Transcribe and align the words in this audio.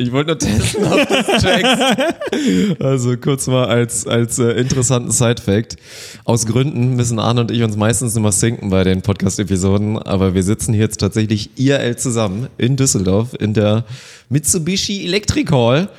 Ich 0.00 0.12
wollte 0.12 0.28
nur 0.28 0.38
testen, 0.38 0.82
ob 0.86 1.06
du 1.06 1.14
es 1.14 1.42
checkst. 1.42 2.80
Also 2.80 3.18
kurz 3.18 3.46
mal 3.48 3.66
als, 3.66 4.06
als 4.06 4.38
äh, 4.38 4.52
interessanten 4.52 5.10
Side-Fact. 5.10 5.76
Aus 6.24 6.46
Gründen 6.46 6.96
müssen 6.96 7.18
Arne 7.18 7.42
und 7.42 7.50
ich 7.50 7.62
uns 7.62 7.76
meistens 7.76 8.16
immer 8.16 8.32
sinken 8.32 8.70
bei 8.70 8.82
den 8.82 9.02
Podcast-Episoden, 9.02 9.98
aber 9.98 10.32
wir 10.32 10.42
sitzen 10.42 10.72
hier 10.72 10.84
jetzt 10.84 11.00
tatsächlich 11.00 11.50
IRL 11.58 11.96
zusammen 11.96 12.46
in 12.56 12.76
Düsseldorf 12.76 13.36
in 13.38 13.52
der 13.52 13.84
Mitsubishi 14.30 15.04
Electric 15.04 15.52
Hall 15.52 15.90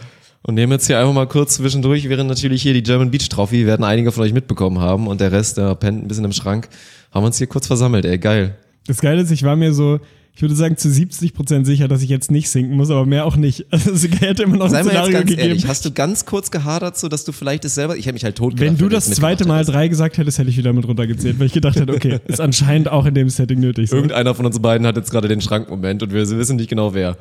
und 0.42 0.56
nehmen 0.56 0.72
jetzt 0.72 0.88
hier 0.88 0.98
einfach 0.98 1.14
mal 1.14 1.28
kurz 1.28 1.56
zwischendurch, 1.56 2.10
während 2.10 2.28
natürlich 2.28 2.64
hier 2.64 2.74
die 2.74 2.82
German 2.82 3.12
Beach 3.12 3.30
Trophy, 3.30 3.68
werden 3.68 3.84
einige 3.84 4.12
von 4.12 4.24
euch 4.24 4.34
mitbekommen 4.34 4.80
haben 4.80 5.06
und 5.06 5.22
der 5.22 5.32
Rest, 5.32 5.58
der 5.58 5.76
pennt 5.76 6.04
ein 6.04 6.08
bisschen 6.08 6.26
im 6.26 6.34
Schrank, 6.34 6.70
haben 7.12 7.26
uns 7.26 7.38
hier 7.38 7.46
kurz 7.46 7.68
versammelt, 7.68 8.06
ey, 8.06 8.18
geil. 8.18 8.56
Das 8.88 9.00
Geile 9.00 9.22
ist, 9.22 9.30
ich 9.30 9.44
war 9.44 9.56
mir 9.56 9.76
so, 9.76 10.00
ich 10.34 10.42
würde 10.42 10.56
sagen, 10.56 10.78
zu 10.78 10.90
70 10.90 11.34
Prozent 11.34 11.66
sicher, 11.66 11.88
dass 11.88 12.02
ich 12.02 12.10
jetzt 12.10 12.32
nicht 12.32 12.50
sinken 12.50 12.76
muss, 12.76 12.90
aber 12.90 13.06
mehr 13.06 13.26
auch 13.26 13.36
nicht. 13.36 13.66
Also 13.72 13.92
es 13.92 14.04
hätte 14.22 14.44
immer 14.44 14.58
noch 14.58 14.70
Sei 14.70 14.80
ein 14.80 14.86
mal 14.86 14.92
jetzt 14.94 15.04
Szenario 15.04 15.14
ganz 15.14 15.30
gegeben. 15.30 15.50
ehrlich, 15.50 15.68
hast 15.68 15.86
du 15.86 15.92
ganz 15.92 16.26
kurz 16.26 16.52
gehadert, 16.52 16.98
so 16.98 17.08
dass 17.08 17.26
du 17.26 17.32
vielleicht 17.32 17.66
es 17.66 17.74
selber, 17.74 17.98
ich 17.98 18.06
hätte 18.06 18.14
mich 18.14 18.24
halt 18.24 18.36
tot 18.36 18.54
Wenn 18.58 18.78
du 18.78 18.90
das 18.90 19.10
zweite 19.10 19.48
Mal 19.48 19.66
drei 19.66 19.88
gesagt 19.88 20.18
hättest, 20.18 20.38
hätte 20.38 20.50
ich 20.50 20.58
wieder 20.58 20.72
mit 20.72 20.88
runtergezählt, 20.88 21.40
weil 21.40 21.48
ich 21.48 21.54
gedacht 21.54 21.80
hätte, 21.80 21.94
okay, 21.94 22.20
ist 22.28 22.40
anscheinend 22.40 22.90
auch 22.90 23.06
in 23.06 23.16
dem 23.16 23.30
Setting 23.30 23.60
nötig. 23.60 23.90
So. 23.90 23.96
Irgendeiner 23.96 24.36
von 24.36 24.46
uns 24.46 24.60
beiden 24.60 24.86
hat 24.86 24.96
jetzt 24.98 25.10
gerade 25.10 25.28
den 25.28 25.42
Schrankmoment 25.42 26.04
und 26.04 26.14
wir 26.14 26.30
wissen 26.30 26.58
nicht 26.58 26.70
genau 26.70 26.94
wer. 26.94 27.18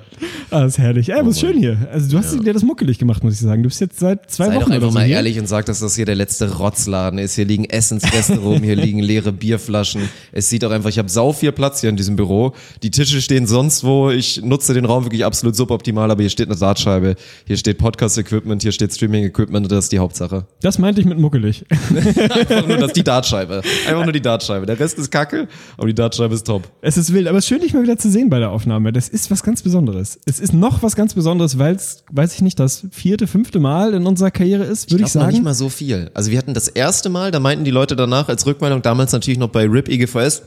Ah, 0.51 0.65
ist 0.65 0.79
herrlich. 0.79 1.09
Ey, 1.09 1.19
aber 1.19 1.31
ist 1.31 1.41
schön 1.41 1.57
hier. 1.59 1.89
Also 1.93 2.11
du 2.11 2.19
hast 2.19 2.33
dir 2.45 2.53
das 2.53 2.63
muckelig 2.63 2.99
gemacht, 2.99 3.25
muss 3.25 3.35
ich 3.35 3.41
sagen. 3.41 3.63
Du 3.63 3.69
bist 3.69 3.81
jetzt 3.81 3.99
seit 3.99 4.31
zwei 4.31 4.47
Sei 4.47 4.57
Wochen 4.57 4.65
doch 4.65 4.71
einfach 4.71 4.89
so 4.89 4.95
mal 4.95 5.05
hier. 5.05 5.17
ehrlich 5.17 5.39
und 5.39 5.47
sag, 5.49 5.67
dass 5.67 5.81
das 5.81 5.97
hier 5.97 6.07
der 6.07 6.17
letzte 6.17 6.59
Rotzladen 6.59 7.19
ist. 7.19 7.35
Hier 7.35 7.45
liegen 7.45 7.65
Essensreste 7.65 8.39
rum, 8.39 8.63
hier 8.63 8.77
liegen 8.77 9.01
leere 9.01 9.33
Bierflaschen. 9.33 10.03
Es 10.33 10.51
sieht 10.51 10.65
auch 10.65 10.71
einfach, 10.71 10.91
ich 10.91 10.99
habe 10.99 11.09
sau 11.09 11.33
viel 11.33 11.53
Platz 11.53 11.81
hier 11.81 11.91
in 11.91 11.97
diesem 11.97 12.17
Büro. 12.17 12.53
Die 12.83 12.91
Tische 13.01 13.23
stehen 13.23 13.47
sonst 13.47 13.83
wo. 13.83 14.11
Ich 14.11 14.43
nutze 14.43 14.75
den 14.75 14.85
Raum 14.85 15.05
wirklich 15.07 15.25
absolut 15.25 15.57
suboptimal, 15.57 16.11
aber 16.11 16.23
hier 16.23 16.29
steht 16.29 16.49
eine 16.49 16.59
Dartscheibe, 16.59 17.15
hier 17.47 17.57
steht 17.57 17.79
Podcast-Equipment, 17.79 18.61
hier 18.61 18.73
steht 18.73 18.93
Streaming-Equipment 18.93 19.65
und 19.65 19.73
das 19.73 19.85
ist 19.85 19.93
die 19.93 19.99
Hauptsache. 19.99 20.45
Das 20.61 20.79
meinte 20.79 21.01
ich 21.01 21.07
mit 21.07 21.19
muckelig. 21.19 21.65
Einfach 21.71 22.67
nur 22.67 22.77
das, 22.77 22.93
die 22.93 23.03
Dartscheibe. 23.03 23.63
Einfach 23.89 24.05
nur 24.05 24.13
die 24.13 24.21
Dartscheibe. 24.21 24.67
Der 24.67 24.79
Rest 24.79 24.99
ist 24.99 25.11
kacke, 25.11 25.49
aber 25.79 25.87
die 25.87 25.95
Dartscheibe 25.95 26.35
ist 26.35 26.47
top. 26.47 26.69
Es 26.83 26.99
ist 26.99 27.15
wild, 27.15 27.27
aber 27.27 27.39
es 27.39 27.45
ist 27.45 27.49
schön, 27.49 27.63
dich 27.63 27.73
mal 27.73 27.83
wieder 27.83 27.97
zu 27.97 28.11
sehen 28.11 28.29
bei 28.29 28.39
der 28.39 28.51
Aufnahme. 28.51 28.93
Das 28.93 29.09
ist 29.09 29.31
was 29.31 29.43
ganz 29.43 29.63
Besonderes. 29.63 30.21
Es 30.27 30.39
ist 30.39 30.53
noch 30.53 30.83
was 30.83 30.95
ganz 30.95 31.15
Besonderes, 31.15 31.59
weil 31.59 31.77
es, 31.77 32.05
weiß 32.13 32.35
ich 32.35 32.43
nicht, 32.43 32.61
das 32.61 32.85
vierte, 32.91 33.27
fünfte 33.27 33.61
Mal 33.61 33.95
in 33.95 34.07
unserer 34.07 34.31
Karriere 34.31 34.65
ist, 34.65 34.91
würde 34.91 35.05
ich, 35.05 35.15
noch 35.15 35.23
sagen. 35.23 35.33
nicht 35.33 35.43
mal 35.43 35.55
so 35.55 35.71
viel. 35.71 36.11
Also 36.13 36.31
wir 36.31 36.37
hatten 36.37 36.53
das 36.53 36.69
erste 36.69 37.09
Mal, 37.09 37.31
da 37.31 37.41
meinten 37.41 37.65
die 37.65 37.71
Leute 37.71 37.97
danach 37.97 38.29
als 38.29 38.45
Rückmeldung, 38.45 38.83
damals 38.83 39.13
natürlich 39.13 39.39
noch 39.39 39.49
bei 39.49 39.65
RIP 39.65 39.89
EGVS, 39.89 40.43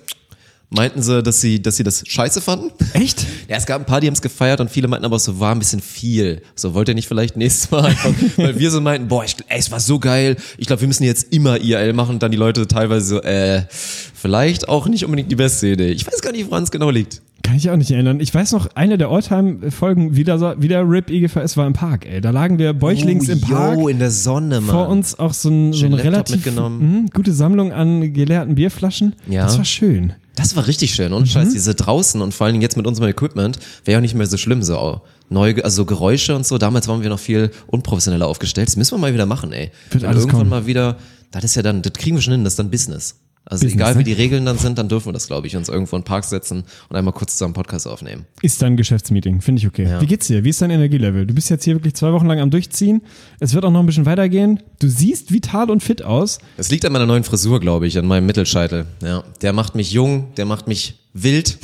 meinten 0.69 1.01
sie, 1.01 1.21
dass 1.21 1.39
sie, 1.41 1.61
dass 1.61 1.75
sie 1.77 1.83
das 1.83 2.03
scheiße 2.07 2.41
fanden. 2.41 2.71
Echt? 2.93 3.25
Ja, 3.49 3.57
es 3.57 3.65
gab 3.65 3.81
ein 3.81 3.85
paar, 3.85 3.99
die 3.99 4.07
haben 4.07 4.13
es 4.13 4.21
gefeiert 4.21 4.61
und 4.61 4.71
viele 4.71 4.87
meinten 4.87 5.05
aber, 5.05 5.19
so 5.19 5.37
war 5.39 5.53
ein 5.53 5.59
bisschen 5.59 5.81
viel. 5.81 6.41
So, 6.55 6.73
wollt 6.73 6.87
ihr 6.87 6.95
nicht 6.95 7.09
vielleicht 7.09 7.35
nächstes 7.35 7.69
Mal 7.69 7.85
einfach, 7.87 8.13
weil 8.37 8.57
wir 8.57 8.71
so 8.71 8.79
meinten, 8.79 9.09
boah, 9.09 9.23
ich, 9.25 9.35
ey, 9.49 9.59
es 9.59 9.69
war 9.69 9.81
so 9.81 9.99
geil. 9.99 10.37
Ich 10.57 10.65
glaube, 10.65 10.81
wir 10.81 10.87
müssen 10.87 11.03
jetzt 11.03 11.33
immer 11.33 11.59
IRL 11.59 11.91
machen 11.93 12.11
und 12.15 12.23
dann 12.23 12.31
die 12.31 12.37
Leute 12.37 12.67
teilweise 12.67 13.05
so, 13.05 13.21
äh, 13.21 13.63
vielleicht 13.69 14.69
auch 14.69 14.87
nicht 14.87 15.03
unbedingt 15.03 15.29
die 15.29 15.35
beste 15.35 15.67
Idee. 15.67 15.91
Ich 15.91 16.07
weiß 16.07 16.21
gar 16.21 16.31
nicht, 16.31 16.49
woran 16.49 16.63
es 16.63 16.71
genau 16.71 16.89
liegt. 16.89 17.21
Kann 17.43 17.57
ich 17.57 17.69
auch 17.69 17.75
nicht 17.75 17.91
erinnern. 17.91 18.21
Ich 18.21 18.33
weiß 18.33 18.53
noch, 18.53 18.69
eine 18.75 18.97
der 18.97 19.09
Alltime-Folgen 19.09 20.15
wieder, 20.15 20.61
wieder 20.61 20.89
RIP 20.89 21.09
IGVS 21.09 21.57
war 21.57 21.67
im 21.67 21.73
Park, 21.73 22.05
ey. 22.05 22.21
Da 22.21 22.29
lagen 22.29 22.57
wir 22.57 22.71
bäuchlings 22.73 23.27
im 23.27 23.41
Park. 23.41 23.77
Oh, 23.77 23.89
in 23.89 23.99
der 23.99 24.09
Sonne, 24.11 24.61
Mann. 24.61 24.73
vor 24.73 24.87
uns 24.87 25.19
auch 25.19 25.33
so 25.33 25.49
ein, 25.49 25.73
so 25.73 25.85
ein 25.85 25.93
relativ 25.93 26.37
mitgenommen. 26.37 27.03
mh, 27.03 27.09
gute 27.13 27.33
Sammlung 27.33 27.73
an 27.73 28.13
geleerten 28.13 28.55
Bierflaschen. 28.55 29.15
Ja. 29.27 29.43
Das 29.43 29.57
war 29.57 29.65
schön. 29.65 30.13
Das 30.35 30.55
war 30.55 30.65
richtig 30.67 30.95
schön, 30.95 31.13
ohne 31.13 31.25
Mhm. 31.25 31.29
Scheiß. 31.29 31.53
Diese 31.53 31.75
draußen 31.75 32.19
und 32.21 32.33
vor 32.33 32.45
allen 32.45 32.53
Dingen 32.53 32.63
jetzt 32.63 32.75
mit 32.77 32.87
unserem 32.87 33.07
Equipment 33.09 33.59
wäre 33.85 33.99
auch 33.99 34.01
nicht 34.01 34.15
mehr 34.15 34.25
so 34.27 34.37
schlimm, 34.37 34.63
so 34.63 35.01
neu, 35.29 35.53
also 35.63 35.77
so 35.77 35.85
Geräusche 35.85 36.35
und 36.35 36.45
so. 36.45 36.57
Damals 36.57 36.87
waren 36.87 37.01
wir 37.03 37.09
noch 37.09 37.19
viel 37.19 37.51
unprofessioneller 37.67 38.27
aufgestellt. 38.27 38.67
Das 38.67 38.75
müssen 38.75 38.95
wir 38.95 38.99
mal 38.99 39.13
wieder 39.13 39.25
machen, 39.27 39.51
ey. 39.53 39.71
Wird 39.91 40.03
alles 40.05 40.21
irgendwann 40.23 40.39
kommen. 40.41 40.49
mal 40.49 40.65
wieder, 40.65 40.97
das 41.31 41.43
ist 41.43 41.55
ja 41.55 41.61
dann, 41.61 41.81
das 41.81 41.93
kriegen 41.93 42.15
wir 42.17 42.21
schon 42.21 42.33
hin, 42.33 42.43
das 42.43 42.53
ist 42.53 42.59
dann 42.59 42.71
Business. 42.71 43.15
Also 43.45 43.65
Business, 43.65 43.81
egal 43.81 43.93
ne? 43.93 43.99
wie 43.99 44.03
die 44.05 44.13
Regeln 44.13 44.45
dann 44.45 44.57
sind, 44.57 44.77
dann 44.77 44.87
dürfen 44.87 45.07
wir 45.07 45.13
das, 45.13 45.27
glaube 45.27 45.47
ich, 45.47 45.57
uns 45.57 45.67
irgendwo 45.67 45.97
in 45.97 46.01
den 46.01 46.05
Park 46.05 46.23
setzen 46.23 46.63
und 46.87 46.95
einmal 46.95 47.13
kurz 47.13 47.33
zusammen 47.33 47.53
Podcast 47.53 47.87
aufnehmen. 47.87 48.25
Ist 48.41 48.61
dann 48.61 48.73
ein 48.73 48.77
Geschäftsmeeting, 48.77 49.41
finde 49.41 49.59
ich 49.59 49.67
okay. 49.67 49.83
Ja. 49.83 50.01
Wie 50.01 50.05
geht's 50.05 50.27
dir? 50.27 50.45
Wie 50.45 50.49
ist 50.49 50.61
dein 50.61 50.69
Energielevel? 50.69 51.25
Du 51.25 51.33
bist 51.33 51.49
jetzt 51.49 51.65
hier 51.65 51.75
wirklich 51.75 51.93
zwei 51.93 52.13
Wochen 52.13 52.25
lang 52.25 52.39
am 52.39 52.51
Durchziehen. 52.51 53.01
Es 53.39 53.53
wird 53.53 53.65
auch 53.65 53.71
noch 53.71 53.81
ein 53.81 53.85
bisschen 53.85 54.05
weitergehen. 54.05 54.61
Du 54.79 54.87
siehst 54.87 55.33
vital 55.33 55.69
und 55.69 55.83
fit 55.83 56.03
aus. 56.03 56.39
Das 56.55 56.71
liegt 56.71 56.85
an 56.85 56.93
meiner 56.93 57.05
neuen 57.05 57.25
Frisur, 57.25 57.59
glaube 57.59 57.85
ich, 57.85 57.97
an 57.97 58.05
meinem 58.05 58.25
Mittelscheitel. 58.25 58.85
Ja, 59.03 59.23
der 59.41 59.51
macht 59.51 59.75
mich 59.75 59.91
jung, 59.91 60.33
der 60.35 60.45
macht 60.45 60.67
mich 60.67 60.99
wild. 61.13 61.57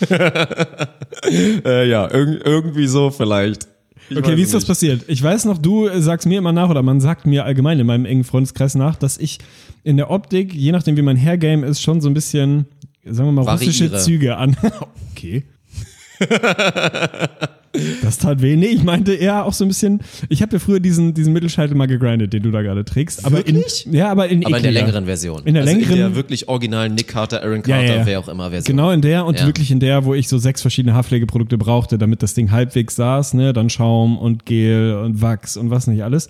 äh, 0.10 1.86
ja, 1.86 2.10
irg 2.10 2.40
irgendwie 2.46 2.86
so 2.86 3.10
vielleicht. 3.10 3.68
Ich 4.10 4.16
Okay, 4.16 4.36
wie 4.36 4.42
ist 4.42 4.52
das 4.52 4.62
nicht. 4.62 4.68
passiert? 4.68 5.04
Ich 5.06 5.22
weiß 5.22 5.44
noch, 5.44 5.56
du 5.56 5.86
äh, 5.86 6.02
sagst 6.02 6.26
mir 6.26 6.38
immer 6.38 6.52
nach 6.52 6.68
oder 6.68 6.82
man 6.82 7.00
sagt 7.00 7.26
mir 7.26 7.44
allgemein 7.44 7.78
in 7.78 7.86
meinem 7.86 8.04
engen 8.04 8.24
Freundeskreis 8.24 8.74
nach, 8.74 8.96
dass 8.96 9.16
ich 9.18 9.38
in 9.84 9.96
der 9.96 10.10
Optik, 10.10 10.52
je 10.52 10.72
nachdem 10.72 10.96
wie 10.96 11.02
mein 11.02 11.16
Hairgame 11.16 11.64
ist, 11.66 11.80
schon 11.80 12.00
so 12.00 12.08
ein 12.08 12.14
bisschen, 12.14 12.66
sagen 13.04 13.28
wir 13.28 13.44
mal, 13.44 13.50
russische 13.52 13.84
Variiere. 13.84 14.02
Züge 14.02 14.36
an. 14.36 14.56
okay. 15.12 15.44
Das 18.02 18.18
tat 18.18 18.42
weh. 18.42 18.56
Nee, 18.56 18.66
ich 18.66 18.82
meinte 18.82 19.14
eher 19.14 19.44
auch 19.44 19.52
so 19.52 19.64
ein 19.64 19.68
bisschen. 19.68 20.00
Ich 20.28 20.42
habe 20.42 20.54
ja 20.54 20.58
früher 20.58 20.80
diesen, 20.80 21.14
diesen 21.14 21.32
Mittelscheitel 21.32 21.76
mal 21.76 21.86
gegrindet, 21.86 22.32
den 22.32 22.42
du 22.42 22.50
da 22.50 22.62
gerade 22.62 22.84
trägst. 22.84 23.24
Aber 23.24 23.36
Wirklich? 23.38 23.86
In, 23.86 23.92
ja, 23.92 24.10
aber 24.10 24.28
in 24.28 24.44
Aber 24.44 24.56
in 24.56 24.62
der 24.64 24.72
längeren 24.72 25.04
Version. 25.04 25.42
In 25.44 25.54
der 25.54 25.62
also 25.62 25.72
längeren- 25.74 25.92
In 25.92 25.98
der 25.98 26.14
wirklich 26.16 26.48
originalen 26.48 26.96
Nick 26.96 27.06
Carter, 27.06 27.44
Aaron 27.44 27.62
Carter, 27.62 27.84
ja, 27.86 27.94
ja. 27.98 28.06
wer 28.06 28.18
auch 28.18 28.28
immer 28.28 28.50
Version. 28.50 28.76
Genau 28.76 28.90
in 28.90 29.00
der 29.02 29.24
und 29.24 29.38
Ja. 29.38 29.46
wirklich 29.46 29.70
in 29.70 29.78
der, 29.78 30.04
wo 30.04 30.14
ich 30.14 30.28
so 30.28 30.36
sechs 30.38 30.62
verschiedene 30.62 30.94
Haarpflegeprodukte 30.96 31.58
brauchte, 31.58 31.96
damit 31.96 32.24
das 32.24 32.34
Ding 32.34 32.50
halbwegs 32.50 32.96
saß, 32.96 33.34
ne? 33.34 33.52
Dann 33.52 33.70
Schaum 33.70 34.18
und 34.18 34.46
Gel 34.46 34.94
und 35.04 35.22
Wachs 35.22 35.56
und 35.56 35.70
was 35.70 35.86
nicht 35.86 36.02
alles. 36.02 36.28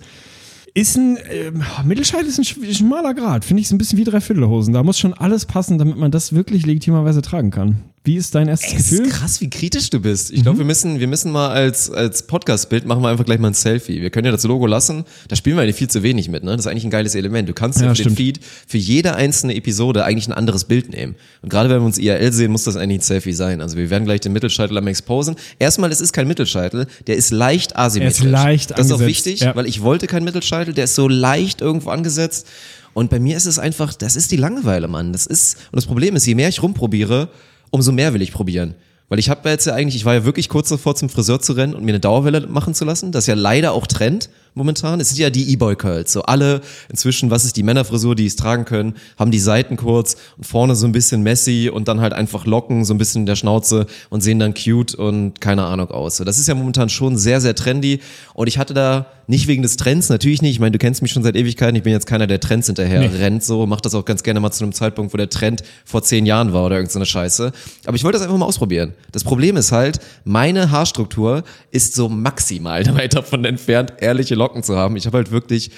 Ist 0.75 0.95
ein 0.95 1.17
ähm, 1.31 1.63
Mittelscheitel 1.85 2.27
ist 2.27 2.37
ein 2.37 2.43
sch- 2.45 2.77
schmaler 2.77 3.15
Grad, 3.15 3.45
finde 3.45 3.61
ich 3.61 3.67
so 3.67 3.73
ein 3.73 3.79
bisschen 3.79 3.97
wie 3.97 4.03
Dreiviertelhosen. 4.03 4.73
Da 4.75 4.83
muss 4.83 4.99
schon 4.99 5.15
alles 5.15 5.47
passen, 5.47 5.79
damit 5.79 5.97
man 5.97 6.11
das 6.11 6.33
wirklich 6.33 6.67
legitimerweise 6.67 7.23
tragen 7.23 7.49
kann. 7.49 7.77
Wie 8.03 8.15
ist 8.15 8.33
dein 8.33 8.47
erstes 8.47 8.71
Ey, 8.71 8.77
Gefühl? 8.77 9.05
ist 9.05 9.13
krass, 9.13 9.41
wie 9.41 9.49
kritisch 9.51 9.91
du 9.91 9.99
bist. 9.99 10.31
Ich 10.31 10.39
Mhm. 10.39 10.43
glaube, 10.43 10.57
wir 10.57 10.65
müssen, 10.65 10.99
wir 10.99 11.05
müssen 11.07 11.31
mal 11.31 11.49
als, 11.49 11.91
als 11.91 12.23
Podcast-Bild 12.25 12.83
machen 12.87 13.03
wir 13.03 13.09
einfach 13.09 13.25
gleich 13.25 13.37
mal 13.37 13.49
ein 13.49 13.53
Selfie. 13.53 14.01
Wir 14.01 14.09
können 14.09 14.25
ja 14.25 14.31
das 14.31 14.43
Logo 14.43 14.65
lassen. 14.65 15.05
Da 15.27 15.35
spielen 15.35 15.55
wir 15.55 15.61
eigentlich 15.61 15.75
viel 15.75 15.87
zu 15.89 16.01
wenig 16.01 16.27
mit, 16.27 16.43
ne? 16.43 16.49
Das 16.51 16.61
ist 16.61 16.67
eigentlich 16.67 16.85
ein 16.85 16.89
geiles 16.89 17.13
Element. 17.13 17.47
Du 17.47 17.53
kannst 17.53 17.79
ja, 17.79 17.85
Ja, 17.87 17.93
für 17.93 18.01
den. 18.03 18.15
Feed 18.15 18.39
für 18.65 18.79
jede 18.79 19.13
einzelne 19.13 19.55
Episode 19.55 20.03
eigentlich 20.03 20.27
ein 20.27 20.33
anderes 20.33 20.63
Bild 20.63 20.89
nehmen. 20.89 21.15
Und 21.43 21.49
gerade 21.49 21.69
wenn 21.69 21.77
wir 21.79 21.85
uns 21.85 21.99
IRL 21.99 22.33
sehen, 22.33 22.51
muss 22.51 22.63
das 22.63 22.75
eigentlich 22.75 23.01
ein 23.01 23.03
Selfie 23.03 23.33
sein. 23.33 23.61
Also 23.61 23.77
wir 23.77 23.91
werden 23.91 24.05
gleich 24.05 24.21
den 24.21 24.33
Mittelscheitel 24.33 24.75
am 24.79 24.87
exposen. 24.87 25.35
Erstmal, 25.59 25.91
es 25.91 26.01
ist 26.01 26.11
kein 26.11 26.27
Mittelscheitel, 26.27 26.87
der 27.05 27.17
ist 27.17 27.29
leicht 27.29 27.75
asymmetrisch. 27.75 28.23
leicht 28.31 28.71
Das 28.71 28.87
ist 28.87 28.91
auch 28.93 28.99
angesetzt, 28.99 29.25
wichtig, 29.27 29.39
ja. 29.41 29.55
weil 29.55 29.67
ich 29.67 29.83
wollte 29.83 30.07
keinen 30.07 30.23
Mittelscheitel, 30.23 30.73
der 30.73 30.85
ist 30.85 30.95
so 30.95 31.07
leicht 31.07 31.61
irgendwo 31.61 31.91
angesetzt. 31.91 32.47
Und 32.93 33.11
bei 33.11 33.19
mir 33.19 33.37
ist 33.37 33.45
es 33.45 33.59
einfach, 33.59 33.93
das 33.93 34.15
ist 34.15 34.31
die 34.31 34.37
Langeweile, 34.37 34.87
Mann. 34.87 35.13
Das 35.13 35.27
ist, 35.27 35.57
und 35.71 35.75
das 35.75 35.85
Problem 35.85 36.15
ist, 36.15 36.25
je 36.25 36.33
mehr 36.33 36.49
ich 36.49 36.63
rumprobiere, 36.63 37.29
umso 37.71 37.91
mehr 37.91 38.13
will 38.13 38.21
ich 38.21 38.31
probieren. 38.31 38.75
Weil 39.09 39.19
ich 39.19 39.29
habe 39.29 39.49
jetzt 39.49 39.65
ja 39.65 39.73
eigentlich, 39.73 39.95
ich 39.95 40.05
war 40.05 40.13
ja 40.13 40.23
wirklich 40.23 40.47
kurz 40.47 40.69
davor 40.69 40.95
zum 40.95 41.09
Friseur 41.09 41.41
zu 41.41 41.53
rennen 41.53 41.73
und 41.73 41.83
mir 41.83 41.91
eine 41.91 41.99
Dauerwelle 41.99 42.47
machen 42.47 42.73
zu 42.73 42.85
lassen. 42.85 43.11
Das 43.11 43.23
ist 43.23 43.27
ja 43.27 43.35
leider 43.35 43.73
auch 43.73 43.87
Trend 43.87 44.29
momentan. 44.53 44.99
Es 44.99 45.09
sind 45.09 45.19
ja 45.19 45.29
die 45.29 45.51
E-Boy-Curls. 45.53 46.11
So 46.11 46.23
alle 46.23 46.61
inzwischen, 46.89 47.31
was 47.31 47.45
ist 47.45 47.57
die 47.57 47.63
Männerfrisur, 47.63 48.15
die 48.15 48.25
es 48.25 48.35
tragen 48.35 48.65
können, 48.65 48.95
haben 49.17 49.31
die 49.31 49.39
Seiten 49.39 49.77
kurz 49.77 50.15
und 50.37 50.45
vorne 50.45 50.75
so 50.75 50.85
ein 50.85 50.91
bisschen 50.91 51.23
messy 51.23 51.69
und 51.73 51.87
dann 51.87 52.01
halt 52.01 52.13
einfach 52.13 52.45
Locken, 52.45 52.85
so 52.85 52.93
ein 52.93 52.97
bisschen 52.97 53.21
in 53.21 53.25
der 53.25 53.35
Schnauze 53.35 53.85
und 54.09 54.21
sehen 54.21 54.39
dann 54.39 54.53
cute 54.53 54.95
und 54.95 55.39
keine 55.41 55.65
Ahnung 55.65 55.89
aus. 55.91 56.17
So, 56.17 56.23
das 56.23 56.37
ist 56.37 56.47
ja 56.47 56.55
momentan 56.55 56.89
schon 56.89 57.17
sehr, 57.17 57.41
sehr 57.41 57.55
trendy. 57.55 57.99
Und 58.33 58.47
ich 58.47 58.57
hatte 58.57 58.73
da 58.73 59.07
nicht 59.27 59.47
wegen 59.47 59.61
des 59.61 59.77
Trends, 59.77 60.09
natürlich 60.09 60.41
nicht. 60.41 60.51
Ich 60.51 60.59
meine, 60.59 60.71
du 60.71 60.77
kennst 60.77 61.01
mich 61.01 61.11
schon 61.11 61.23
seit 61.23 61.35
Ewigkeiten. 61.35 61.75
Ich 61.75 61.83
bin 61.83 61.93
jetzt 61.93 62.05
keiner, 62.05 62.27
der 62.27 62.39
Trends 62.39 62.67
hinterher 62.67 63.13
rennt. 63.19 63.43
So, 63.43 63.65
macht 63.65 63.85
das 63.85 63.95
auch 63.95 64.03
ganz 64.03 64.23
gerne 64.23 64.41
mal 64.41 64.51
zu 64.51 64.63
einem 64.63 64.73
Zeitpunkt, 64.73 65.13
wo 65.13 65.17
der 65.17 65.29
Trend 65.29 65.63
vor 65.85 66.03
zehn 66.03 66.25
Jahren 66.25 66.51
war 66.51 66.65
oder 66.65 66.75
irgendeine 66.75 67.05
Scheiße. 67.05 67.51
Aber 67.85 67.95
ich 67.95 68.03
wollte 68.03 68.17
das 68.17 68.23
einfach 68.23 68.37
mal 68.37 68.45
ausprobieren. 68.45 68.93
Das 69.11 69.23
Problem 69.23 69.55
ist 69.55 69.71
halt, 69.71 69.99
meine 70.25 70.71
Haarstruktur 70.71 71.43
ist 71.71 71.95
so 71.95 72.09
maximal 72.09 72.85
weit 72.95 73.15
davon 73.15 73.45
entfernt, 73.45 73.93
ehrliche 73.99 74.35
Locken 74.41 74.63
zu 74.63 74.75
haben. 74.75 74.95
Ich 74.97 75.05
habe 75.05 75.17
halt 75.17 75.31
wirklich 75.31 75.71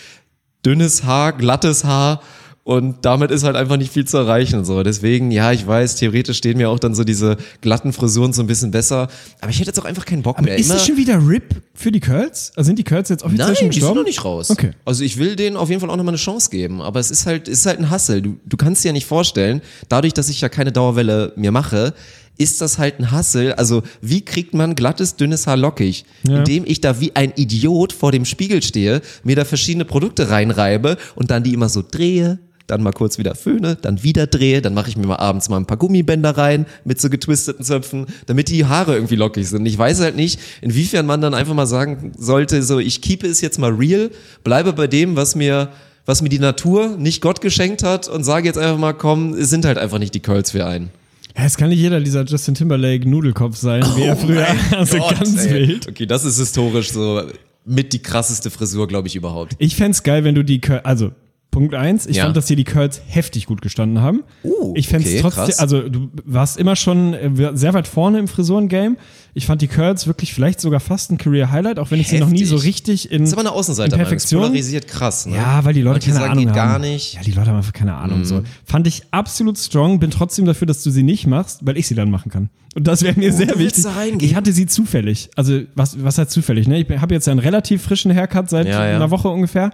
dünnes 0.65 1.03
Haar, 1.03 1.33
glattes 1.33 1.83
Haar 1.83 2.21
Und 2.65 3.03
damit 3.03 3.29
ist 3.29 3.43
halt 3.43 3.57
einfach 3.57 3.75
nicht 3.75 3.91
viel 3.91 4.05
zu 4.05 4.15
erreichen. 4.15 4.63
So. 4.63 4.83
Deswegen, 4.83 5.31
ja, 5.31 5.51
ich 5.51 5.67
weiß, 5.67 5.97
theoretisch 5.97 6.37
stehen 6.37 6.55
mir 6.57 6.69
auch 6.69 6.79
dann 6.79 6.95
so 6.95 7.03
diese 7.03 7.35
glatten 7.59 7.91
Frisuren 7.91 8.31
so 8.31 8.41
ein 8.41 8.47
bisschen 8.47 8.71
besser. 8.71 9.09
Aber 9.41 9.51
ich 9.51 9.59
hätte 9.59 9.67
jetzt 9.71 9.79
auch 9.81 9.83
einfach 9.83 10.05
keinen 10.05 10.21
Bock 10.21 10.37
Aber 10.37 10.45
mehr. 10.45 10.55
ist 10.55 10.67
Immer- 10.67 10.75
das 10.75 10.85
schon 10.87 10.95
wieder 10.95 11.15
RIP 11.27 11.61
für 11.73 11.91
die 11.91 11.99
Curls? 11.99 12.53
Also 12.55 12.67
sind 12.67 12.79
die 12.79 12.85
Curls 12.85 13.09
jetzt 13.09 13.21
offiziell 13.25 13.47
Nein, 13.47 13.55
schon 13.57 13.65
die 13.69 13.73
sind 13.73 13.81
gestorben? 13.81 13.99
noch 13.99 14.05
nicht 14.07 14.23
raus. 14.23 14.49
Okay. 14.49 14.71
Also 14.85 15.03
ich 15.03 15.17
will 15.17 15.35
denen 15.35 15.57
auf 15.57 15.67
jeden 15.67 15.81
Fall 15.81 15.89
auch 15.89 15.97
nochmal 15.97 16.13
eine 16.13 16.17
Chance 16.29 16.49
geben. 16.49 16.81
Aber 16.81 17.01
es 17.01 17.11
ist 17.11 17.25
halt, 17.25 17.49
ist 17.49 17.65
halt 17.65 17.79
ein 17.79 17.89
Hassel. 17.89 18.21
Du, 18.21 18.37
du 18.45 18.55
kannst 18.55 18.81
dir 18.85 18.89
ja 18.89 18.93
nicht 18.93 19.07
vorstellen, 19.07 19.61
dadurch, 19.89 20.13
dass 20.13 20.29
ich 20.29 20.39
ja 20.39 20.47
keine 20.47 20.71
Dauerwelle 20.71 21.33
mir 21.35 21.51
mache, 21.51 21.93
ist 22.37 22.61
das 22.61 22.77
halt 22.77 22.99
ein 22.99 23.11
Hassel. 23.11 23.53
Also 23.53 23.83
wie 24.01 24.21
kriegt 24.21 24.53
man 24.53 24.75
glattes, 24.75 25.15
dünnes 25.15 25.47
Haar 25.47 25.57
lockig? 25.57 26.05
Ja. 26.27 26.39
Indem 26.39 26.63
ich 26.65 26.81
da 26.81 26.99
wie 26.99 27.15
ein 27.15 27.33
Idiot 27.35 27.93
vor 27.93 28.11
dem 28.11 28.25
Spiegel 28.25 28.61
stehe, 28.61 29.01
mir 29.23 29.35
da 29.35 29.45
verschiedene 29.45 29.85
Produkte 29.85 30.29
reinreibe 30.29 30.97
und 31.15 31.31
dann 31.31 31.43
die 31.43 31.53
immer 31.53 31.69
so 31.69 31.83
drehe. 31.89 32.39
Dann 32.65 32.81
mal 32.81 32.93
kurz 32.93 33.17
wieder 33.17 33.35
föhne, 33.35 33.77
dann 33.81 34.03
wieder 34.03 34.25
drehe, 34.25 34.61
dann 34.61 34.73
mache 34.73 34.87
ich 34.87 34.95
mir 34.95 35.05
mal 35.05 35.17
abends 35.17 35.49
mal 35.49 35.57
ein 35.57 35.65
paar 35.65 35.75
Gummibänder 35.75 36.37
rein 36.37 36.65
mit 36.85 36.99
so 36.99 37.09
getwisteten 37.09 37.65
Zöpfen, 37.65 38.05
damit 38.25 38.47
die 38.47 38.63
Haare 38.63 38.95
irgendwie 38.95 39.17
lockig 39.17 39.49
sind. 39.49 39.65
Ich 39.65 39.77
weiß 39.77 39.99
halt 39.99 40.15
nicht, 40.15 40.39
inwiefern 40.61 41.05
man 41.05 41.19
dann 41.19 41.33
einfach 41.33 41.53
mal 41.53 41.67
sagen 41.67 42.13
sollte, 42.17 42.63
so 42.63 42.79
ich 42.79 43.01
keep 43.01 43.25
es 43.25 43.41
jetzt 43.41 43.59
mal 43.59 43.71
real, 43.71 44.11
bleibe 44.45 44.71
bei 44.71 44.87
dem, 44.87 45.17
was 45.17 45.35
mir 45.35 45.71
was 46.05 46.21
mir 46.21 46.29
die 46.29 46.39
Natur, 46.39 46.97
nicht 46.97 47.21
Gott 47.21 47.41
geschenkt 47.41 47.83
hat 47.83 48.07
und 48.07 48.23
sage 48.23 48.45
jetzt 48.47 48.57
einfach 48.57 48.77
mal, 48.77 48.93
komm, 48.93 49.33
es 49.33 49.49
sind 49.49 49.65
halt 49.65 49.77
einfach 49.77 49.99
nicht 49.99 50.13
die 50.13 50.19
Curls 50.19 50.51
für 50.51 50.65
einen. 50.65 50.89
Ja, 51.35 51.45
es 51.45 51.57
kann 51.57 51.69
nicht 51.69 51.79
jeder 51.79 51.99
dieser 51.99 52.23
Justin 52.25 52.53
Timberlake 52.53 53.09
Nudelkopf 53.09 53.57
sein, 53.57 53.83
wie 53.95 54.03
er 54.03 54.15
früher. 54.15 54.45
Also 54.71 54.97
Oh 54.97 55.01
Gott, 55.01 55.19
ganz 55.19 55.45
ey. 55.45 55.67
wild. 55.67 55.87
Okay, 55.87 56.05
das 56.05 56.25
ist 56.25 56.37
historisch 56.37 56.91
so 56.91 57.23
mit 57.65 57.93
die 57.93 57.99
krasseste 57.99 58.51
Frisur, 58.51 58.87
glaube 58.87 59.07
ich, 59.07 59.15
überhaupt. 59.15 59.55
Ich 59.57 59.75
fänd's 59.75 60.03
geil, 60.03 60.23
wenn 60.23 60.35
du 60.35 60.43
die 60.43 60.61
also 60.83 61.11
Punkt 61.53 61.73
eins, 61.75 62.05
ich 62.07 62.17
Ja. 62.17 62.25
fand, 62.25 62.35
dass 62.35 62.47
dir 62.47 62.55
die 62.57 62.65
Curls 62.65 63.01
heftig 63.07 63.45
gut 63.45 63.61
gestanden 63.61 64.01
haben. 64.01 64.23
Oh, 64.43 64.73
ich 64.75 64.87
fänd's 64.89 65.07
okay, 65.07 65.19
trotzdem, 65.21 65.45
krass. 65.45 65.59
also 65.59 65.87
du 65.87 66.09
warst 66.25 66.57
immer 66.57 66.75
schon 66.75 67.13
äh, 67.13 67.51
sehr 67.53 67.73
weit 67.73 67.87
vorne 67.87 68.19
im 68.19 68.27
Frisuren-Game. 68.27 68.97
Ich 69.35 69.45
fand 69.45 69.61
die 69.61 69.67
Curls 69.67 70.05
wirklich 70.05 70.33
vielleicht 70.33 70.59
sogar 70.59 70.79
fast 70.79 71.11
ein 71.11 71.17
Career-Highlight, 71.17 71.79
auch 71.79 71.89
wenn 71.91 71.99
ich 71.99 72.07
sie 72.07 72.19
noch 72.19 72.27
nie 72.27 72.39
Heftig. 72.41 72.49
so 72.49 72.55
richtig 72.57 73.11
in, 73.11 73.21
Das 73.21 73.29
ist 73.29 73.33
aber 73.33 73.41
eine 73.41 73.51
Außenseiter, 73.51 73.85
in 73.85 73.91
Mann. 73.91 73.99
Das 74.01 74.09
Perfektion. 74.09 74.41
polarisiert 74.41 74.87
krass. 74.87 75.25
Ne? 75.25 75.35
Ja, 75.37 75.63
weil 75.63 75.73
die 75.73 75.81
Leute 75.81 75.93
Manche 75.95 76.07
keine 76.09 76.19
sagen, 76.19 76.31
Ahnung 76.33 76.45
geht 76.45 76.55
haben. 76.55 76.69
gar 76.69 76.79
nicht. 76.79 77.13
Mhm. 77.13 77.19
Ja, 77.19 77.23
die 77.25 77.31
Leute 77.31 77.49
haben 77.49 77.57
einfach 77.57 77.73
keine 77.73 77.93
Ahnung. 77.95 78.25
So. 78.25 78.41
Fand 78.65 78.85
ich 78.87 79.03
absolut 79.11 79.57
strong, 79.57 79.99
bin 79.99 80.11
trotzdem 80.11 80.45
dafür, 80.45 80.67
dass 80.67 80.83
du 80.83 80.89
sie 80.91 81.03
nicht 81.03 81.25
machst, 81.27 81.59
weil 81.65 81.77
ich 81.77 81.87
sie 81.87 81.95
dann 81.95 82.11
machen 82.11 82.29
kann. 82.31 82.49
Und 82.75 82.87
das 82.87 83.03
wäre 83.03 83.19
mir 83.19 83.31
sehr 83.31 83.55
Oh, 83.55 83.59
willst 83.59 83.77
wichtig. 83.83 83.95
reingehen? 83.95 84.29
Ich 84.31 84.35
hatte 84.35 84.51
sie 84.51 84.65
zufällig. 84.65 85.29
Also, 85.35 85.61
was, 85.75 86.03
was 86.03 86.17
heißt 86.17 86.31
zufällig? 86.31 86.67
Ne? 86.67 86.79
Ich 86.81 86.89
habe 86.99 87.13
jetzt 87.13 87.27
ja 87.27 87.31
einen 87.31 87.39
relativ 87.39 87.83
frischen 87.83 88.11
Haircut 88.13 88.49
seit 88.49 88.67
Ja, 88.67 88.87
ja. 88.87 88.95
einer 88.95 89.11
Woche 89.11 89.27
ungefähr. 89.29 89.71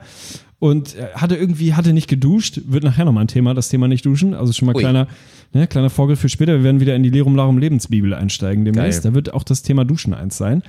Und 0.59 0.95
äh, 0.95 1.07
hatte 1.15 1.35
irgendwie, 1.35 1.73
hatte 1.73 1.93
nicht 1.93 2.09
geduscht. 2.09 2.61
Wird 2.65 2.83
nachher 2.83 3.05
nochmal 3.05 3.23
ein 3.23 3.29
Thema, 3.29 3.53
das 3.53 3.69
Thema 3.69 3.87
nicht 3.87 4.05
duschen. 4.05 4.33
Also 4.33 4.51
schon 4.51 4.65
mal 4.65 4.75
Ui. 4.75 4.81
kleiner, 4.81 5.07
ne, 5.53 5.67
kleiner 5.67 5.89
Vorgriff 5.89 6.19
für 6.19 6.29
später. 6.29 6.53
Wir 6.53 6.63
werden 6.63 6.81
wieder 6.81 6.95
in 6.95 7.03
die 7.03 7.09
Lerum 7.09 7.35
Larum 7.35 7.57
Lebensbibel 7.57 8.13
einsteigen 8.13 8.65
demnächst. 8.65 9.03
Geil. 9.03 9.11
Da 9.11 9.15
wird 9.15 9.33
auch 9.33 9.43
das 9.43 9.63
Thema 9.63 9.85
Duschen 9.85 10.13
eins 10.13 10.37
sein. 10.37 10.63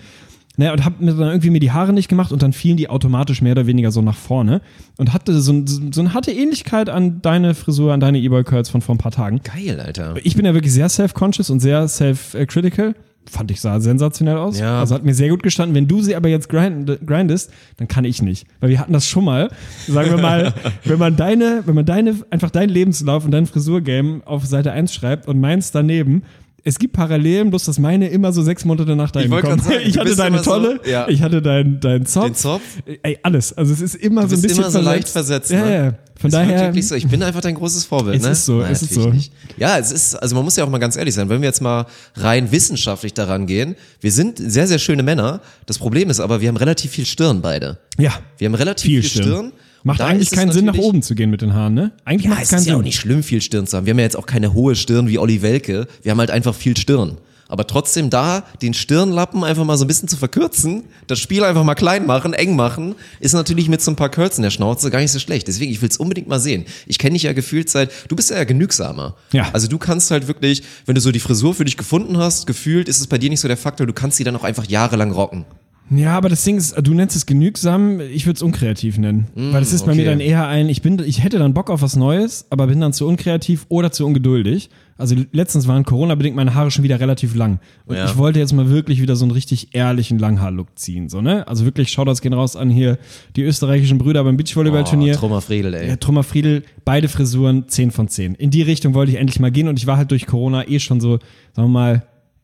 Naja, 0.56 0.72
und 0.72 0.84
hab 0.84 1.00
mir 1.00 1.14
dann 1.14 1.28
irgendwie 1.28 1.50
mir 1.50 1.60
die 1.60 1.70
Haare 1.70 1.92
nicht 1.92 2.08
gemacht 2.08 2.32
und 2.32 2.42
dann 2.42 2.52
fielen 2.52 2.76
die 2.76 2.88
automatisch 2.88 3.40
mehr 3.40 3.52
oder 3.52 3.66
weniger 3.66 3.90
so 3.90 4.02
nach 4.02 4.16
vorne 4.16 4.60
und 4.98 5.12
hatte 5.12 5.40
so, 5.40 5.64
so 5.64 6.00
eine 6.00 6.12
harte 6.12 6.32
Ähnlichkeit 6.32 6.90
an 6.90 7.22
deine 7.22 7.54
Frisur, 7.54 7.92
an 7.92 8.00
deine 8.00 8.19
E-Boy 8.19 8.44
Curls 8.44 8.69
von 8.69 8.82
vor 8.82 8.94
ein 8.94 8.98
paar 8.98 9.12
Tagen. 9.12 9.40
Geil, 9.42 9.81
Alter. 9.81 10.16
Ich 10.22 10.37
bin 10.37 10.44
ja 10.44 10.52
wirklich 10.52 10.72
sehr 10.72 10.88
self-conscious 10.88 11.50
und 11.50 11.60
sehr 11.60 11.88
self-critical. 11.88 12.94
Fand 13.26 13.50
ich 13.50 13.61
sah 13.61 13.81
sensationell 13.81 14.37
aus. 14.37 14.58
Ja. 14.58 14.81
Also 14.81 14.94
hat 14.94 15.05
mir 15.05 15.14
sehr 15.14 15.28
gut 15.28 15.43
gestanden. 15.43 15.75
Wenn 15.75 15.87
du 15.87 16.00
sie 16.02 16.17
aber 16.17 16.28
jetzt 16.28 16.49
grind, 16.49 16.99
grindest, 17.06 17.52
dann 17.76 17.87
kann 17.87 18.05
ich 18.05 18.22
nicht. 18.22 18.46
Weil 18.61 18.70
wir 18.70 18.81
hatten 18.81 18.93
das 18.93 19.06
schon 19.06 19.25
mal. 19.25 19.50
Sagen 19.87 20.11
wir 20.11 20.19
mal, 20.19 20.55
wenn 20.84 20.99
man 20.99 21.17
deine, 21.17 21.62
wenn 21.67 21.75
man 21.75 21.84
deine, 21.84 22.17
einfach 22.31 22.50
deinen 22.50 22.70
Lebenslauf 22.70 23.25
und 23.25 23.31
dein 23.31 23.46
Frisurgame 23.46 24.22
auf 24.25 24.46
Seite 24.46 24.72
1 24.72 24.93
schreibt 24.93 25.28
und 25.28 25.38
meins 25.38 25.70
daneben, 25.70 26.22
es 26.65 26.79
gibt 26.79 26.93
Parallelen, 26.95 27.51
bloß 27.51 27.65
dass 27.65 27.79
meine 27.79 28.09
immer 28.09 28.33
so 28.33 28.43
sechs 28.43 28.65
Monate 28.65 28.95
nach 28.97 29.11
deinem 29.11 29.31
wollte 29.31 29.49
kommen. 29.49 29.62
sagen, 29.62 29.81
ich 29.85 29.99
hatte 29.99 30.15
deine 30.17 30.37
immer 30.37 30.45
so- 30.45 30.51
tolle, 30.51 30.81
ja. 30.85 31.09
ich 31.09 31.23
hatte 31.23 31.41
deinen 31.43 31.81
dein 31.81 32.07
Zopf. 32.07 32.25
Den 32.27 32.35
Zopf? 32.35 32.62
Ey, 33.03 33.19
alles. 33.23 33.53
Also 33.53 33.73
es 33.73 33.81
ist 33.81 33.95
immer 33.97 34.29
so 34.29 34.37
ein 34.37 34.43
bisschen 34.43 34.59
immer 34.59 34.71
so 34.71 34.81
leicht 34.81 35.09
versetzt, 35.09 35.51
Ja, 35.51 35.65
ne? 35.65 35.75
ja. 35.75 35.95
Von 36.21 36.31
wird 36.33 36.43
daher. 36.43 36.61
wirklich 36.67 36.87
so, 36.87 36.95
ich 36.95 37.07
bin 37.09 37.23
einfach 37.23 37.41
dein 37.41 37.55
großes 37.55 37.87
Vorbild. 37.87 38.17
Es 38.17 38.23
ne? 38.23 38.33
ist 38.33 38.45
so, 38.45 38.59
Nein, 38.61 38.73
es 38.73 38.83
ist 38.83 38.93
so. 38.93 39.09
Nicht. 39.09 39.33
Ja, 39.57 39.79
es 39.79 39.91
ist, 39.91 40.15
also 40.15 40.35
man 40.35 40.45
muss 40.45 40.55
ja 40.57 40.65
auch 40.65 40.69
mal 40.69 40.77
ganz 40.77 40.97
ehrlich 40.97 41.15
sein, 41.15 41.31
wenn 41.31 41.41
wir 41.41 41.49
jetzt 41.49 41.62
mal 41.62 41.87
rein 42.17 42.53
wissenschaftlich 42.53 43.15
daran 43.15 43.47
gehen, 43.47 43.75
wir 44.03 44.12
sind 44.12 44.37
sehr, 44.37 44.67
sehr 44.67 44.79
schöne 44.79 45.03
Männer. 45.03 45.41
Das 45.65 45.79
Problem 45.79 46.11
ist 46.11 46.21
aber, 46.21 46.43
wir 46.43 46.49
haben 46.49 46.59
relativ 46.59 46.91
viel 46.91 47.07
Stirn 47.07 47.41
beide. 47.41 47.79
Ja. 47.99 48.12
Wir 48.37 48.49
haben 48.49 48.55
relativ 48.55 48.91
Viel 48.91 49.01
viel, 49.03 49.11
Stirn. 49.23 49.25
Stirn. 49.29 49.53
Macht 49.82 50.00
eigentlich 50.00 50.31
keinen 50.31 50.53
Sinn, 50.53 50.67
nach 50.67 50.77
oben 50.77 51.03
zu 51.03 51.15
gehen 51.15 51.31
mit 51.31 51.43
den 51.43 51.55
Haaren, 51.55 51.75
ne? 51.75 51.93
Eigentlich 52.05 52.25
Ja, 52.25 52.31
macht 52.31 52.43
es 52.43 52.50
keinen 52.50 52.61
ist 52.61 52.67
ja 52.67 52.77
auch 52.77 52.82
nicht 52.82 52.99
schlimm, 52.99 53.23
viel 53.23 53.41
Stirn 53.41 53.67
zu 53.67 53.77
haben. 53.77 53.87
Wir 53.87 53.93
haben 53.93 53.99
ja 53.99 54.05
jetzt 54.05 54.17
auch 54.17 54.27
keine 54.27 54.53
hohe 54.53 54.77
Stirn 54.77 55.09
wie 55.09 55.19
Olli 55.19 55.43
Welke. 55.43 55.87
Wir 56.03 56.12
haben 56.12 56.19
halt 56.19 56.31
einfach 56.31 56.55
viel 56.55 56.77
Stirn. 56.77 57.19
Aber 57.50 57.67
trotzdem 57.67 58.11
da 58.11 58.44
den 58.62 58.75
Stirnlappen 58.75 59.43
einfach 59.43 59.65
mal 59.65 59.77
so 59.77 59.85
ein 59.85 59.88
bisschen 59.88 60.06
zu 60.06 60.17
verkürzen, 60.17 60.85
das 61.09 61.19
Spiel 61.19 61.43
einfach 61.43 61.65
mal 61.65 61.75
klein 61.75 62.06
machen, 62.06 62.32
eng 62.32 62.55
machen, 62.55 62.94
ist 63.19 63.32
natürlich 63.32 63.69
mit 63.69 63.82
so 63.82 63.91
ein 63.91 63.97
paar 63.97 64.09
Curls 64.09 64.37
in 64.38 64.44
der 64.44 64.50
Schnauze 64.50 64.88
gar 64.88 65.00
nicht 65.00 65.11
so 65.11 65.19
schlecht. 65.19 65.49
Deswegen, 65.49 65.73
ich 65.73 65.83
will 65.83 65.88
es 65.88 65.97
unbedingt 65.97 66.29
mal 66.29 66.38
sehen. 66.38 66.65
Ich 66.87 66.99
kenne 67.00 67.15
dich 67.15 67.25
ja 67.25 67.33
gefühlt 67.33 67.69
seit, 67.69 67.91
du 68.06 68.15
bist 68.15 68.31
ja, 68.31 68.37
ja 68.37 68.44
genügsamer. 68.44 69.17
Ja. 69.33 69.50
Also 69.53 69.67
du 69.67 69.79
kannst 69.79 70.12
halt 70.12 70.29
wirklich, 70.29 70.62
wenn 70.87 70.94
du 70.94 71.00
so 71.00 71.11
die 71.11 71.19
Frisur 71.19 71.53
für 71.53 71.65
dich 71.65 71.76
gefunden 71.76 72.19
hast, 72.19 72.47
gefühlt 72.47 72.88
ist 72.88 73.00
es 73.00 73.09
bei 73.09 73.19
dir 73.19 73.31
nicht 73.31 73.41
so 73.41 73.49
der 73.49 73.56
Faktor, 73.56 73.85
du 73.85 73.93
kannst 73.93 74.19
sie 74.19 74.25
dann 74.25 74.37
auch 74.37 74.44
einfach 74.44 74.67
jahrelang 74.67 75.11
rocken. 75.11 75.44
Ja, 75.92 76.16
aber 76.16 76.28
das 76.28 76.44
Ding 76.44 76.56
ist, 76.56 76.76
du 76.81 76.94
nennst 76.94 77.16
es 77.16 77.26
genügsam, 77.26 77.98
ich 78.00 78.25
würde 78.26 78.37
es 78.37 78.42
unkreativ 78.42 78.96
nennen. 78.96 79.26
Weil 79.34 79.60
es 79.60 79.72
ist 79.72 79.84
bei 79.87 79.92
okay. 79.92 80.00
mir 80.02 80.06
dann 80.10 80.20
eher 80.20 80.46
ein, 80.46 80.69
ich 80.69 80.82
bin, 80.82 81.00
ich 81.04 81.22
hätte 81.25 81.38
dann 81.38 81.52
Bock 81.52 81.69
auf 81.69 81.82
was 81.82 81.96
Neues, 81.96 82.46
aber 82.50 82.69
bin 82.69 82.81
dann 82.81 82.92
zu 82.92 83.08
unkreativ 83.08 83.66
oder 83.69 83.90
zu 83.90 84.06
ungeduldig. 84.06 84.70
Also 84.96 85.16
letztens 85.32 85.66
waren 85.66 85.84
Corona-bedingt 85.84 86.37
meine 86.37 86.54
Haare 86.54 86.70
schon 86.70 86.84
wieder 86.84 87.00
relativ 87.00 87.34
lang. 87.34 87.58
Und 87.87 87.96
Ja. 87.96 88.04
ich 88.04 88.16
wollte 88.19 88.38
jetzt 88.38 88.52
mal 88.52 88.69
wirklich 88.69 89.00
wieder 89.00 89.16
so 89.16 89.25
einen 89.25 89.32
richtig 89.32 89.75
ehrlichen 89.75 90.19
Langhaar-Look 90.19 90.78
ziehen, 90.78 91.08
so, 91.08 91.22
ne? 91.22 91.48
Also 91.48 91.64
wirklich, 91.64 91.90
Shoutouts 91.90 92.20
gehen 92.20 92.34
raus 92.34 92.54
an 92.54 92.70
hier 92.70 92.98
die 93.34 93.42
österreichischen 93.42 93.98
Brüder 93.98 94.22
beim 94.22 94.37
Beachvolleyball-Turnier. 94.37 95.14
Oh, 95.16 95.20
Trummer 95.20 95.40
Friedel, 95.40 95.75
ey. 95.75 95.88
Ja, 95.88 95.96
Trummer 95.96 96.22
Friedel, 96.22 96.62
beide 96.84 97.08
Frisuren 97.08 97.66
10 97.66 97.90
von 97.90 98.08
10. 98.08 98.34
In 98.34 98.50
die 98.50 98.62
Richtung 98.62 98.94
wollte 98.94 99.10
ich 99.10 99.19
endlich 99.19 99.40
mal 99.40 99.50
gehen 99.50 99.69
und 99.69 99.78
ich 99.78 99.87
war 99.87 99.96
halt 99.96 100.10
durch 100.10 100.26
Corona 100.26 100.69
eh 100.69 100.78
schon 100.78 101.00
so, 101.00 101.12
sagen 101.54 101.69
wir 101.69 101.69
mal, 101.69 102.02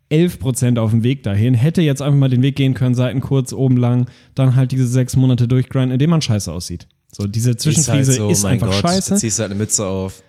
11 0.08 0.38
Prozent 0.38 0.79
auf 0.79 0.91
dem 0.91 1.03
Weg 1.03 1.23
dahin. 1.23 1.55
Hätte 1.55 1.82
jetzt 1.82 2.03
einfach 2.03 2.19
mal 2.19 2.29
den 2.31 2.43
Weg 2.43 2.56
gehen 2.56 2.75
können, 2.75 2.94
Seiten 2.94 3.20
kurz, 3.20 3.53
oben 3.53 3.76
lang, 3.76 4.06
dann 4.35 4.55
halt 4.56 4.73
diese 4.73 4.87
sechs 4.87 5.17
Monate 5.17 5.49
durchgrinden, 5.49 5.93
indem 5.93 6.11
man 6.11 6.23
scheiße 6.23 6.53
aussieht. 6.53 6.87
So, 7.12 7.26
diese 7.26 7.56
Zwischenfriese 7.56 8.12
ist, 8.12 8.20
halt 8.20 8.37
so, 8.37 8.43
mein 8.47 8.53
einfach 8.55 8.70
Gott, 8.70 8.91
scheiße. 8.91 9.17
Ziehst 9.17 9.38
du 9.38 9.43
halt 9.43 9.50
eine 9.53 9.58
Mütze 9.58 9.87
auf. 9.87 10.23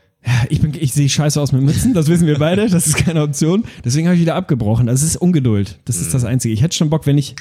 Ich, 0.50 0.60
bin, 0.62 0.74
ich 0.74 0.94
sehe 0.94 1.08
scheiße 1.08 1.40
aus 1.40 1.52
mit 1.52 1.62
Mützen, 1.62 1.94
das 1.94 2.08
wissen 2.08 2.28
wir 2.28 2.38
beide, 2.38 2.68
das 2.70 2.88
ist 2.88 2.98
keine 2.98 3.22
Option. 3.22 3.64
Deswegen 3.86 4.08
habe 4.08 4.16
ich 4.16 4.22
wieder 4.22 4.36
abgebrochen. 4.36 4.88
Das 4.88 5.02
ist 5.04 5.16
Ungeduld. 5.16 5.80
Das 5.86 6.02
ist 6.02 6.14
das 6.14 6.24
Mhm. 6.24 6.30
Einzige. 6.30 6.54
Ich 6.54 6.62
hätte 6.62 6.76
schon 6.76 6.90
Bock, 6.90 7.06
wenn 7.06 7.18
ich 7.18 7.36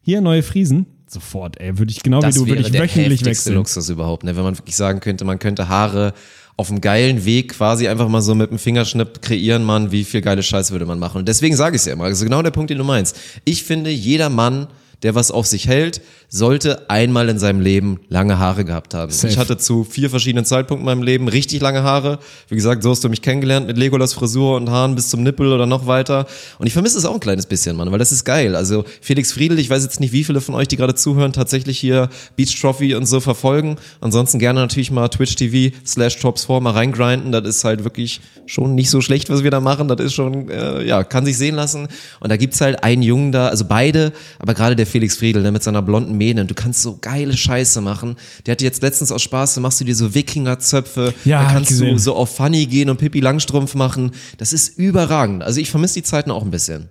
hier 0.00 0.20
neue 0.20 0.42
Friesen, 0.42 0.86
sofort, 1.06 1.60
ey, 1.60 1.78
würde 1.78 1.90
ich 1.92 2.02
genau 2.02 2.20
Das 2.20 2.34
wie 2.34 2.40
du, 2.40 2.46
würde 2.46 2.62
ich 2.62 2.70
der 2.70 2.82
wöchentlich 2.82 3.24
wechseln. 3.24 3.56
Luxus 3.56 3.88
überhaupt, 3.90 4.24
ne? 4.24 4.34
wenn 4.36 4.44
man 4.44 4.56
wirklich 4.56 4.76
sagen 4.76 5.00
könnte, 5.00 5.24
man 5.24 5.38
könnte 5.38 5.68
Haare 5.68 6.14
auf 6.56 6.70
einem 6.70 6.80
geilen 6.80 7.24
Weg 7.24 7.54
quasi 7.54 7.88
einfach 7.88 8.08
mal 8.08 8.22
so 8.22 8.34
mit 8.34 8.50
dem 8.50 8.58
Fingerschnipp 8.58 9.22
kreieren, 9.22 9.64
man, 9.64 9.90
wie 9.90 10.04
viel 10.04 10.20
geile 10.20 10.42
Scheiße 10.42 10.72
würde 10.72 10.86
man 10.86 10.98
machen. 10.98 11.18
Und 11.18 11.28
deswegen 11.28 11.56
sage 11.56 11.76
ich 11.76 11.82
es 11.82 11.86
ja 11.86 11.94
immer, 11.94 12.08
das 12.08 12.18
ist 12.18 12.24
genau 12.24 12.42
der 12.42 12.50
Punkt, 12.50 12.70
den 12.70 12.78
du 12.78 12.84
meinst. 12.84 13.18
Ich 13.44 13.64
finde, 13.64 13.90
jeder 13.90 14.28
Mann, 14.28 14.68
der 15.02 15.14
was 15.14 15.30
auf 15.30 15.46
sich 15.46 15.66
hält, 15.66 16.00
sollte 16.28 16.88
einmal 16.88 17.28
in 17.28 17.38
seinem 17.38 17.60
Leben 17.60 18.00
lange 18.08 18.38
Haare 18.38 18.64
gehabt 18.64 18.94
haben. 18.94 19.12
Safe. 19.12 19.32
Ich 19.32 19.38
hatte 19.38 19.58
zu 19.58 19.84
vier 19.84 20.08
verschiedenen 20.08 20.44
Zeitpunkten 20.44 20.88
in 20.88 20.98
meinem 20.98 21.04
Leben 21.04 21.28
richtig 21.28 21.60
lange 21.60 21.82
Haare. 21.82 22.20
Wie 22.48 22.54
gesagt, 22.54 22.82
so 22.82 22.90
hast 22.90 23.04
du 23.04 23.08
mich 23.08 23.20
kennengelernt 23.20 23.66
mit 23.66 23.76
Legolas 23.76 24.14
Frisur 24.14 24.56
und 24.56 24.70
Haaren 24.70 24.94
bis 24.94 25.08
zum 25.08 25.22
Nippel 25.22 25.52
oder 25.52 25.66
noch 25.66 25.86
weiter. 25.86 26.26
Und 26.58 26.66
ich 26.66 26.72
vermisse 26.72 26.96
es 26.98 27.04
auch 27.04 27.14
ein 27.14 27.20
kleines 27.20 27.46
bisschen, 27.46 27.76
Mann, 27.76 27.90
weil 27.90 27.98
das 27.98 28.12
ist 28.12 28.24
geil. 28.24 28.56
Also 28.56 28.84
Felix 29.00 29.32
Friedel, 29.32 29.58
ich 29.58 29.68
weiß 29.68 29.82
jetzt 29.82 30.00
nicht, 30.00 30.12
wie 30.12 30.24
viele 30.24 30.40
von 30.40 30.54
euch, 30.54 30.68
die 30.68 30.76
gerade 30.76 30.94
zuhören, 30.94 31.32
tatsächlich 31.32 31.78
hier 31.78 32.08
Beach 32.36 32.58
Trophy 32.60 32.94
und 32.94 33.06
so 33.06 33.20
verfolgen. 33.20 33.76
Ansonsten 34.00 34.38
gerne 34.38 34.60
natürlich 34.60 34.90
mal 34.90 35.08
Twitch 35.08 35.34
TV 35.34 35.76
slash 35.84 36.16
Tops4 36.16 36.60
mal 36.60 36.70
reingrinden. 36.70 37.32
Das 37.32 37.46
ist 37.46 37.64
halt 37.64 37.84
wirklich 37.84 38.20
schon 38.46 38.74
nicht 38.74 38.90
so 38.90 39.00
schlecht, 39.00 39.28
was 39.30 39.42
wir 39.42 39.50
da 39.50 39.60
machen. 39.60 39.88
Das 39.88 40.00
ist 40.00 40.14
schon, 40.14 40.48
äh, 40.48 40.82
ja, 40.84 41.04
kann 41.04 41.24
sich 41.24 41.36
sehen 41.36 41.56
lassen. 41.56 41.88
Und 42.20 42.30
da 42.30 42.36
gibt's 42.36 42.60
halt 42.60 42.84
einen 42.84 43.02
Jungen 43.02 43.32
da, 43.32 43.48
also 43.48 43.64
beide, 43.66 44.12
aber 44.38 44.54
gerade 44.54 44.76
der 44.76 44.86
Felix 44.92 45.16
Friedel, 45.16 45.42
ne, 45.42 45.50
mit 45.50 45.62
seiner 45.62 45.82
blonden 45.82 46.16
Mähne. 46.16 46.44
Du 46.44 46.54
kannst 46.54 46.82
so 46.82 46.98
geile 47.00 47.36
Scheiße 47.36 47.80
machen. 47.80 48.16
Der 48.46 48.52
hatte 48.52 48.64
jetzt 48.64 48.82
letztens 48.82 49.10
aus 49.10 49.22
Spaß, 49.22 49.54
da 49.54 49.60
machst 49.60 49.80
du 49.80 49.84
dir 49.84 49.96
so 49.96 50.14
Wikinger-Zöpfe. 50.14 51.12
Ja, 51.24 51.42
da 51.42 51.52
kannst 51.52 51.80
du 51.80 51.98
so 51.98 52.14
auf 52.14 52.36
Funny 52.36 52.66
gehen 52.66 52.88
und 52.90 52.98
Pippi 52.98 53.20
Langstrumpf 53.20 53.74
machen. 53.74 54.12
Das 54.38 54.52
ist 54.52 54.78
überragend. 54.78 55.42
Also 55.42 55.60
ich 55.60 55.70
vermisse 55.70 55.94
die 55.94 56.02
Zeiten 56.04 56.30
auch 56.30 56.44
ein 56.44 56.50
bisschen. 56.50 56.88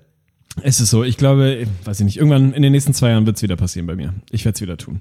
Es 0.61 0.81
ist 0.81 0.89
so, 0.89 1.05
ich 1.05 1.15
glaube, 1.15 1.65
weiß 1.85 2.01
ich 2.01 2.05
nicht, 2.05 2.17
irgendwann 2.17 2.51
in 2.53 2.61
den 2.61 2.73
nächsten 2.73 2.93
zwei 2.93 3.11
Jahren 3.11 3.25
wird 3.25 3.37
es 3.37 3.43
wieder 3.43 3.55
passieren 3.55 3.87
bei 3.87 3.95
mir. 3.95 4.13
Ich 4.31 4.43
werde 4.43 4.55
es 4.55 4.61
wieder 4.61 4.75
tun. 4.75 4.99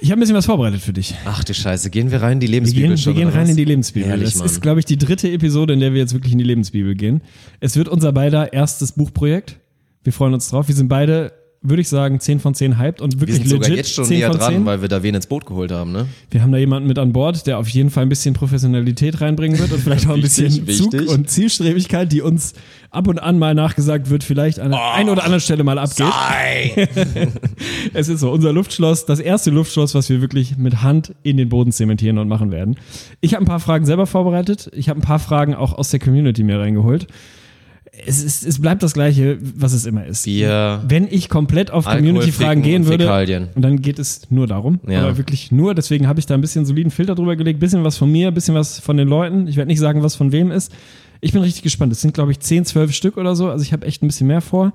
Ich 0.00 0.10
habe 0.10 0.18
ein 0.18 0.20
bisschen 0.20 0.36
was 0.36 0.46
vorbereitet 0.46 0.80
für 0.80 0.92
dich. 0.92 1.14
Ach 1.24 1.42
du 1.42 1.52
Scheiße, 1.52 1.90
gehen 1.90 2.10
wir 2.10 2.22
rein 2.22 2.34
in 2.34 2.40
die 2.40 2.46
Wir 2.46 2.52
Lebensbibel 2.52 2.82
gehen, 2.82 2.90
wir 2.92 2.96
schon, 2.98 3.14
gehen 3.14 3.26
oder 3.28 3.36
rein 3.36 3.42
was? 3.44 3.50
in 3.50 3.56
die 3.56 3.64
Lebensbibel. 3.64 4.08
Herrlich, 4.08 4.30
das 4.30 4.36
Mann. 4.36 4.46
ist, 4.46 4.62
glaube 4.62 4.78
ich, 4.80 4.86
die 4.86 4.96
dritte 4.96 5.30
Episode, 5.30 5.74
in 5.74 5.80
der 5.80 5.92
wir 5.92 6.00
jetzt 6.00 6.14
wirklich 6.14 6.32
in 6.32 6.38
die 6.38 6.44
Lebensbibel 6.44 6.94
gehen. 6.94 7.20
Es 7.60 7.76
wird 7.76 7.88
unser 7.88 8.12
beider 8.12 8.52
erstes 8.52 8.92
Buchprojekt. 8.92 9.58
Wir 10.06 10.12
freuen 10.12 10.34
uns 10.34 10.48
drauf. 10.48 10.68
Wir 10.68 10.74
sind 10.76 10.86
beide 10.88 11.32
würde 11.62 11.82
ich 11.82 11.88
sagen, 11.88 12.20
10 12.20 12.38
von 12.38 12.54
10 12.54 12.78
hyped 12.78 13.00
und 13.00 13.14
Wir 13.14 13.20
wirklich 13.22 13.38
sind 13.38 13.48
sogar 13.48 13.68
legit 13.70 13.86
jetzt 13.86 13.94
schon 13.94 14.04
10 14.04 14.18
näher 14.18 14.30
von 14.30 14.38
dran, 14.38 14.52
10. 14.52 14.66
weil 14.66 14.82
wir 14.82 14.88
da 14.88 15.02
wen 15.02 15.16
ins 15.16 15.26
Boot 15.26 15.46
geholt 15.46 15.72
haben, 15.72 15.90
ne? 15.90 16.06
Wir 16.30 16.40
haben 16.42 16.52
da 16.52 16.58
jemanden 16.58 16.86
mit 16.86 16.96
an 16.96 17.12
Bord, 17.12 17.44
der 17.48 17.58
auf 17.58 17.68
jeden 17.68 17.90
Fall 17.90 18.04
ein 18.04 18.08
bisschen 18.08 18.34
Professionalität 18.34 19.20
reinbringen 19.20 19.58
wird 19.58 19.72
und 19.72 19.80
vielleicht 19.80 20.06
auch 20.06 20.14
ein 20.14 20.22
Wichtig, 20.22 20.64
bisschen 20.64 20.84
Zug 20.84 20.92
wichtig. 20.92 21.08
und 21.10 21.28
Zielstrebigkeit, 21.28 22.12
die 22.12 22.20
uns 22.22 22.52
ab 22.90 23.08
und 23.08 23.18
an 23.18 23.40
mal 23.40 23.54
nachgesagt 23.54 24.10
wird, 24.10 24.22
vielleicht 24.22 24.60
an 24.60 24.70
der 24.70 24.78
Oh. 24.80 24.92
einen 24.94 25.08
oder 25.08 25.24
anderen 25.24 25.40
Stelle 25.40 25.64
mal 25.64 25.78
abgeht. 25.78 26.06
Es 27.94 28.08
ist 28.08 28.20
so, 28.20 28.30
unser 28.30 28.52
Luftschloss, 28.52 29.06
das 29.06 29.18
erste 29.18 29.50
Luftschloss, 29.50 29.94
was 29.96 30.08
wir 30.08 30.20
wirklich 30.20 30.56
mit 30.58 30.82
Hand 30.82 31.14
in 31.24 31.36
den 31.36 31.48
Boden 31.48 31.72
zementieren 31.72 32.18
und 32.18 32.28
machen 32.28 32.52
werden. 32.52 32.76
Ich 33.20 33.34
habe 33.34 33.42
ein 33.44 33.48
paar 33.48 33.60
Fragen 33.60 33.86
selber 33.86 34.06
vorbereitet. 34.06 34.70
Ich 34.74 34.88
habe 34.88 35.00
ein 35.00 35.02
paar 35.02 35.18
Fragen 35.18 35.54
auch 35.54 35.72
aus 35.72 35.90
der 35.90 35.98
Community 35.98 36.44
mir 36.44 36.60
reingeholt. 36.60 37.08
Es, 38.04 38.22
ist, 38.22 38.44
es 38.44 38.60
bleibt 38.60 38.82
das 38.82 38.92
Gleiche, 38.92 39.38
was 39.40 39.72
es 39.72 39.86
immer 39.86 40.04
ist. 40.04 40.24
Bier. 40.24 40.82
Wenn 40.86 41.06
ich 41.10 41.28
komplett 41.28 41.70
auf 41.70 41.86
Community-Fragen 41.86 42.62
gehen 42.62 42.86
würde, 42.86 43.48
und 43.54 43.62
dann 43.62 43.80
geht 43.80 43.98
es 43.98 44.22
nur 44.30 44.46
darum, 44.46 44.80
Ja. 44.86 45.02
aber 45.02 45.16
wirklich 45.16 45.50
nur, 45.50 45.74
deswegen 45.74 46.06
habe 46.06 46.20
ich 46.20 46.26
da 46.26 46.34
ein 46.34 46.40
bisschen 46.40 46.66
soliden 46.66 46.90
Filter 46.90 47.14
drüber 47.14 47.36
gelegt, 47.36 47.58
bisschen 47.60 47.84
was 47.84 47.96
von 47.96 48.10
mir, 48.12 48.30
bisschen 48.32 48.54
was 48.54 48.80
von 48.80 48.96
den 48.96 49.08
Leuten. 49.08 49.48
Ich 49.48 49.56
werde 49.56 49.68
nicht 49.68 49.80
sagen, 49.80 50.02
was 50.02 50.14
von 50.16 50.32
wem 50.32 50.50
ist. 50.50 50.72
Ich 51.20 51.32
bin 51.32 51.40
richtig 51.42 51.62
gespannt. 51.62 51.92
Es 51.92 52.00
sind, 52.02 52.12
glaube 52.12 52.32
ich, 52.32 52.40
10, 52.40 52.66
12 52.66 52.92
Stück 52.92 53.16
oder 53.16 53.34
so. 53.34 53.48
Also 53.50 53.62
ich 53.62 53.72
habe 53.72 53.86
echt 53.86 54.02
ein 54.02 54.06
bisschen 54.08 54.26
mehr 54.26 54.42
vor. 54.42 54.72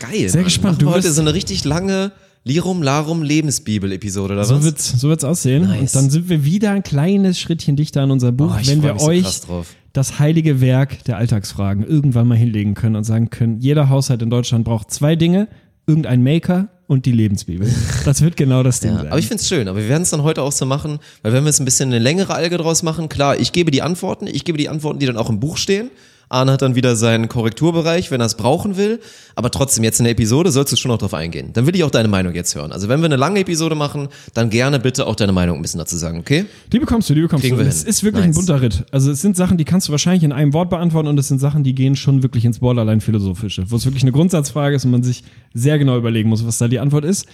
Geil. 0.00 0.28
Sehr 0.28 0.36
Mann. 0.40 0.44
gespannt. 0.44 0.76
Machen 0.82 0.88
Du 0.90 0.94
heute 0.94 1.12
so 1.12 1.20
eine 1.20 1.34
richtig 1.34 1.64
lange 1.64 2.12
Lirum 2.44 2.82
Larum 2.82 3.22
Lebensbibel-Episode, 3.22 4.34
oder 4.34 4.44
So 4.44 4.56
was? 4.56 4.64
wird's, 4.64 5.00
so 5.00 5.08
wird's 5.08 5.22
aussehen. 5.24 5.64
Nice. 5.68 5.80
Und 5.80 5.94
dann 5.94 6.10
sind 6.10 6.28
wir 6.28 6.44
wieder 6.44 6.70
ein 6.72 6.82
kleines 6.82 7.38
Schrittchen 7.38 7.76
dichter 7.76 8.02
an 8.02 8.10
unser 8.10 8.32
Buch, 8.32 8.56
Oh, 8.60 8.66
wenn 8.66 8.82
wir 8.82 8.98
so 8.98 9.06
euch 9.06 9.40
drauf. 9.42 9.68
das 9.92 10.18
heilige 10.18 10.60
Werk 10.60 11.04
der 11.04 11.18
Alltagsfragen 11.18 11.86
irgendwann 11.86 12.26
mal 12.26 12.36
hinlegen 12.36 12.74
können 12.74 12.96
und 12.96 13.04
sagen 13.04 13.30
können, 13.30 13.60
jeder 13.60 13.88
Haushalt 13.88 14.22
in 14.22 14.30
Deutschland 14.30 14.64
braucht 14.64 14.90
zwei 14.90 15.14
Dinge, 15.14 15.46
irgendein 15.86 16.22
Maker 16.24 16.68
und 16.88 17.06
die 17.06 17.12
Lebensbibel. 17.12 17.68
Das 18.04 18.20
wird 18.22 18.36
genau 18.36 18.64
das 18.64 18.80
Ding 18.80 18.90
Ja, 18.90 18.98
sein. 18.98 19.06
aber 19.08 19.18
ich 19.20 19.28
find's 19.28 19.46
schön, 19.48 19.68
aber 19.68 19.78
wir 19.78 19.88
werden 19.88 20.02
es 20.02 20.10
dann 20.10 20.24
heute 20.24 20.42
auch 20.42 20.50
so 20.52 20.66
machen, 20.66 20.98
weil 21.22 21.32
wenn 21.32 21.44
wir 21.44 21.48
jetzt 21.50 21.60
ein 21.60 21.64
bisschen 21.64 21.90
eine 21.90 22.00
längere 22.00 22.34
Alge 22.34 22.56
draus 22.56 22.82
machen, 22.82 23.08
klar, 23.08 23.38
ich 23.38 23.52
gebe 23.52 23.70
die 23.70 23.82
Antworten, 23.82 24.26
ich 24.26 24.44
gebe 24.44 24.58
die 24.58 24.68
Antworten, 24.68 24.98
die 24.98 25.06
dann 25.06 25.16
auch 25.16 25.30
im 25.30 25.38
Buch 25.38 25.56
stehen. 25.56 25.90
Arne 26.32 26.52
hat 26.52 26.62
dann 26.62 26.74
wieder 26.74 26.96
seinen 26.96 27.28
Korrekturbereich, 27.28 28.10
wenn 28.10 28.20
er 28.20 28.26
es 28.26 28.36
brauchen 28.36 28.76
will. 28.76 29.00
Aber 29.34 29.50
trotzdem, 29.50 29.84
jetzt 29.84 30.00
in 30.00 30.04
der 30.04 30.12
Episode 30.12 30.50
sollst 30.50 30.72
du 30.72 30.76
schon 30.76 30.90
noch 30.90 30.98
drauf 30.98 31.14
eingehen. 31.14 31.50
Dann 31.52 31.66
will 31.66 31.74
ich 31.76 31.84
auch 31.84 31.90
deine 31.90 32.08
Meinung 32.08 32.34
jetzt 32.34 32.54
hören. 32.54 32.72
Also 32.72 32.88
wenn 32.88 33.00
wir 33.00 33.06
eine 33.06 33.16
lange 33.16 33.40
Episode 33.40 33.74
machen, 33.74 34.08
dann 34.34 34.50
gerne 34.50 34.80
bitte 34.80 35.06
auch 35.06 35.14
deine 35.14 35.32
Meinung 35.32 35.56
ein 35.56 35.62
bisschen 35.62 35.78
dazu 35.78 35.96
sagen, 35.96 36.18
okay? 36.18 36.46
Die 36.72 36.78
bekommst 36.78 37.10
du, 37.10 37.14
die 37.14 37.20
bekommst 37.20 37.44
Kriegen 37.44 37.56
du. 37.58 37.64
Es 37.64 37.84
ist 37.84 38.02
wirklich 38.02 38.24
ein 38.24 38.30
Nice. 38.30 38.36
bunter 38.36 38.60
Ritt. 38.62 38.84
Also 38.90 39.10
es 39.10 39.20
sind 39.20 39.36
Sachen, 39.36 39.56
die 39.58 39.64
kannst 39.64 39.88
du 39.88 39.92
wahrscheinlich 39.92 40.24
in 40.24 40.32
einem 40.32 40.52
Wort 40.52 40.70
beantworten 40.70 41.08
und 41.08 41.18
es 41.18 41.28
sind 41.28 41.38
Sachen, 41.38 41.64
die 41.64 41.74
gehen 41.74 41.96
schon 41.96 42.22
wirklich 42.22 42.44
ins 42.44 42.58
Borderline 42.60 43.00
philosophische, 43.00 43.70
wo 43.70 43.76
es 43.76 43.84
wirklich 43.84 44.02
eine 44.02 44.12
Grundsatzfrage 44.12 44.76
ist 44.76 44.84
und 44.84 44.90
man 44.90 45.02
sich 45.02 45.24
sehr 45.54 45.78
genau 45.78 45.96
überlegen 45.98 46.28
muss, 46.28 46.46
was 46.46 46.58
da 46.58 46.68
die 46.68 46.78
Antwort 46.78 47.04
ist. 47.04 47.26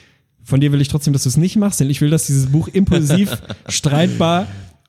Von 0.43 0.61
dir 0.61 0.73
will 0.73 0.81
ich 0.81 0.89
trotzdem, 0.89 1.13
dass 1.13 1.25
du 1.25 1.29
es 1.29 1.37
nicht 1.37 1.57
machst, 1.57 1.79
denn 1.79 1.91
ich 1.91 2.01
will, 2.01 2.11
dass 2.11 2.27
dieses 2.27 2.47
Buch 2.47 2.69
impulsiv, 2.69 3.37
streitbar 3.69 4.47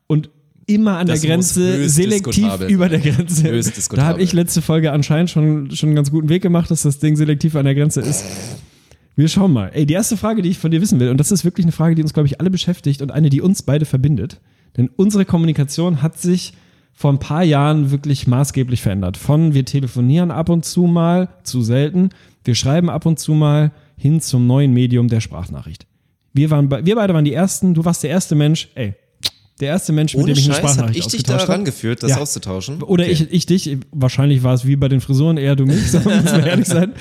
und 0.07 0.29
immer 0.69 0.97
an 0.97 1.07
Das 1.07 1.21
der 1.21 1.29
Grenze, 1.29 1.89
selektiv 1.89 2.61
über 2.67 2.87
der. 2.87 2.99
Grenze. 2.99 3.61
Da 3.95 4.05
habe 4.05 4.21
ich 4.21 4.33
letzte 4.33 4.61
Folge 4.61 4.91
anscheinend 4.91 5.29
schon, 5.29 5.71
schon 5.71 5.89
einen 5.89 5.95
ganz 5.95 6.11
guten 6.11 6.29
Weg 6.29 6.41
gemacht, 6.41 6.69
dass 6.69 6.83
das 6.83 6.99
Ding 6.99 7.15
selektiv 7.15 7.55
an 7.55 7.65
der 7.65 7.75
Grenze 7.75 8.01
ist. 8.01 8.23
Wir 9.15 9.27
schauen 9.27 9.51
mal. 9.51 9.71
Ey, 9.73 9.85
die 9.85 9.93
erste 9.93 10.15
Frage, 10.15 10.41
die 10.41 10.49
ich 10.49 10.59
von 10.59 10.71
dir 10.71 10.81
wissen 10.81 10.99
will, 10.99 11.09
und 11.09 11.17
das 11.17 11.31
ist 11.31 11.43
wirklich 11.43 11.65
eine 11.65 11.71
Frage, 11.71 11.95
die 11.95 12.01
uns, 12.01 12.13
glaube 12.13 12.27
ich, 12.27 12.39
alle 12.39 12.49
beschäftigt 12.49 13.01
und 13.01 13.11
eine, 13.11 13.29
die 13.29 13.41
uns 13.41 13.63
beide 13.63 13.85
verbindet. 13.85 14.39
Denn 14.77 14.89
unsere 14.95 15.25
Kommunikation 15.25 16.01
hat 16.01 16.19
sich 16.19 16.53
vor 16.93 17.11
ein 17.11 17.19
paar 17.19 17.43
Jahren 17.43 17.91
wirklich 17.91 18.27
maßgeblich 18.27 18.81
verändert. 18.81 19.17
Von 19.17 19.53
wir 19.53 19.65
telefonieren 19.65 20.31
ab 20.31 20.49
und 20.49 20.65
zu 20.65 20.83
mal, 20.83 21.29
zu 21.43 21.61
selten, 21.61 22.09
wir 22.43 22.55
schreiben 22.55 22.89
ab 22.89 23.05
und 23.05 23.19
zu 23.19 23.33
mal 23.33 23.71
hin 23.97 24.21
zum 24.21 24.47
neuen 24.47 24.73
Medium 24.73 25.07
der 25.07 25.19
Sprachnachricht. 25.19 25.85
Wir, 26.33 26.49
waren, 26.49 26.69
wir 26.69 26.95
beide 26.95 27.13
waren 27.13 27.25
die 27.25 27.33
Ersten, 27.33 27.73
du 27.73 27.83
warst 27.85 28.03
der 28.03 28.09
erste 28.11 28.35
Mensch, 28.35 28.69
ey, 28.75 28.95
der 29.59 29.67
erste 29.69 29.91
Mensch, 29.91 30.13
mit 30.13 30.23
Ohne 30.23 30.33
dem 30.33 30.39
ich 30.39 30.45
eine 30.45 30.53
Scheiß, 30.55 30.63
hab 30.63 30.69
Sprachnachricht 30.71 30.99
ich 30.99 31.07
dich 31.11 31.23
da 31.23 31.33
ausgetauscht 31.33 31.49
hab. 31.49 31.55
rangeführt, 31.55 32.03
das 32.03 32.11
Ja. 32.11 32.17
auszutauschen? 32.19 32.81
Oder 32.83 33.03
Okay. 33.03 33.11
ich, 33.13 33.31
ich 33.31 33.45
dich, 33.45 33.77
wahrscheinlich 33.91 34.41
war 34.43 34.53
es 34.53 34.65
wie 34.65 34.75
bei 34.75 34.87
den 34.87 35.01
Frisuren 35.01 35.37
eher 35.37 35.55
du 35.55 35.65
mich, 35.65 35.91
so 35.91 35.97
muss 35.99 36.05
man 36.23 36.45
ehrlich 36.45 36.67
sein. 36.67 36.93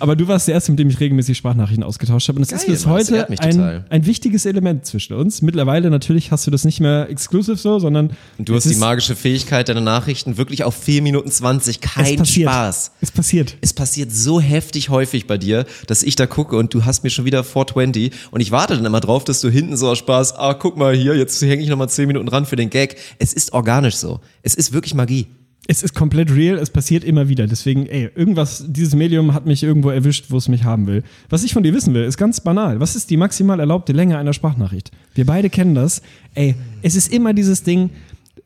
Aber 0.00 0.16
du 0.16 0.26
warst 0.28 0.48
der 0.48 0.54
Erste, 0.54 0.72
mit 0.72 0.78
dem 0.80 0.88
ich 0.90 0.98
regelmäßig 0.98 1.36
Sprachnachrichten 1.38 1.84
ausgetauscht 1.84 2.28
habe. 2.28 2.36
Und 2.38 2.42
es 2.42 2.52
ist 2.52 2.66
Geil, 2.66 2.70
bis 2.74 2.84
Mann, 2.86 2.98
das 2.98 3.10
heute 3.10 3.42
ein, 3.42 3.84
ein 3.90 4.06
wichtiges 4.06 4.46
Element 4.46 4.86
zwischen 4.86 5.14
uns. 5.14 5.42
Mittlerweile 5.42 5.90
natürlich 5.90 6.30
hast 6.32 6.46
du 6.46 6.50
das 6.50 6.64
nicht 6.64 6.80
mehr 6.80 7.08
exclusive 7.10 7.56
so, 7.56 7.78
sondern 7.78 8.10
Und 8.38 8.48
du 8.48 8.54
hast 8.54 8.64
es 8.64 8.70
die 8.70 8.74
ist- 8.74 8.80
magische 8.80 9.14
Fähigkeit, 9.14 9.68
deine 9.68 9.80
Nachrichten 9.80 10.36
wirklich 10.36 10.64
auf 10.64 10.74
4 10.74 11.02
Minuten 11.02 11.30
20, 11.30 11.76
es 11.76 11.80
kein 11.80 12.16
passiert. 12.16 12.48
Spaß. 12.50 12.92
Es 13.00 13.10
passiert. 13.12 13.56
Es 13.60 13.72
passiert 13.72 14.12
so 14.12 14.40
heftig 14.40 14.88
häufig 14.88 15.26
bei 15.26 15.38
dir, 15.38 15.64
dass 15.86 16.02
ich 16.02 16.16
da 16.16 16.26
gucke 16.26 16.56
und 16.56 16.74
du 16.74 16.84
hast 16.84 17.04
mir 17.04 17.10
schon 17.10 17.24
wieder 17.24 17.44
420 17.44 18.10
und 18.30 18.40
ich 18.40 18.50
warte 18.50 18.74
dann 18.74 18.84
immer 18.84 19.00
drauf, 19.00 19.24
dass 19.24 19.40
du 19.40 19.48
hinten 19.48 19.76
so 19.76 19.88
aus 19.88 19.98
Spaß, 19.98 20.34
ah, 20.36 20.54
guck 20.54 20.76
mal 20.76 20.94
hier, 20.94 21.14
jetzt 21.16 21.40
hänge 21.42 21.62
ich 21.62 21.68
nochmal 21.68 21.88
10 21.88 21.99
Minuten 22.06 22.28
ran 22.28 22.46
für 22.46 22.56
den 22.56 22.70
Gag. 22.70 22.96
Es 23.18 23.32
ist 23.32 23.52
organisch 23.52 23.96
so. 23.96 24.20
Es 24.42 24.54
ist 24.54 24.72
wirklich 24.72 24.94
Magie. 24.94 25.26
Es 25.66 25.82
ist 25.84 25.94
komplett 25.94 26.32
real, 26.34 26.56
es 26.58 26.70
passiert 26.70 27.04
immer 27.04 27.28
wieder. 27.28 27.46
Deswegen, 27.46 27.86
ey, 27.86 28.10
irgendwas, 28.16 28.64
dieses 28.66 28.94
Medium 28.96 29.34
hat 29.34 29.46
mich 29.46 29.62
irgendwo 29.62 29.90
erwischt, 29.90 30.26
wo 30.30 30.36
es 30.38 30.48
mich 30.48 30.64
haben 30.64 30.86
will. 30.88 31.04
Was 31.28 31.44
ich 31.44 31.52
von 31.52 31.62
dir 31.62 31.72
wissen 31.74 31.94
will, 31.94 32.02
ist 32.02 32.16
ganz 32.16 32.40
banal. 32.40 32.80
Was 32.80 32.96
ist 32.96 33.08
die 33.10 33.16
maximal 33.16 33.60
erlaubte 33.60 33.92
Länge 33.92 34.18
einer 34.18 34.32
Sprachnachricht? 34.32 34.90
Wir 35.14 35.26
beide 35.26 35.48
kennen 35.48 35.74
das. 35.76 36.02
Ey, 36.34 36.56
es 36.82 36.96
ist 36.96 37.12
immer 37.12 37.34
dieses 37.34 37.62
Ding. 37.62 37.90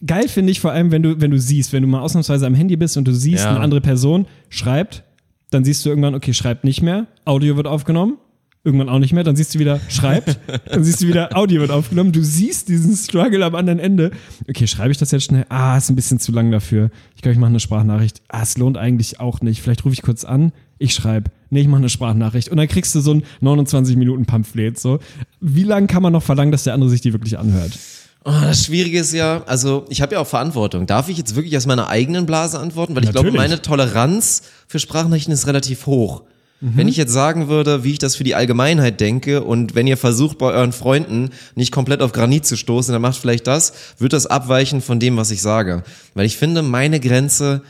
Geil 0.04 0.28
finde 0.28 0.50
ich 0.52 0.61
vor 0.61 0.73
allem, 0.73 0.90
wenn 0.90 1.02
du, 1.02 1.18
wenn 1.20 1.30
du 1.30 1.38
siehst, 1.38 1.73
wenn 1.73 1.82
du 1.82 1.88
mal 1.88 2.00
ausnahmsweise 2.00 2.46
am 2.46 2.54
Handy 2.54 2.76
bist 2.76 2.96
und 2.99 3.08
du 3.08 3.14
siehst, 3.14 3.44
Ja. 3.44 3.50
eine 3.52 3.61
andere 3.61 3.80
Person 3.80 4.26
schreibt, 4.50 5.02
dann 5.50 5.64
siehst 5.64 5.84
du 5.87 5.88
irgendwann, 5.90 6.14
okay, 6.14 6.34
schreibt 6.34 6.64
nicht 6.64 6.82
mehr, 6.82 7.06
Audio 7.25 7.56
wird 7.56 7.68
aufgenommen, 7.68 8.18
irgendwann 8.64 8.88
auch 8.88 8.99
nicht 8.99 9.12
mehr, 9.12 9.25
dann 9.25 9.37
siehst 9.37 9.54
du 9.54 9.59
wieder, 9.59 9.78
schreibt, 9.88 10.38
dann 10.71 10.83
siehst 10.83 11.02
du 11.02 11.06
wieder, 11.06 11.37
Audio 11.37 11.61
wird 11.61 11.71
aufgenommen, 11.71 12.12
du 12.12 12.25
siehst 12.25 12.68
diesen 12.68 12.97
Struggle 12.97 13.44
am 13.44 13.54
anderen 13.54 13.78
Ende. 13.78 14.11
Okay, 14.49 14.66
schreibe 14.66 14.90
ich 14.90 14.97
das 14.97 15.11
jetzt 15.11 15.25
schnell? 15.25 15.44
Ah, 15.50 15.76
ist 15.76 15.90
ein 15.90 15.97
bisschen 15.97 16.18
zu 16.18 16.33
lang 16.33 16.50
dafür. 16.50 16.90
Ich 17.14 17.23
glaube, 17.23 17.35
ich 17.35 17.38
mache 17.38 17.50
eine 17.50 17.61
Sprachnachricht. 17.61 18.23
Ah, 18.28 18.42
es 18.42 18.56
lohnt 18.56 18.78
eigentlich 18.78 19.21
auch 19.21 19.42
nicht. 19.42 19.61
Vielleicht 19.61 19.85
rufe 19.85 19.92
ich 19.92 20.02
kurz 20.02 20.25
an, 20.25 20.52
ich 20.78 20.94
schreibe. 20.94 21.30
Nee, 21.50 21.61
ich 21.61 21.68
mache 21.68 21.78
eine 21.78 21.90
Sprachnachricht. 21.90 22.49
Und 22.49 22.56
dann 22.56 22.66
kriegst 22.66 22.94
du 22.94 23.00
so 23.00 23.12
ein 23.12 23.23
29-Minuten-Pamphlet. 23.42 24.80
So. 24.80 24.99
Wie 25.40 25.64
lange 25.64 25.87
kann 25.87 26.02
man 26.02 26.12
noch 26.12 26.23
verlangen, 26.23 26.50
dass 26.50 26.64
der 26.64 26.73
andere 26.73 26.88
sich 26.90 27.02
die 27.02 27.12
wirklich 27.12 27.38
anhört? 27.38 27.78
Oh, 28.25 28.33
das 28.33 28.64
Schwierige 28.64 29.00
ist 29.00 29.12
ja, 29.12 29.44
also 29.44 29.85
ich 29.90 30.00
habe 30.00 30.14
ja 30.14 30.21
auch 30.21 30.26
Verantwortung. 30.26 30.87
Darf 30.87 31.11
ich 31.11 31.18
jetzt 31.18 31.37
wirklich 31.37 31.54
aus 31.59 31.66
meiner 31.66 31.88
eigenen 31.88 32.25
Blase 32.25 32.59
antworten? 32.59 32.97
Weil 32.97 33.04
ich 33.04 33.11
glaube, 33.11 33.30
meine 33.30 33.61
Toleranz 33.61 34.42
für 34.66 34.78
Sprachnachrichten 34.78 35.35
ist 35.35 35.47
relativ 35.47 35.85
hoch. 35.85 36.23
Wenn 36.61 36.88
ich 36.88 36.96
jetzt 36.96 37.12
sagen 37.12 37.49
würde, 37.49 37.84
wie 37.84 37.92
ich 37.92 37.99
das 37.99 38.16
für 38.16 38.25
die 38.25 38.34
Allgemeinheit 38.34 38.99
denke 38.99 39.42
und 39.42 39.75
wenn 39.75 39.87
ihr 39.87 39.99
versucht 39.99 40.38
bei 40.38 40.46
euren 40.46 40.73
Freunden 40.73 41.28
nicht 41.54 41.73
komplett 41.73 42.00
auf 42.00 42.12
Granit 42.12 42.46
zu 42.46 42.56
stoßen, 42.56 42.92
dann 42.92 43.02
macht 43.02 43.18
vielleicht 43.18 43.46
das, 43.46 43.75
wird 43.99 44.14
das 44.14 44.26
abweichen 44.26 44.80
von 44.80 44.99
dem, 44.99 45.18
was 45.18 45.30
ich 45.30 45.42
sage. 45.42 45.82
Weil 46.14 46.25
ich 46.25 46.38
finde, 46.38 46.62
meine 46.62 47.00
Grenze 47.00 47.61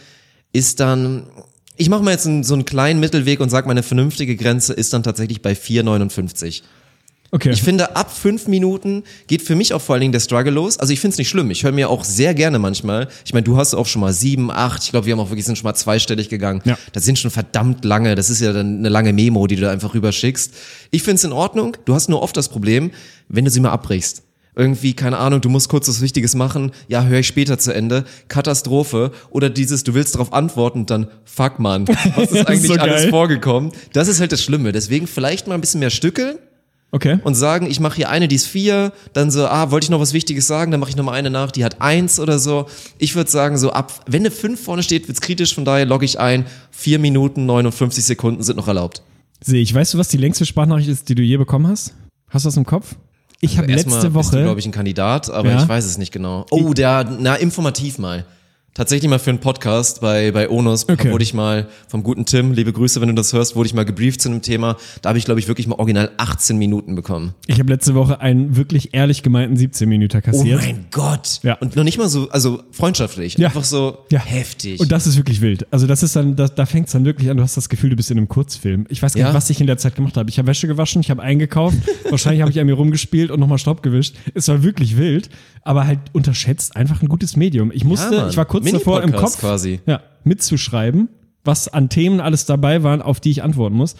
ist 0.52 0.78
dann, 0.78 1.24
ich 1.76 1.88
mache 1.88 2.04
mal 2.04 2.12
jetzt 2.12 2.22
so 2.22 2.54
einen 2.54 2.64
kleinen 2.64 3.00
Mittelweg 3.00 3.40
und 3.40 3.50
sage, 3.50 3.66
meine 3.66 3.82
vernünftige 3.82 4.36
Grenze 4.36 4.72
ist 4.72 4.92
dann 4.92 5.02
tatsächlich 5.02 5.42
bei 5.42 5.54
4,59. 5.54 6.62
Okay. 7.34 7.50
Ich 7.50 7.64
finde, 7.64 7.96
ab 7.96 8.16
fünf 8.16 8.46
Minuten 8.46 9.02
geht 9.26 9.42
für 9.42 9.56
mich 9.56 9.74
auch 9.74 9.82
vor 9.82 9.94
allen 9.94 10.02
Dingen 10.02 10.12
der 10.12 10.20
Struggle 10.20 10.52
los. 10.52 10.78
Also 10.78 10.92
ich 10.92 11.00
finde 11.00 11.14
es 11.14 11.18
nicht 11.18 11.28
schlimm. 11.28 11.50
Ich 11.50 11.64
höre 11.64 11.72
mir 11.72 11.90
auch 11.90 12.04
sehr 12.04 12.32
gerne 12.32 12.60
manchmal. 12.60 13.08
Ich 13.24 13.34
meine, 13.34 13.42
du 13.42 13.56
hast 13.56 13.74
auch 13.74 13.86
schon 13.86 14.02
mal 14.02 14.12
sieben, 14.12 14.52
acht. 14.52 14.84
Ich 14.84 14.92
glaube, 14.92 15.06
wir 15.06 15.14
haben 15.14 15.18
auch 15.18 15.30
wirklich 15.30 15.44
sind 15.44 15.58
schon 15.58 15.64
mal 15.64 15.74
zweistellig 15.74 16.28
gegangen. 16.28 16.62
Ja. 16.64 16.78
Das 16.92 17.04
sind 17.04 17.18
schon 17.18 17.32
verdammt 17.32 17.84
lange. 17.84 18.14
Das 18.14 18.30
ist 18.30 18.40
ja 18.40 18.52
dann 18.52 18.78
eine 18.78 18.88
lange 18.88 19.12
Memo, 19.12 19.48
die 19.48 19.56
du 19.56 19.62
da 19.62 19.72
einfach 19.72 19.94
rüberschickst. 19.94 20.54
Ich 20.92 21.02
finde 21.02 21.16
es 21.16 21.24
in 21.24 21.32
Ordnung. 21.32 21.76
Du 21.86 21.94
hast 21.96 22.08
nur 22.08 22.22
oft 22.22 22.36
das 22.36 22.48
Problem, 22.48 22.92
wenn 23.28 23.44
du 23.44 23.50
sie 23.50 23.58
mal 23.58 23.72
abbrichst. 23.72 24.22
Irgendwie, 24.54 24.94
keine 24.94 25.18
Ahnung, 25.18 25.40
du 25.40 25.48
musst 25.48 25.68
kurz 25.68 25.88
was 25.88 26.00
Wichtiges 26.00 26.36
machen, 26.36 26.70
ja, 26.86 27.02
höre 27.02 27.18
ich 27.18 27.26
später 27.26 27.58
zu 27.58 27.74
Ende, 27.74 28.04
Katastrophe, 28.28 29.10
oder 29.30 29.50
dieses, 29.50 29.82
du 29.82 29.94
willst 29.94 30.14
darauf 30.14 30.32
antworten 30.32 30.82
und 30.82 30.90
dann, 30.90 31.08
fuck 31.24 31.58
man, 31.58 31.88
was 32.14 32.30
ist 32.30 32.46
eigentlich 32.46 32.68
so 32.68 32.74
alles 32.74 33.06
vorgekommen? 33.06 33.72
Das 33.92 34.06
ist 34.06 34.20
halt 34.20 34.30
das 34.30 34.44
Schlimme. 34.44 34.70
Deswegen 34.70 35.08
vielleicht 35.08 35.48
mal 35.48 35.56
ein 35.56 35.60
bisschen 35.60 35.80
mehr 35.80 35.90
stückeln, 35.90 36.38
okay. 36.94 37.18
und 37.24 37.34
sagen, 37.34 37.66
ich 37.70 37.80
mache 37.80 37.96
hier 37.96 38.08
eine, 38.08 38.28
die 38.28 38.36
ist 38.36 38.46
vier, 38.46 38.92
dann 39.12 39.30
so, 39.30 39.46
ah, 39.46 39.70
wollte 39.70 39.84
ich 39.84 39.90
noch 39.90 40.00
was 40.00 40.12
Wichtiges 40.14 40.46
sagen, 40.46 40.70
dann 40.70 40.80
mache 40.80 40.90
ich 40.90 40.96
noch 40.96 41.04
mal 41.04 41.12
eine 41.12 41.28
nach, 41.30 41.50
die 41.50 41.64
hat 41.64 41.80
eins 41.82 42.18
oder 42.18 42.38
so. 42.38 42.66
Ich 42.98 43.14
würde 43.14 43.30
sagen, 43.30 43.58
so 43.58 43.70
ab, 43.72 44.04
wenn 44.06 44.22
eine 44.22 44.30
fünf 44.30 44.62
vorne 44.62 44.82
steht, 44.82 45.08
wird's 45.08 45.20
kritisch, 45.20 45.54
von 45.54 45.64
daher 45.64 45.84
logge 45.84 46.04
ich 46.04 46.18
ein, 46.18 46.46
vier 46.70 46.98
Minuten 46.98 47.44
59 47.46 48.04
Sekunden 48.04 48.42
sind 48.42 48.56
noch 48.56 48.68
erlaubt. 48.68 49.02
Sehe 49.42 49.60
ich. 49.60 49.74
Weißt 49.74 49.92
du, 49.92 49.98
was 49.98 50.08
die 50.08 50.16
längste 50.16 50.46
Sprachnachricht 50.46 50.88
ist, 50.88 51.08
die 51.08 51.14
du 51.14 51.22
je 51.22 51.36
bekommen 51.36 51.66
hast? 51.66 51.92
Hast 52.30 52.44
du 52.44 52.48
das 52.48 52.56
im 52.56 52.64
Kopf? 52.64 52.94
Ich 53.40 53.58
habe 53.58 53.64
Also 53.64 53.74
Erstmal 53.74 53.96
letzte 53.96 54.14
Woche. 54.14 54.42
glaube 54.42 54.58
ich, 54.60 54.64
ein 54.66 54.72
Kandidat, 54.72 55.28
aber 55.28 55.50
Ja. 55.50 55.62
ich 55.62 55.68
weiß 55.68 55.84
es 55.84 55.98
nicht 55.98 56.12
genau. 56.12 56.46
Oh, 56.50 56.72
der, 56.72 57.04
na, 57.20 57.34
informativ 57.34 57.98
mal. 57.98 58.24
Tatsächlich 58.74 59.08
mal 59.08 59.18
für 59.18 59.30
einen 59.30 59.38
Podcast 59.38 60.00
bei, 60.00 60.32
bei 60.32 60.50
Onus, 60.50 60.88
Okay. 60.88 61.12
wurde 61.12 61.22
ich 61.22 61.32
mal 61.32 61.68
vom 61.88 62.02
guten 62.02 62.24
Tim, 62.26 62.52
liebe 62.52 62.72
Grüße, 62.72 63.00
wenn 63.00 63.08
du 63.08 63.14
das 63.14 63.32
hörst, 63.32 63.54
wurde 63.56 63.68
ich 63.68 63.74
mal 63.74 63.84
gebrieft 63.84 64.20
zu 64.20 64.28
einem 64.28 64.42
Thema. 64.42 64.76
Da 65.00 65.10
habe 65.10 65.18
ich, 65.18 65.24
glaube 65.24 65.38
ich, 65.40 65.48
wirklich 65.48 65.66
mal 65.66 65.76
original 65.76 66.10
18 66.16 66.58
Minuten 66.58 66.94
bekommen. 66.94 67.34
Ich 67.46 67.58
habe 67.60 67.72
letzte 67.72 67.94
Woche 67.94 68.20
einen 68.20 68.56
wirklich 68.56 68.92
ehrlich 68.94 69.22
gemeinten 69.22 69.56
17 69.56 69.88
Minuten 69.88 70.20
kassiert. 70.20 70.60
Oh 70.60 70.64
mein 70.66 70.86
Gott. 70.90 71.40
Ja. 71.42 71.54
Und 71.54 71.76
noch 71.76 71.84
nicht 71.84 71.98
mal 71.98 72.08
so, 72.08 72.28
also 72.30 72.62
freundschaftlich. 72.72 73.38
Ja. 73.38 73.48
Einfach 73.48 73.64
so 73.64 73.98
Ja. 74.10 74.18
heftig. 74.20 74.80
Und 74.80 74.90
das 74.90 75.06
ist 75.06 75.16
wirklich 75.16 75.40
wild. 75.40 75.66
Also 75.72 75.86
das 75.86 76.02
ist 76.02 76.16
dann, 76.16 76.34
da, 76.36 76.48
da 76.48 76.66
fängt 76.66 76.86
es 76.86 76.92
dann 76.92 77.04
wirklich 77.04 77.30
an, 77.30 77.36
du 77.36 77.42
hast 77.42 77.56
das 77.56 77.68
Gefühl, 77.68 77.90
du 77.90 77.96
bist 77.96 78.10
in 78.10 78.18
einem 78.18 78.28
Kurzfilm. 78.28 78.86
Ich 78.88 79.02
weiß 79.02 79.14
gar 79.14 79.24
nicht, 79.26 79.34
was 79.34 79.48
ich 79.50 79.60
in 79.60 79.66
der 79.68 79.78
Zeit 79.78 79.94
gemacht 79.94 80.16
habe. 80.16 80.28
Ich 80.30 80.38
habe 80.38 80.48
Wäsche 80.48 80.66
gewaschen, 80.66 81.00
ich 81.00 81.10
habe 81.10 81.22
eingekauft, 81.22 81.76
wahrscheinlich 82.10 82.42
habe 82.42 82.50
ich 82.50 82.58
an 82.58 82.66
mir 82.66 82.74
rumgespielt 82.74 83.30
und 83.30 83.38
nochmal 83.40 83.58
Staub 83.58 83.82
gewischt. 83.82 84.16
Es 84.34 84.48
war 84.48 84.62
wirklich 84.64 84.96
wild, 84.96 85.30
aber 85.62 85.86
halt 85.86 86.00
unterschätzt 86.12 86.74
einfach 86.76 87.00
ein 87.02 87.08
gutes 87.08 87.36
Medium. 87.36 87.70
Ich 87.72 87.84
musste, 87.84 88.26
ich 88.30 88.36
war 88.36 88.44
kurz 88.44 88.63
davor 88.72 89.02
im 89.02 89.12
Kopf 89.12 89.38
quasi. 89.38 89.80
Ja, 89.86 90.00
mitzuschreiben, 90.24 91.08
was 91.44 91.68
an 91.68 91.88
Themen 91.88 92.20
alles 92.20 92.46
dabei 92.46 92.82
waren, 92.82 93.02
auf 93.02 93.20
die 93.20 93.30
ich 93.30 93.42
antworten 93.42 93.76
muss. 93.76 93.94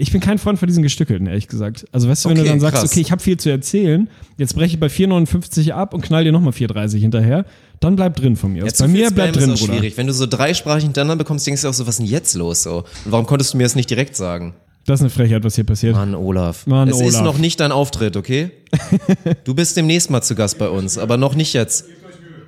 Ich 0.00 0.12
bin 0.12 0.20
kein 0.20 0.38
Freund 0.38 0.60
von 0.60 0.68
diesen 0.68 0.84
Gestückelten, 0.84 1.26
ehrlich 1.26 1.48
gesagt. 1.48 1.86
Also 1.90 2.08
weißt 2.08 2.24
du, 2.24 2.28
wenn 2.28 2.36
du 2.36 2.42
Okay, 2.42 2.50
dann 2.50 2.60
sagst, 2.60 2.82
krass. 2.82 2.90
okay, 2.92 3.00
ich 3.00 3.10
habe 3.10 3.20
viel 3.20 3.36
zu 3.36 3.50
erzählen, 3.50 4.08
jetzt 4.36 4.54
breche 4.54 4.74
ich 4.74 4.80
bei 4.80 4.86
4,59 4.86 5.72
ab 5.72 5.92
und 5.92 6.02
knall 6.02 6.22
dir 6.22 6.30
nochmal 6.30 6.52
4,30 6.52 6.98
hinterher, 6.98 7.44
dann 7.80 7.96
bleib 7.96 8.14
drin 8.14 8.36
von 8.36 8.52
mir. 8.52 8.64
aus. 8.64 8.74
zu 8.74 8.84
bei 8.84 8.88
mir 8.88 9.10
bleibt 9.10 9.36
ist 9.36 9.42
drin, 9.42 9.54
auch 9.54 9.58
Bruder. 9.58 9.72
schwierig. 9.74 9.96
Wenn 9.96 10.06
du 10.06 10.12
so 10.12 10.26
drei 10.26 10.54
Sprachen 10.54 10.82
hintereinander 10.82 11.24
bekommst, 11.24 11.46
denkst 11.48 11.62
du 11.62 11.68
auch 11.68 11.74
so, 11.74 11.84
was 11.86 11.94
ist 11.96 11.98
denn 11.98 12.06
jetzt 12.06 12.34
los 12.36 12.62
so? 12.62 12.78
Und 13.04 13.10
warum 13.12 13.26
konntest 13.26 13.54
du 13.54 13.56
mir 13.58 13.64
das 13.64 13.74
nicht 13.74 13.90
direkt 13.90 14.14
sagen? 14.14 14.54
Das 14.86 15.00
ist 15.00 15.02
eine 15.02 15.10
Frechheit, 15.10 15.42
was 15.44 15.56
hier 15.56 15.64
passiert. 15.64 15.94
Mann, 15.96 16.14
Olaf. 16.14 16.66
Mann, 16.68 16.88
es 16.88 17.00
ist 17.00 17.16
Olaf. 17.16 17.24
noch 17.24 17.38
nicht 17.38 17.58
dein 17.58 17.72
Auftritt, 17.72 18.16
okay? 18.16 18.50
Du 19.44 19.52
bist 19.54 19.76
demnächst 19.76 20.10
mal 20.10 20.22
zu 20.22 20.34
Gast 20.36 20.58
bei 20.58 20.68
uns, 20.68 20.96
aber 20.96 21.16
noch 21.16 21.34
nicht 21.34 21.52
jetzt. 21.54 21.86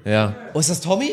Ja. 0.04 0.36
Oh, 0.54 0.60
ist 0.60 0.70
das 0.70 0.80
Tommy? 0.80 1.10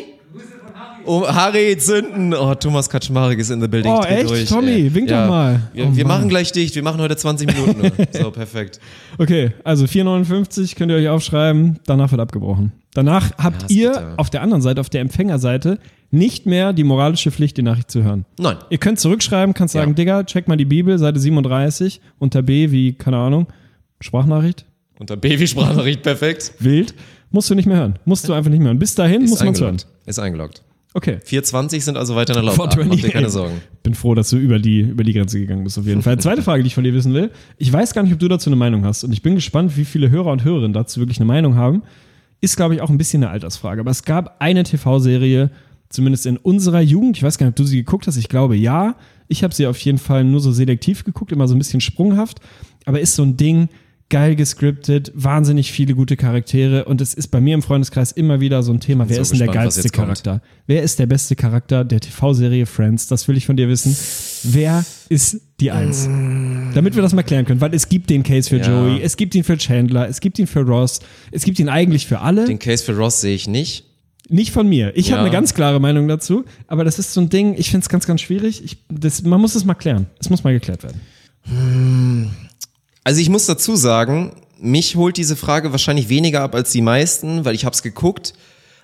Oh, 1.08 1.26
Harry 1.28 1.78
zünden. 1.78 2.34
Oh, 2.34 2.54
Thomas 2.56 2.90
Kaczmarek 2.90 3.40
ist 3.40 3.50
in 3.50 3.62
the 3.62 3.68
building. 3.68 3.92
Oh, 3.92 4.02
echt? 4.04 4.30
Durch, 4.30 4.46
Tommy, 4.50 4.72
ey. 4.72 4.94
wink 4.94 5.08
doch 5.08 5.28
mal. 5.28 5.62
Wir, 5.74 5.86
Oh, 5.88 5.96
wir 5.96 6.06
machen 6.06 6.30
gleich 6.30 6.52
dicht. 6.52 6.76
Wir 6.76 6.84
machen 6.84 7.00
heute 7.02 7.16
20 7.16 7.48
Minuten 7.48 7.80
nur. 7.80 7.92
So, 8.12 8.32
perfekt. 8.32 8.80
Okay, 9.18 9.52
also 9.64 9.86
4,59 9.86 10.76
könnt 10.76 10.92
ihr 10.92 10.98
euch 10.98 11.08
aufschreiben, 11.10 11.80
danach 11.86 12.12
wird 12.12 12.22
abgebrochen. 12.22 12.72
Danach 12.94 13.32
habt 13.38 13.64
ist 13.64 13.72
ihr 13.72 13.90
bitter. 13.92 14.14
auf 14.18 14.30
der 14.30 14.42
anderen 14.42 14.62
Seite, 14.62 14.82
auf 14.82 14.90
der 14.90 15.02
Empfängerseite, 15.02 15.80
nicht 16.12 16.46
mehr 16.46 16.74
die 16.74 16.84
moralische 16.84 17.32
Pflicht, 17.32 17.58
die 17.58 17.62
Nachricht 17.64 17.92
zu 17.92 18.04
hören. 18.04 18.26
Nein. 18.40 18.58
Ihr 18.70 18.78
könnt 18.78 19.00
zurückschreiben, 19.00 19.54
kannst 19.54 19.74
sagen, 19.74 19.92
Ja. 19.92 19.96
Digga, 19.96 20.24
check 20.24 20.48
mal 20.48 20.56
die 20.58 20.66
Bibel, 20.66 20.98
Seite 20.98 21.20
37, 21.20 22.02
unter 22.20 22.42
B 22.42 22.72
wie, 22.72 22.94
keine 22.94 23.18
Ahnung, 23.18 23.48
Sprachnachricht, 24.02 24.66
Unter 25.00 25.16
Babysprachnachricht 25.18 26.02
perfekt. 26.04 26.54
wild, 26.60 26.94
musst 27.32 27.50
du 27.50 27.56
nicht 27.56 27.66
mehr 27.68 27.78
hören. 27.78 28.00
Musst 28.06 28.28
du 28.28 28.34
einfach 28.34 28.50
nicht 28.50 28.60
mehr 28.60 28.70
hören. 28.70 28.80
Bis 28.80 28.96
dahin 28.96 29.26
muss 29.26 29.44
man 29.44 29.54
es 29.54 29.62
hören. 29.62 29.78
Ist 30.06 30.20
eingeloggt. 30.20 30.64
Okay. 30.94 31.20
420 31.24 31.84
sind 31.84 31.98
also 31.98 32.16
weiter 32.16 32.34
in 32.34 32.38
der 32.38 32.44
Laufbahn. 32.44 32.68
Mach 32.70 32.76
420. 32.76 33.06
dir 33.06 33.12
keine 33.12 33.30
Sorgen. 33.30 33.62
Bin 33.84 33.94
froh, 33.94 34.16
dass 34.16 34.30
du 34.30 34.38
über 34.38 34.58
die, 34.58 34.80
über 34.80 35.04
die 35.04 35.14
Grenze 35.14 35.40
gegangen 35.40 35.64
bist, 35.64 35.78
auf 35.78 35.86
jeden 35.86 36.02
Fall. 36.02 36.20
Zweite 36.20 36.42
Frage, 36.42 36.64
die 36.64 36.68
ich 36.68 36.76
von 36.76 36.84
dir 36.84 36.94
wissen 36.94 37.14
will. 37.14 37.32
Ich 37.58 37.72
weiß 37.72 37.94
gar 37.94 38.04
nicht, 38.04 38.14
ob 38.14 38.20
du 38.20 38.28
dazu 38.28 38.50
eine 38.50 38.56
Meinung 38.56 38.84
hast. 38.86 39.04
Und 39.04 39.12
ich 39.12 39.22
bin 39.22 39.36
gespannt, 39.36 39.78
wie 39.78 39.86
viele 39.86 40.10
Hörer 40.10 40.32
und 40.32 40.44
Hörerinnen 40.44 40.74
dazu 40.74 41.00
wirklich 41.00 41.20
eine 41.20 41.28
Meinung 41.28 41.56
haben. 41.56 41.84
Ist, 42.42 42.56
glaube 42.56 42.76
ich, 42.76 42.82
auch 42.82 42.90
ein 42.90 42.98
bisschen 42.98 43.24
eine 43.24 43.32
Altersfrage. 43.32 43.82
Aber 43.82 43.92
es 43.92 44.04
gab 44.04 44.38
eine 44.40 44.64
TV-Serie, 44.64 45.52
zumindest 45.90 46.26
in 46.26 46.38
unserer 46.38 46.82
Jugend. 46.82 47.18
Ich 47.18 47.24
weiß 47.24 47.38
gar 47.38 47.46
nicht, 47.46 47.52
ob 47.52 47.58
du 47.58 47.64
sie 47.66 47.78
geguckt 47.78 48.08
hast. 48.08 48.18
Ich 48.18 48.30
glaube, 48.30 48.56
ja. 48.56 48.96
Ich 49.28 49.44
habe 49.44 49.54
sie 49.54 49.68
auf 49.68 49.78
jeden 49.80 49.98
Fall 49.98 50.24
nur 50.24 50.40
so 50.40 50.52
selektiv 50.52 51.04
geguckt, 51.04 51.32
immer 51.32 51.48
so 51.48 51.56
ein 51.56 51.60
bisschen 51.60 51.82
sprunghaft. 51.82 52.40
Aber 52.86 53.00
ist 53.02 53.16
so 53.16 53.24
ein 53.24 53.36
Ding, 53.36 53.70
geil 54.10 54.36
gescriptet, 54.36 55.12
wahnsinnig 55.16 55.72
viele 55.72 55.94
gute 55.94 56.16
Charaktere. 56.16 56.86
Und 56.86 57.02
es 57.02 57.14
ist 57.14 57.28
bei 57.28 57.42
mir 57.42 57.54
im 57.56 57.62
Freundeskreis 57.62 58.12
immer 58.14 58.40
wieder 58.40 58.64
so 58.64 58.72
ein 58.72 58.80
Thema. 58.80 59.10
Wer 59.10 59.18
so 59.18 59.22
ist 59.24 59.32
denn 59.32 59.40
der 59.40 59.48
geilste 59.50 59.82
jetzt 59.82 59.92
kommt. 59.94 60.06
Charakter? 60.08 60.42
Wer 60.66 60.84
ist 60.84 60.98
der 61.00 61.08
beste 61.08 61.36
Charakter 61.36 61.84
der 61.84 62.00
TV-Serie 62.00 62.66
Friends? 62.66 63.08
Das 63.08 63.28
will 63.28 63.36
ich 63.36 63.46
von 63.46 63.58
dir 63.58 63.68
wissen. 63.68 63.96
Wer 64.44 64.86
ist 65.10 65.42
die 65.60 65.72
Eins? 65.72 66.08
Damit 66.74 66.96
wir 66.96 67.02
das 67.02 67.14
mal 67.14 67.24
klären 67.24 67.46
können, 67.46 67.60
weil 67.62 67.74
es 67.74 67.90
gibt 67.90 68.10
den 68.10 68.24
Case 68.24 68.50
für 68.50 68.58
Ja. 68.58 68.68
Joey, 68.68 69.02
es 69.02 69.18
gibt 69.18 69.36
ihn 69.36 69.44
für 69.44 69.58
Chandler, 69.58 70.08
es 70.08 70.22
gibt 70.22 70.40
ihn 70.40 70.48
für 70.48 70.62
Ross, 70.62 71.00
es 71.32 71.44
gibt 71.44 71.60
ihn 71.60 71.68
eigentlich 71.70 72.08
für 72.08 72.20
alle. 72.20 72.46
Den 72.46 72.60
Case 72.60 72.84
für 72.84 72.96
Ross 72.96 73.20
sehe 73.22 73.36
ich 73.36 73.48
nicht. 73.48 73.84
Nicht 74.30 74.52
von 74.52 74.68
mir. 74.68 74.92
Ich 74.96 75.12
habe 75.12 75.20
Ja. 75.20 75.24
eine 75.26 75.32
ganz 75.32 75.54
klare 75.54 75.80
Meinung 75.80 76.08
dazu, 76.08 76.44
aber 76.68 76.84
das 76.84 77.00
ist 77.00 77.14
so 77.14 77.22
ein 77.22 77.30
Ding, 77.30 77.56
ich 77.58 77.70
finde 77.72 77.84
es 77.84 77.90
ganz, 77.90 78.06
ganz 78.06 78.22
schwierig. 78.22 78.64
Ich, 78.64 78.78
das, 78.90 79.24
man 79.24 79.40
muss 79.42 79.56
es 79.56 79.64
mal 79.66 79.74
klären. 79.74 80.08
Es 80.20 80.30
muss 80.30 80.44
mal 80.44 80.54
geklärt 80.54 80.84
werden. 80.84 81.00
Also 83.08 83.22
ich 83.22 83.30
muss 83.30 83.46
dazu 83.46 83.78
sagen, 83.78 84.34
mich 84.60 84.98
holt 84.98 85.16
diese 85.16 85.38
Frage 85.38 85.72
wahrscheinlich 85.72 86.10
weniger 86.10 86.42
ab 86.42 86.54
als 86.54 86.72
die 86.72 86.82
meisten, 86.82 87.46
weil 87.46 87.56
ich 87.56 87.64
habe 87.64 87.74
es 87.74 87.82
geguckt, 87.82 88.34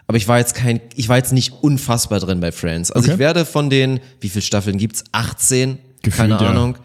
aber 0.08 0.16
ich 0.16 0.30
war 0.30 0.40
jetzt 0.40 0.56
kein, 0.56 0.80
ich 0.96 1.10
war 1.10 1.18
jetzt 1.18 1.34
nicht 1.34 1.52
unfassbar 1.62 2.22
drin 2.22 2.40
bei 2.40 2.54
Friends. 2.54 2.90
Also 2.90 3.08
Okay. 3.08 3.16
ich 3.16 3.20
werde 3.20 3.44
von 3.44 3.70
den, 3.70 4.00
wie 4.22 4.30
viele 4.30 4.42
Staffeln 4.44 4.78
gibt's? 4.78 5.04
18? 5.12 5.78
Gefühlt, 6.04 6.16
Keine 6.16 6.42
ja. 6.42 6.52
Ahnung. 6.52 6.78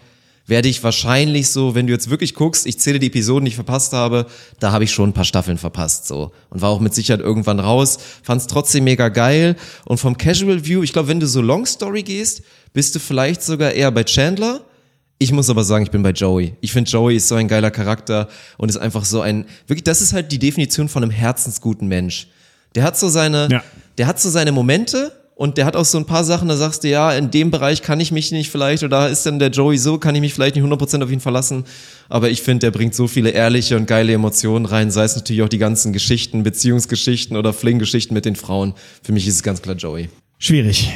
Werde 0.49 0.69
ich 0.69 0.83
wahrscheinlich 0.83 1.49
so, 1.51 1.77
wenn 1.77 1.87
du 1.87 1.93
jetzt 1.93 2.11
wirklich 2.11 2.35
guckst, 2.35 2.67
ich 2.67 2.81
zähle 2.81 2.99
die 2.99 3.07
Episoden, 3.07 3.45
die 3.45 3.51
ich 3.51 3.55
verpasst 3.55 3.93
habe, 3.93 4.27
da 4.59 4.73
habe 4.73 4.83
ich 4.83 4.91
schon 4.91 5.11
ein 5.11 5.13
paar 5.13 5.23
Staffeln 5.23 5.59
verpasst 5.59 6.09
so 6.09 6.33
und 6.51 6.61
war 6.61 6.71
auch 6.71 6.81
mit 6.81 6.93
Sicherheit 6.93 7.21
irgendwann 7.21 7.61
raus, 7.61 7.99
fand 8.25 8.41
es 8.41 8.49
trotzdem 8.49 8.83
mega 8.83 9.11
geil 9.11 9.55
und 9.85 9.99
vom 9.99 10.19
Casual 10.19 10.65
View, 10.67 10.83
ich 10.83 10.93
glaube, 10.93 11.07
wenn 11.07 11.21
du 11.21 11.29
so 11.29 11.41
Long 11.41 11.67
Story 11.67 12.03
gehst, 12.03 12.43
bist 12.73 12.97
du 12.97 12.99
vielleicht 12.99 13.45
sogar 13.45 13.71
eher 13.71 13.93
bei 13.93 14.03
Chandler, 14.03 14.63
ich 15.19 15.33
muss 15.33 15.51
aber 15.51 15.65
sagen, 15.65 15.85
ich 15.85 15.91
bin 15.91 16.03
bei 16.03 16.11
Joey. 16.13 16.55
Ich 16.61 16.73
finde, 16.73 16.91
Joey 16.91 17.17
ist 17.17 17.29
so 17.29 17.35
ein 17.35 17.49
geiler 17.49 17.71
Charakter 17.71 18.29
und 18.57 18.69
ist 18.69 18.77
einfach 18.77 19.05
so 19.05 19.21
ein, 19.21 19.47
wirklich, 19.67 19.85
das 19.85 20.01
ist 20.01 20.13
halt 20.13 20.31
die 20.33 20.39
Definition 20.39 20.89
von 20.89 21.03
einem 21.03 21.11
herzensguten 21.11 21.89
Mensch. 21.89 22.29
Der 22.75 22.85
hat 22.85 22.99
so 22.99 23.09
seine, 23.09 23.49
Ja. 23.51 23.63
der 23.99 24.07
hat 24.07 24.21
so 24.21 24.31
seine 24.31 24.53
Momente 24.53 25.13
und 25.35 25.57
der 25.57 25.65
hat 25.67 25.75
auch 25.77 25.85
so 25.85 25.99
ein 25.99 26.05
paar 26.05 26.25
Sachen, 26.25 26.49
da 26.49 26.57
sagst 26.57 26.85
du, 26.85 26.89
ja, 26.89 27.13
in 27.13 27.31
dem 27.31 27.51
Bereich 27.51 27.83
kann 27.83 27.99
ich 28.01 28.13
mich 28.13 28.31
nicht 28.33 28.51
vielleicht, 28.51 28.83
oder 28.83 29.01
da 29.01 29.07
ist 29.09 29.25
denn 29.25 29.39
der 29.39 29.51
Joey 29.51 29.79
so, 29.79 29.99
kann 29.99 30.15
ich 30.15 30.21
mich 30.21 30.35
vielleicht 30.35 30.57
nicht 30.57 30.65
100% 30.65 31.03
auf 31.03 31.11
ihn 31.11 31.21
verlassen. 31.21 31.65
Aber 32.09 32.29
ich 32.31 32.43
finde, 32.43 32.67
der 32.67 32.71
bringt 32.73 32.95
so 32.95 33.07
viele 33.09 33.31
ehrliche 33.31 33.77
und 33.77 33.87
geile 33.87 34.13
Emotionen 34.13 34.67
rein, 34.67 34.91
sei 34.91 35.05
es 35.05 35.15
natürlich 35.17 35.43
auch 35.43 35.49
die 35.49 35.59
ganzen 35.59 35.93
Geschichten, 35.93 36.43
Beziehungsgeschichten 36.43 37.37
oder 37.37 37.53
Fling-Geschichten 37.53 38.15
mit 38.15 38.25
den 38.25 38.37
Frauen. 38.37 38.75
Für 39.03 39.13
mich 39.13 39.27
ist 39.27 39.35
es 39.37 39.43
ganz 39.43 39.63
klar 39.63 39.77
Joey. 39.77 40.09
Schwierig. 40.39 40.93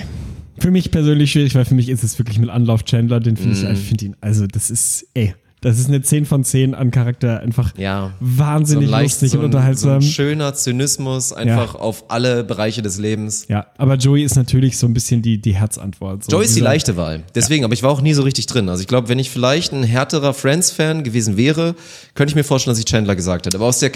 Für 0.59 0.71
mich 0.71 0.91
persönlich 0.91 1.33
schwierig, 1.33 1.55
weil 1.55 1.65
für 1.65 1.75
mich 1.75 1.89
ist 1.89 2.05
es 2.05 2.19
wirklich 2.19 2.39
mit 2.39 2.51
Anlauf 2.51 2.85
Chandler, 2.85 3.21
den 3.21 3.37
finde 3.37 3.57
Mhm. 3.59 3.65
ich, 3.65 3.71
ich 3.81 3.89
finde 3.89 4.05
ihn, 4.07 4.17
also 4.21 4.47
das 4.47 4.71
ist, 4.71 5.07
ey, 5.15 5.35
das 5.63 5.79
ist 5.79 5.87
eine 5.89 6.03
10 6.03 6.25
von 6.27 6.43
10 6.43 6.75
an 6.75 6.91
Charakter, 6.91 7.39
einfach 7.41 7.73
Ja. 7.79 8.13
wahnsinnig 8.19 8.91
lustig 8.91 9.31
so 9.31 9.39
und 9.39 9.45
ein, 9.45 9.53
so 9.53 9.57
unterhaltsam. 9.57 9.91
ein 9.99 10.03
schöner 10.03 10.55
Zynismus 10.55 11.33
einfach 11.33 11.77
auf 11.77 12.11
alle 12.11 12.43
Bereiche 12.43 12.83
des 12.83 12.99
Lebens. 12.99 13.47
ja, 13.49 13.67
aber 13.79 13.95
Joey 13.95 14.25
ist 14.25 14.35
natürlich 14.37 14.77
so 14.77 14.87
ein 14.89 14.93
bisschen 14.95 15.23
die, 15.23 15.41
die 15.41 15.55
Herzantwort. 15.55 16.25
So 16.25 16.33
Joey 16.33 16.47
ist 16.47 16.57
die 16.57 16.61
leichte 16.61 16.97
Wahl. 16.97 17.23
Deswegen, 17.37 17.65
aber 17.65 17.75
ich 17.75 17.83
war 17.85 17.91
auch 17.91 18.01
nie 18.03 18.13
so 18.13 18.23
richtig 18.23 18.47
drin. 18.47 18.69
Also 18.69 18.81
ich 18.83 18.89
glaube, 18.89 19.09
wenn 19.09 19.21
ich 19.21 19.31
vielleicht 19.31 19.73
ein 19.73 19.85
härterer 19.85 20.35
Friends-Fan 20.35 21.05
gewesen 21.05 21.37
wäre, 21.37 21.77
könnte 22.15 22.33
ich 22.33 22.37
mir 22.37 22.45
vorstellen, 22.45 22.73
dass 22.73 22.81
ich 22.81 22.87
Chandler 22.87 23.15
gesagt 23.15 23.47
hätte. 23.47 23.57
Aber 23.57 23.67
aus 23.67 23.79
der 23.79 23.91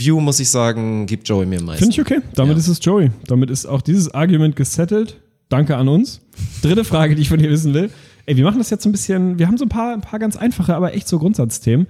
Casual-Fan-View 0.00 0.20
muss 0.20 0.40
ich 0.40 0.48
sagen, 0.50 1.06
gibt 1.06 1.28
Joey 1.28 1.46
mir 1.46 1.58
am 1.60 1.66
meisten. 1.66 1.84
Finde 1.84 1.94
ich 1.94 2.00
okay. 2.00 2.20
Damit 2.34 2.54
Ja. 2.56 2.58
ist 2.60 2.68
es 2.68 2.78
Joey. 2.82 3.10
Damit 3.26 3.50
ist 3.50 3.66
auch 3.66 3.82
dieses 3.82 4.12
Argument 4.14 4.56
gesettelt. 4.56 5.20
Danke 5.48 5.76
an 5.76 5.88
uns. 5.88 6.20
Dritte 6.62 6.84
Frage, 6.84 7.14
die 7.14 7.22
ich 7.22 7.28
von 7.28 7.38
dir 7.38 7.50
wissen 7.50 7.74
will. 7.74 7.90
Ey, 8.26 8.36
wir 8.36 8.44
machen 8.44 8.58
das 8.58 8.70
jetzt 8.70 8.82
so 8.84 8.88
ein 8.88 8.92
bisschen, 8.92 9.38
wir 9.38 9.46
haben 9.46 9.58
so 9.58 9.64
ein 9.64 9.68
paar, 9.68 9.92
ein 9.92 10.00
paar 10.00 10.18
ganz 10.18 10.36
einfache, 10.36 10.74
aber 10.74 10.94
echt 10.94 11.08
so 11.08 11.18
Grundsatzthemen. 11.18 11.86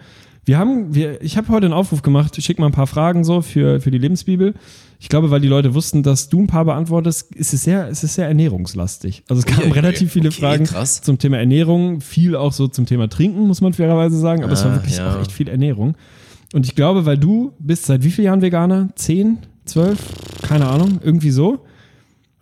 Wir 0.47 0.59
haben, 0.59 0.95
wir, 0.95 1.21
ich 1.23 1.37
habe 1.37 1.49
heute 1.49 1.67
einen 1.67 1.75
Aufruf 1.75 2.01
gemacht, 2.01 2.37
ich 2.39 2.45
schicke 2.47 2.63
mal 2.63 2.69
ein 2.69 2.73
paar 2.73 2.87
Fragen 2.87 3.25
so 3.25 3.43
für, 3.43 3.81
für 3.81 3.91
die 3.91 3.99
Lebensbibel. 3.99 4.55
Ich 4.99 5.09
glaube, 5.11 5.31
weil 5.31 5.41
die 5.41 5.49
Leute 5.49 5.75
wussten, 5.75 6.03
dass 6.03 6.29
du 6.31 6.41
ein 6.41 6.47
paar 6.47 6.65
beantwortest, 6.65 7.35
ist 7.35 7.53
es 7.53 7.63
sehr, 7.65 7.89
es 7.89 8.03
ist 8.05 8.15
sehr 8.15 8.27
ernährungslastig. 8.27 9.23
Also 9.29 9.41
es 9.41 9.47
kamen 9.47 9.69
Okay, 9.71 9.73
relativ 9.73 10.13
viele 10.13 10.31
okay, 10.31 10.41
Fragen 10.41 10.65
krass. 10.65 11.03
zum 11.03 11.19
Thema 11.19 11.39
Ernährung, 11.39 12.01
viel 12.01 12.37
auch 12.37 12.53
so 12.55 12.69
zum 12.69 12.87
Thema 12.87 13.09
Trinken, 13.09 13.47
muss 13.47 13.61
man 13.61 13.75
fairerweise 13.75 14.19
sagen, 14.19 14.43
aber 14.43 14.53
es 14.55 14.65
war 14.65 14.73
Ah, 14.73 14.77
wirklich 14.77 14.97
ja. 14.97 15.15
auch 15.15 15.21
echt 15.21 15.33
viel 15.33 15.49
Ernährung. 15.49 15.95
Und 16.53 16.67
ich 16.67 16.75
glaube, 16.75 17.07
weil 17.07 17.19
du 17.19 17.53
bist 17.59 17.87
seit 17.87 18.03
wie 18.03 18.11
vielen 18.11 18.27
Jahren 18.27 18.43
Veganer? 18.43 18.89
Zehn? 18.97 19.39
Zwölf? 19.65 19.99
Keine 20.43 20.67
Ahnung, 20.67 21.01
irgendwie 21.03 21.31
so. 21.31 21.65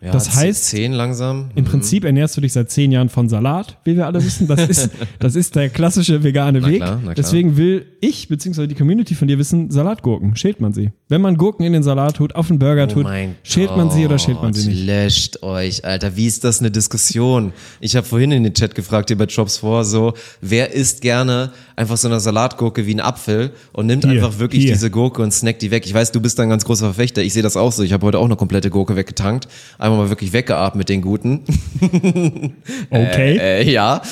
Ja, 0.00 0.12
das 0.12 0.36
heißt, 0.36 0.66
zehn 0.66 0.92
langsam. 0.92 1.50
Im 1.56 1.64
Prinzip 1.64 2.04
ernährst 2.04 2.36
du 2.36 2.40
dich 2.40 2.52
seit 2.52 2.70
zehn 2.70 2.92
Jahren 2.92 3.08
von 3.08 3.28
Salat, 3.28 3.78
wie 3.82 3.96
wir 3.96 4.06
alle 4.06 4.24
wissen. 4.24 4.46
Das 4.46 4.68
ist, 4.68 4.90
das 5.18 5.34
ist 5.34 5.56
der 5.56 5.70
klassische 5.70 6.22
vegane 6.22 6.60
Na 6.60 6.68
Weg. 6.68 6.76
klar, 6.76 7.00
klar. 7.00 7.14
Deswegen 7.14 7.56
will 7.56 7.84
ich 8.00 8.28
bzw. 8.28 8.68
die 8.68 8.76
Community 8.76 9.16
von 9.16 9.26
dir 9.26 9.38
wissen, 9.38 9.72
Salatgurken, 9.72 10.36
schält 10.36 10.60
man 10.60 10.72
sie? 10.72 10.92
Wenn 11.08 11.20
man 11.20 11.36
Gurken 11.36 11.66
in 11.66 11.72
den 11.72 11.82
Salat 11.82 12.14
tut, 12.16 12.36
auf 12.36 12.46
den 12.46 12.60
Burger 12.60 12.84
Oh 12.88 12.94
tut, 12.94 13.06
schält 13.42 13.76
man 13.76 13.90
sie 13.90 14.06
oder 14.06 14.20
schält 14.20 14.40
man 14.40 14.52
sie 14.52 14.68
nicht? 14.68 14.86
Löscht 14.86 15.42
euch, 15.42 15.84
Alter. 15.84 16.16
Wie 16.16 16.26
ist 16.26 16.44
das 16.44 16.60
eine 16.60 16.70
Diskussion? 16.70 17.52
Ich 17.80 17.96
habe 17.96 18.06
vorhin 18.06 18.30
in 18.30 18.44
den 18.44 18.54
Chat 18.54 18.76
gefragt, 18.76 19.08
hier 19.08 19.18
bei 19.18 19.24
Jobs 19.24 19.56
vor, 19.58 19.84
so, 19.84 20.14
wer 20.40 20.72
isst 20.74 21.00
gerne 21.00 21.50
einfach 21.74 21.96
so 21.96 22.06
eine 22.08 22.20
Salatgurke 22.20 22.86
wie 22.86 22.94
ein 22.94 23.00
Apfel 23.00 23.50
und 23.72 23.86
nimmt 23.86 24.04
Hier, 24.04 24.14
einfach 24.14 24.38
wirklich 24.38 24.64
hier. 24.64 24.72
diese 24.74 24.90
Gurke 24.90 25.22
und 25.22 25.32
snackt 25.32 25.62
die 25.62 25.70
weg. 25.70 25.86
Ich 25.86 25.94
weiß, 25.94 26.12
du 26.12 26.20
bist 26.20 26.38
da 26.38 26.42
ein 26.42 26.50
ganz 26.50 26.64
großer 26.64 26.86
Verfechter. 26.86 27.22
Ich 27.22 27.32
sehe 27.32 27.42
das 27.42 27.56
auch 27.56 27.72
so. 27.72 27.82
Ich 27.82 27.92
habe 27.92 28.04
heute 28.06 28.18
auch 28.18 28.24
eine 28.24 28.36
komplette 28.36 28.70
Gurke 28.70 28.96
weggetankt. 28.96 29.48
Einmal 29.88 30.04
mal 30.04 30.10
wirklich 30.10 30.32
weggeatmet 30.34 30.76
mit 30.76 30.88
den 30.90 31.00
guten. 31.02 31.44
Okay. 32.90 33.38
Äh, 33.38 33.70
ja. 33.70 34.02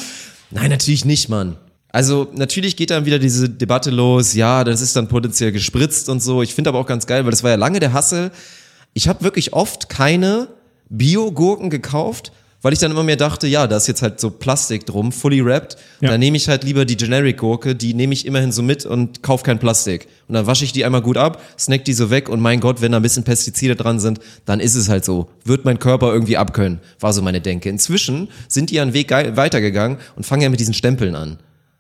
Nein, 0.51 0.71
natürlich 0.71 1.05
nicht, 1.05 1.29
Mann. 1.29 1.57
Also 1.91 2.29
natürlich 2.35 2.77
geht 2.77 2.91
dann 2.91 3.05
wieder 3.05 3.19
diese 3.19 3.49
Debatte 3.49 3.91
los, 3.91 4.35
ja, 4.35 4.65
das 4.65 4.81
ist 4.81 4.97
dann 4.97 5.09
potenziell 5.09 5.53
gespritzt 5.53 6.09
und 6.09 6.23
so. 6.23 6.43
Ich 6.43 6.55
finde 6.55 6.71
aber 6.71 6.79
auch 6.79 6.87
ganz 6.87 7.07
geil, 7.07 7.25
weil 7.25 7.31
das 7.31 7.43
war 7.43 7.51
ja 7.51 7.57
lange 7.57 7.81
der 7.81 7.93
Hassel. 7.93 8.31
Ich 8.95 9.09
habe 9.09 9.23
wirklich 9.23 9.53
oft 9.53 9.89
keine 9.89 10.49
Bio-Gurken 10.89 11.69
gekauft, 11.69 12.33
weil 12.67 12.73
ich 12.73 12.81
dann 12.81 12.91
immer 12.91 13.05
mehr 13.05 13.15
dachte, 13.15 13.47
ja, 13.47 13.69
da 13.69 13.77
ist 13.77 13.87
jetzt 13.87 14.03
halt 14.03 14.19
so 14.19 14.29
Plastik 14.29 14.87
drum, 14.87 15.13
fully 15.13 15.45
wrapped. 15.45 15.77
Ja. 16.01 16.11
Dann 16.11 16.19
nehme 16.19 16.37
ich 16.37 16.49
halt 16.49 16.65
lieber 16.65 16.85
die 16.85 16.97
Generic-Gurke, 16.97 17.77
die 17.77 17.95
nehme 17.95 18.13
ich 18.13 18.27
immerhin 18.27 18.51
so 18.51 18.61
mit 18.61 18.85
und 18.85 19.23
kauf 19.23 19.45
kein 19.45 19.61
Plastik. 19.61 20.09
Und 20.27 20.35
dann 20.35 20.49
wasche 20.49 20.65
ich 20.65 20.73
die 20.73 20.85
einmal 20.85 21.01
gut 21.01 21.17
ab, 21.17 21.41
snack 21.57 21.85
die 21.85 21.93
so 21.93 22.11
weg 22.11 22.29
und 22.29 22.41
mein 22.41 22.59
Gott, 22.59 22.81
wenn 22.81 22.91
da 22.91 22.99
ein 22.99 23.03
bisschen 23.05 23.23
Pestizide 23.23 23.77
dran 23.77 24.01
sind, 24.01 24.19
dann 24.47 24.59
ist 24.59 24.75
es 24.75 24.89
halt 24.89 25.05
so. 25.05 25.29
Wird 25.45 25.65
mein 25.65 25.79
Körper 25.79 26.13
irgendwie 26.13 26.39
abkönnen, 26.39 26.81
war 26.99 27.13
so 27.13 27.23
meine 27.23 27.41
Denke. 27.41 27.69
Inzwischen 27.69 28.31
sind 28.49 28.71
die 28.71 28.81
einen 28.81 28.95
Weg 28.95 29.13
weitergegangen 29.13 29.99
und 30.17 30.27
fangen 30.27 30.43
ja 30.43 30.49
mit 30.49 30.59
diesen 30.59 30.75
Stempeln 30.75 31.15
an. 31.15 31.39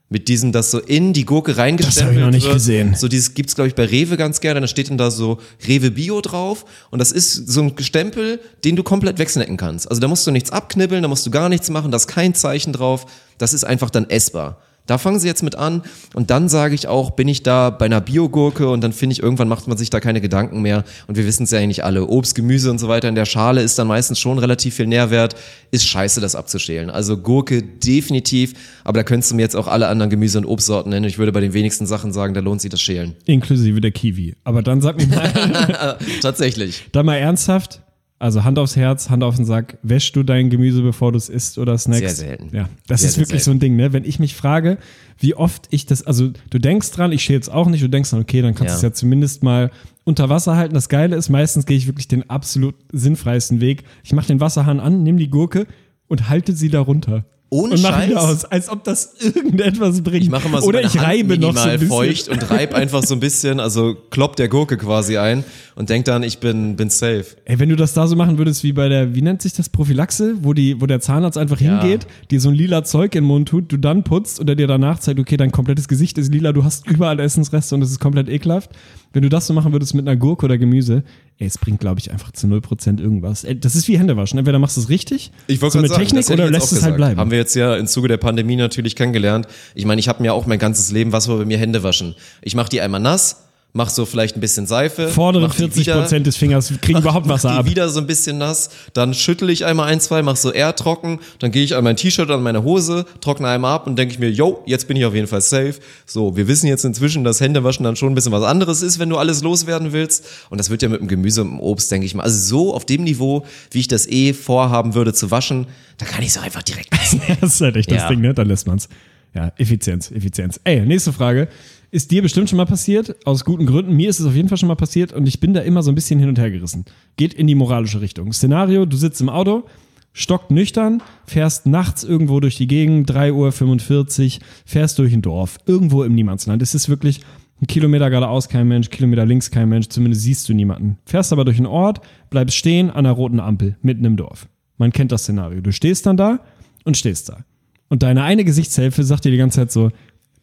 Mit 0.08 0.28
diesem, 0.28 0.52
das 0.52 0.70
so 0.70 0.78
in 0.78 1.12
die 1.12 1.24
Gurke 1.24 1.56
reingestempelt 1.56 1.96
Das 1.96 2.04
hab 2.06 2.12
ich 2.12 2.24
noch 2.24 2.30
nicht 2.30 2.44
wird. 2.44 2.54
gesehen. 2.54 2.94
So 2.94 3.08
dieses 3.08 3.34
gibt's 3.34 3.56
glaube 3.56 3.66
ich 3.68 3.74
bei 3.74 3.84
Rewe 3.86 4.16
ganz 4.16 4.40
gerne, 4.40 4.60
da 4.60 4.68
steht 4.68 4.88
dann 4.88 4.98
da 4.98 5.10
so 5.10 5.38
Rewe 5.66 5.90
Bio 5.90 6.20
drauf 6.20 6.64
und 6.90 7.00
das 7.00 7.10
ist 7.10 7.34
so 7.48 7.60
ein 7.62 7.74
Stempel, 7.80 8.38
den 8.64 8.76
du 8.76 8.84
komplett 8.84 9.18
wegsnacken 9.18 9.56
kannst. 9.56 9.88
Also 9.90 10.00
da 10.00 10.06
musst 10.06 10.24
du 10.24 10.30
nichts 10.30 10.50
abknibbeln, 10.50 11.02
da 11.02 11.08
musst 11.08 11.26
du 11.26 11.30
gar 11.32 11.48
nichts 11.48 11.70
machen, 11.70 11.90
da 11.90 11.96
ist 11.96 12.06
kein 12.06 12.34
Zeichen 12.34 12.72
drauf, 12.72 13.06
das 13.38 13.52
ist 13.52 13.64
einfach 13.64 13.90
dann 13.90 14.08
essbar. 14.08 14.60
Da 14.86 14.98
fangen 14.98 15.18
sie 15.18 15.26
jetzt 15.26 15.42
mit 15.42 15.56
an 15.56 15.82
und 16.14 16.30
dann 16.30 16.48
sage 16.48 16.74
ich 16.74 16.88
auch, 16.88 17.10
bin 17.10 17.28
ich 17.28 17.42
da 17.42 17.70
bei 17.70 17.86
einer 17.86 18.00
Biogurke 18.00 18.68
und 18.68 18.82
dann 18.82 18.92
finde 18.92 19.14
ich, 19.14 19.22
irgendwann 19.22 19.48
macht 19.48 19.66
man 19.68 19.76
sich 19.76 19.90
da 19.90 20.00
keine 20.00 20.20
Gedanken 20.20 20.62
mehr 20.62 20.84
und 21.06 21.16
wir 21.16 21.26
wissen 21.26 21.44
es 21.44 21.50
ja 21.50 21.58
eigentlich 21.58 21.84
alle. 21.84 22.06
Obst, 22.06 22.34
Gemüse 22.34 22.70
und 22.70 22.78
so 22.78 22.88
weiter 22.88 23.08
in 23.08 23.14
der 23.14 23.24
Schale 23.24 23.62
ist 23.62 23.78
dann 23.78 23.88
meistens 23.88 24.18
schon 24.18 24.38
relativ 24.38 24.74
viel 24.74 24.86
Nährwert. 24.86 25.34
Ist 25.70 25.86
scheiße, 25.86 26.20
das 26.20 26.34
abzuschälen. 26.34 26.90
Also 26.90 27.16
Gurke 27.16 27.62
definitiv, 27.62 28.54
aber 28.84 29.00
da 29.00 29.02
könntest 29.02 29.32
du 29.32 29.36
mir 29.36 29.42
jetzt 29.42 29.56
auch 29.56 29.66
alle 29.66 29.88
anderen 29.88 30.10
Gemüse- 30.10 30.38
und 30.38 30.46
Obstsorten 30.46 30.90
nennen. 30.90 31.06
Ich 31.06 31.18
würde 31.18 31.32
bei 31.32 31.40
den 31.40 31.52
wenigsten 31.52 31.86
Sachen 31.86 32.12
sagen, 32.12 32.34
da 32.34 32.40
lohnt 32.40 32.60
sich 32.60 32.70
das 32.70 32.80
Schälen. 32.80 33.14
Inklusive 33.24 33.80
der 33.80 33.90
Kiwi. 33.90 34.34
Aber 34.44 34.62
dann 34.62 34.80
sag 34.80 34.96
mir 34.98 35.06
mal, 35.08 35.96
Tatsächlich. 36.22 36.84
dann 36.92 37.06
mal 37.06 37.16
ernsthaft, 37.16 37.82
also 38.18 38.44
Hand 38.44 38.58
aufs 38.58 38.76
Herz, 38.76 39.10
Hand 39.10 39.22
auf 39.22 39.36
den 39.36 39.44
Sack, 39.44 39.76
wäschst 39.82 40.16
du 40.16 40.22
dein 40.22 40.48
Gemüse, 40.48 40.80
bevor 40.82 41.12
du 41.12 41.18
es 41.18 41.28
isst 41.28 41.58
oder 41.58 41.76
snackst? 41.76 42.16
Sehr 42.16 42.28
selten. 42.28 42.56
Ja, 42.56 42.68
das 42.86 43.00
Sehr, 43.00 43.08
ist 43.10 43.14
sehr 43.16 43.24
wirklich 43.26 43.44
so 43.44 43.50
ein 43.50 43.58
Ding, 43.60 43.76
ne? 43.76 43.92
Wenn 43.92 44.04
ich 44.04 44.18
mich 44.18 44.34
frage, 44.34 44.78
wie 45.18 45.34
oft 45.34 45.66
ich 45.70 45.84
das, 45.86 46.02
also 46.02 46.30
du 46.50 46.58
denkst 46.58 46.90
dran, 46.92 47.12
ich 47.12 47.22
schäle 47.22 47.40
es 47.40 47.48
auch 47.48 47.68
nicht, 47.68 47.82
du 47.84 47.88
denkst 47.88 48.10
dann, 48.10 48.20
okay, 48.20 48.40
dann 48.42 48.54
kannst 48.54 48.70
du 48.70 48.74
Ja. 48.74 48.76
es 48.76 48.82
ja 48.82 48.92
zumindest 48.92 49.42
mal 49.42 49.70
unter 50.04 50.28
Wasser 50.28 50.56
halten. 50.56 50.74
Das 50.74 50.88
Geile 50.88 51.16
ist, 51.16 51.28
meistens 51.28 51.66
gehe 51.66 51.76
ich 51.76 51.86
wirklich 51.86 52.08
den 52.08 52.28
absolut 52.30 52.74
sinnfreisten 52.92 53.60
Weg. 53.60 53.84
Ich 54.04 54.12
mache 54.12 54.28
den 54.28 54.40
Wasserhahn 54.40 54.80
an, 54.80 55.02
nimm 55.02 55.18
die 55.18 55.28
Gurke 55.28 55.66
und 56.08 56.28
halte 56.28 56.52
sie 56.54 56.70
da 56.70 56.80
runter. 56.80 57.24
Ohne 57.48 57.74
und 57.74 57.82
mach 57.82 58.04
wieder 58.04 58.16
Scheiß? 58.20 58.24
aus, 58.24 58.44
als 58.44 58.68
ob 58.68 58.82
das 58.82 59.14
irgendetwas 59.20 60.02
bringt. 60.02 60.24
Ich 60.24 60.30
mache 60.30 60.48
immer 60.48 60.60
so 60.60 60.66
Oder 60.66 60.80
ich 60.82 60.96
Hand 60.98 61.06
reibe 61.06 61.38
noch 61.38 61.54
so 61.56 61.60
ein 61.60 61.70
bisschen. 61.78 61.88
feucht 61.88 62.28
und 62.28 62.50
reib 62.50 62.74
einfach 62.74 63.04
so 63.04 63.14
ein 63.14 63.20
bisschen, 63.20 63.60
also 63.60 63.94
klopp 64.10 64.34
der 64.34 64.48
Gurke 64.48 64.76
quasi 64.76 65.16
ein 65.16 65.44
und 65.76 65.90
denk 65.90 66.06
dann, 66.06 66.22
ich 66.22 66.38
bin, 66.38 66.74
bin 66.74 66.90
safe. 66.90 67.26
Ey, 67.44 67.58
wenn 67.60 67.68
du 67.68 67.76
das 67.76 67.92
da 67.92 68.06
so 68.06 68.16
machen 68.16 68.38
würdest 68.38 68.64
wie 68.64 68.72
bei 68.72 68.88
der, 68.88 69.14
wie 69.14 69.22
nennt 69.22 69.42
sich 69.42 69.52
das, 69.52 69.68
Prophylaxe, 69.68 70.34
wo 70.40 70.54
die, 70.54 70.80
wo 70.80 70.86
der 70.86 71.00
Zahnarzt 71.00 71.36
einfach 71.38 71.60
Ja. 71.60 71.80
hingeht, 71.80 72.06
dir 72.30 72.40
so 72.40 72.48
ein 72.48 72.54
lila 72.54 72.82
Zeug 72.82 73.14
in 73.14 73.22
den 73.24 73.28
Mund 73.28 73.48
tut, 73.48 73.70
du 73.70 73.76
dann 73.76 74.02
putzt 74.02 74.40
und 74.40 74.48
er 74.48 74.56
dir 74.56 74.66
danach 74.66 74.98
zeigt, 74.98 75.20
okay, 75.20 75.36
dein 75.36 75.52
komplettes 75.52 75.86
Gesicht 75.86 76.16
ist 76.18 76.32
lila, 76.32 76.52
du 76.52 76.64
hast 76.64 76.88
überall 76.90 77.20
Essensreste 77.20 77.74
und 77.74 77.82
es 77.82 77.90
ist 77.90 78.00
komplett 78.00 78.28
ekelhaft. 78.28 78.70
Wenn 79.12 79.22
du 79.22 79.28
das 79.28 79.46
so 79.46 79.54
machen 79.54 79.72
würdest 79.72 79.94
mit 79.94 80.06
einer 80.08 80.16
Gurke 80.16 80.46
oder 80.46 80.58
Gemüse, 80.58 81.04
ey, 81.38 81.46
es 81.46 81.58
bringt, 81.58 81.80
glaube 81.80 82.00
ich, 82.00 82.10
einfach 82.10 82.32
zu 82.32 82.46
0% 82.46 83.00
irgendwas. 83.00 83.44
Ey, 83.44 83.58
das 83.58 83.74
ist 83.76 83.86
wie 83.88 83.98
Händewaschen. 83.98 84.38
Entweder 84.38 84.58
machst 84.58 84.76
du 84.78 84.80
es 84.80 84.88
richtig, 84.88 85.30
so 85.48 85.80
mit 85.80 85.92
Technik, 85.92 86.20
das 86.20 86.30
hätte 86.30 86.42
oder 86.42 86.46
ich 86.46 86.50
lässt 86.52 86.72
es 86.72 86.82
halt 86.82 86.96
bleiben. 86.96 87.20
Haben 87.20 87.30
wir 87.30 87.38
jetzt 87.38 87.54
ja 87.54 87.76
im 87.76 87.86
Zuge 87.86 88.08
der 88.08 88.16
Pandemie 88.16 88.56
natürlich 88.56 88.96
kennengelernt. 88.96 89.46
Ich 89.74 89.84
meine, 89.84 90.00
ich 90.00 90.08
habe 90.08 90.22
mir 90.22 90.32
auch 90.32 90.46
mein 90.46 90.58
ganzes 90.58 90.90
Leben, 90.90 91.12
was 91.12 91.28
war 91.28 91.36
bei 91.36 91.44
mir 91.44 91.58
Hände 91.58 91.82
waschen. 91.82 92.14
Ich 92.42 92.54
mache 92.54 92.70
die 92.70 92.80
einmal 92.80 93.00
nass, 93.00 93.45
mach 93.76 93.90
so 93.90 94.06
vielleicht 94.06 94.36
ein 94.36 94.40
bisschen 94.40 94.66
Seife. 94.66 95.08
Vordere 95.08 95.44
mach 95.46 95.52
die 95.54 95.58
40 95.58 95.80
wieder- 95.86 96.00
Prozent 96.00 96.26
des 96.26 96.36
Fingers 96.36 96.72
kriegen 96.80 96.98
überhaupt 97.02 97.26
mach 97.26 97.34
Wasser 97.34 97.50
die 97.52 97.54
ab. 97.58 97.66
wieder 97.66 97.88
so 97.88 98.00
ein 98.00 98.06
bisschen 98.06 98.38
nass, 98.38 98.70
dann 98.94 99.14
schüttel 99.14 99.50
ich 99.50 99.64
einmal 99.64 99.86
ein, 99.88 100.00
zwei, 100.00 100.22
mach 100.22 100.36
so 100.36 100.50
eher 100.50 100.74
trocken, 100.74 101.20
dann 101.38 101.50
gehe 101.52 101.62
ich 101.62 101.76
an 101.76 101.84
mein 101.84 101.96
T-Shirt, 101.96 102.30
an 102.30 102.42
meine 102.42 102.62
Hose, 102.64 103.04
trockne 103.20 103.48
einmal 103.48 103.74
ab 103.74 103.86
und 103.86 103.96
denke 103.96 104.12
ich 104.14 104.18
mir, 104.18 104.30
yo, 104.30 104.62
jetzt 104.66 104.88
bin 104.88 104.96
ich 104.96 105.04
auf 105.04 105.14
jeden 105.14 105.26
Fall 105.28 105.40
safe. 105.42 105.74
So, 106.06 106.36
wir 106.36 106.48
wissen 106.48 106.66
jetzt 106.66 106.84
inzwischen, 106.84 107.22
dass 107.22 107.40
Händewaschen 107.40 107.84
dann 107.84 107.96
schon 107.96 108.10
ein 108.10 108.14
bisschen 108.14 108.32
was 108.32 108.42
anderes 108.44 108.82
ist, 108.82 108.98
wenn 108.98 109.08
du 109.10 109.18
alles 109.18 109.42
loswerden 109.42 109.92
willst. 109.92 110.24
Und 110.50 110.58
das 110.58 110.70
wird 110.70 110.82
ja 110.82 110.88
mit 110.88 111.00
dem 111.00 111.08
Gemüse 111.08 111.42
und 111.42 111.50
dem 111.50 111.60
Obst, 111.60 111.90
denke 111.92 112.06
ich 112.06 112.14
mal. 112.14 112.22
Also 112.22 112.38
so 112.44 112.74
auf 112.74 112.84
dem 112.86 113.04
Niveau, 113.04 113.44
wie 113.70 113.80
ich 113.80 113.88
das 113.88 114.06
eh 114.08 114.32
vorhaben 114.32 114.94
würde 114.94 115.12
zu 115.12 115.30
waschen, 115.30 115.66
da 115.98 116.06
kann 116.06 116.22
ich 116.22 116.30
es 116.30 116.38
auch 116.38 116.42
einfach 116.42 116.62
direkt 116.62 116.90
lassen. 116.96 117.20
das 117.40 117.54
ist 117.54 117.60
halt 117.60 117.76
echt 117.76 117.90
das 117.90 117.98
Ja. 118.02 118.08
Ding, 118.08 118.20
ne? 118.20 118.32
Dann 118.34 118.48
lässt 118.48 118.66
man's. 118.66 118.88
Ja, 119.34 119.52
Effizienz, 119.58 120.10
Effizienz. 120.10 120.58
Ey, 120.64 120.80
nächste 120.80 121.12
Frage. 121.12 121.48
Ist 121.96 122.10
dir 122.10 122.20
bestimmt 122.20 122.50
schon 122.50 122.58
mal 122.58 122.66
passiert, 122.66 123.16
aus 123.26 123.46
guten 123.46 123.64
Gründen. 123.64 123.96
Mir 123.96 124.10
ist 124.10 124.20
es 124.20 124.26
auf 124.26 124.34
jeden 124.34 124.50
Fall 124.50 124.58
schon 124.58 124.68
mal 124.68 124.74
passiert 124.74 125.14
und 125.14 125.26
ich 125.26 125.40
bin 125.40 125.54
da 125.54 125.62
immer 125.62 125.82
so 125.82 125.90
ein 125.90 125.94
bisschen 125.94 126.20
hin 126.20 126.28
und 126.28 126.38
her 126.38 126.50
gerissen. 126.50 126.84
Geht 127.16 127.32
in 127.32 127.46
die 127.46 127.54
moralische 127.54 128.02
Richtung. 128.02 128.34
Szenario, 128.34 128.84
du 128.84 128.98
sitzt 128.98 129.22
im 129.22 129.30
Auto, 129.30 129.64
stockt 130.12 130.50
nüchtern, 130.50 131.02
fährst 131.24 131.64
nachts 131.64 132.04
irgendwo 132.04 132.38
durch 132.38 132.56
die 132.56 132.66
Gegend, 132.66 133.10
3.45 133.10 134.26
Uhr, 134.26 134.44
fährst 134.66 134.98
durch 134.98 135.14
ein 135.14 135.22
Dorf, 135.22 135.56
irgendwo 135.64 136.02
im 136.02 136.14
Niemandsland. 136.14 136.60
Es 136.60 136.74
ist 136.74 136.90
wirklich 136.90 137.22
ein 137.62 137.66
Kilometer 137.66 138.10
geradeaus 138.10 138.50
kein 138.50 138.68
Mensch, 138.68 138.90
Kilometer 138.90 139.24
links 139.24 139.50
kein 139.50 139.70
Mensch, 139.70 139.88
zumindest 139.88 140.22
siehst 140.22 140.46
du 140.50 140.52
niemanden. 140.52 140.98
Fährst 141.06 141.32
aber 141.32 141.46
durch 141.46 141.56
einen 141.56 141.64
Ort, 141.64 142.02
bleibst 142.28 142.58
stehen 142.58 142.90
an 142.90 143.06
einer 143.06 143.12
roten 143.12 143.40
Ampel, 143.40 143.78
mitten 143.80 144.04
im 144.04 144.18
Dorf. 144.18 144.48
Man 144.76 144.92
kennt 144.92 145.12
das 145.12 145.22
Szenario. 145.22 145.62
Du 145.62 145.72
stehst 145.72 146.04
dann 146.04 146.18
da 146.18 146.40
und 146.84 146.98
stehst 146.98 147.30
da. 147.30 147.46
Und 147.88 148.02
deine 148.02 148.22
eine 148.22 148.44
Gesichtshälfte 148.44 149.04
sagt 149.04 149.24
dir 149.24 149.30
die 149.30 149.38
ganze 149.38 149.60
Zeit 149.60 149.72
so, 149.72 149.90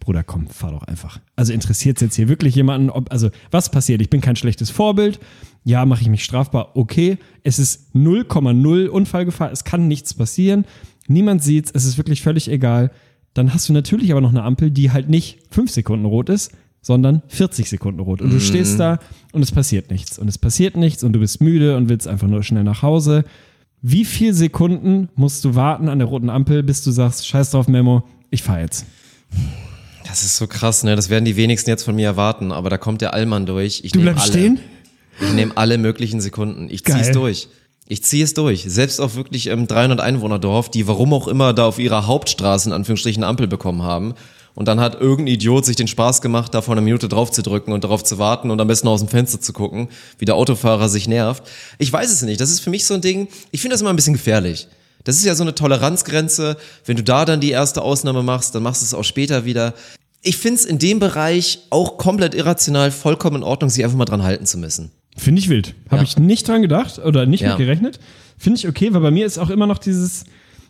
Bruder, 0.04 0.24
komm, 0.24 0.48
fahr 0.48 0.72
doch 0.72 0.84
einfach. 0.84 1.20
Also 1.38 1.54
interessiert 1.54 2.02
jetzt 2.02 2.16
hier 2.16 2.28
wirklich 2.28 2.56
jemanden, 2.56 2.89
ob, 2.89 3.10
also 3.12 3.30
was 3.52 3.72
passiert? 3.72 4.02
Ich 4.02 4.10
bin 4.10 4.20
kein 4.20 4.36
schlechtes 4.36 4.70
Vorbild. 4.70 5.20
Ja, 5.63 5.86
mache 5.86 6.02
ich 6.02 6.10
mich 6.10 6.26
strafbar? 6.26 6.76
Okay. 6.76 7.18
Es 7.44 7.58
ist 7.58 7.96
0,0 7.96 8.88
Unfallgefahr. 8.88 9.52
Es 9.52 9.63
kann 9.63 9.88
nichts 9.88 10.13
passieren. 10.13 10.66
Niemand 11.08 11.42
sieht's. 11.42 11.72
Es 11.74 11.86
ist 11.86 11.98
wirklich 11.98 12.22
völlig 12.22 12.50
egal. 12.50 12.92
Dann 13.34 13.54
hast 13.54 13.70
du 13.70 13.74
natürlich 13.74 14.12
aber 14.12 14.20
noch 14.20 14.32
eine 14.32 14.44
Ampel, 14.44 14.72
die 14.72 14.92
halt 14.92 15.10
nicht 15.10 15.39
fünf 15.50 15.72
Sekunden 15.72 16.06
rot 16.06 16.28
ist, 16.28 16.52
sondern 16.82 17.22
40 17.30 17.70
Sekunden 17.70 18.02
rot. 18.02 18.22
Und 18.22 18.32
du 18.32 18.42
stehst 18.42 18.80
da 18.80 19.00
und 19.32 19.42
es 19.42 19.54
passiert 19.54 19.89
nichts. 19.89 20.20
Und 20.20 20.28
es 20.28 20.38
passiert 20.38 20.76
nichts 20.76 21.04
und 21.04 21.13
du 21.13 21.20
bist 21.20 21.42
müde 21.42 21.78
und 21.78 21.88
willst 21.88 22.10
einfach 22.10 22.28
nur 22.28 22.44
schnell 22.44 22.66
nach 22.66 22.82
Hause. 22.82 23.24
Wie 23.82 24.04
viel 24.04 24.34
Sekunden 24.34 25.10
musst 25.16 25.46
du 25.46 25.56
warten 25.56 25.88
an 25.88 26.00
der 26.00 26.10
roten 26.10 26.30
Ampel, 26.30 26.62
bis 26.62 26.84
du 26.84 26.92
sagst, 26.92 27.26
scheiß 27.26 27.52
drauf, 27.52 27.68
Memo, 27.68 28.04
ich 28.30 28.44
fahr 28.44 28.60
jetzt? 28.60 28.86
Das 30.08 30.24
ist 30.24 30.38
so 30.38 30.48
krass, 30.48 30.84
ne? 30.84 30.96
Das 30.96 31.10
werden 31.10 31.26
die 31.26 31.36
wenigsten 31.36 31.70
jetzt 31.70 31.84
von 31.84 31.96
mir 31.96 32.06
erwarten, 32.08 32.52
aber 32.52 32.70
da 32.70 32.78
kommt 32.78 33.02
der 33.02 33.13
Allmann 33.13 33.46
durch. 33.46 33.82
Ich 33.84 33.92
Du 33.94 34.02
bleibst 34.02 34.24
alle. 34.24 34.32
stehen? 34.32 34.60
Ich 35.22 35.34
nehme 35.34 35.56
alle 35.56 35.78
möglichen 35.78 36.22
Sekunden. 36.22 36.68
Ich 36.70 36.84
Geil. 36.84 36.98
zieh's 37.04 37.12
durch. 37.12 37.48
Ich 37.88 38.04
ziehe 38.04 38.24
es 38.24 38.34
durch. 38.34 38.63
Selbst 38.68 39.00
auf 39.00 39.16
wirklich 39.16 39.48
ähm, 39.48 39.68
300 39.68 40.00
Einwohnerdorf, 40.00 40.70
die 40.70 40.88
warum 40.88 41.13
auch 41.13 41.28
immer 41.28 41.54
da 41.54 41.66
auf 41.66 41.80
ihrer 41.80 42.08
Hauptstraße 42.08 42.70
in 42.70 42.74
Anführungsstrichen 42.74 43.24
eine 43.24 43.30
Ampel 43.30 43.48
bekommen 43.48 43.84
haben. 43.84 44.13
Und 44.56 44.68
dann 44.68 44.80
hat 44.80 45.00
irgendein 45.02 45.34
Idiot 45.36 45.66
sich 45.66 45.76
den 45.76 45.88
Spaß 45.88 46.22
gemacht, 46.22 46.54
da 46.54 46.62
vor 46.62 46.74
einer 46.74 46.82
Minute 46.82 47.10
drauf 47.10 47.32
zu 47.32 47.42
drücken 47.42 47.74
und 47.74 47.84
darauf 47.84 48.04
zu 48.04 48.20
warten 48.20 48.52
und 48.52 48.62
am 48.62 48.68
besten 48.68 48.88
aus 48.88 49.00
dem 49.00 49.10
Fenster 49.10 49.42
zu 49.42 49.52
gucken, 49.52 49.89
wie 50.20 50.26
der 50.26 50.36
Autofahrer 50.36 50.89
sich 50.89 51.08
nervt. 51.08 51.44
Ich 51.80 51.92
weiß 51.92 52.12
es 52.12 52.22
nicht. 52.22 52.39
Das 52.39 52.52
ist 52.52 52.60
für 52.60 52.70
mich 52.70 52.86
so 52.86 52.94
ein 52.94 53.02
Ding, 53.02 53.28
ich 53.52 53.62
finde 53.62 53.74
das 53.74 53.82
immer 53.82 53.89
ein 53.89 53.96
bisschen 53.96 54.13
gefährlich. 54.13 54.68
Das 55.04 55.18
ist 55.18 55.26
ja 55.26 55.36
so 55.36 55.44
eine 55.44 55.54
Toleranzgrenze. 55.56 56.58
Wenn 56.86 56.96
du 56.98 57.04
da 57.04 57.26
dann 57.26 57.39
die 57.42 57.52
erste 57.52 57.82
Ausnahme 57.82 58.24
machst, 58.24 58.56
dann 58.56 58.63
machst 58.63 58.82
du 58.82 58.86
es 58.86 58.94
auch 58.94 59.04
später 59.04 59.46
wieder. 59.46 59.74
Ich 60.22 60.38
finde 60.38 60.56
es 60.60 60.66
in 60.66 60.80
dem 60.80 61.00
Bereich 61.00 61.60
auch 61.70 61.98
komplett 61.98 62.34
irrational, 62.36 62.92
vollkommen 62.92 63.38
in 63.38 63.44
Ordnung, 63.44 63.70
sich 63.70 63.84
einfach 63.84 63.98
mal 63.98 64.06
dran 64.06 64.24
halten 64.24 64.46
zu 64.46 64.58
müssen. 64.58 64.92
Finde 65.18 65.39
ich 65.42 65.50
wild. 65.50 65.76
Habe 65.89 65.98
Ja. 65.98 66.04
ich 66.04 66.18
nicht 66.18 66.48
dran 66.48 66.62
gedacht 66.62 67.00
oder 67.00 67.26
nicht 67.26 67.42
Ja. 67.42 67.50
mit 67.50 67.58
gerechnet. 67.58 68.00
Finde 68.38 68.58
ich 68.58 68.68
okay, 68.68 68.94
weil 68.94 69.02
bei 69.02 69.12
mir 69.12 69.26
ist 69.26 69.38
auch 69.38 69.50
immer 69.50 69.68
noch 69.68 69.78
dieses, 69.78 70.24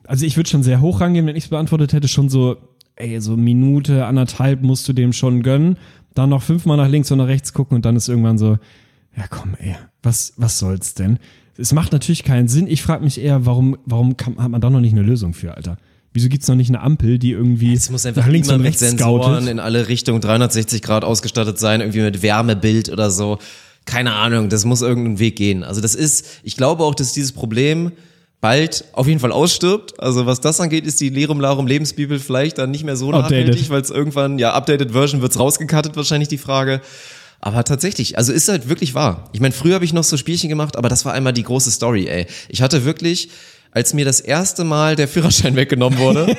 also 0.05 0.25
ich 0.25 0.35
würde 0.37 0.49
schon 0.49 0.63
sehr 0.63 0.81
hoch 0.81 0.99
rangehen, 1.01 1.25
wenn 1.27 1.35
ich 1.35 1.45
es 1.45 1.49
beantwortet 1.49 1.93
hätte, 1.93 2.07
schon 2.07 2.29
so, 2.29 2.57
ey, 2.95 3.21
so 3.21 3.37
Minute, 3.37 4.05
anderthalb 4.05 4.61
musst 4.61 4.87
du 4.87 4.93
dem 4.93 5.13
schon 5.13 5.43
gönnen. 5.43 5.77
Dann 6.15 6.29
noch 6.29 6.43
fünfmal 6.43 6.77
nach 6.77 6.89
links 6.89 7.09
und 7.11 7.19
nach 7.19 7.27
rechts 7.27 7.53
gucken 7.53 7.75
und 7.75 7.85
dann 7.85 7.95
ist 7.95 8.07
irgendwann 8.09 8.37
so, 8.37 8.57
ja 9.15 9.25
komm, 9.29 9.55
ey, 9.59 9.75
was, 10.01 10.33
was 10.37 10.59
soll's 10.59 10.93
denn? 10.95 11.19
Es 11.57 11.71
macht 11.73 11.91
natürlich 11.91 12.23
keinen 12.23 12.47
Sinn. 12.47 12.67
Ich 12.67 12.81
frage 12.81 13.03
mich 13.03 13.19
eher, 13.21 13.45
warum, 13.45 13.77
warum 13.85 14.17
kann, 14.17 14.37
hat 14.37 14.49
man 14.49 14.61
da 14.61 14.69
noch 14.69 14.79
nicht 14.79 14.93
eine 14.93 15.03
Lösung 15.03 15.33
für, 15.33 15.55
Alter? 15.55 15.77
Wieso 16.13 16.29
gibt's 16.29 16.47
noch 16.47 16.55
nicht 16.55 16.69
eine 16.69 16.81
Ampel, 16.81 17.17
die 17.17 17.31
irgendwie 17.31 17.73
Es 17.73 17.89
muss 17.89 18.05
einfach 18.05 18.25
nach 18.25 18.31
links 18.31 18.49
und 18.49 18.57
mit 18.57 18.67
rechts 18.67 18.79
Sensoren 18.81 19.33
scoutet? 19.33 19.49
in 19.49 19.59
alle 19.59 19.87
Richtungen 19.87 20.21
360 20.21 20.81
Grad 20.81 21.03
ausgestattet 21.03 21.57
sein, 21.59 21.81
irgendwie 21.81 22.01
mit 22.01 22.21
Wärmebild 22.21 22.89
oder 22.89 23.09
so. 23.09 23.39
Keine 23.85 24.13
Ahnung, 24.13 24.49
das 24.49 24.63
muss 24.63 24.81
irgendeinen 24.81 25.19
Weg 25.19 25.35
gehen. 25.35 25.63
Also 25.63 25.81
das 25.81 25.95
ist, 25.95 26.39
ich 26.43 26.55
glaube 26.55 26.83
auch, 26.83 26.95
dass 26.95 27.13
dieses 27.13 27.31
Problem 27.31 27.91
bald 28.41 28.85
auf 28.93 29.07
jeden 29.07 29.19
Fall 29.19 29.31
ausstirbt. 29.31 29.99
Also 29.99 30.25
was 30.25 30.39
das 30.41 30.59
angeht, 30.59 30.85
ist 30.85 31.01
die 31.01 31.09
Lerum 31.09 31.39
Larum 31.39 31.65
Lebensbibel 31.65 32.19
vielleicht 32.19 32.57
dann 32.59 32.71
nicht 32.71 32.83
mehr 32.83 32.95
so 32.95 33.07
Outdated. 33.11 33.47
nachhaltig, 33.47 33.69
weil 33.69 33.81
es 33.81 33.89
irgendwann, 33.89 34.37
ja, 34.37 34.53
updated 34.53 34.91
Version 34.91 35.21
wird's 35.21 35.39
rausgekattet, 35.39 35.95
wahrscheinlich 35.95 36.29
die 36.29 36.37
Frage. 36.37 36.81
Aber 37.45 37.65
tatsächlich, 37.65 38.17
also 38.17 38.31
ist 38.31 38.47
halt 38.47 38.69
wirklich 38.69 38.93
wahr. 38.93 39.29
Ich 39.33 39.41
meine, 39.41 39.53
früher 39.53 39.75
habe 39.75 39.83
ich 39.83 39.91
noch 39.91 40.05
so 40.05 40.15
Spielchen 40.15 40.47
gemacht, 40.47 40.77
aber 40.77 40.87
das 40.87 41.03
war 41.03 41.11
einmal 41.11 41.33
die 41.33 41.43
große 41.43 41.71
Story, 41.71 42.07
ey. 42.07 42.25
Ich 42.47 42.61
hatte 42.61 42.85
wirklich 42.85 43.31
als 43.73 43.93
mir 43.93 44.05
das 44.05 44.19
erste 44.19 44.63
Mal 44.63 44.95
der 44.95 45.07
Führerschein 45.07 45.55
weggenommen 45.57 45.99
wurde. 45.99 46.35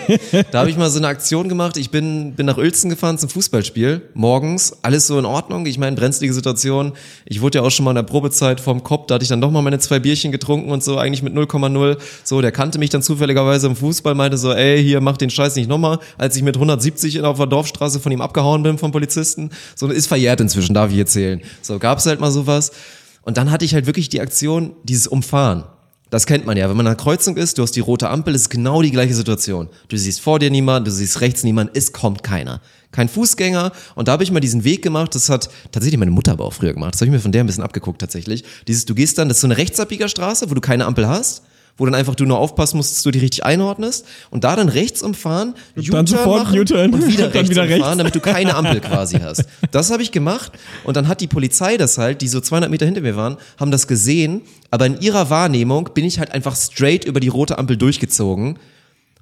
da 0.50 0.60
habe 0.60 0.70
ich 0.70 0.76
mal 0.76 0.90
so 0.90 0.98
eine 0.98 1.08
Aktion 1.08 1.48
gemacht. 1.48 1.76
Ich 1.76 1.90
bin, 1.90 2.34
bin 2.34 2.46
nach 2.46 2.56
Uelzen 2.56 2.90
gefahren 2.90 3.18
zum 3.18 3.28
Fußballspiel. 3.28 4.02
Morgens, 4.14 4.78
alles 4.82 5.06
so 5.06 5.18
in 5.18 5.24
Ordnung. 5.24 5.66
Ich 5.66 5.78
meine, 5.78 5.96
brenzlige 5.96 6.32
Situation. 6.32 6.92
Ich 7.24 7.40
wurde 7.40 7.58
ja 7.58 7.64
auch 7.64 7.70
schon 7.70 7.84
mal 7.84 7.90
in 7.90 7.96
der 7.96 8.02
Probezeit 8.04 8.60
vom 8.60 8.82
Kopf, 8.84 9.06
da 9.06 9.16
hatte 9.16 9.24
ich 9.24 9.28
dann 9.28 9.40
doch 9.40 9.50
mal 9.50 9.62
meine 9.62 9.78
zwei 9.78 9.98
Bierchen 9.98 10.32
getrunken 10.32 10.70
und 10.70 10.82
so, 10.82 10.98
eigentlich 10.98 11.22
mit 11.22 11.34
0,0. 11.34 11.98
So, 12.22 12.40
der 12.40 12.52
kannte 12.52 12.78
mich 12.78 12.90
dann 12.90 13.02
zufälligerweise 13.02 13.66
im 13.66 13.76
Fußball, 13.76 14.14
meinte 14.14 14.38
so, 14.38 14.52
ey, 14.52 14.82
hier, 14.82 15.00
mach 15.00 15.16
den 15.16 15.30
Scheiß 15.30 15.56
nicht 15.56 15.68
nochmal. 15.68 15.98
Als 16.18 16.36
ich 16.36 16.42
mit 16.42 16.56
170 16.56 17.22
auf 17.22 17.38
der 17.38 17.46
Dorfstraße 17.46 18.00
von 18.00 18.12
ihm 18.12 18.20
abgehauen 18.20 18.62
bin 18.62 18.78
vom 18.78 18.92
Polizisten. 18.92 19.50
So, 19.74 19.88
ist 19.88 20.06
verjährt 20.06 20.40
inzwischen, 20.40 20.74
darf 20.74 20.92
ich 20.92 20.98
erzählen. 20.98 21.40
So, 21.62 21.78
gab's 21.78 22.06
halt 22.06 22.20
mal 22.20 22.30
sowas. 22.30 22.72
Und 23.22 23.38
dann 23.38 23.50
hatte 23.50 23.64
ich 23.64 23.74
halt 23.74 23.86
wirklich 23.86 24.08
die 24.08 24.20
Aktion, 24.20 24.72
dieses 24.84 25.06
Umfahren. 25.06 25.64
Das 26.14 26.26
kennt 26.26 26.46
man 26.46 26.56
ja. 26.56 26.68
Wenn 26.68 26.76
man 26.76 26.86
an 26.86 26.92
der 26.92 27.02
Kreuzung 27.02 27.36
ist, 27.36 27.58
du 27.58 27.62
hast 27.64 27.72
die 27.72 27.80
rote 27.80 28.08
Ampel, 28.08 28.36
ist 28.36 28.48
genau 28.48 28.82
die 28.82 28.92
gleiche 28.92 29.14
Situation. 29.14 29.68
Du 29.88 29.96
siehst 29.96 30.20
vor 30.20 30.38
dir 30.38 30.48
niemand, 30.48 30.86
du 30.86 30.92
siehst 30.92 31.20
rechts 31.20 31.42
niemand, 31.42 31.76
es 31.76 31.92
kommt 31.92 32.22
keiner. 32.22 32.60
Kein 32.92 33.08
Fußgänger. 33.08 33.72
Und 33.96 34.06
da 34.06 34.12
habe 34.12 34.22
ich 34.22 34.30
mal 34.30 34.38
diesen 34.38 34.62
Weg 34.62 34.82
gemacht, 34.82 35.16
das 35.16 35.28
hat 35.28 35.50
tatsächlich 35.72 35.98
meine 35.98 36.12
Mutter 36.12 36.30
aber 36.30 36.44
auch 36.44 36.52
früher 36.52 36.72
gemacht. 36.72 36.94
Das 36.94 37.00
habe 37.00 37.08
ich 37.08 37.12
mir 37.14 37.18
von 37.18 37.32
der 37.32 37.42
ein 37.42 37.48
bisschen 37.48 37.64
abgeguckt 37.64 38.00
tatsächlich. 38.00 38.44
Dieses, 38.68 38.84
du 38.84 38.94
gehst 38.94 39.18
dann, 39.18 39.26
das 39.26 39.38
ist 39.38 39.40
so 39.40 39.48
eine 39.48 39.56
Rechtsabbiegerstraße, 39.56 40.48
wo 40.48 40.54
du 40.54 40.60
keine 40.60 40.84
Ampel 40.86 41.08
hast 41.08 41.42
wo 41.76 41.84
dann 41.84 41.94
einfach 41.94 42.14
du 42.14 42.24
nur 42.24 42.38
aufpassen 42.38 42.76
musst, 42.76 42.92
dass 42.92 43.02
du 43.02 43.10
die 43.10 43.18
richtig 43.18 43.44
einordnest 43.44 44.06
und 44.30 44.44
da 44.44 44.54
dann 44.56 44.68
rechts 44.68 45.02
umfahren, 45.02 45.54
dann 45.74 46.06
sofort 46.06 46.44
machen 46.44 46.58
U-Turn 46.58 46.94
und 46.94 47.06
wieder 47.06 47.26
und 47.26 47.34
rechts 47.34 47.50
wieder 47.50 47.62
umfahren, 47.62 47.82
rechts. 47.82 47.96
damit 47.98 48.14
du 48.14 48.20
keine 48.20 48.54
Ampel 48.54 48.80
quasi 48.80 49.18
hast. 49.18 49.44
Das 49.70 49.90
habe 49.90 50.02
ich 50.02 50.12
gemacht 50.12 50.52
und 50.84 50.96
dann 50.96 51.08
hat 51.08 51.20
die 51.20 51.26
Polizei 51.26 51.76
das 51.76 51.98
halt, 51.98 52.20
die 52.20 52.28
so 52.28 52.40
200 52.40 52.70
Meter 52.70 52.86
hinter 52.86 53.00
mir 53.00 53.16
waren, 53.16 53.36
haben 53.58 53.70
das 53.70 53.86
gesehen, 53.86 54.42
aber 54.70 54.86
in 54.86 55.00
ihrer 55.00 55.30
Wahrnehmung 55.30 55.90
bin 55.94 56.04
ich 56.04 56.18
halt 56.18 56.32
einfach 56.32 56.56
straight 56.56 57.04
über 57.04 57.20
die 57.20 57.28
rote 57.28 57.58
Ampel 57.58 57.76
durchgezogen. 57.76 58.58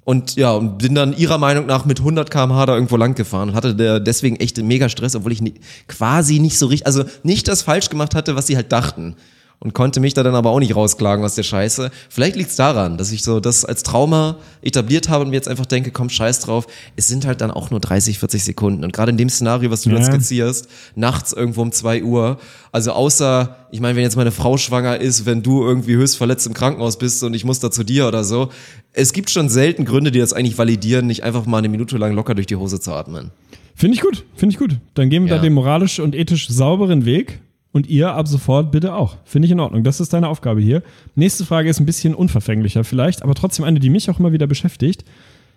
Und 0.05 0.35
ja, 0.35 0.51
und 0.51 0.79
bin 0.79 0.95
dann 0.95 1.15
ihrer 1.15 1.37
Meinung 1.37 1.65
nach 1.65 1.85
mit 1.85 1.99
100 1.99 2.29
km/h 2.29 2.65
da 2.65 2.73
irgendwo 2.75 2.97
lang 2.97 3.15
gefahren 3.15 3.49
und 3.49 3.55
hatte 3.55 4.01
deswegen 4.01 4.35
echt 4.35 4.61
mega 4.61 4.89
Stress, 4.89 5.15
obwohl 5.15 5.31
ich 5.31 5.41
quasi 5.87 6.39
nicht 6.39 6.59
so 6.59 6.67
richtig, 6.67 6.85
also 6.85 7.05
nicht 7.23 7.47
das 7.47 7.61
falsch 7.61 7.89
gemacht 7.89 8.13
hatte, 8.13 8.35
was 8.35 8.47
sie 8.47 8.57
halt 8.57 8.71
dachten. 8.73 9.15
Und 9.63 9.73
konnte 9.73 10.01
mich 10.01 10.13
da 10.13 10.23
dann 10.23 10.35
aber 10.35 10.49
auch 10.49 10.59
nicht 10.59 10.75
rausklagen 10.75 11.23
aus 11.23 11.35
der 11.35 11.43
Scheiße. 11.43 11.89
Vielleicht 12.09 12.35
liegt's 12.35 12.57
daran, 12.57 12.97
dass 12.97 13.13
ich 13.13 13.23
so 13.23 13.39
das 13.39 13.63
als 13.63 13.81
Trauma 13.81 14.35
etabliert 14.61 15.07
habe 15.07 15.23
und 15.23 15.29
mir 15.29 15.37
jetzt 15.37 15.47
einfach 15.47 15.65
denke, 15.65 15.89
komm, 15.91 16.09
scheiß 16.09 16.41
drauf. 16.41 16.67
Es 16.97 17.07
sind 17.07 17.25
halt 17.25 17.39
dann 17.39 17.49
auch 17.49 17.71
nur 17.71 17.79
30, 17.79 18.19
40 18.19 18.43
Sekunden. 18.43 18.83
Und 18.83 18.91
gerade 18.91 19.11
in 19.11 19.17
dem 19.17 19.29
Szenario, 19.29 19.71
was 19.71 19.83
du 19.83 19.89
Ja. 19.89 19.95
dann 19.95 20.03
skizzierst, 20.03 20.67
nachts 20.95 21.31
irgendwo 21.31 21.61
um 21.61 21.71
zwei 21.71 22.03
Uhr. 22.03 22.39
Also 22.73 22.91
außer, 22.91 23.55
ich 23.71 23.79
meine, 23.79 23.95
wenn 23.95 24.03
jetzt 24.03 24.17
meine 24.17 24.31
Frau 24.33 24.57
schwanger 24.57 24.99
ist, 24.99 25.25
wenn 25.25 25.43
du 25.43 25.63
irgendwie 25.63 25.95
höchst 25.95 26.17
verletzt 26.17 26.45
im 26.45 26.53
Krankenhaus 26.53 26.97
bist 26.97 27.23
und 27.23 27.33
ich 27.33 27.45
muss 27.45 27.61
da 27.61 27.71
zu 27.71 27.85
dir 27.85 28.05
oder 28.09 28.25
so. 28.25 28.49
Es 28.91 29.13
gibt 29.13 29.29
schon 29.29 29.47
selten 29.47 29.85
Gründe, 29.85 30.11
die 30.11 30.19
das 30.19 30.33
eigentlich 30.33 30.57
validieren, 30.57 31.07
nicht 31.07 31.23
einfach 31.23 31.45
mal 31.45 31.59
eine 31.59 31.69
Minute 31.69 31.97
lang 31.97 32.13
locker 32.13 32.35
durch 32.35 32.47
die 32.47 32.57
Hose 32.57 32.81
zu 32.81 32.91
atmen. 32.91 33.31
Finde 33.75 33.95
ich 33.95 34.01
gut, 34.01 34.25
finde 34.35 34.51
ich 34.53 34.59
gut. 34.59 34.77
Dann 34.93 35.09
gehen 35.09 35.23
wir 35.23 35.29
Ja. 35.29 35.37
da 35.37 35.41
den 35.41 35.53
moralisch 35.53 36.01
und 36.01 36.15
ethisch 36.15 36.49
sauberen 36.49 37.05
Weg. 37.05 37.39
Und 37.73 37.87
ihr 37.87 38.13
ab 38.13 38.27
sofort 38.27 38.71
bitte 38.71 38.93
auch. 38.95 39.17
Finde 39.25 39.47
ich 39.47 39.51
in 39.51 39.59
Ordnung. 39.59 39.83
Das 39.83 39.99
ist 39.99 40.13
deine 40.13 40.29
Aufgabe 40.29 40.61
hier. 40.61 40.83
Nächste 41.15 41.43
Frage 41.43 41.69
ist 41.69 41.79
ein 41.79 41.85
bisschen 41.85 42.13
unverfänglicher 42.15 42.83
vielleicht, 42.85 43.23
aber 43.23 43.33
trotzdem 43.33 43.65
eine, 43.65 43.79
die 43.81 43.89
mich 43.89 44.09
auch 44.09 44.19
immer 44.19 44.31
wieder 44.31 44.47
beschäftigt. 44.47 45.03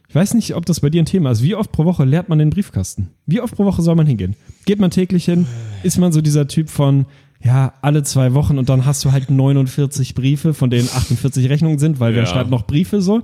Ich 0.08 0.14
weiß 0.14 0.34
nicht, 0.34 0.54
ob 0.54 0.64
das 0.66 0.80
bei 0.80 0.88
dir 0.88 1.02
ein 1.02 1.06
Thema 1.06 1.30
ist. 1.32 1.42
Wie 1.42 1.54
oft 1.54 1.72
pro 1.72 1.84
Woche 1.84 2.04
leert 2.04 2.28
man 2.28 2.38
den 2.38 2.48
Briefkasten? 2.50 3.10
Wie 3.26 3.40
oft 3.40 3.54
pro 3.54 3.64
Woche 3.66 3.82
soll 3.82 3.96
man 3.96 4.06
hingehen? 4.06 4.34
Geht 4.64 4.80
man 4.80 4.90
täglich 4.90 5.26
hin? 5.26 5.46
Ist 5.82 5.98
man 5.98 6.10
so 6.12 6.20
dieser 6.22 6.48
Typ 6.48 6.70
von, 6.70 7.04
ja, 7.44 7.74
alle 7.82 8.02
zwei 8.02 8.32
Wochen 8.32 8.56
und 8.56 8.68
dann 8.70 8.86
hast 8.86 9.04
du 9.04 9.12
halt 9.12 9.30
49 9.30 10.14
Briefe, 10.14 10.54
von 10.54 10.70
denen 10.70 10.88
48 10.88 11.50
Rechnungen 11.50 11.78
sind, 11.78 12.00
weil 12.00 12.14
wer 12.14 12.22
Ja. 12.22 12.26
schreibt 12.28 12.50
noch 12.50 12.66
Briefe 12.66 13.02
so? 13.02 13.20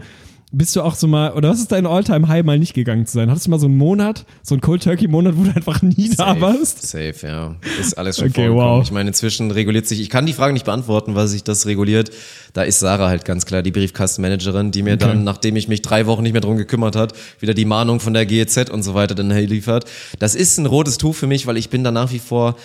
Bist 0.55 0.77
du 0.77 0.83
auch 0.83 0.95
so 0.95 1.09
mal, 1.09 1.33
oder 1.33 1.49
was 1.49 1.61
ist 1.61 1.73
dein 1.73 1.87
All-Time-High 1.87 2.45
mal 2.45 2.59
nicht 2.59 2.75
gegangen 2.75 3.07
zu 3.07 3.15
sein? 3.15 3.31
Hattest 3.31 3.47
du 3.47 3.51
mal 3.51 3.59
so 3.59 3.67
einen 3.67 3.79
Monat, 3.79 4.27
so 4.43 4.55
einen 4.55 4.61
Cold-Turkey-Monat, 4.61 5.35
wo 5.37 5.45
du 5.45 5.51
einfach 5.57 5.81
nie 5.83 6.11
da 6.15 6.39
warst? 6.43 6.83
Safe, 6.87 7.15
ja. 7.23 7.57
Ist 7.81 7.97
alles 7.97 8.19
schon 8.19 8.29
Okay, 8.29 8.53
wow. 8.53 8.83
Ich 8.83 8.93
meine, 8.93 9.09
inzwischen 9.09 9.51
reguliert 9.51 9.87
sich, 9.87 10.01
ich 10.03 10.11
kann 10.11 10.27
die 10.27 10.35
Frage 10.35 10.53
nicht 10.53 10.67
beantworten, 10.67 11.15
weil 11.15 11.27
sich 11.27 11.43
das 11.43 11.65
reguliert. 11.65 12.11
Da 12.53 12.65
ist 12.65 12.81
Sarah 12.81 13.09
halt 13.09 13.25
ganz 13.25 13.47
klar 13.47 13.63
die 13.63 13.71
Briefkastenmanagerin, 13.71 14.73
die 14.73 14.83
mir 14.83 14.93
Okay. 14.93 15.07
dann, 15.07 15.25
nachdem 15.25 15.57
ich 15.57 15.69
mich 15.69 15.81
drei 15.81 16.05
Wochen 16.07 16.23
nicht 16.23 16.33
mehr 16.33 16.43
drum 16.43 16.59
gekümmert 16.59 16.97
hat, 16.97 17.15
wieder 17.41 17.55
die 17.55 17.65
Mahnung 17.65 17.99
von 17.99 18.13
der 18.13 18.27
GEZ 18.27 18.69
und 18.71 18.83
so 18.83 18.93
weiter 18.93 19.15
dann 19.15 19.31
liefert. 19.31 19.87
Das 20.19 20.35
ist 20.35 20.59
ein 20.59 20.67
rotes 20.67 20.99
Tuch 20.99 21.15
für 21.15 21.27
mich, 21.27 21.47
weil 21.47 21.57
ich 21.57 21.71
bin 21.71 21.83
da 21.83 21.91
nach 21.91 22.13
wie 22.13 22.19
vor 22.19 22.57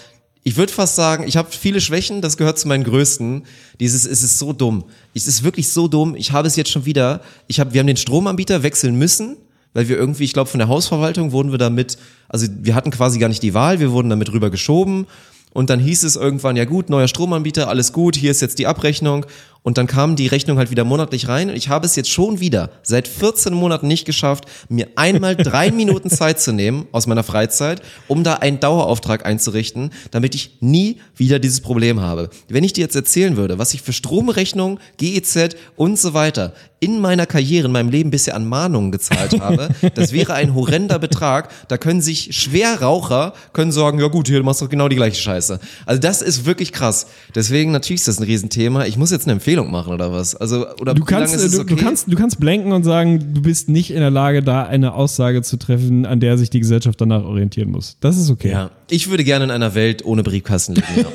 ich 0.44 0.56
würde 0.56 0.72
fast 0.72 0.96
sagen, 0.96 1.26
ich 1.28 1.36
habe 1.36 1.50
viele 1.52 1.82
Schwächen, 1.82 2.22
das 2.22 2.38
gehört 2.38 2.58
zu 2.58 2.68
meinen 2.68 2.84
größten. 2.84 3.44
Dieses, 3.80 4.06
es 4.06 4.24
ist 4.24 4.40
so 4.40 4.54
dumm. 4.54 4.86
Es 5.14 5.28
ist 5.28 5.44
wirklich 5.44 5.70
so 5.70 5.88
dumm. 5.88 6.16
Ich 6.16 6.32
habe 6.32 6.48
es 6.48 6.56
jetzt 6.56 6.70
schon 6.70 6.86
wieder. 6.86 7.22
Ich 7.48 7.60
habe, 7.60 7.74
wir 7.74 7.80
haben 7.80 7.88
den 7.88 7.98
Stromanbieter 7.98 8.64
wechseln 8.64 8.96
müssen, 8.96 9.38
weil 9.74 9.90
wir 9.90 9.98
irgendwie, 9.98 10.24
ich 10.24 10.34
glaube, 10.34 10.50
von 10.50 10.60
der 10.60 10.70
Hausverwaltung 10.70 11.32
wurden 11.32 11.52
wir 11.52 11.58
damit, 11.58 11.98
also 12.30 12.48
wir 12.62 12.76
hatten 12.76 12.92
quasi 12.92 13.20
gar 13.20 13.28
nicht 13.28 13.44
die 13.44 13.54
Wahl, 13.54 13.80
wir 13.80 13.92
wurden 13.92 14.10
damit 14.10 14.32
rüber 14.32 14.50
geschoben. 14.50 15.08
Und 15.54 15.70
dann 15.70 15.80
hieß 15.80 16.04
es 16.04 16.16
irgendwann, 16.16 16.56
ja 16.56 16.66
gut, 16.66 16.90
neuer 16.90 17.08
Stromanbieter, 17.08 17.68
alles 17.68 17.92
gut, 17.92 18.16
hier 18.16 18.32
ist 18.32 18.42
jetzt 18.42 18.60
die 18.60 18.68
Abrechnung. 18.68 19.26
Und 19.64 19.78
dann 19.78 19.88
kam 19.88 20.16
die 20.16 20.28
Rechnung 20.28 20.58
halt 20.58 20.72
wieder 20.72 20.84
monatlich 20.84 21.28
rein. 21.28 21.50
Und 21.50 21.56
ich 21.56 21.70
habe 21.70 21.86
es 21.86 21.96
jetzt 21.96 22.10
schon 22.10 22.40
wieder 22.40 22.70
seit 22.84 23.08
14 23.08 23.54
Monaten 23.54 23.88
nicht 23.88 24.06
geschafft, 24.06 24.46
mir 24.70 24.88
einmal 24.96 25.36
drei 25.38 25.72
Minuten 25.72 26.10
Zeit 26.10 26.40
zu 26.40 26.52
nehmen 26.52 26.88
aus 26.92 27.08
meiner 27.08 27.24
Freizeit, 27.24 27.82
um 28.08 28.24
da 28.24 28.36
einen 28.36 28.60
Dauerauftrag 28.60 29.26
einzurichten, 29.26 29.92
damit 30.12 30.36
ich 30.36 30.58
nie 30.62 31.00
wieder 31.16 31.40
dieses 31.40 31.62
Problem 31.62 32.02
habe. 32.02 32.30
Wenn 32.48 32.64
ich 32.64 32.74
dir 32.74 32.82
jetzt 32.82 32.96
erzählen 32.96 33.38
würde, 33.38 33.60
was 33.60 33.74
ich 33.74 33.82
für 33.82 33.94
Stromrechnung, 33.94 34.80
GEZ 34.98 35.56
und 35.76 36.00
so 36.00 36.14
weiter 36.14 36.54
in 36.80 37.00
meiner 37.00 37.26
Karriere, 37.26 37.66
in 37.66 37.72
meinem 37.72 37.90
Leben 37.90 38.12
bisher 38.12 38.36
an 38.36 38.46
Mahnungen 38.46 38.92
gezahlt 38.92 39.40
habe, 39.42 39.70
das 39.96 40.12
wäre 40.12 40.36
ein 40.36 40.54
horrender 40.54 41.00
Betrag. 41.00 41.50
Da 41.68 41.78
können 41.78 42.02
sich 42.02 42.36
Schwerraucher 42.38 43.34
können 43.54 43.72
sagen, 43.72 44.00
ja 44.00 44.08
gut, 44.08 44.28
hier 44.28 44.38
du 44.38 44.44
machst 44.46 44.62
doch 44.62 44.70
genau 44.70 44.88
die 44.88 44.96
gleiche 44.96 45.20
Scheiße. 45.20 45.60
Also 45.86 46.02
das 46.02 46.22
ist 46.22 46.46
wirklich 46.46 46.72
krass. 46.72 47.08
Deswegen 47.34 47.72
natürlich 47.72 48.02
ist 48.02 48.08
das 48.08 48.20
ein 48.20 48.24
Riesenthema. 48.24 48.86
Ich 48.86 48.98
muss 48.98 49.12
jetzt 49.12 49.26
eine 49.26 49.34
Empfehlung 49.48 49.72
machen 49.72 49.94
oder 49.94 50.12
was? 50.12 50.36
Also 50.36 50.68
oder 50.82 50.94
Du 50.94 51.06
kannst, 51.06 51.34
ist 51.34 51.42
es 51.42 51.52
du, 51.54 51.62
okay? 51.62 51.76
du, 51.76 51.82
kannst, 51.82 52.12
du 52.12 52.18
kannst 52.18 52.38
blenken 52.38 52.74
und 52.74 52.84
sagen, 52.84 53.34
du 53.34 53.42
bist 53.42 53.70
nicht 53.70 53.92
in 53.92 54.02
der 54.02 54.12
Lage, 54.12 54.44
da 54.44 54.64
eine 54.64 54.94
Aussage 54.94 55.42
zu 55.42 55.56
treffen, 55.58 56.06
an 56.06 56.20
der 56.20 56.38
sich 56.38 56.50
die 56.50 56.60
Gesellschaft 56.60 57.00
danach 57.00 57.24
orientieren 57.24 57.72
muss. 57.72 57.96
Das 58.02 58.18
ist 58.18 58.30
okay. 58.30 58.52
ja, 58.52 58.72
ich 58.90 59.10
würde 59.10 59.24
gerne 59.24 59.46
in 59.46 59.52
einer 59.52 59.74
Welt 59.74 60.04
ohne 60.04 60.22
Briefkasten 60.24 60.76
leben. 60.76 61.06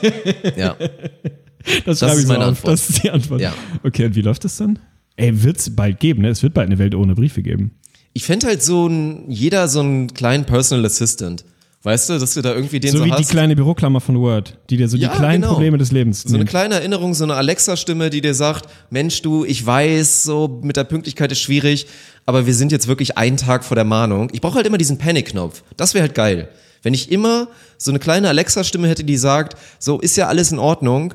Ja. 0.56 0.76
ja. 0.78 0.88
Das 1.84 1.98
Das 1.98 2.16
ist 2.16 2.26
meine 2.26 2.40
auf. 2.44 2.48
Antwort. 2.48 2.72
Das 2.72 2.88
ist 2.88 3.04
die 3.04 3.10
Antwort. 3.10 3.42
Ja. 3.42 3.52
Okay, 3.84 4.06
und 4.06 4.16
wie 4.16 4.22
läuft 4.22 4.44
das 4.44 4.56
dann? 4.56 4.78
Ey, 5.16 5.42
wird's 5.42 5.68
bald 5.76 6.00
geben, 6.00 6.22
ne? 6.22 6.30
Es 6.30 6.42
wird 6.42 6.54
bald 6.54 6.68
eine 6.68 6.78
Welt 6.78 6.94
ohne 6.94 7.14
Briefe 7.14 7.42
geben. 7.42 7.72
Ich 8.14 8.24
fände 8.24 8.46
halt 8.46 8.62
so 8.62 8.86
ein, 8.86 9.30
jeder 9.30 9.68
so 9.68 9.80
einen 9.80 10.14
kleinen 10.14 10.46
Personal 10.46 10.86
Assistant. 10.86 11.44
Weißt 11.84 12.10
du, 12.10 12.18
dass 12.18 12.34
du 12.34 12.42
da 12.42 12.54
irgendwie 12.54 12.78
den 12.78 12.92
So, 12.92 12.98
so, 12.98 13.04
wie 13.04 13.10
die 13.10 13.16
hast. 13.16 13.30
kleine 13.30 13.56
Büroklammer 13.56 14.00
von 14.00 14.16
Word, 14.20 14.56
die 14.70 14.76
dir 14.76 14.88
so 14.88 14.96
Ja, 14.96 15.08
die 15.10 15.16
kleinen 15.16 15.40
genau. 15.42 15.54
Probleme 15.54 15.78
des 15.78 15.90
Lebens 15.90 16.22
So 16.22 16.28
eine 16.28 16.38
nimmt. 16.38 16.50
kleine 16.50 16.76
Erinnerung, 16.76 17.12
so 17.12 17.24
eine 17.24 17.34
Alexa-Stimme, 17.34 18.08
die 18.08 18.20
dir 18.20 18.34
sagt, 18.34 18.66
Mensch, 18.90 19.20
du, 19.22 19.44
ich 19.44 19.66
weiß, 19.66 20.22
so 20.22 20.60
mit 20.62 20.76
der 20.76 20.84
Pünktlichkeit 20.84 21.32
ist 21.32 21.40
schwierig, 21.40 21.86
aber 22.24 22.46
wir 22.46 22.54
sind 22.54 22.70
jetzt 22.70 22.86
wirklich 22.86 23.18
einen 23.18 23.36
Tag 23.36 23.64
vor 23.64 23.74
der 23.74 23.84
Mahnung. 23.84 24.28
Ich 24.32 24.40
brauche 24.40 24.54
halt 24.56 24.66
immer 24.66 24.78
diesen 24.78 24.98
Panic-Knopf. 24.98 25.64
Das 25.76 25.94
wäre 25.94 26.02
halt 26.02 26.14
geil. 26.14 26.48
Wenn 26.84 26.94
ich 26.94 27.10
immer 27.10 27.48
so 27.78 27.90
eine 27.90 27.98
kleine 27.98 28.28
Alexa-Stimme 28.28 28.86
hätte, 28.88 29.02
die 29.02 29.16
sagt, 29.16 29.56
so 29.80 29.98
ist 30.00 30.16
ja 30.16 30.28
alles 30.28 30.52
in 30.52 30.60
Ordnung, 30.60 31.14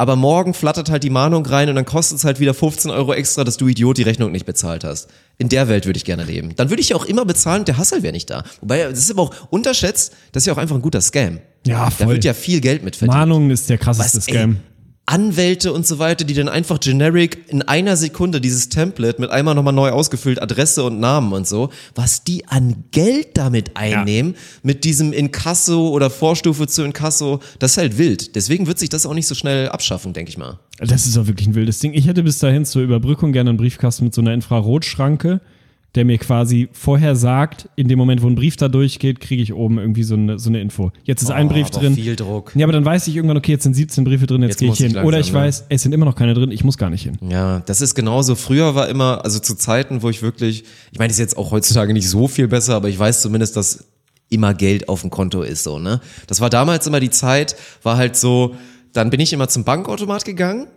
aber 0.00 0.16
morgen 0.16 0.54
flattert 0.54 0.88
halt 0.88 1.02
die 1.04 1.10
Mahnung 1.10 1.44
rein 1.44 1.68
und 1.68 1.74
dann 1.74 1.84
kostet 1.84 2.16
es 2.16 2.24
halt 2.24 2.40
wieder 2.40 2.54
15 2.54 2.90
Euro 2.90 3.12
extra, 3.12 3.44
dass 3.44 3.58
du 3.58 3.68
Idiot 3.68 3.98
die 3.98 4.02
Rechnung 4.02 4.32
nicht 4.32 4.46
bezahlt 4.46 4.82
hast. 4.82 5.10
In 5.36 5.50
der 5.50 5.68
Welt 5.68 5.84
würde 5.84 5.98
ich 5.98 6.06
gerne 6.06 6.24
leben. 6.24 6.54
Dann 6.56 6.70
würde 6.70 6.80
ich 6.80 6.88
ja 6.88 6.96
auch 6.96 7.04
immer 7.04 7.26
bezahlen, 7.26 7.66
der 7.66 7.76
Hassel 7.76 8.02
wäre 8.02 8.14
nicht 8.14 8.30
da. 8.30 8.42
Wobei, 8.62 8.82
das 8.84 8.98
ist 8.98 9.10
aber 9.10 9.20
auch 9.24 9.34
unterschätzt, 9.50 10.14
das 10.32 10.42
ist 10.42 10.46
ja 10.46 10.54
auch 10.54 10.58
einfach 10.58 10.74
ein 10.76 10.80
guter 10.80 11.02
Scam. 11.02 11.40
Ja, 11.66 11.84
Da 11.84 11.90
voll. 11.90 12.14
wird 12.14 12.24
ja 12.24 12.32
viel 12.32 12.62
Geld 12.62 12.82
mit 12.82 12.96
verdient. 12.96 13.14
Mahnungen 13.18 13.50
ist 13.50 13.68
der 13.68 13.76
krasseste 13.76 14.16
Was, 14.16 14.24
Scam. 14.24 14.60
Anwälte 15.10 15.72
und 15.72 15.86
so 15.86 15.98
weiter, 15.98 16.24
die 16.24 16.34
dann 16.34 16.48
einfach 16.48 16.78
generic 16.78 17.44
in 17.48 17.62
einer 17.62 17.96
Sekunde 17.96 18.40
dieses 18.40 18.68
Template 18.68 19.20
mit 19.20 19.30
einmal 19.30 19.56
nochmal 19.56 19.72
neu 19.72 19.90
ausgefüllt, 19.90 20.40
Adresse 20.40 20.84
und 20.84 21.00
Namen 21.00 21.32
und 21.32 21.48
so, 21.48 21.70
was 21.96 22.22
die 22.22 22.46
an 22.46 22.84
Geld 22.92 23.36
damit 23.36 23.76
einnehmen, 23.76 24.36
mit 24.62 24.84
diesem 24.84 25.12
Inkasso 25.12 25.88
oder 25.88 26.10
Vorstufe 26.10 26.68
zu 26.68 26.84
Inkasso, 26.84 27.40
das 27.58 27.72
ist 27.72 27.78
halt 27.78 27.98
wild. 27.98 28.36
Deswegen 28.36 28.68
wird 28.68 28.78
sich 28.78 28.88
das 28.88 29.04
auch 29.04 29.14
nicht 29.14 29.26
so 29.26 29.34
schnell 29.34 29.68
abschaffen, 29.68 30.12
denke 30.12 30.30
ich 30.30 30.38
mal. 30.38 30.60
Das 30.78 31.06
ist 31.06 31.18
auch 31.18 31.26
wirklich 31.26 31.48
ein 31.48 31.56
wildes 31.56 31.80
Ding. 31.80 31.92
Ich 31.92 32.06
hätte 32.06 32.22
bis 32.22 32.38
dahin 32.38 32.64
zur 32.64 32.82
Überbrückung 32.82 33.32
gerne 33.32 33.50
einen 33.50 33.58
Briefkasten 33.58 34.04
mit 34.04 34.14
so 34.14 34.20
einer 34.20 34.32
Infrarotschranke, 34.32 35.40
der 35.94 36.04
mir 36.04 36.18
quasi 36.18 36.68
vorher 36.72 37.16
sagt, 37.16 37.68
in 37.74 37.88
dem 37.88 37.98
Moment, 37.98 38.22
wo 38.22 38.28
ein 38.28 38.36
Brief 38.36 38.56
da 38.56 38.68
durchgeht, 38.68 39.18
kriege 39.20 39.42
ich 39.42 39.52
oben 39.52 39.78
irgendwie 39.78 40.04
so 40.04 40.14
eine, 40.14 40.38
so 40.38 40.48
eine 40.48 40.60
Info. 40.60 40.92
Jetzt 41.02 41.22
ist 41.22 41.30
ein 41.30 41.48
Brief 41.48 41.70
drin. 41.70 41.94
viel 41.94 42.14
Druck. 42.14 42.52
Ja, 42.54 42.64
aber 42.64 42.72
dann 42.72 42.84
weiß 42.84 43.08
ich 43.08 43.16
irgendwann, 43.16 43.36
okay, 43.36 43.52
jetzt 43.52 43.64
sind 43.64 43.74
17 43.74 44.04
Briefe 44.04 44.26
drin, 44.26 44.42
jetzt, 44.42 44.50
Jetzt 44.52 44.58
gehe 44.60 44.68
ich 44.68 44.74
ich 44.74 44.78
hin. 44.78 44.92
langsam, 44.92 45.06
Oder 45.06 45.18
ich 45.18 45.32
ne? 45.32 45.38
weiß, 45.38 45.64
es 45.68 45.82
sind 45.82 45.92
immer 45.92 46.04
noch 46.06 46.14
keine 46.14 46.34
drin, 46.34 46.50
ich 46.52 46.62
muss 46.62 46.78
gar 46.78 46.90
nicht 46.90 47.02
hin. 47.02 47.16
Ja, 47.28 47.60
das 47.60 47.80
ist 47.80 47.94
genauso. 47.94 48.36
Früher 48.36 48.74
war 48.74 48.88
immer, 48.88 49.24
also 49.24 49.40
zu 49.40 49.56
Zeiten, 49.56 50.02
wo 50.02 50.10
ich 50.10 50.22
wirklich, 50.22 50.64
ich 50.92 50.98
meine, 50.98 51.08
das 51.08 51.16
ist 51.16 51.20
jetzt 51.20 51.36
auch 51.36 51.50
heutzutage 51.50 51.92
nicht 51.92 52.08
so 52.08 52.28
viel 52.28 52.46
besser, 52.46 52.76
aber 52.76 52.88
ich 52.88 52.98
weiß 52.98 53.22
zumindest, 53.22 53.56
dass 53.56 53.84
immer 54.28 54.54
Geld 54.54 54.88
auf 54.88 55.00
dem 55.00 55.10
Konto 55.10 55.42
ist, 55.42 55.64
so, 55.64 55.80
ne? 55.80 56.00
Das 56.28 56.40
war 56.40 56.50
damals 56.50 56.86
immer 56.86 57.00
die 57.00 57.10
Zeit, 57.10 57.56
war 57.82 57.96
halt 57.96 58.14
so, 58.16 58.54
dann 58.92 59.10
bin 59.10 59.18
ich 59.18 59.32
immer 59.32 59.48
zum 59.48 59.64
Bankautomat 59.64 60.24
gegangen, 60.24 60.68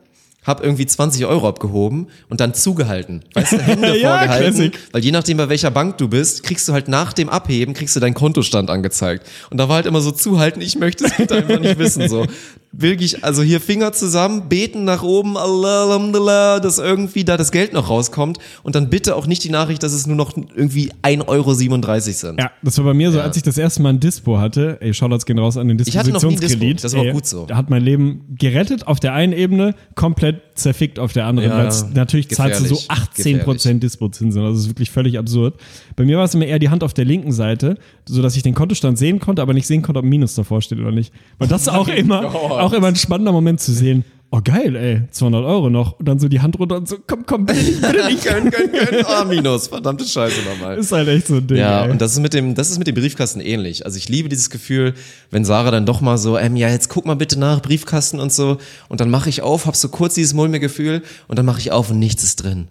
hab 0.43 0.63
irgendwie 0.63 0.85
20 0.85 1.25
Euro 1.25 1.47
abgehoben 1.47 2.07
und 2.29 2.39
dann 2.39 2.53
zugehalten. 2.53 3.23
Weißt 3.33 3.53
du, 3.53 3.57
Hände 3.59 3.97
Ja, 3.97 4.17
vorgehalten. 4.17 4.53
Classic. 4.53 4.79
Weil 4.91 5.03
je 5.03 5.11
nachdem, 5.11 5.37
bei 5.37 5.49
welcher 5.49 5.71
Bank 5.71 5.97
du 5.97 6.07
bist, 6.07 6.43
kriegst 6.43 6.67
du 6.67 6.73
halt 6.73 6.87
nach 6.87 7.13
dem 7.13 7.29
Abheben, 7.29 7.73
kriegst 7.73 7.95
du 7.95 7.99
deinen 7.99 8.13
Kontostand 8.13 8.69
angezeigt. 8.69 9.27
Und 9.49 9.57
da 9.57 9.69
war 9.69 9.77
halt 9.77 9.85
immer 9.85 10.01
so 10.01 10.11
zuhalten, 10.11 10.61
ich 10.61 10.75
möchte 10.77 11.05
es 11.05 11.15
bitte 11.15 11.35
einfach 11.35 11.59
nicht 11.59 11.77
wissen. 11.77 12.09
So 12.09 12.25
wirklich, 12.73 13.23
also 13.23 13.43
hier 13.43 13.61
Finger 13.61 13.93
zusammen, 13.93 14.49
beten 14.49 14.83
nach 14.83 15.03
oben, 15.03 15.37
Allah, 15.37 16.59
dass 16.59 16.79
irgendwie 16.79 17.23
da 17.23 17.37
das 17.37 17.51
Geld 17.51 17.71
noch 17.71 17.89
rauskommt. 17.89 18.39
Und 18.63 18.75
dann 18.75 18.89
bitte 18.89 19.15
auch 19.15 19.27
nicht 19.27 19.43
die 19.43 19.49
Nachricht, 19.49 19.83
dass 19.83 19.93
es 19.93 20.07
nur 20.07 20.15
noch 20.17 20.35
irgendwie 20.35 20.91
1,37 21.03 21.27
Euro 21.27 21.53
sind. 21.53 22.39
Ja, 22.39 22.51
das 22.63 22.77
war 22.79 22.85
bei 22.85 22.93
mir 22.93 23.11
so, 23.11 23.19
Ja. 23.19 23.23
als 23.23 23.37
ich 23.37 23.43
das 23.43 23.57
erste 23.57 23.81
Mal 23.83 23.89
ein 23.89 23.99
Dispo 23.99 24.39
hatte. 24.39 24.77
Ey, 24.81 24.93
Shoutouts 24.93 25.25
gehen 25.25 25.37
raus 25.37 25.55
an 25.55 25.67
den 25.67 25.79
Ich 25.85 25.95
hatte 25.97 26.09
noch 26.11 26.21
nie 26.23 26.29
ein 26.35 26.39
Dispo. 26.39 26.59
Dispositionskredit. 26.65 26.83
Das 26.83 26.93
war 26.93 27.01
auch 27.01 27.05
Ey, 27.05 27.11
gut 27.13 27.25
so. 27.27 27.47
Hat 27.49 27.69
mein 27.69 27.83
Leben 27.83 28.25
gerettet 28.37 28.87
auf 28.87 28.99
der 28.99 29.13
einen 29.13 29.33
Ebene, 29.33 29.75
komplett 29.95 30.41
zerfickt 30.55 30.97
auf 30.99 31.13
der 31.13 31.25
anderen. 31.27 31.49
Ja, 31.51 31.57
weil 31.57 31.67
es 31.67 31.85
natürlich 31.93 32.29
zahlst 32.29 32.61
du 32.61 32.65
so 32.65 32.75
gefährlich, 32.75 33.43
18% 33.45 33.79
Dispozinsen. 33.79 34.41
Also 34.41 34.53
das 34.53 34.61
ist 34.63 34.69
wirklich 34.69 34.89
völlig 34.91 35.19
absurd. 35.19 35.55
Bei 35.95 36.03
mir 36.05 36.17
war 36.17 36.25
es 36.25 36.33
immer 36.33 36.45
eher 36.45 36.59
die 36.59 36.69
Hand 36.69 36.83
auf 36.83 36.93
der 36.93 37.05
linken 37.05 37.31
Seite, 37.31 37.77
so 38.07 38.21
dass 38.21 38.35
ich 38.35 38.43
den 38.43 38.53
Kontostand 38.53 38.97
sehen 38.97 39.19
konnte, 39.19 39.41
aber 39.41 39.53
nicht 39.53 39.67
sehen 39.67 39.81
konnte, 39.81 39.99
ob 39.99 40.05
ein 40.05 40.09
Minus 40.09 40.35
davor 40.35 40.61
steht 40.61 40.79
oder 40.79 40.91
nicht. 40.91 41.13
Weil 41.37 41.47
das 41.47 41.63
ist 41.63 41.69
auch 41.69 41.87
immer, 41.95 42.33
auch 42.33 42.73
immer 42.73 42.87
ein 42.87 42.95
spannender 42.95 43.31
Moment 43.31 43.59
zu 43.61 43.71
sehen. 43.71 44.03
Oh 44.35 44.39
geil, 44.43 44.75
ey, 44.75 45.01
200 45.11 45.45
Euro 45.45 45.69
noch. 45.69 45.99
Und 45.99 46.07
dann 46.07 46.17
so 46.17 46.27
die 46.27 46.41
Hand 46.41 46.57
runter 46.57 46.77
und 46.77 46.89
so, 46.89 46.95
komm, 47.05 47.23
komm, 47.27 47.45
bitte 47.45 47.59
nicht, 47.59 47.81
bitte 47.81 48.05
nicht. 48.07 48.23
Gönn, 48.23 48.49
gönn, 48.49 48.71
gönn. 48.71 49.05
Ah, 49.05 49.23
Minus. 49.25 49.67
Verdammte 49.67 50.03
Scheiße 50.05 50.41
nochmal. 50.49 50.75
ist 50.79 50.91
halt 50.91 51.07
echt 51.07 51.27
so 51.27 51.35
ein 51.35 51.45
Ding, 51.45 51.57
Ja, 51.57 51.85
ey. 51.85 51.91
und 51.91 52.01
das 52.01 52.13
ist 52.13 52.19
mit 52.19 52.33
dem, 52.33 52.55
das 52.55 52.71
ist 52.71 52.79
mit 52.79 52.87
dem 52.87 52.95
Briefkasten 52.95 53.41
ähnlich. 53.41 53.85
Also 53.85 53.99
ich 53.99 54.09
liebe 54.09 54.29
dieses 54.29 54.49
Gefühl, 54.49 54.95
wenn 55.29 55.45
Sarah 55.45 55.69
dann 55.69 55.85
doch 55.85 56.01
mal 56.01 56.17
so, 56.17 56.35
ähm, 56.35 56.55
ja, 56.55 56.69
jetzt 56.69 56.89
guck 56.89 57.05
mal 57.05 57.13
bitte 57.15 57.37
nach, 57.37 57.61
Briefkasten 57.61 58.19
und 58.19 58.33
so. 58.33 58.57
Und 58.89 59.01
dann 59.01 59.11
mache 59.11 59.29
ich 59.29 59.43
auf, 59.43 59.67
hab 59.67 59.75
so 59.75 59.89
kurz 59.89 60.15
dieses 60.15 60.33
mulmige 60.33 60.61
Gefühl 60.61 61.03
und 61.27 61.37
dann 61.37 61.45
mache 61.45 61.59
ich 61.59 61.71
auf 61.71 61.91
und 61.91 61.99
nichts 61.99 62.23
ist 62.23 62.37
drin. 62.37 62.69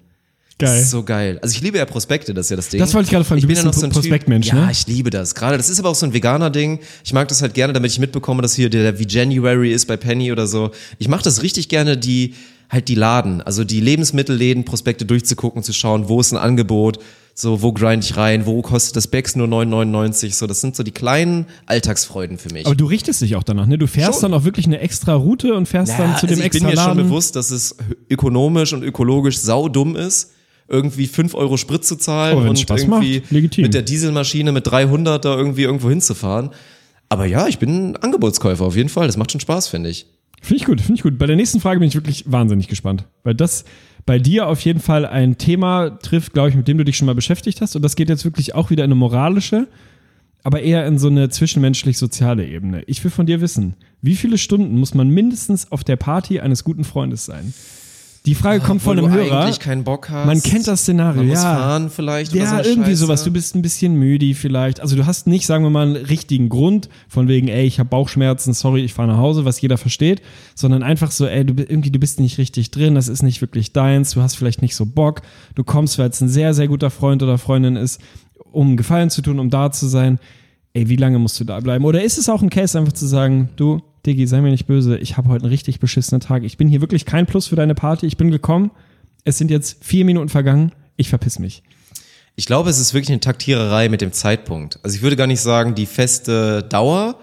Das 0.62 0.70
geil. 0.70 0.80
ist 0.82 0.90
so 0.90 1.02
geil. 1.02 1.38
Also 1.42 1.54
ich 1.54 1.60
liebe 1.62 1.78
ja 1.78 1.84
Prospekte, 1.84 2.32
das 2.34 2.46
ist 2.46 2.50
ja 2.50 2.56
das 2.56 2.68
Ding. 2.68 2.80
Das 2.80 2.94
wollte 2.94 3.06
ich 3.06 3.10
gerade 3.10 3.24
fragen, 3.24 3.38
Ich 3.38 3.42
du 3.42 3.48
bin 3.48 3.56
ja 3.56 3.62
noch 3.64 3.74
so 3.74 3.84
ein 3.84 3.90
Prospektmensch, 3.92 4.48
typ, 4.48 4.58
Ja, 4.58 4.66
ne? 4.66 4.72
ich 4.72 4.86
liebe 4.86 5.10
das. 5.10 5.34
Gerade, 5.34 5.56
das 5.56 5.68
ist 5.68 5.78
aber 5.78 5.90
auch 5.90 5.94
so 5.94 6.06
ein 6.06 6.14
veganer 6.14 6.50
Ding. 6.50 6.80
Ich 7.04 7.12
mag 7.12 7.28
das 7.28 7.42
halt 7.42 7.54
gerne, 7.54 7.72
damit 7.72 7.90
ich 7.90 7.98
mitbekomme, 7.98 8.40
dass 8.42 8.54
hier 8.54 8.70
der 8.70 8.98
wie 8.98 9.06
January 9.06 9.72
ist 9.72 9.86
bei 9.86 9.96
Penny 9.96 10.32
oder 10.32 10.46
so. 10.46 10.70
Ich 10.98 11.08
mache 11.08 11.22
das 11.24 11.42
richtig 11.42 11.68
gerne, 11.68 11.96
die 11.96 12.34
halt 12.70 12.88
die 12.88 12.94
Laden, 12.94 13.42
also 13.42 13.64
die 13.64 13.80
Lebensmittelläden, 13.80 14.64
Prospekte 14.64 15.04
durchzugucken, 15.04 15.62
zu 15.62 15.74
schauen, 15.74 16.08
wo 16.08 16.20
ist 16.20 16.32
ein 16.32 16.38
Angebot, 16.38 16.98
so 17.34 17.60
wo 17.60 17.72
grind 17.72 18.02
ich 18.04 18.16
rein, 18.16 18.46
wo 18.46 18.62
kostet 18.62 18.96
das 18.96 19.08
Becks 19.08 19.36
nur 19.36 19.46
9,99, 19.46 20.32
so 20.34 20.46
das 20.46 20.62
sind 20.62 20.74
so 20.74 20.82
die 20.82 20.90
kleinen 20.90 21.44
Alltagsfreuden 21.66 22.38
für 22.38 22.50
mich. 22.50 22.64
Aber 22.66 22.74
du 22.74 22.86
richtest 22.86 23.20
dich 23.20 23.36
auch 23.36 23.42
danach, 23.42 23.66
ne? 23.66 23.76
Du 23.76 23.86
fährst 23.86 24.20
Schon. 24.20 24.30
dann 24.32 24.40
auch 24.40 24.44
wirklich 24.44 24.64
eine 24.66 24.80
extra 24.80 25.14
Route 25.14 25.54
und 25.54 25.66
fährst 25.66 25.98
dann 25.98 26.16
zu 26.16 26.26
dem 26.26 26.32
also 26.34 26.40
ich 26.40 26.46
extra 26.46 26.60
bin 26.66 26.70
mir 26.70 26.76
Laden. 26.76 26.98
schon 26.98 27.06
bewusst, 27.08 27.36
dass 27.36 27.50
es 27.50 27.76
ökonomisch 28.08 28.72
und 28.72 28.82
ökologisch 28.82 29.38
saudumm 29.38 29.94
ist, 29.96 30.30
irgendwie 30.72 31.06
5 31.06 31.34
Euro 31.34 31.56
Sprit 31.56 31.84
zu 31.84 31.96
zahlen 31.96 32.38
Aber 32.38 32.50
und 32.50 32.58
Spaß 32.58 32.84
irgendwie 32.84 33.20
macht, 33.20 33.58
mit 33.58 33.74
der 33.74 33.82
Dieselmaschine 33.82 34.50
mit 34.52 34.66
300 34.66 35.24
da 35.24 35.36
irgendwie 35.36 35.62
irgendwo 35.62 35.90
hinzufahren. 35.90 36.50
Aber 37.08 37.26
ja, 37.26 37.46
ich 37.46 37.58
bin 37.58 37.90
ein 37.90 37.96
Angebotskäufer 37.96 38.64
auf 38.64 38.74
jeden 38.74 38.88
Fall. 38.88 39.06
Das 39.06 39.18
macht 39.18 39.30
schon 39.30 39.40
Spaß, 39.40 39.68
finde 39.68 39.90
ich. 39.90 40.06
Finde 40.40 40.56
ich 40.56 40.64
gut, 40.64 40.80
finde 40.80 40.94
ich 40.94 41.02
gut. 41.02 41.18
Bei 41.18 41.26
der 41.26 41.36
nächsten 41.36 41.60
Frage 41.60 41.78
bin 41.78 41.88
ich 41.88 41.94
wirklich 41.94 42.24
wahnsinnig 42.26 42.66
gespannt, 42.66 43.04
weil 43.22 43.34
das 43.34 43.64
bei 44.06 44.18
dir 44.18 44.48
auf 44.48 44.60
jeden 44.62 44.80
Fall 44.80 45.06
ein 45.06 45.38
Thema 45.38 45.90
trifft, 45.90 46.32
glaube 46.32 46.48
ich, 46.48 46.56
mit 46.56 46.66
dem 46.66 46.78
du 46.78 46.84
dich 46.84 46.96
schon 46.96 47.06
mal 47.06 47.14
beschäftigt 47.14 47.60
hast. 47.60 47.76
Und 47.76 47.82
das 47.82 47.94
geht 47.94 48.08
jetzt 48.08 48.24
wirklich 48.24 48.54
auch 48.54 48.70
wieder 48.70 48.82
in 48.82 48.88
eine 48.88 48.96
moralische, 48.96 49.68
aber 50.42 50.62
eher 50.62 50.86
in 50.86 50.98
so 50.98 51.06
eine 51.06 51.28
zwischenmenschlich-soziale 51.28 52.44
Ebene. 52.44 52.82
Ich 52.86 53.04
will 53.04 53.12
von 53.12 53.26
dir 53.26 53.40
wissen, 53.40 53.76
wie 54.00 54.16
viele 54.16 54.38
Stunden 54.38 54.80
muss 54.80 54.94
man 54.94 55.08
mindestens 55.08 55.70
auf 55.70 55.84
der 55.84 55.96
Party 55.96 56.40
eines 56.40 56.64
guten 56.64 56.82
Freundes 56.82 57.24
sein? 57.24 57.54
Die 58.24 58.36
Frage 58.36 58.60
kommt 58.60 58.82
von 58.82 58.96
einem 58.96 59.10
Hörer. 59.10 59.40
eigentlich 59.42 59.58
keinen 59.58 59.82
Bock 59.82 60.08
hast. 60.08 60.26
Man 60.26 60.40
kennt 60.40 60.68
das 60.68 60.82
Szenario, 60.82 61.22
ja. 61.24 61.34
fahren 61.40 61.90
vielleicht 61.90 62.32
oder 62.32 62.46
so 62.46 62.52
Ja, 62.52 62.58
eine 62.58 62.68
irgendwie 62.68 62.90
Scheiße. 62.90 63.00
sowas. 63.00 63.24
Du 63.24 63.32
bist 63.32 63.56
ein 63.56 63.62
bisschen 63.62 63.96
müde 63.96 64.32
vielleicht. 64.36 64.78
Also 64.80 64.94
du 64.94 65.06
hast 65.06 65.26
nicht, 65.26 65.44
sagen 65.44 65.64
wir 65.64 65.70
mal, 65.70 65.88
einen 65.88 65.96
richtigen 65.96 66.48
Grund 66.48 66.88
von 67.08 67.26
wegen, 67.26 67.48
ey, 67.48 67.64
ich 67.66 67.80
habe 67.80 67.88
Bauchschmerzen, 67.88 68.52
sorry, 68.52 68.82
ich 68.84 68.94
fahre 68.94 69.08
nach 69.08 69.16
Hause, 69.16 69.44
was 69.44 69.60
jeder 69.60 69.76
versteht, 69.76 70.22
sondern 70.54 70.84
einfach 70.84 71.10
so, 71.10 71.26
ey, 71.26 71.44
du 71.44 71.54
irgendwie 71.60 71.90
du 71.90 71.98
bist 71.98 72.20
nicht 72.20 72.38
richtig 72.38 72.70
drin, 72.70 72.94
das 72.94 73.08
ist 73.08 73.22
nicht 73.24 73.40
wirklich 73.40 73.72
deins, 73.72 74.12
du 74.12 74.22
hast 74.22 74.36
vielleicht 74.36 74.62
nicht 74.62 74.76
so 74.76 74.86
Bock, 74.86 75.22
du 75.56 75.64
kommst, 75.64 75.98
weil 75.98 76.08
es 76.10 76.20
ein 76.20 76.28
sehr 76.28 76.54
sehr 76.54 76.68
guter 76.68 76.90
Freund 76.90 77.24
oder 77.24 77.38
Freundin 77.38 77.74
ist, 77.74 78.00
um 78.52 78.76
Gefallen 78.76 79.10
zu 79.10 79.22
tun, 79.22 79.40
um 79.40 79.50
da 79.50 79.72
zu 79.72 79.88
sein. 79.88 80.20
Ey, 80.74 80.88
wie 80.88 80.96
lange 80.96 81.18
musst 81.18 81.40
du 81.40 81.44
da 81.44 81.58
bleiben? 81.58 81.84
Oder 81.84 82.04
ist 82.04 82.18
es 82.18 82.28
auch 82.28 82.40
ein 82.40 82.50
Case 82.50 82.78
einfach 82.78 82.92
zu 82.92 83.06
sagen, 83.06 83.48
du, 83.56 83.82
Diggi, 84.04 84.26
sei 84.26 84.40
mir 84.40 84.50
nicht 84.50 84.66
böse, 84.66 84.98
ich 84.98 85.16
habe 85.16 85.28
heute 85.28 85.44
einen 85.44 85.52
richtig 85.52 85.78
beschissenen 85.78 86.20
Tag. 86.20 86.42
Ich 86.42 86.56
bin 86.56 86.68
hier 86.68 86.80
wirklich 86.80 87.06
kein 87.06 87.26
Plus 87.26 87.46
für 87.46 87.56
deine 87.56 87.74
Party. 87.74 88.06
Ich 88.06 88.16
bin 88.16 88.30
gekommen, 88.30 88.72
es 89.24 89.38
sind 89.38 89.50
jetzt 89.50 89.84
vier 89.84 90.04
Minuten 90.04 90.28
vergangen, 90.28 90.72
ich 90.96 91.08
verpiss 91.08 91.38
mich. 91.38 91.62
Ich 92.34 92.46
glaube, 92.46 92.70
es 92.70 92.78
ist 92.78 92.94
wirklich 92.94 93.10
eine 93.10 93.20
Taktiererei 93.20 93.88
mit 93.88 94.00
dem 94.00 94.12
Zeitpunkt. 94.12 94.80
Also 94.82 94.96
ich 94.96 95.02
würde 95.02 95.16
gar 95.16 95.26
nicht 95.26 95.40
sagen, 95.40 95.74
die 95.74 95.86
feste 95.86 96.62
Dauer. 96.62 97.18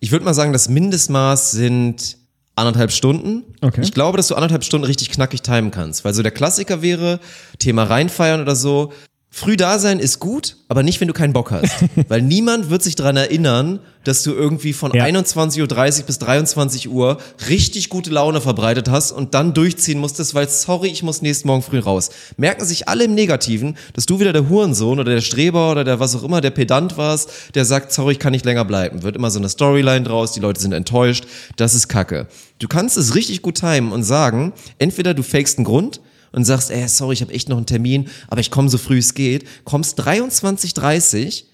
Ich 0.00 0.10
würde 0.10 0.24
mal 0.24 0.34
sagen, 0.34 0.52
das 0.52 0.68
Mindestmaß 0.68 1.52
sind 1.52 2.16
anderthalb 2.56 2.90
Stunden. 2.90 3.44
Okay. 3.60 3.82
Ich 3.82 3.92
glaube, 3.92 4.16
dass 4.16 4.28
du 4.28 4.34
anderthalb 4.34 4.64
Stunden 4.64 4.86
richtig 4.86 5.10
knackig 5.10 5.42
timen 5.42 5.70
kannst. 5.70 6.04
Weil 6.04 6.14
so 6.14 6.22
der 6.22 6.32
Klassiker 6.32 6.82
wäre, 6.82 7.20
Thema 7.58 7.84
reinfeiern 7.84 8.40
oder 8.40 8.56
so. 8.56 8.92
Früh 9.36 9.56
da 9.56 9.80
sein 9.80 9.98
ist 9.98 10.20
gut, 10.20 10.58
aber 10.68 10.84
nicht, 10.84 11.00
wenn 11.00 11.08
du 11.08 11.12
keinen 11.12 11.32
Bock 11.32 11.50
hast. 11.50 11.74
Weil 12.08 12.22
niemand 12.22 12.70
wird 12.70 12.84
sich 12.84 12.94
daran 12.94 13.16
erinnern, 13.16 13.80
dass 14.04 14.22
du 14.22 14.32
irgendwie 14.32 14.72
von 14.72 14.92
Ja. 14.94 15.06
21.30 15.06 16.00
Uhr 16.00 16.06
bis 16.06 16.18
23 16.20 16.88
Uhr 16.88 17.18
richtig 17.48 17.88
gute 17.88 18.10
Laune 18.10 18.40
verbreitet 18.40 18.88
hast 18.88 19.10
und 19.10 19.34
dann 19.34 19.52
durchziehen 19.52 19.98
musstest, 19.98 20.36
weil 20.36 20.48
sorry, 20.48 20.86
ich 20.86 21.02
muss 21.02 21.20
nächsten 21.20 21.48
Morgen 21.48 21.62
früh 21.64 21.80
raus. 21.80 22.10
Merken 22.36 22.64
sich 22.64 22.86
alle 22.88 23.06
im 23.06 23.16
Negativen, 23.16 23.76
dass 23.94 24.06
du 24.06 24.20
wieder 24.20 24.32
der 24.32 24.48
Hurensohn 24.48 25.00
oder 25.00 25.12
der 25.12 25.20
Streber 25.20 25.72
oder 25.72 25.82
der 25.82 25.98
was 25.98 26.14
auch 26.14 26.22
immer, 26.22 26.40
der 26.40 26.50
Pedant 26.52 26.96
warst, 26.96 27.28
der 27.56 27.64
sagt, 27.64 27.92
sorry, 27.92 28.12
ich 28.12 28.18
kann 28.20 28.30
nicht 28.30 28.44
länger 28.44 28.64
bleiben. 28.64 29.02
Wird 29.02 29.16
immer 29.16 29.32
so 29.32 29.40
eine 29.40 29.48
Storyline 29.48 30.04
draus, 30.04 30.30
die 30.30 30.40
Leute 30.40 30.60
sind 30.60 30.72
enttäuscht, 30.72 31.24
das 31.56 31.74
ist 31.74 31.88
Kacke. 31.88 32.28
Du 32.60 32.68
kannst 32.68 32.96
es 32.96 33.16
richtig 33.16 33.42
gut 33.42 33.56
timen 33.56 33.90
und 33.90 34.04
sagen, 34.04 34.52
entweder 34.78 35.12
du 35.12 35.24
fakest 35.24 35.58
einen 35.58 35.64
Grund, 35.64 36.00
und 36.34 36.44
sagst, 36.44 36.70
ey, 36.70 36.86
sorry, 36.88 37.14
ich 37.14 37.22
habe 37.22 37.32
echt 37.32 37.48
noch 37.48 37.56
einen 37.56 37.66
Termin, 37.66 38.08
aber 38.28 38.40
ich 38.40 38.50
komme 38.50 38.68
so 38.68 38.78
früh 38.78 38.98
es 38.98 39.14
geht, 39.14 39.46
kommst 39.64 40.00
23.30 40.00 41.44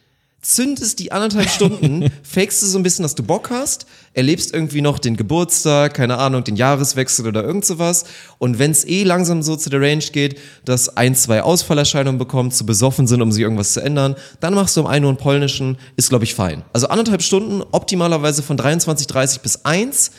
zündest 0.42 0.98
die 0.98 1.12
anderthalb 1.12 1.50
Stunden, 1.50 2.10
fakest 2.22 2.62
du 2.62 2.66
so 2.66 2.78
ein 2.78 2.82
bisschen, 2.82 3.02
dass 3.02 3.14
du 3.14 3.22
Bock 3.22 3.50
hast, 3.50 3.86
erlebst 4.14 4.54
irgendwie 4.54 4.80
noch 4.80 4.98
den 4.98 5.16
Geburtstag, 5.16 5.94
keine 5.94 6.18
Ahnung, 6.18 6.44
den 6.44 6.56
Jahreswechsel 6.56 7.26
oder 7.26 7.44
irgend 7.44 7.64
sowas. 7.64 8.04
Und 8.38 8.58
wenn 8.58 8.70
es 8.70 8.86
eh 8.86 9.04
langsam 9.04 9.42
so 9.42 9.56
zu 9.56 9.70
der 9.70 9.80
Range 9.80 10.04
geht, 10.12 10.38
dass 10.64 10.96
ein, 10.96 11.14
zwei 11.14 11.42
Ausfallerscheinungen 11.42 12.18
bekommt, 12.18 12.54
zu 12.54 12.64
besoffen 12.64 13.06
sind, 13.06 13.22
um 13.22 13.32
sich 13.32 13.42
irgendwas 13.42 13.74
zu 13.74 13.80
ändern, 13.80 14.16
dann 14.40 14.54
machst 14.54 14.76
du 14.76 14.80
um 14.80 14.86
1 14.86 15.04
Uhr 15.04 15.10
einen 15.10 15.18
polnischen, 15.18 15.78
ist 15.96 16.08
glaube 16.08 16.24
ich 16.24 16.34
fein. 16.34 16.62
Also 16.72 16.88
anderthalb 16.88 17.22
Stunden, 17.22 17.62
optimalerweise 17.70 18.42
von 18.42 18.58
23.30 18.58 19.42
bis 19.42 19.64
1 19.64 20.10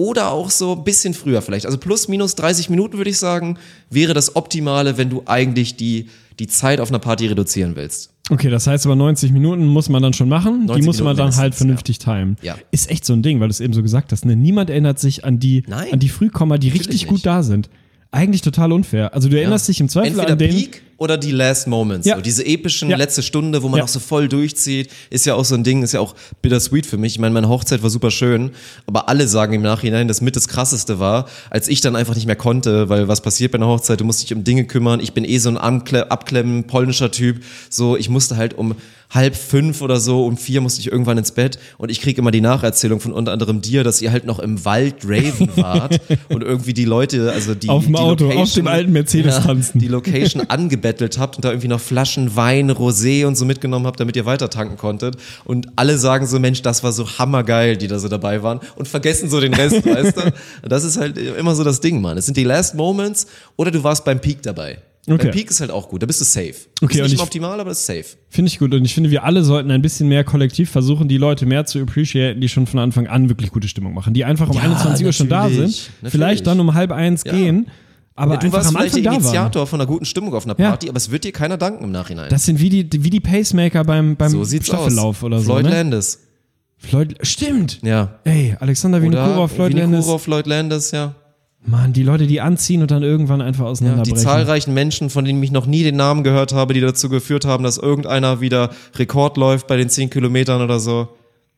oder 0.00 0.30
auch 0.30 0.48
so 0.48 0.76
ein 0.76 0.82
bisschen 0.84 1.12
früher 1.12 1.42
vielleicht. 1.42 1.66
Also 1.66 1.76
plus 1.76 2.08
minus 2.08 2.34
30 2.34 2.70
Minuten 2.70 2.96
würde 2.96 3.10
ich 3.10 3.18
sagen, 3.18 3.58
wäre 3.90 4.14
das 4.14 4.34
Optimale, 4.34 4.96
wenn 4.96 5.10
du 5.10 5.24
eigentlich 5.26 5.76
die, 5.76 6.08
die 6.38 6.46
Zeit 6.46 6.80
auf 6.80 6.88
einer 6.88 6.98
Party 6.98 7.26
reduzieren 7.26 7.76
willst. 7.76 8.10
Okay, 8.30 8.48
das 8.48 8.66
heißt 8.66 8.86
aber 8.86 8.96
90 8.96 9.30
Minuten 9.30 9.66
muss 9.66 9.90
man 9.90 10.02
dann 10.02 10.14
schon 10.14 10.30
machen. 10.30 10.62
Die 10.62 10.66
90 10.68 10.86
muss 10.86 10.98
man 11.00 11.16
Minuten 11.16 11.32
dann 11.32 11.36
halt 11.36 11.54
vernünftig 11.54 11.98
timen. 11.98 12.38
Ja. 12.40 12.56
Ist 12.70 12.90
echt 12.90 13.04
so 13.04 13.12
ein 13.12 13.22
Ding, 13.22 13.40
weil 13.40 13.48
du 13.48 13.52
es 13.52 13.60
eben 13.60 13.74
so 13.74 13.82
gesagt 13.82 14.10
hast. 14.12 14.24
Ne? 14.24 14.36
Niemand 14.36 14.70
erinnert 14.70 14.98
sich 14.98 15.24
an 15.26 15.38
die, 15.38 15.64
Nein. 15.66 15.92
an 15.92 15.98
die 15.98 16.08
Frühkommer, 16.08 16.56
die 16.56 16.70
richtig 16.70 17.06
gut 17.06 17.26
da 17.26 17.42
sind. 17.42 17.68
Eigentlich 18.12 18.42
total 18.42 18.72
unfair. 18.72 19.14
Also 19.14 19.28
du 19.28 19.38
erinnerst 19.38 19.68
dich 19.68 19.78
im 19.80 19.88
Zweifel 19.88 20.08
Entweder 20.08 20.32
an 20.32 20.38
den. 20.38 20.50
Peak 20.50 20.82
oder 20.96 21.16
die 21.16 21.30
Last 21.30 21.68
Moments. 21.68 22.06
Ja. 22.06 22.16
So, 22.16 22.22
diese 22.22 22.44
epischen 22.44 22.90
Ja. 22.90 22.96
letzte 22.96 23.22
Stunde, 23.22 23.62
wo 23.62 23.68
man 23.68 23.78
Ja. 23.78 23.84
auch 23.84 23.88
so 23.88 24.00
voll 24.00 24.28
durchzieht, 24.28 24.90
ist 25.10 25.26
ja 25.26 25.34
auch 25.34 25.44
so 25.44 25.54
ein 25.54 25.62
Ding, 25.62 25.82
ist 25.84 25.92
ja 25.92 26.00
auch 26.00 26.16
bittersweet 26.42 26.86
für 26.86 26.98
mich. 26.98 27.12
Ich 27.14 27.18
meine, 27.20 27.32
meine 27.32 27.48
Hochzeit 27.48 27.84
war 27.84 27.88
super 27.88 28.10
schön, 28.10 28.50
aber 28.86 29.08
alle 29.08 29.28
sagen 29.28 29.52
im 29.54 29.62
Nachhinein, 29.62 30.08
dass 30.08 30.20
mit 30.20 30.34
das 30.34 30.48
krasseste 30.48 30.98
war, 30.98 31.28
als 31.50 31.68
ich 31.68 31.80
dann 31.82 31.94
einfach 31.94 32.16
nicht 32.16 32.26
mehr 32.26 32.36
konnte, 32.36 32.88
weil 32.88 33.06
was 33.06 33.20
passiert 33.20 33.52
bei 33.52 33.58
einer 33.58 33.68
Hochzeit? 33.68 34.00
Du 34.00 34.04
musst 34.04 34.22
dich 34.22 34.34
um 34.34 34.42
Dinge 34.42 34.64
kümmern. 34.64 34.98
Ich 35.00 35.12
bin 35.12 35.24
eh 35.24 35.38
so 35.38 35.48
ein 35.48 35.56
Abklemmen 35.56 36.64
polnischer 36.66 37.12
Typ. 37.12 37.42
So, 37.70 37.96
ich 37.96 38.08
musste 38.08 38.36
halt 38.36 38.54
um 38.58 38.74
halb 39.10 39.34
fünf 39.36 39.82
oder 39.82 39.98
so, 39.98 40.24
um 40.24 40.36
vier 40.36 40.60
musste 40.60 40.80
ich 40.80 40.90
irgendwann 40.90 41.18
ins 41.18 41.32
Bett 41.32 41.58
und 41.78 41.90
ich 41.90 42.00
kriege 42.00 42.20
immer 42.20 42.30
die 42.30 42.40
Nacherzählung 42.40 43.00
von 43.00 43.12
unter 43.12 43.32
anderem 43.32 43.60
dir, 43.60 43.82
dass 43.84 44.00
ihr 44.00 44.12
halt 44.12 44.24
noch 44.24 44.38
im 44.38 44.64
Wald 44.64 44.96
Raven 45.04 45.48
wart 45.56 46.00
und 46.28 46.42
irgendwie 46.42 46.72
die 46.74 46.84
Leute, 46.84 47.32
also 47.32 47.54
die 47.54 47.68
Auf 47.68 47.84
dem 47.84 47.94
die 47.94 47.98
Auto, 47.98 48.26
auf 48.28 48.34
Location- 48.34 48.54
dem 48.64 48.66
alten 48.68 48.92
Mercedes 48.92 49.40
tanzen. 49.40 49.78
die 49.80 49.88
Location 49.88 50.48
angebettelt 50.48 51.18
habt 51.18 51.36
und 51.36 51.44
da 51.44 51.50
irgendwie 51.50 51.68
noch 51.68 51.80
Flaschen 51.80 52.36
Wein, 52.36 52.70
Rosé 52.70 53.26
und 53.26 53.36
so 53.36 53.44
mitgenommen 53.44 53.86
habt, 53.86 53.98
damit 54.00 54.14
ihr 54.16 54.26
weiter 54.26 54.48
tanken 54.48 54.76
konntet. 54.76 55.16
Und 55.44 55.66
alle 55.76 55.98
sagen 55.98 56.26
so, 56.26 56.38
Mensch, 56.38 56.62
das 56.62 56.82
war 56.84 56.92
so 56.92 57.08
hammergeil, 57.18 57.76
die 57.76 57.88
da 57.88 57.98
so 57.98 58.08
dabei 58.08 58.42
waren 58.42 58.60
und 58.76 58.86
vergessen 58.86 59.28
so 59.28 59.40
den 59.40 59.54
Rest, 59.54 59.84
weißt 59.84 60.16
du? 60.16 60.20
Das 60.68 60.84
ist 60.84 60.96
halt 60.98 61.18
immer 61.18 61.54
so 61.56 61.64
das 61.64 61.80
Ding, 61.80 62.00
Mann. 62.00 62.16
Es 62.16 62.26
sind 62.26 62.36
die 62.36 62.44
Last 62.44 62.74
Moments 62.76 63.26
oder 63.56 63.70
du 63.72 63.82
warst 63.82 64.04
beim 64.04 64.20
Peak 64.20 64.42
dabei. 64.42 64.78
Okay. 65.06 65.16
Bei 65.26 65.30
Peak 65.30 65.50
ist 65.50 65.60
halt 65.60 65.70
auch 65.70 65.88
gut, 65.88 66.02
da 66.02 66.06
bist 66.06 66.20
du 66.20 66.24
safe. 66.24 66.54
Okay, 66.82 66.98
ist 66.98 67.02
nicht 67.04 67.14
ich- 67.14 67.20
optimal, 67.20 67.58
aber 67.58 67.70
ist 67.70 67.86
safe. 67.86 68.04
Finde 68.28 68.48
ich 68.50 68.58
gut. 68.58 68.72
Und 68.74 68.84
ich 68.84 68.92
finde, 68.94 69.10
wir 69.10 69.24
alle 69.24 69.42
sollten 69.42 69.70
ein 69.70 69.80
bisschen 69.82 70.08
mehr 70.08 70.24
kollektiv 70.24 70.70
versuchen, 70.70 71.08
die 71.08 71.16
Leute 71.16 71.46
mehr 71.46 71.64
zu 71.64 71.78
appreciaten, 71.80 72.40
die 72.40 72.48
schon 72.48 72.66
von 72.66 72.78
Anfang 72.80 73.06
an 73.06 73.28
wirklich 73.28 73.50
gute 73.50 73.66
Stimmung 73.66 73.94
machen. 73.94 74.12
Die 74.14 74.24
einfach 74.24 74.48
um 74.50 74.56
Ja, 74.56 74.62
21 74.62 75.06
Uhr 75.06 75.12
schon 75.12 75.28
da 75.30 75.44
sind. 75.48 75.58
natürlich. 75.60 75.90
Vielleicht 76.04 76.46
dann 76.46 76.60
um 76.60 76.74
halb 76.74 76.92
eins 76.92 77.24
Ja. 77.24 77.32
gehen. 77.32 77.66
Aber 78.14 78.36
du 78.36 78.52
warst 78.52 78.68
am 78.68 78.74
vielleicht 78.76 78.96
der. 78.96 79.12
Initiator 79.14 79.66
von 79.66 79.80
einer 79.80 79.86
guten 79.86 80.04
Stimmung 80.04 80.34
auf 80.34 80.44
einer 80.44 80.54
Ja. 80.60 80.68
Party, 80.68 80.88
aber 80.90 80.98
es 80.98 81.10
wird 81.10 81.24
dir 81.24 81.32
keiner 81.32 81.56
danken 81.56 81.84
im 81.84 81.90
Nachhinein. 81.92 82.28
Das 82.28 82.44
sind 82.44 82.60
wie 82.60 82.68
die, 82.68 83.02
wie 83.02 83.08
die 83.10 83.20
Pacemaker 83.20 83.82
beim, 83.84 84.14
beim 84.16 84.30
so 84.30 84.44
Staffellauf 84.44 85.18
aus. 85.18 85.22
oder 85.24 85.38
so. 85.38 85.44
Floyd 85.46 85.64
ne? 85.64 85.70
Landis. 85.70 86.20
Floyd, 86.76 87.16
stimmt. 87.22 87.78
Ja. 87.82 88.18
Ey, 88.24 88.56
Alexander 88.60 88.98
Oder 88.98 89.06
Vinokurov, 89.06 89.52
Floyd 89.52 89.72
Landis. 89.72 89.98
Vinokurov, 90.00 90.22
Floyd 90.22 90.46
Landis, 90.46 90.90
ja. 90.90 91.14
Mann, 91.62 91.92
die 91.92 92.02
Leute, 92.02 92.26
die 92.26 92.40
anziehen 92.40 92.80
und 92.82 92.90
dann 92.90 93.02
irgendwann 93.02 93.40
einfach 93.42 93.60
ja. 93.60 93.66
Die 93.66 93.70
auseinanderbrechen. 93.70 94.16
zahlreichen 94.18 94.74
Menschen, 94.74 95.10
von 95.10 95.24
denen 95.24 95.42
ich 95.42 95.52
noch 95.52 95.66
nie 95.66 95.82
den 95.82 95.96
Namen 95.96 96.24
gehört 96.24 96.52
habe, 96.52 96.72
die 96.72 96.80
dazu 96.80 97.08
geführt 97.08 97.44
haben, 97.44 97.64
dass 97.64 97.76
irgendeiner 97.76 98.40
wieder 98.40 98.70
Rekord 98.96 99.36
läuft 99.36 99.66
bei 99.66 99.76
den 99.76 99.88
10 99.88 100.10
Kilometern 100.10 100.62
oder 100.62 100.80
so. 100.80 101.08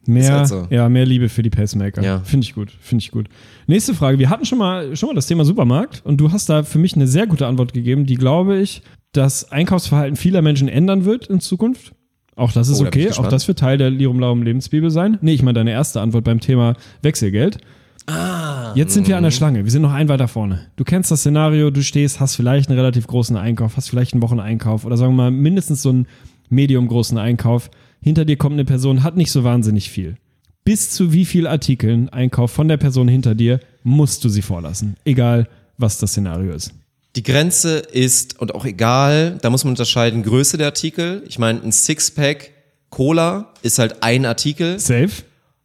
Mehr, 0.05 0.33
halt 0.33 0.49
so. 0.49 0.67
ja, 0.71 0.89
mehr 0.89 1.07
Liebe 1.07 1.29
für 1.29 1.45
die 1.45 1.51
Pacemaker. 1.51 2.03
Ja. 2.03 2.21
Finde 2.25 2.45
ich 2.45 2.55
gut, 2.55 2.73
finde 2.81 3.03
ich 3.03 3.13
gut. 3.13 3.29
Nächste 3.69 3.95
Frage. 3.95 4.19
Wir 4.19 4.31
hatten 4.31 4.45
schon 4.45 4.59
mal, 4.59 4.97
schon 4.97 5.11
mal 5.11 5.15
das 5.15 5.29
Thema 5.29 5.45
Supermarkt 5.45 6.03
und 6.05 6.17
du 6.17 6.33
hast 6.33 6.49
da 6.49 6.65
für 6.65 6.79
mich 6.79 6.97
eine 6.97 7.07
sehr 7.07 7.29
gute 7.29 7.47
Antwort 7.47 7.73
gegeben, 7.73 8.05
die, 8.05 8.17
glaube 8.17 8.59
ich, 8.59 8.83
das 9.13 9.53
Einkaufsverhalten 9.53 10.17
vieler 10.17 10.43
Menschen 10.43 10.69
ändern 10.69 11.05
wird 11.05 11.29
in 11.29 11.39
Zukunft. 11.39 11.93
Auch 12.35 12.51
das 12.51 12.69
ist 12.69 12.81
Oh, 12.81 12.87
okay. 12.87 13.11
Auch 13.13 13.29
das 13.29 13.47
wird 13.47 13.59
Teil 13.59 13.79
der 13.79 13.91
Lirum 13.91 14.19
Laum 14.19 14.43
Lebensbibel 14.43 14.91
sein. 14.91 15.19
Nee, 15.21 15.35
ich 15.35 15.43
meine 15.43 15.55
deine 15.55 15.71
erste 15.71 16.01
Antwort 16.01 16.25
beim 16.25 16.41
Thema 16.41 16.75
Wechselgeld. 17.03 17.59
Ah. 18.07 18.73
Jetzt 18.75 18.95
sind 18.95 19.07
wir 19.07 19.15
Mhm. 19.15 19.19
an 19.19 19.23
der 19.25 19.31
Schlange. 19.31 19.65
Wir 19.65 19.71
sind 19.71 19.83
noch 19.83 19.93
ein 19.93 20.09
weiter 20.09 20.29
vorne. 20.29 20.67
Du 20.77 20.85
kennst 20.85 21.11
das 21.11 21.21
Szenario, 21.21 21.71
du 21.71 21.83
stehst, 21.83 22.21
hast 22.21 22.37
vielleicht 22.37 22.69
einen 22.69 22.79
relativ 22.79 23.07
großen 23.07 23.37
Einkauf, 23.37 23.77
hast 23.77 23.89
vielleicht 23.91 24.13
einen 24.15 24.23
Wocheneinkauf 24.23 24.85
oder 24.85 24.97
sagen 24.97 25.13
wir 25.13 25.17
mal 25.25 25.31
mindestens 25.31 25.83
so 25.83 25.91
einen 25.91 26.07
medium 26.49 26.89
großen 26.89 27.17
Einkauf. 27.19 27.71
Hinter 28.01 28.25
dir 28.25 28.37
kommt 28.37 28.55
eine 28.55 28.65
Person, 28.65 29.03
hat 29.05 29.17
nicht 29.17 29.31
so 29.31 29.45
wahnsinnig 29.45 29.91
viel. 29.91 30.17
Bis 30.65 30.91
zu 30.91 31.13
wie 31.13 31.25
viel 31.25 31.47
Artikeln 31.47 32.09
Einkauf 32.09 32.51
von 32.51 32.69
der 32.69 32.77
Person 32.77 33.09
hinter 33.09 33.35
dir 33.35 33.61
musst 33.85 34.25
du 34.25 34.29
sie 34.29 34.43
vorlassen. 34.43 34.97
Egal, 35.05 35.49
was 35.79 35.99
das 35.99 36.11
Szenario 36.13 36.53
ist. 36.53 36.73
Die 37.17 37.23
Grenze 37.23 37.79
ist, 37.79 38.41
und 38.41 38.55
auch 38.55 38.65
egal, 38.65 39.39
da 39.43 39.51
muss 39.51 39.65
man 39.65 39.73
unterscheiden, 39.73 40.23
Größe 40.23 40.57
der 40.59 40.69
Artikel. 40.69 41.23
Ich 41.29 41.39
meine, 41.39 41.61
ein 41.63 41.73
Sixpack 41.73 42.51
Cola 42.91 43.53
ist 43.63 43.79
halt 43.79 44.03
ein 44.03 44.25
Artikel 44.25 44.79
Safe? 44.79 45.11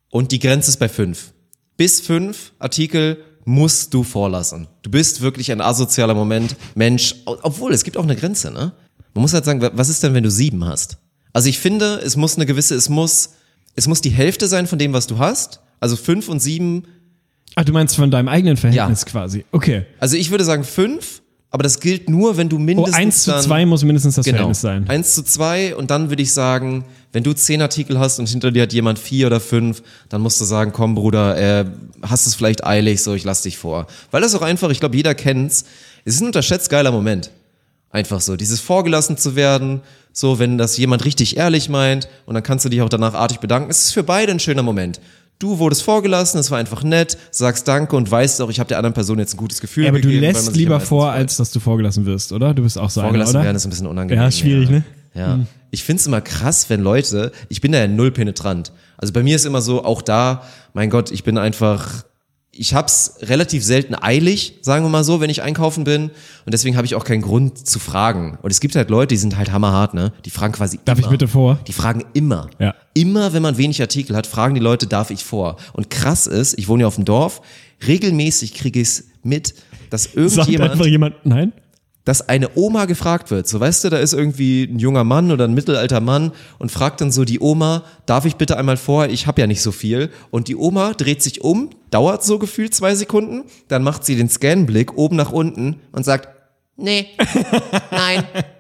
und 0.09 0.31
die 0.31 0.39
Grenze 0.39 0.69
ist 0.71 0.77
bei 0.77 0.89
fünf. 0.89 1.31
Bis 1.78 2.01
fünf 2.01 2.53
Artikel 2.59 3.17
musst 3.45 3.93
du 3.93 4.03
vorlassen. 4.03 4.67
Du 4.82 4.89
bist 4.91 5.21
wirklich 5.21 5.51
ein 5.51 5.61
asozialer 5.61 6.13
Moment, 6.15 6.55
Mensch, 6.75 7.15
obwohl 7.25 7.73
es 7.73 7.84
gibt 7.84 7.95
auch 7.97 8.03
eine 8.03 8.15
Grenze, 8.15 8.51
ne? 8.51 8.73
Man 9.13 9.21
muss 9.21 9.34
halt 9.34 9.45
sagen, 9.45 9.61
wa- 9.61 9.71
was 9.73 9.89
ist 9.89 10.03
denn, 10.03 10.13
wenn 10.13 10.23
du 10.23 10.30
sieben 10.32 10.65
hast? 10.65 10.97
Also 11.34 11.47
ich 11.49 11.59
finde, 11.59 12.01
es 12.03 12.15
muss 12.17 12.36
eine 12.36 12.45
gewisse, 12.45 12.75
es 12.75 12.89
muss, 12.89 13.30
es 13.75 13.88
muss 13.88 14.01
die 14.01 14.09
Hälfte 14.09 14.47
sein 14.47 14.67
von 14.67 14.78
dem, 14.80 14.91
was 14.93 15.07
du 15.07 15.17
hast. 15.19 15.61
Also 15.80 15.95
fünf 15.95 16.28
und 16.30 16.39
sieben 16.41 16.84
Ah, 17.55 17.63
du 17.63 17.71
meinst 17.73 17.95
von 17.95 18.11
deinem 18.11 18.28
eigenen 18.28 18.55
Verhältnis 18.57 19.01
Ja. 19.01 19.07
quasi. 19.07 19.45
Okay. 19.51 19.86
Also 19.99 20.15
ich 20.17 20.30
würde 20.30 20.43
sagen 20.43 20.63
fünf, 20.63 21.21
aber 21.58 21.64
das 21.64 21.80
gilt 21.80 22.08
nur, 22.08 22.38
wenn 22.38 22.49
du 22.49 22.58
Oh, 22.58 22.60
mindestens 22.60 22.95
1 22.95 23.24
zu 23.24 23.32
dann, 23.32 23.41
2 23.41 23.66
muss 23.66 23.84
mindestens 23.84 24.14
das 24.14 24.26
genau, 24.26 24.38
Verhältnis 24.38 24.62
sein. 24.62 24.88
Eins 24.88 25.16
zu 25.16 25.24
zwei 25.24 25.76
und 25.76 25.89
dann 25.89 26.10
würde 26.10 26.22
ich 26.22 26.32
sagen, 26.32 26.86
wenn 27.14 27.24
du 27.24 27.34
zehn 27.34 27.64
Artikel 27.64 27.97
hast 27.97 28.20
und 28.20 28.30
hinter 28.30 28.51
dir 28.51 28.62
hat 28.62 28.74
jemand 28.74 28.99
vier 28.99 29.26
oder 29.26 29.39
fünf, 29.39 29.82
dann 30.10 30.22
musst 30.22 30.39
du 30.39 30.45
sagen, 30.45 30.72
komm 30.72 30.93
Bruder, 30.93 31.36
äh, 31.36 31.66
hast 32.03 32.28
es 32.28 32.36
vielleicht 32.36 32.64
eilig, 32.64 33.01
so 33.01 33.16
ich 33.16 33.24
lass 33.24 33.41
dich 33.41 33.58
vor. 33.58 33.88
Weil 34.12 34.22
das 34.22 34.36
auch 34.36 34.43
einfach, 34.43 34.70
ich 34.70 34.80
glaube, 34.80 34.95
jeder 34.95 35.16
kennt's. 35.16 35.66
Es 36.05 36.14
ist 36.14 36.22
ein 36.22 36.28
unterschätzt 36.28 36.70
geiler 36.70 36.91
Moment. 36.91 37.32
Einfach 37.89 38.22
so, 38.22 38.36
dieses 38.36 38.60
vorgelassen 38.60 39.18
zu 39.18 39.36
werden, 39.36 39.82
so 40.14 40.38
wenn 40.38 40.60
das 40.60 40.78
jemand 40.78 41.05
richtig 41.05 41.38
ehrlich 41.38 41.70
meint 41.70 42.08
und 42.28 42.36
dann 42.36 42.43
kannst 42.43 42.66
du 42.66 42.70
dich 42.70 42.82
auch 42.84 42.89
danach 42.89 43.16
artig 43.16 43.39
bedanken. 43.39 43.72
Es 43.72 43.86
ist 43.86 43.91
für 43.93 44.03
beide 44.03 44.32
ein 44.32 44.39
schöner 44.39 44.64
Moment. 44.64 45.01
Du 45.39 45.59
wurdest 45.59 45.83
vorgelassen, 45.83 46.39
es 46.39 46.49
war 46.49 46.57
einfach 46.57 46.81
nett, 46.83 47.15
sagst 47.29 47.67
Danke 47.67 47.95
und 47.95 48.09
weißt 48.09 48.41
auch, 48.41 48.49
ich 48.49 48.59
habe 48.59 48.67
der 48.69 48.77
anderen 48.77 48.95
Person 48.95 49.19
jetzt 49.19 49.35
ein 49.35 49.38
gutes 49.38 49.61
Gefühl 49.61 49.83
Ja, 49.83 49.89
aber 49.89 49.99
du 49.99 50.07
gegeben, 50.07 50.23
weil 50.23 50.33
man 50.33 50.45
lässt 50.45 50.55
lieber 50.55 50.79
vor, 50.79 51.11
als 51.11 51.38
dass 51.38 51.51
du 51.51 51.59
vorgelassen 51.59 52.07
wirst, 52.07 52.31
oder? 52.31 52.55
Du 52.55 52.63
bist 52.63 52.77
auch 52.79 52.89
so 52.89 53.01
einer, 53.01 53.09
vorgelassen 53.09 53.35
oder? 53.35 53.45
werden 53.45 53.55
ist 53.55 53.65
ein 53.65 53.69
bisschen 53.69 53.85
unangenehm. 53.85 54.23
Ja, 54.23 54.31
schwierig, 54.31 54.69
ne? 54.69 54.83
Ja. 55.13 55.39
Ich 55.69 55.83
find's 55.83 56.07
immer 56.07 56.21
krass, 56.21 56.69
wenn 56.69 56.81
Leute, 56.81 57.31
ich 57.49 57.61
bin 57.61 57.71
da 57.71 57.79
ja 57.79 57.88
null 57.88 58.11
penetrant. 58.11 58.71
Also 58.97 59.13
bei 59.13 59.21
mir 59.21 59.35
ist 59.35 59.45
immer 59.45 59.61
so, 59.61 59.83
auch 59.83 60.01
da, 60.01 60.41
mein 60.73 60.89
Gott, 60.89 61.11
ich 61.11 61.23
bin 61.23 61.38
einfach, 61.38 62.03
ich 62.60 62.74
hab's 62.74 63.18
relativ 63.22 63.64
selten 63.64 63.95
eilig, 63.95 64.60
sagen 64.62 64.84
wir 64.86 64.89
mal 64.89 65.03
so, 65.03 65.22
wenn 65.22 65.30
ich 65.30 65.41
einkaufen 65.41 65.84
bin. 65.84 66.03
Und 66.03 66.53
deswegen 66.53 66.76
habe 66.76 66.86
ich 66.86 66.95
auch 66.95 67.03
keinen 67.03 67.22
Grund 67.22 67.68
zu 67.68 67.80
fragen. 67.80 68.38
Und 68.41 68.51
es 68.51 68.60
gibt 68.60 68.76
halt 68.76 68.89
Leute, 68.89 69.10
die 69.10 69.18
sind 69.18 69.38
halt 69.38 69.51
hammerhart, 69.51 69.93
ne? 69.93 70.14
Die 70.26 70.30
fragen 70.30 70.53
quasi 70.53 70.80
Darf 70.86 70.97
immer. 70.97 71.08
ich 71.08 71.12
bitte 71.12 71.28
vor? 71.28 71.60
Die 71.68 71.74
fragen 71.74 72.05
immer. 72.14 72.49
Ja. 72.60 72.76
Immer, 72.93 73.34
wenn 73.34 73.41
man 73.41 73.58
wenig 73.58 73.82
Artikel 73.82 74.16
hat, 74.16 74.28
fragen 74.28 74.55
die 74.55 74.62
Leute, 74.62 74.88
darf 74.88 75.12
ich 75.12 75.24
vor? 75.24 75.58
Und 75.74 75.89
krass 75.89 76.28
ist, 76.28 76.58
ich 76.58 76.68
wohne 76.68 76.82
ja 76.82 76.88
auf 76.88 76.95
dem 76.95 77.05
Dorf, 77.05 77.41
regelmäßig 77.86 78.53
kriege 78.53 78.80
ich's 78.80 79.05
mit, 79.24 79.53
dass 79.89 80.03
Sagt 80.03 80.16
irgendjemand 80.16 80.72
einfach 80.72 80.86
jemand, 80.86 81.16
nein? 81.24 81.53
Dass 82.08 82.30
eine 82.30 82.51
Oma 82.55 82.86
gefragt 82.86 83.32
wird. 83.32 83.49
So, 83.49 83.60
weißt 83.60 83.84
du, 83.84 83.89
da 83.89 83.97
ist 83.97 84.14
irgendwie 84.14 84.64
ein 84.64 84.80
junger 84.80 85.03
Mann 85.03 85.30
oder 85.30 85.43
ein 85.43 85.53
mittelalter 85.53 85.99
Mann 85.99 86.32
und 86.58 86.72
fragt 86.72 87.01
dann 87.01 87.12
so 87.12 87.26
die 87.26 87.41
Oma, 87.41 87.84
darf 88.05 88.24
ich 88.24 88.38
bitte 88.38 88.55
einmal 88.55 88.78
vor, 88.78 89.08
ich 89.08 89.28
habe 89.28 89.41
ja 89.41 89.47
nicht 89.47 89.62
so 89.62 89.74
viel. 89.74 90.10
Und 90.32 90.47
die 90.47 90.55
Oma 90.55 90.93
dreht 90.93 91.22
sich 91.22 91.41
um, 91.41 91.70
dauert 91.91 92.24
so 92.24 92.39
gefühlt 92.39 92.74
zwei 92.74 92.95
Sekunden, 92.95 93.43
dann 93.68 93.84
macht 93.84 94.05
sie 94.05 94.16
den 94.16 94.30
Scanblick 94.30 94.97
oben 94.97 95.18
nach 95.18 95.34
unten 95.34 95.82
und 95.91 96.05
sagt, 96.05 96.30
nee, 96.78 97.08
nein. 97.91 98.24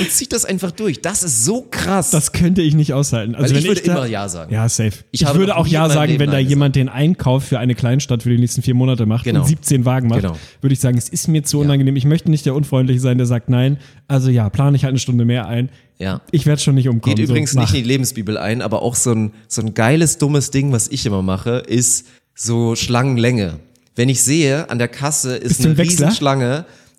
Und 0.00 0.10
zieht 0.10 0.32
das 0.32 0.46
einfach 0.46 0.70
durch. 0.70 1.02
Das 1.02 1.22
ist 1.22 1.44
so 1.44 1.66
krass. 1.70 2.10
Das 2.10 2.32
könnte 2.32 2.62
ich 2.62 2.74
nicht 2.74 2.94
aushalten. 2.94 3.34
Also 3.34 3.54
Weil 3.54 3.62
wenn 3.62 3.62
ich 3.62 3.68
würde 3.68 3.82
da, 3.82 3.92
immer 3.98 4.06
Ja 4.06 4.28
sagen. 4.30 4.52
Ja, 4.52 4.66
safe. 4.68 4.92
Ich 5.10 5.22
Ich, 5.22 5.34
würde 5.34 5.56
auch 5.56 5.66
Ja 5.66 5.90
sagen, 5.90 6.12
Leben 6.12 6.20
wenn 6.24 6.30
da 6.30 6.38
jemand 6.38 6.74
den 6.76 6.88
Einkauf 6.88 7.44
für 7.44 7.58
eine 7.58 7.74
Kleinstadt 7.74 8.22
für 8.22 8.30
die 8.30 8.38
nächsten 8.38 8.62
vier 8.62 8.74
Monate 8.74 9.04
macht 9.04 9.24
Genau. 9.24 9.42
und 9.42 9.46
17 9.46 9.84
Wagen 9.84 10.08
macht, 10.08 10.22
Genau. 10.22 10.36
würde 10.62 10.72
ich 10.72 10.80
sagen, 10.80 10.96
es 10.96 11.08
ist 11.10 11.28
mir 11.28 11.42
zu 11.44 11.60
unangenehm. 11.60 11.96
Ich 11.96 12.06
möchte 12.06 12.30
nicht 12.30 12.46
der 12.46 12.54
Unfreundliche 12.54 12.98
sein, 13.00 13.18
der 13.18 13.26
sagt 13.26 13.50
Nein. 13.50 13.78
Also 14.08 14.30
ja, 14.30 14.48
plane 14.48 14.76
ich 14.76 14.84
halt 14.84 14.92
eine 14.92 14.98
Stunde 14.98 15.26
mehr 15.26 15.46
ein. 15.48 15.68
Ja. 15.98 16.22
Ich 16.30 16.46
werde 16.46 16.62
schon 16.62 16.74
nicht 16.76 16.88
umkommen. 16.88 17.16
Geht 17.16 17.24
übrigens 17.28 17.52
so, 17.52 17.60
nicht 17.60 17.68
mach. 17.70 17.74
in 17.76 17.82
die 17.82 17.88
Lebensbibel 17.88 18.38
ein, 18.38 18.62
aber 18.62 18.80
auch 18.82 18.94
so 18.94 19.12
ein, 19.12 19.32
so 19.48 19.60
ein 19.60 19.74
geiles, 19.74 20.16
dummes 20.18 20.50
Ding, 20.50 20.72
was 20.72 20.88
ich 20.88 21.04
immer 21.04 21.22
mache, 21.22 21.58
ist 21.66 22.06
so 22.34 22.74
Schlangenlänge. 22.74 23.60
Wenn 23.96 24.08
ich 24.08 24.22
sehe, 24.22 24.68
an 24.70 24.78
der 24.78 24.88
Kasse 24.88 25.36
ist 25.36 25.48
Bist 25.58 25.60
eine 25.60 25.74
ein 25.74 25.78
Wechsler? 25.78 26.08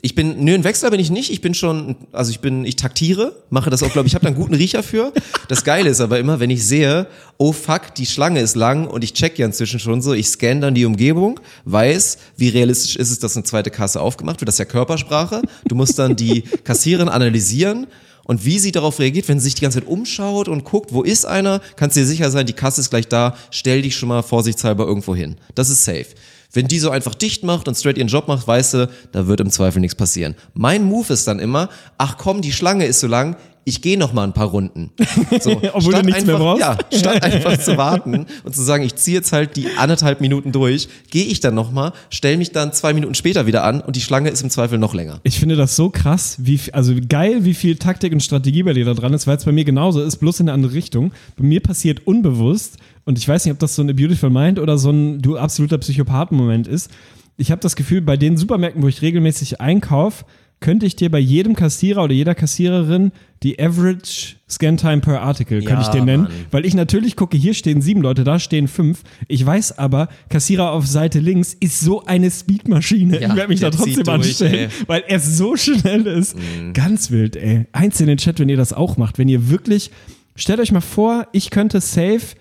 Ich 0.06 0.14
bin, 0.14 0.44
nö, 0.44 0.54
ein 0.54 0.64
Wechsler 0.64 0.92
bin 0.92 1.00
ich 1.00 1.10
nicht. 1.10 1.32
Ich 1.32 1.42
bin 1.42 1.56
schon, 1.56 1.96
also 2.12 2.30
ich 2.30 2.40
bin, 2.40 2.64
ich 2.64 2.76
taktiere, 2.76 3.42
mache 3.50 3.72
das 3.72 3.82
auch, 3.82 3.92
glaube 3.92 4.06
ich, 4.06 4.12
ich 4.12 4.14
habe 4.14 4.22
da 4.22 4.28
einen 4.28 4.38
guten 4.38 4.54
Riecher 4.54 4.84
für. 4.84 5.12
Das 5.48 5.64
Geile 5.64 5.90
ist 5.90 6.00
aber 6.00 6.20
immer, 6.20 6.40
wenn 6.40 6.52
ich 6.52 6.64
sehe, 6.64 7.08
oh 7.40 7.54
fuck, 7.54 7.96
die 7.98 8.06
Schlange 8.06 8.40
ist 8.40 8.56
lang 8.56 8.86
und 8.86 9.04
ich 9.04 9.14
check 9.14 9.40
ja 9.40 9.48
inzwischen 9.48 9.80
schon 9.80 10.04
so, 10.04 10.14
ich 10.14 10.28
scanne 10.28 10.60
dann 10.60 10.76
die 10.76 10.86
Umgebung, 10.86 11.40
weiß, 11.64 12.20
wie 12.38 12.50
realistisch 12.50 12.98
ist 12.98 13.10
es, 13.10 13.18
dass 13.18 13.36
eine 13.36 13.46
zweite 13.46 13.72
Kasse 13.72 14.00
aufgemacht 14.00 14.40
wird. 14.42 14.48
Das 14.48 14.56
ist 14.56 14.60
ja 14.60 14.66
Körpersprache. 14.66 15.42
Du 15.68 15.74
musst 15.74 15.98
dann 15.98 16.16
die 16.16 16.44
Kassiererin 16.64 17.10
analysieren 17.10 17.88
und 18.26 18.46
wie 18.46 18.60
sie 18.60 18.72
darauf 18.72 19.00
reagiert, 19.00 19.28
wenn 19.28 19.40
sie 19.40 19.46
sich 19.46 19.56
die 19.56 19.64
ganze 19.64 19.80
Zeit 19.80 19.90
umschaut 19.90 20.48
und 20.48 20.66
guckt, 20.66 20.94
wo 20.94 21.02
ist 21.02 21.26
einer, 21.26 21.62
kannst 21.78 21.96
du 21.96 22.02
dir 22.02 22.06
sicher 22.06 22.30
sein, 22.30 22.46
die 22.46 22.54
Kasse 22.54 22.82
ist 22.82 22.92
gleich 22.92 23.08
da, 23.08 23.36
stell 23.50 23.82
dich 23.82 23.96
schon 23.96 24.10
mal 24.10 24.22
vorsichtshalber 24.22 24.86
irgendwo 24.86 25.16
hin. 25.16 25.38
Das 25.56 25.72
ist 25.72 25.84
safe. 25.84 26.10
Wenn 26.56 26.68
die 26.68 26.80
so 26.80 26.90
einfach 26.90 27.16
dicht 27.16 27.44
macht 27.44 27.68
und 27.68 27.76
straight 27.76 27.98
ihren 27.98 28.08
Job 28.08 28.28
macht, 28.28 28.48
weißt 28.48 28.74
du, 28.76 28.90
da 29.12 29.28
wird 29.28 29.42
im 29.42 29.50
Zweifel 29.50 29.80
nichts 29.80 29.96
passieren. 29.96 30.36
Mein 30.54 30.86
Move 30.86 31.12
ist 31.12 31.28
dann 31.28 31.40
immer, 31.40 31.70
ach 31.98 32.18
komm, 32.18 32.42
die 32.42 32.54
Schlange 32.54 32.86
ist 32.86 33.02
so 33.02 33.08
lang, 33.08 33.36
ich 33.66 33.82
gehe 33.82 33.98
noch 33.98 34.14
mal 34.14 34.24
ein 34.24 34.34
paar 34.34 34.48
Runden. 34.48 34.92
So, 35.42 35.60
Obwohl 35.74 35.94
du 35.94 36.04
nichts 36.04 36.26
mehr 36.26 36.36
einfach, 36.36 36.58
brauchst? 36.58 36.62
Ja, 36.62 36.78
statt 36.98 37.24
einfach 37.24 37.58
zu 37.58 37.78
warten 37.78 38.26
und 38.44 38.56
zu 38.56 38.62
sagen, 38.62 38.84
ich 38.84 38.96
ziehe 38.96 39.18
jetzt 39.18 39.34
halt 39.34 39.56
die 39.58 39.68
anderthalb 39.78 40.22
Minuten 40.22 40.52
durch, 40.52 40.88
gehe 41.10 41.26
ich 41.26 41.40
dann 41.40 41.56
noch 41.56 41.72
mal, 41.72 41.92
stell 42.10 42.38
mich 42.38 42.52
dann 42.52 42.72
zwei 42.74 42.94
Minuten 42.94 43.16
später 43.16 43.48
wieder 43.48 43.64
an 43.64 43.82
und 43.82 43.96
die 43.96 44.02
Schlange 44.02 44.30
ist 44.30 44.42
im 44.44 44.50
Zweifel 44.50 44.78
noch 44.78 44.94
länger. 44.94 45.20
Ich 45.24 45.40
finde 45.40 45.56
das 45.56 45.76
so 45.76 45.90
krass, 45.90 46.38
wie, 46.40 46.60
also 46.72 46.94
geil, 47.10 47.44
wie 47.44 47.54
viel 47.54 47.76
Taktik 47.76 48.14
und 48.14 48.22
Strategie 48.22 48.64
bei 48.64 48.74
dir 48.74 48.86
da 48.86 48.94
dran 48.94 49.14
ist, 49.14 49.28
weil 49.28 49.38
es 49.38 49.46
bei 49.46 49.52
mir 49.52 49.66
genauso 49.66 50.02
ist, 50.02 50.18
bloß 50.18 50.42
in 50.42 50.48
eine 50.48 50.54
andere 50.54 50.74
Richtung. 50.74 51.12
Bei 51.36 51.44
mir 51.44 51.60
passiert 51.60 52.06
unbewusst, 52.06 52.78
und 53.06 53.18
ich 53.18 53.28
weiß 53.28 53.46
nicht, 53.46 53.54
ob 53.54 53.60
das 53.60 53.76
so 53.76 53.82
eine 53.82 53.94
Beautiful 53.94 54.30
Mind 54.30 54.60
oder 54.60 54.78
so 54.78 54.90
ein 54.90 55.22
du 55.22 55.38
absoluter 55.38 55.78
Psychopathen-Moment 55.78 56.68
ist. 56.68 56.92
Ich 57.38 57.52
habe 57.52 57.62
das 57.62 57.76
Gefühl, 57.76 58.02
bei 58.02 58.18
den 58.18 58.38
Supermärkten, 58.38 58.82
wo 58.82 58.88
ich 58.88 59.02
regelmäßig 59.02 59.62
einkaufe, 59.62 60.26
könnte 60.62 60.86
ich 60.86 60.96
dir 60.96 61.12
bei 61.12 61.20
jedem 61.20 61.56
Kassierer 61.56 62.04
oder 62.04 62.14
jeder 62.14 62.34
Kassiererin 62.34 63.12
die 63.44 63.60
Average 63.60 64.38
Scan 64.50 64.78
Time 64.78 65.00
per 65.00 65.22
Article, 65.22 65.60
könnte 65.60 65.74
Ja, 65.74 65.82
ich 65.82 65.88
den 65.90 66.06
nennen. 66.06 66.24
Mann. 66.24 66.32
Weil 66.50 66.66
ich 66.66 66.74
natürlich 66.74 67.16
gucke, 67.16 67.38
hier 67.38 67.54
stehen 67.54 67.82
sieben 67.82 68.02
Leute, 68.02 68.24
da 68.24 68.40
stehen 68.40 68.68
fünf. 68.68 69.04
Ich 69.28 69.46
weiß 69.46 69.78
aber, 69.78 70.08
Kassierer 70.30 70.72
auf 70.72 70.88
Seite 70.88 71.20
links 71.20 71.54
ist 71.54 71.82
so 71.82 72.06
eine 72.06 72.32
Speedmaschine. 72.32 73.22
Ja, 73.22 73.30
ich 73.30 73.36
werde 73.36 73.50
mich 73.50 73.60
da 73.60 73.70
trotzdem 73.70 74.06
durch, 74.06 74.08
anstellen, 74.08 74.54
ey. 74.72 74.88
weil 74.88 75.04
er 75.08 75.20
so 75.20 75.58
schnell 75.58 76.08
ist. 76.08 76.38
Mhm. 76.38 76.74
Ganz 76.74 77.12
wild, 77.12 77.36
ey. 77.36 77.66
Eins 77.74 78.00
in 78.00 78.08
den 78.08 78.18
Chat, 78.18 78.40
wenn 78.40 78.50
ihr 78.50 78.58
das 78.58 78.74
auch 78.74 78.98
macht. 78.98 79.18
Wenn 79.20 79.28
ihr 79.28 79.50
wirklich, 79.50 79.92
stellt 80.36 80.60
euch 80.62 80.72
mal 80.72 80.82
vor, 80.82 81.28
ich 81.34 81.50
könnte 81.50 81.82
safe 81.82 82.36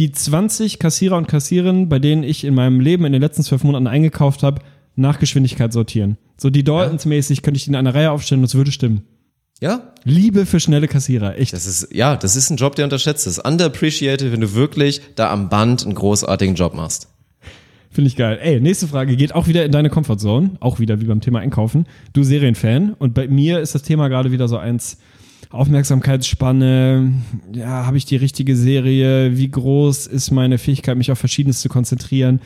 die 0.00 0.10
20 0.10 0.78
Kassierer 0.78 1.18
und 1.18 1.28
Kassiererinnen, 1.28 1.90
bei 1.90 1.98
denen 1.98 2.22
ich 2.22 2.44
in 2.44 2.54
meinem 2.54 2.80
Leben 2.80 3.04
in 3.04 3.12
den 3.12 3.20
letzten 3.20 3.42
zwölf 3.42 3.64
Monaten 3.64 3.86
eingekauft 3.86 4.42
habe, 4.42 4.62
nach 4.96 5.18
Geschwindigkeit 5.18 5.74
sortieren. 5.74 6.16
So 6.38 6.48
die 6.48 6.64
Daltons-mäßig 6.64 7.42
könnte 7.42 7.58
ich 7.58 7.64
die 7.64 7.70
in 7.70 7.76
einer 7.76 7.94
Reihe 7.94 8.10
aufstellen 8.10 8.40
und 8.40 8.46
es 8.46 8.54
würde 8.54 8.72
stimmen. 8.72 9.02
Ja, 9.60 9.92
Liebe 10.04 10.46
für 10.46 10.58
schnelle 10.58 10.88
Kassierer, 10.88 11.36
echt. 11.36 11.52
das 11.52 11.66
ist, 11.66 11.88
ja, 11.92 12.16
das 12.16 12.34
ist 12.34 12.48
ein 12.48 12.56
Job, 12.56 12.76
der 12.76 12.86
unterschätzt 12.86 13.26
ist. 13.26 13.40
Underappreciated, 13.40 14.32
wenn 14.32 14.40
du 14.40 14.54
wirklich 14.54 15.02
da 15.16 15.30
am 15.30 15.50
Band 15.50 15.84
einen 15.84 15.94
großartigen 15.94 16.54
Job 16.54 16.72
machst. 16.74 17.08
Finde 17.90 18.08
ich 18.08 18.16
geil. 18.16 18.38
Ey, 18.40 18.58
nächste 18.58 18.88
Frage 18.88 19.16
geht 19.16 19.34
auch 19.34 19.48
wieder 19.48 19.66
in 19.66 19.72
deine 19.72 19.90
Comfortzone. 19.90 20.52
Auch 20.60 20.78
wieder 20.78 21.02
wie 21.02 21.06
beim 21.06 21.20
Thema 21.20 21.40
Einkaufen. 21.40 21.86
Du 22.14 22.22
Serienfan. 22.22 22.94
Und 22.94 23.12
bei 23.12 23.28
mir 23.28 23.60
ist 23.60 23.74
das 23.74 23.82
Thema 23.82 24.08
gerade 24.08 24.32
wieder 24.32 24.48
so 24.48 24.56
eins. 24.56 24.96
Aufmerksamkeitsspanne. 25.50 27.12
Ja, 27.52 27.86
habe 27.86 27.96
ich 27.96 28.04
die 28.04 28.16
richtige 28.16 28.56
Serie? 28.56 29.36
Wie 29.36 29.50
groß 29.50 30.06
ist 30.06 30.30
meine 30.30 30.58
Fähigkeit, 30.58 30.96
mich 30.96 31.10
auf 31.10 31.18
Verschiedenes 31.18 31.60
zu 31.60 31.68
konzentrieren? 31.68 32.40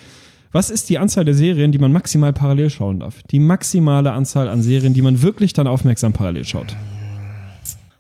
Was 0.53 0.71
ist 0.71 0.89
die 0.89 0.99
Anzahl 0.99 1.25
der 1.25 1.35
Serien, 1.35 1.73
die 1.73 1.79
man 1.79 1.93
maximal 1.93 2.33
parallel 2.33 2.71
schauen 2.71 3.01
darf? 3.01 3.23
Die 3.31 3.41
maximale 3.41 4.13
Anzahl 4.13 4.49
an 4.49 4.63
Serien, 4.63 4.95
die 4.95 5.03
man 5.03 5.21
wirklich 5.21 5.53
dann 5.53 5.67
aufmerksam 5.67 6.13
parallel 6.13 6.45
schaut. 6.45 6.77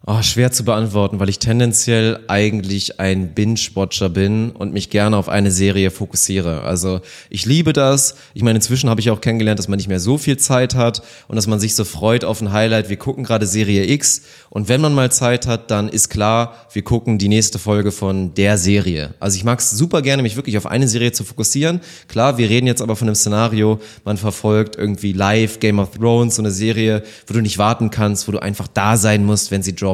Oh, 0.07 0.21
schwer 0.21 0.53
zu 0.53 0.67
beantworten, 0.67 1.19
weil 1.19 1.31
ich 1.31 1.39
tendenziell 1.39 2.21
eigentlich 2.29 3.01
ein 3.01 3.33
Binge-Watcher 3.33 4.11
bin 4.11 4.51
und 4.51 4.75
mich 4.75 4.91
gerne 4.91 5.17
auf 5.17 5.31
eine 5.31 5.51
Serie 5.51 5.91
fokussiere. 5.91 6.61
Also 6.61 7.01
ich 7.31 7.47
liebe 7.47 7.73
das. 7.73 8.17
Ich 8.35 8.43
meine, 8.43 8.59
inzwischen 8.59 8.91
habe 8.91 9.01
ich 9.01 9.11
auch 9.11 9.23
kennengelernt, 9.23 9.59
dass 9.59 9.69
man 9.69 9.79
nicht 9.79 9.89
mehr 9.89 10.01
so 10.01 10.19
viel 10.19 10.37
Zeit 10.37 10.75
hat 10.75 11.03
und 11.27 11.37
dass 11.37 11.47
man 11.47 11.59
sich 11.59 11.75
so 11.75 11.85
freut 11.85 12.23
auf 12.23 12.43
ein 12.43 12.53
Highlight. 12.53 12.91
Wir 12.91 12.99
gucken 12.99 13.25
gerade 13.25 13.47
Serie 13.47 13.91
X 13.91 14.25
und 14.51 14.69
wenn 14.69 14.83
man 14.83 14.93
mal 14.95 15.11
Zeit 15.11 15.47
hat, 15.47 15.71
dann 15.71 15.89
ist 15.89 16.11
klar, 16.11 16.67
wir 16.71 16.83
gucken 16.83 17.17
die 17.17 17.29
nächste 17.29 17.59
Folge 17.59 17.91
von 17.91 18.35
der 18.35 18.59
Serie. 18.59 19.15
Also 19.21 19.39
ich 19.39 19.45
mag 19.45 19.61
es 19.61 19.71
super 19.71 20.03
gerne, 20.03 20.23
mich 20.23 20.37
wirklich 20.37 20.59
auf 20.59 20.67
eine 20.67 20.87
Serie 20.87 21.13
zu 21.13 21.25
fokussieren. 21.25 21.81
Klar, 22.09 22.37
wir 22.37 22.51
reden 22.51 22.67
jetzt 22.67 22.83
aber 22.83 22.95
von 22.95 23.09
einem 23.09 23.15
Szenario, 23.15 23.81
man 24.05 24.19
verfolgt 24.19 24.77
irgendwie 24.77 25.15
live 25.15 25.61
Game 25.61 25.79
of 25.79 25.93
Thrones, 25.93 26.37
so 26.37 26.43
eine 26.43 26.51
Serie, 26.51 27.03
wo 27.27 27.33
du 27.33 27.41
nicht 27.41 27.57
warten 27.57 27.89
kannst, 27.89 28.29
wo 28.29 28.33
du 28.33 28.43
einfach 28.43 28.69
da 28.69 28.99
sein 28.99 29.25
musst, 29.25 29.51
wenn 29.51 29.63
sie 29.63 29.75
droppt. 29.75 29.94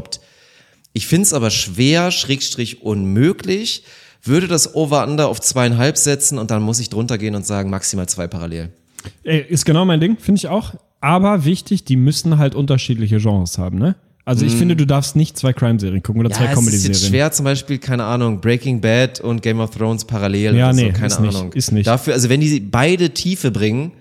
Ich 0.92 1.06
find's 1.06 1.32
aber 1.32 1.50
schwer, 1.50 2.10
schrägstrich 2.10 2.82
unmöglich, 2.82 3.84
würde 4.22 4.48
das 4.48 4.74
Over-Under 4.74 5.28
auf 5.28 5.40
zweieinhalb 5.40 5.96
setzen 5.96 6.38
und 6.38 6.50
dann 6.50 6.62
muss 6.62 6.80
ich 6.80 6.90
drunter 6.90 7.16
gehen 7.18 7.34
und 7.34 7.46
sagen, 7.46 7.70
maximal 7.70 8.08
zwei 8.08 8.26
parallel. 8.26 8.70
Ey, 9.24 9.44
ist 9.48 9.64
genau 9.64 9.84
mein 9.84 10.00
Ding, 10.00 10.18
finde 10.18 10.38
ich 10.38 10.48
auch. 10.48 10.74
Aber 11.00 11.44
wichtig, 11.44 11.84
die 11.84 11.96
müssen 11.96 12.36
halt 12.38 12.54
unterschiedliche 12.54 13.18
Genres 13.18 13.56
haben, 13.56 13.78
ne? 13.78 13.96
Also 14.26 14.44
ich 14.44 14.54
finde, 14.54 14.76
du 14.76 14.86
darfst 14.86 15.16
nicht 15.16 15.38
zwei 15.38 15.52
Crime-Serien 15.52 16.02
gucken 16.02 16.20
oder 16.20 16.30
zwei 16.30 16.44
Mm. 16.44 16.46
Ja, 16.46 16.52
es 16.52 16.58
ist 16.58 16.64
jetzt 16.66 16.76
Comedy-Serien. 16.82 17.10
schwer, 17.10 17.32
zum 17.32 17.44
Beispiel, 17.44 17.78
keine 17.78 18.04
Ahnung, 18.04 18.40
Breaking 18.40 18.80
Bad 18.80 19.20
und 19.20 19.42
Game 19.42 19.58
of 19.60 19.70
Thrones 19.70 20.04
parallel. 20.04 20.54
Ja, 20.56 20.66
oder 20.66 20.74
so, 20.74 20.80
nee, 20.82 20.92
keine 20.92 21.06
ist 21.06 21.20
nicht, 21.20 21.34
Ahnung. 21.34 21.52
ist 21.54 21.72
nicht. 21.72 21.86
Dafür, 21.86 22.12
also 22.12 22.28
wenn 22.28 22.40
die 22.40 22.60
beide 22.60 23.10
Tiefe 23.10 23.50
bringen, 23.50 23.92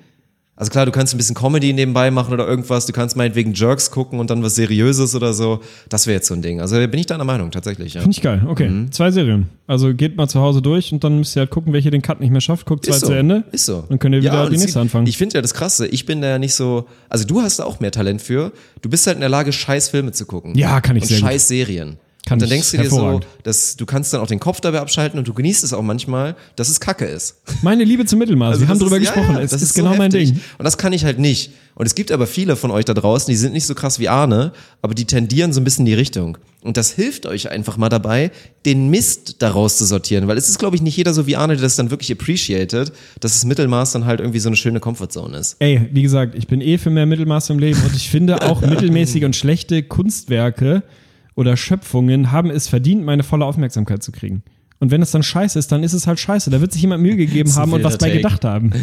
also 0.59 0.69
klar, 0.71 0.85
du 0.85 0.91
kannst 0.91 1.13
ein 1.13 1.17
bisschen 1.17 1.35
Comedy 1.35 1.71
nebenbei 1.71 2.11
machen 2.11 2.33
oder 2.33 2.45
irgendwas, 2.45 2.85
du 2.85 2.91
kannst 2.91 3.15
meinetwegen 3.15 3.53
Jerks 3.53 3.89
gucken 3.89 4.19
und 4.19 4.29
dann 4.29 4.43
was 4.43 4.55
Seriöses 4.55 5.15
oder 5.15 5.33
so. 5.33 5.61
Das 5.87 6.05
wäre 6.05 6.15
jetzt 6.17 6.27
so 6.27 6.33
ein 6.33 6.41
Ding. 6.41 6.59
Also 6.59 6.75
bin 6.75 6.99
ich 6.99 7.05
deiner 7.05 7.23
Meinung, 7.23 7.49
tatsächlich. 7.49 7.93
Ja. 7.93 8.01
Finde 8.01 8.15
ich 8.15 8.21
geil. 8.21 8.43
Okay, 8.45 8.67
Mhm. 8.69 8.91
zwei 8.91 9.09
Serien. 9.09 9.47
Also 9.67 9.93
geht 9.93 10.17
mal 10.17 10.27
zu 10.27 10.39
Hause 10.41 10.61
durch 10.61 10.91
und 10.91 11.03
dann 11.03 11.19
müsst 11.19 11.35
ihr 11.37 11.41
halt 11.41 11.49
gucken, 11.49 11.71
welche 11.73 11.91
den 11.91 12.01
Cut 12.01 12.19
nicht 12.19 12.29
mehr 12.31 12.41
schafft. 12.41 12.65
Guckt 12.65 12.85
zwei 12.85 12.97
so, 12.99 13.07
zu 13.07 13.13
Ende. 13.13 13.45
Ist 13.53 13.65
so. 13.65 13.85
Dann 13.87 13.99
könnt 13.99 14.13
ihr 14.15 14.21
wieder 14.21 14.45
die 14.47 14.51
das 14.55 14.61
nächste 14.63 14.79
anfangen. 14.81 15.07
Ich 15.07 15.17
finde 15.17 15.35
ja 15.35 15.41
das 15.41 15.53
Krasse, 15.53 15.87
ich 15.87 16.05
bin 16.05 16.21
da 16.21 16.27
ja 16.27 16.39
nicht 16.39 16.53
so, 16.53 16.85
also 17.07 17.25
du 17.25 17.41
hast 17.41 17.59
da 17.59 17.63
auch 17.63 17.79
mehr 17.79 17.91
Talent 17.91 18.21
für. 18.21 18.51
Du 18.81 18.89
bist 18.89 19.07
halt 19.07 19.15
in 19.15 19.21
der 19.21 19.29
Lage, 19.29 19.53
scheiß 19.53 19.87
Filme 19.89 20.11
zu 20.11 20.25
gucken. 20.25 20.55
Ja, 20.55 20.81
kann 20.81 20.97
ich 20.97 21.03
und 21.03 21.07
sehr 21.07 21.19
gut. 21.21 21.29
scheiß 21.29 21.47
Serien. 21.47 21.97
Kann 22.25 22.35
und 22.35 22.41
dann 22.43 22.49
denkst 22.49 22.71
du 22.71 22.77
dir 22.77 22.89
so, 22.89 23.21
dass 23.43 23.75
du 23.77 23.85
kannst 23.85 24.13
dann 24.13 24.21
auch 24.21 24.27
den 24.27 24.39
Kopf 24.39 24.59
dabei 24.61 24.81
abschalten 24.81 25.17
und 25.17 25.27
du 25.27 25.33
genießt 25.33 25.63
es 25.63 25.73
auch 25.73 25.81
manchmal, 25.81 26.35
dass 26.57 26.69
es 26.69 26.79
Kacke 26.79 27.05
ist. 27.05 27.37
Meine 27.63 27.83
Liebe 27.85 28.05
zum 28.05 28.19
Mittelmaß. 28.19 28.49
Also 28.49 28.61
wir 28.61 28.67
haben 28.67 28.77
das 28.77 28.87
drüber 28.87 28.97
ist- 28.99 29.05
ja, 29.05 29.13
gesprochen. 29.13 29.35
ja, 29.35 29.41
es 29.41 29.51
das 29.51 29.61
ist, 29.61 29.73
so 29.73 29.81
genau 29.81 29.95
mein 29.95 30.11
heftig. 30.11 30.33
Ding. 30.33 30.41
Und 30.57 30.65
das 30.65 30.77
kann 30.77 30.93
ich 30.93 31.05
halt 31.05 31.17
nicht. 31.17 31.51
Und 31.75 31.85
es 31.85 31.95
gibt 31.95 32.11
aber 32.11 32.27
viele 32.27 32.57
von 32.57 32.71
euch 32.71 32.83
da 32.83 32.93
draußen, 32.93 33.31
die 33.31 33.37
sind 33.37 33.53
nicht 33.53 33.65
so 33.65 33.73
krass 33.73 33.99
wie 33.99 34.09
Arne, 34.09 34.51
aber 34.81 34.93
die 34.93 35.05
tendieren 35.05 35.53
so 35.53 35.61
ein 35.61 35.63
bisschen 35.63 35.83
in 35.83 35.91
die 35.91 35.93
Richtung. 35.93 36.37
Und 36.61 36.75
das 36.75 36.91
hilft 36.91 37.25
euch 37.25 37.49
einfach 37.49 37.77
mal 37.77 37.87
dabei, 37.87 38.31
den 38.65 38.89
Mist 38.89 39.37
daraus 39.41 39.77
zu 39.77 39.85
sortieren. 39.85 40.27
Weil 40.27 40.37
es 40.37 40.49
ist, 40.49 40.59
glaube 40.59 40.75
ich, 40.75 40.81
nicht 40.81 40.97
jeder 40.97 41.13
so 41.13 41.25
wie 41.25 41.37
Arne, 41.37 41.53
der 41.55 41.63
das 41.63 41.77
dann 41.77 41.89
wirklich 41.89 42.11
appreciated, 42.11 42.91
dass 43.21 43.31
das 43.31 43.45
Mittelmaß 43.45 43.93
dann 43.93 44.03
halt 44.05 44.19
irgendwie 44.19 44.39
so 44.39 44.49
eine 44.49 44.57
schöne 44.57 44.81
Comfortzone 44.81 45.37
ist. 45.37 45.55
Ey, 45.59 45.87
wie 45.93 46.01
gesagt, 46.01 46.35
ich 46.35 46.47
bin 46.47 46.59
eh 46.59 46.77
für 46.77 46.89
mehr 46.89 47.05
Mittelmaß 47.05 47.49
im 47.51 47.59
Leben 47.59 47.79
und 47.81 47.95
ich 47.95 48.09
finde 48.09 48.41
auch 48.41 48.59
mittelmäßige 48.69 49.23
und 49.23 49.37
schlechte 49.37 49.81
Kunstwerke 49.83 50.83
oder 51.39 51.55
Schöpfungen 51.55 52.33
haben 52.33 52.49
es 52.49 52.67
verdient, 52.67 53.05
meine 53.05 53.23
volle 53.23 53.45
Aufmerksamkeit 53.45 54.03
zu 54.03 54.11
kriegen. 54.11 54.43
Und 54.79 54.91
wenn 54.91 55.01
es 55.01 55.11
dann 55.11 55.23
scheiße 55.23 55.57
ist, 55.57 55.71
dann 55.71 55.83
ist 55.83 55.93
es 55.93 56.05
halt 56.05 56.19
scheiße. 56.19 56.49
Da 56.49 56.59
wird 56.59 56.73
sich 56.73 56.81
jemand 56.81 57.01
Mühe 57.01 57.15
gegeben 57.15 57.55
haben 57.55 57.71
und 57.71 57.81
was 57.81 57.97
bei 57.97 58.11
gedacht 58.11 58.43
haben. 58.43 58.73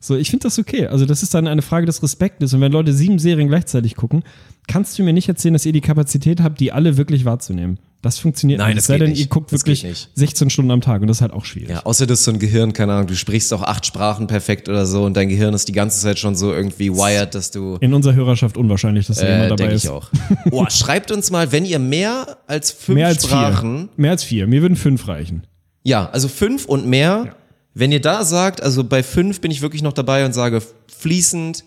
So, 0.00 0.16
ich 0.16 0.30
finde 0.30 0.44
das 0.44 0.58
okay. 0.58 0.86
Also, 0.86 1.04
das 1.04 1.22
ist 1.22 1.34
dann 1.34 1.46
eine 1.46 1.62
Frage 1.62 1.84
des 1.84 2.02
Respektes. 2.02 2.54
Und 2.54 2.60
wenn 2.62 2.72
Leute 2.72 2.92
sieben 2.92 3.18
Serien 3.18 3.48
gleichzeitig 3.48 3.96
gucken, 3.96 4.22
kannst 4.66 4.98
du 4.98 5.02
mir 5.02 5.12
nicht 5.12 5.28
erzählen, 5.28 5.54
dass 5.54 5.66
ihr 5.66 5.72
die 5.72 5.80
Kapazität 5.80 6.40
habt, 6.42 6.58
die 6.60 6.72
alle 6.72 6.96
wirklich 6.96 7.24
wahrzunehmen. 7.24 7.78
Das 8.06 8.18
funktioniert 8.18 8.58
Nein, 8.58 8.68
nicht. 8.68 8.78
das 8.78 8.84
Es 8.84 8.86
sei 8.88 8.98
denn, 8.98 9.10
nicht. 9.10 9.20
ihr 9.20 9.26
guckt 9.26 9.52
Das 9.52 9.60
wirklich 9.60 9.82
geht 9.82 9.90
nicht. 9.90 10.08
16 10.14 10.50
Stunden 10.50 10.70
am 10.70 10.80
Tag 10.80 11.00
und 11.02 11.08
das 11.08 11.18
ist 11.18 11.20
halt 11.22 11.32
auch 11.32 11.44
schwierig. 11.44 11.70
Ja, 11.70 11.84
außer 11.84 12.06
du 12.06 12.12
hast 12.12 12.24
so 12.24 12.30
ein 12.30 12.38
Gehirn, 12.38 12.72
keine 12.72 12.92
Ahnung, 12.94 13.06
du 13.08 13.16
sprichst 13.16 13.52
auch 13.52 13.62
acht 13.62 13.84
Sprachen 13.86 14.26
perfekt 14.26 14.68
oder 14.68 14.86
so 14.86 15.04
und 15.04 15.16
dein 15.16 15.28
Gehirn 15.28 15.52
ist 15.54 15.68
die 15.68 15.72
ganze 15.72 16.00
Zeit 16.00 16.18
schon 16.18 16.34
so 16.36 16.52
irgendwie 16.52 16.90
wired, 16.92 17.34
dass 17.34 17.50
du 17.50 17.76
In 17.80 17.92
unserer 17.94 18.14
Hörerschaft 18.14 18.56
unwahrscheinlich, 18.56 19.06
dass 19.06 19.18
da 19.18 19.26
äh, 19.26 19.32
jemand 19.42 19.60
dabei 19.60 19.72
ist. 19.72 19.84
ich 19.84 19.90
auch. 19.90 20.08
Oh, 20.50 20.64
schreibt 20.70 21.10
uns 21.10 21.30
mal, 21.30 21.52
wenn 21.52 21.64
ihr 21.64 21.78
mehr 21.78 22.38
als 22.46 22.70
fünf 22.70 22.96
Mehr 22.96 23.08
als 23.08 23.24
Sprachen 23.26 23.78
vier. 23.78 23.88
Mehr 23.96 24.10
als 24.12 24.22
vier. 24.24 24.46
Mir 24.46 24.62
würden 24.62 24.76
fünf 24.76 25.08
reichen. 25.08 25.42
Ja, 25.82 26.08
also 26.10 26.28
fünf 26.28 26.64
und 26.66 26.86
mehr. 26.86 27.34
Wenn 27.74 27.92
ihr 27.92 28.00
da 28.00 28.24
sagt, 28.24 28.62
also 28.62 28.84
bei 28.84 29.02
fünf 29.02 29.40
bin 29.42 29.50
ich 29.50 29.60
wirklich 29.60 29.82
noch 29.82 29.92
dabei 29.92 30.24
und 30.24 30.32
sage 30.32 30.62
fließend, 30.98 31.64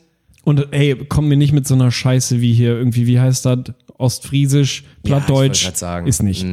Und 0.49 0.73
ey, 0.73 0.95
komm 1.09 1.27
mir 1.27 1.37
nicht 1.37 1.53
mit 1.53 1.67
so 1.67 1.75
einer 1.75 1.91
Scheiße 1.91 2.41
wie 2.41 2.53
hier 2.53 2.71
irgendwie, 2.75 3.05
wie 3.05 3.19
heißt 3.19 3.45
das? 3.45 3.59
Ostfriesisch, 3.99 4.83
Plattdeutsch. 5.03 5.65
Ja, 5.65 5.75
sagen. 5.75 6.07
Ist 6.07 6.23
nicht. 6.23 6.43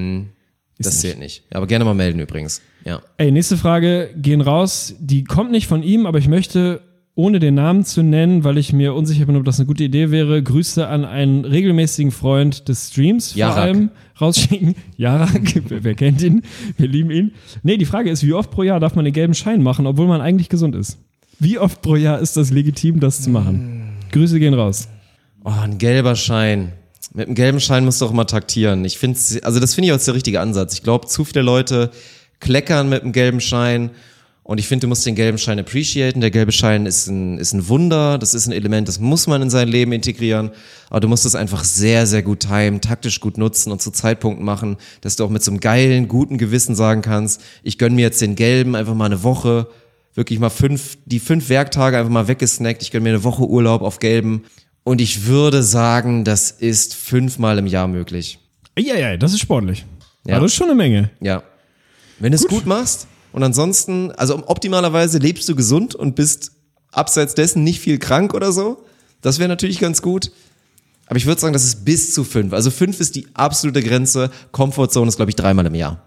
das 0.77 0.93
nicht. 0.93 1.01
zählt 1.01 1.19
nicht. 1.19 1.45
Aber 1.51 1.67
gerne 1.67 1.87
mal 1.87 1.95
melden 1.95 2.21
übrigens. 2.21 2.61
Ja. 2.85 3.01
Ey, 3.17 3.33
nächste 3.33 3.57
Frage, 3.57 4.11
gehen 4.15 4.43
raus. 4.43 4.95
Die 5.01 5.25
kommt 5.25 5.51
nicht 5.51 5.67
von 5.67 5.83
ihm, 5.83 6.05
aber 6.05 6.19
ich 6.19 6.29
möchte, 6.29 6.83
ohne 7.15 7.39
den 7.39 7.55
Namen 7.55 7.87
zu 7.87 8.03
nennen, 8.03 8.45
weil 8.45 8.59
ich 8.59 8.75
mir 8.75 8.93
unsicher 8.93 9.25
bin, 9.25 9.37
ob 9.37 9.47
das 9.47 9.59
eine 9.59 9.67
gute 9.67 9.85
Idee 9.85 10.11
wäre, 10.11 10.43
Grüße 10.43 10.87
an 10.87 11.07
einen 11.07 11.47
regelmäßigen 11.47 12.13
Freund 12.13 12.69
des 12.69 12.91
Streams 12.91 13.33
vor 13.33 13.39
Jarak. 13.39 13.59
allem 13.59 13.91
rausschicken. 14.21 14.75
Jarak, 14.99 15.63
wer, 15.71 15.85
wer 15.85 15.95
kennt 15.95 16.21
ihn? 16.21 16.43
Wir 16.77 16.89
lieben 16.89 17.11
ihn. 17.11 17.33
Nee, 17.63 17.79
die 17.79 17.87
Frage 17.87 18.11
ist, 18.11 18.27
wie 18.27 18.35
oft 18.35 18.51
pro 18.51 18.63
Jahr 18.63 18.79
darf 18.79 18.95
man 18.95 19.07
den 19.07 19.15
gelben 19.15 19.33
Schein 19.33 19.63
machen, 19.63 19.87
obwohl 19.87 20.07
man 20.07 20.21
eigentlich 20.21 20.51
gesund 20.51 20.75
ist? 20.77 20.99
Wie 21.39 21.59
oft 21.59 21.83
pro 21.83 21.97
Jahr 21.97 22.19
ist 22.19 22.37
das 22.37 22.51
legitim, 22.51 23.01
das 23.01 23.23
zu 23.23 23.31
machen? 23.31 23.76
Grüße 24.13 24.39
gehen 24.39 24.55
raus. 24.55 24.89
Oh, 25.45 25.51
ein 25.51 25.79
gelber 25.79 26.17
Schein. 26.17 26.73
Mit 27.15 27.27
einem 27.27 27.35
gelben 27.35 27.61
Schein 27.61 27.85
musst 27.85 28.01
du 28.01 28.07
auch 28.07 28.13
mal 28.13 28.25
taktieren. 28.25 28.85
Ich 28.85 28.99
finde, 28.99 29.19
also 29.43 29.61
das 29.61 29.75
finde 29.75 29.89
ich 29.89 29.95
auch 29.95 30.05
der 30.05 30.15
richtige 30.15 30.41
Ansatz. 30.41 30.75
Ich 30.75 30.83
glaube, 30.83 31.07
zu 31.07 31.25
viele 31.25 31.43
Leute 31.43 31.91
kleckern 32.41 32.89
mit 32.89 33.03
einem 33.03 33.13
gelben 33.13 33.41
Schein. 33.41 33.91
Und 34.43 34.59
ich 34.59 34.69
finde, 34.69 34.83
du 34.83 34.89
musst 34.89 35.05
den 35.05 35.17
gelben 35.17 35.39
Schein 35.39 35.59
appreciaten. 35.59 36.21
Der 36.21 36.31
gelbe 36.31 36.53
Schein 36.53 36.87
ist 36.87 37.09
ein, 37.09 37.39
ist 37.39 37.53
ein 37.53 37.69
Wunder, 37.69 38.17
das 38.17 38.33
ist 38.33 38.47
ein 38.47 38.53
Element, 38.53 38.87
das 38.87 39.01
muss 39.01 39.27
man 39.27 39.43
in 39.43 39.51
sein 39.51 39.67
Leben 39.67 39.91
integrieren. 39.91 40.53
Aber 40.89 41.01
du 41.01 41.09
musst 41.09 41.27
es 41.27 41.35
einfach 41.35 41.65
sehr, 41.65 42.07
sehr 42.07 42.23
gut 42.23 42.41
timen, 42.41 42.81
taktisch 42.81 43.19
gut 43.19 43.39
nutzen 43.39 43.73
und 43.73 43.83
zu 43.83 43.91
Zeitpunkten 43.91 44.45
machen, 44.45 44.77
dass 45.01 45.17
du 45.17 45.25
auch 45.25 45.31
mit 45.31 45.43
so 45.43 45.51
einem 45.51 45.59
geilen, 45.59 46.07
guten 46.07 46.39
Gewissen 46.39 46.77
sagen 46.77 47.03
kannst, 47.03 47.43
ich 47.65 47.77
gönn 47.77 47.97
mir 47.97 48.03
jetzt 48.03 48.21
den 48.21 48.37
gelben 48.37 48.77
einfach 48.77 48.95
mal 48.95 49.07
eine 49.07 49.25
Woche, 49.25 49.67
wirklich 50.17 50.39
mal 50.39 50.51
fünf, 50.51 50.99
die 51.05 51.21
fünf 51.21 51.49
Werktage 51.49 51.99
einfach 51.99 52.11
mal 52.11 52.29
weggesnackt. 52.29 52.83
Ich 52.83 52.91
gönn 52.91 53.03
mir 53.03 53.11
eine 53.11 53.25
Woche 53.25 53.47
Urlaub 53.47 53.83
auf 53.83 53.99
gelben. 53.99 54.45
Und 54.83 55.01
ich 55.01 55.27
würde 55.27 55.63
sagen, 55.63 56.25
das 56.25 56.51
ist 56.51 56.95
fünfmal 56.95 57.59
im 57.59 57.67
Jahr 57.67 57.89
möglich. 57.89 58.39
Ja, 58.79 58.95
ja, 58.95 59.17
das 59.17 59.33
ist 59.33 59.41
sportlich. 59.41 59.85
Ja. 60.27 60.35
Ja. 60.35 60.41
das 60.41 60.53
ist 60.53 60.57
schon 60.57 60.69
eine 60.69 60.77
Menge. 60.77 61.11
Ja. 61.21 61.43
Wenn 62.19 62.33
du 62.33 62.37
es 62.37 62.47
gut 62.47 62.67
machst 62.67 63.07
und 63.33 63.43
ansonsten, 63.43 64.11
also 64.13 64.43
optimalerweise 64.47 65.19
lebst 65.19 65.49
du 65.49 65.55
gesund 65.55 65.95
und 65.95 66.15
bist 66.15 66.53
abseits 66.93 67.35
dessen 67.35 67.63
nicht 67.63 67.81
viel 67.81 67.99
krank 67.99 68.33
oder 68.33 68.53
so. 68.53 68.85
Das 69.21 69.39
wäre 69.39 69.49
natürlich 69.49 69.79
ganz 69.79 70.03
gut. 70.03 70.31
Aber 71.07 71.17
ich 71.17 71.27
würde 71.27 71.41
sagen, 71.41 71.53
das 71.53 71.65
ist 71.65 71.85
bis 71.85 72.15
zu 72.15 72.25
fünf. 72.25 72.53
Also 72.53 72.71
fünf 72.71 73.01
ist 73.01 73.15
die 73.17 73.27
absolute 73.35 73.83
Grenze. 73.83 74.31
Comfortzone 74.53 75.09
ist, 75.09 75.17
glaube 75.17 75.31
ich, 75.31 75.37
dreimal 75.37 75.67
im 75.67 75.75
Jahr. 75.75 76.03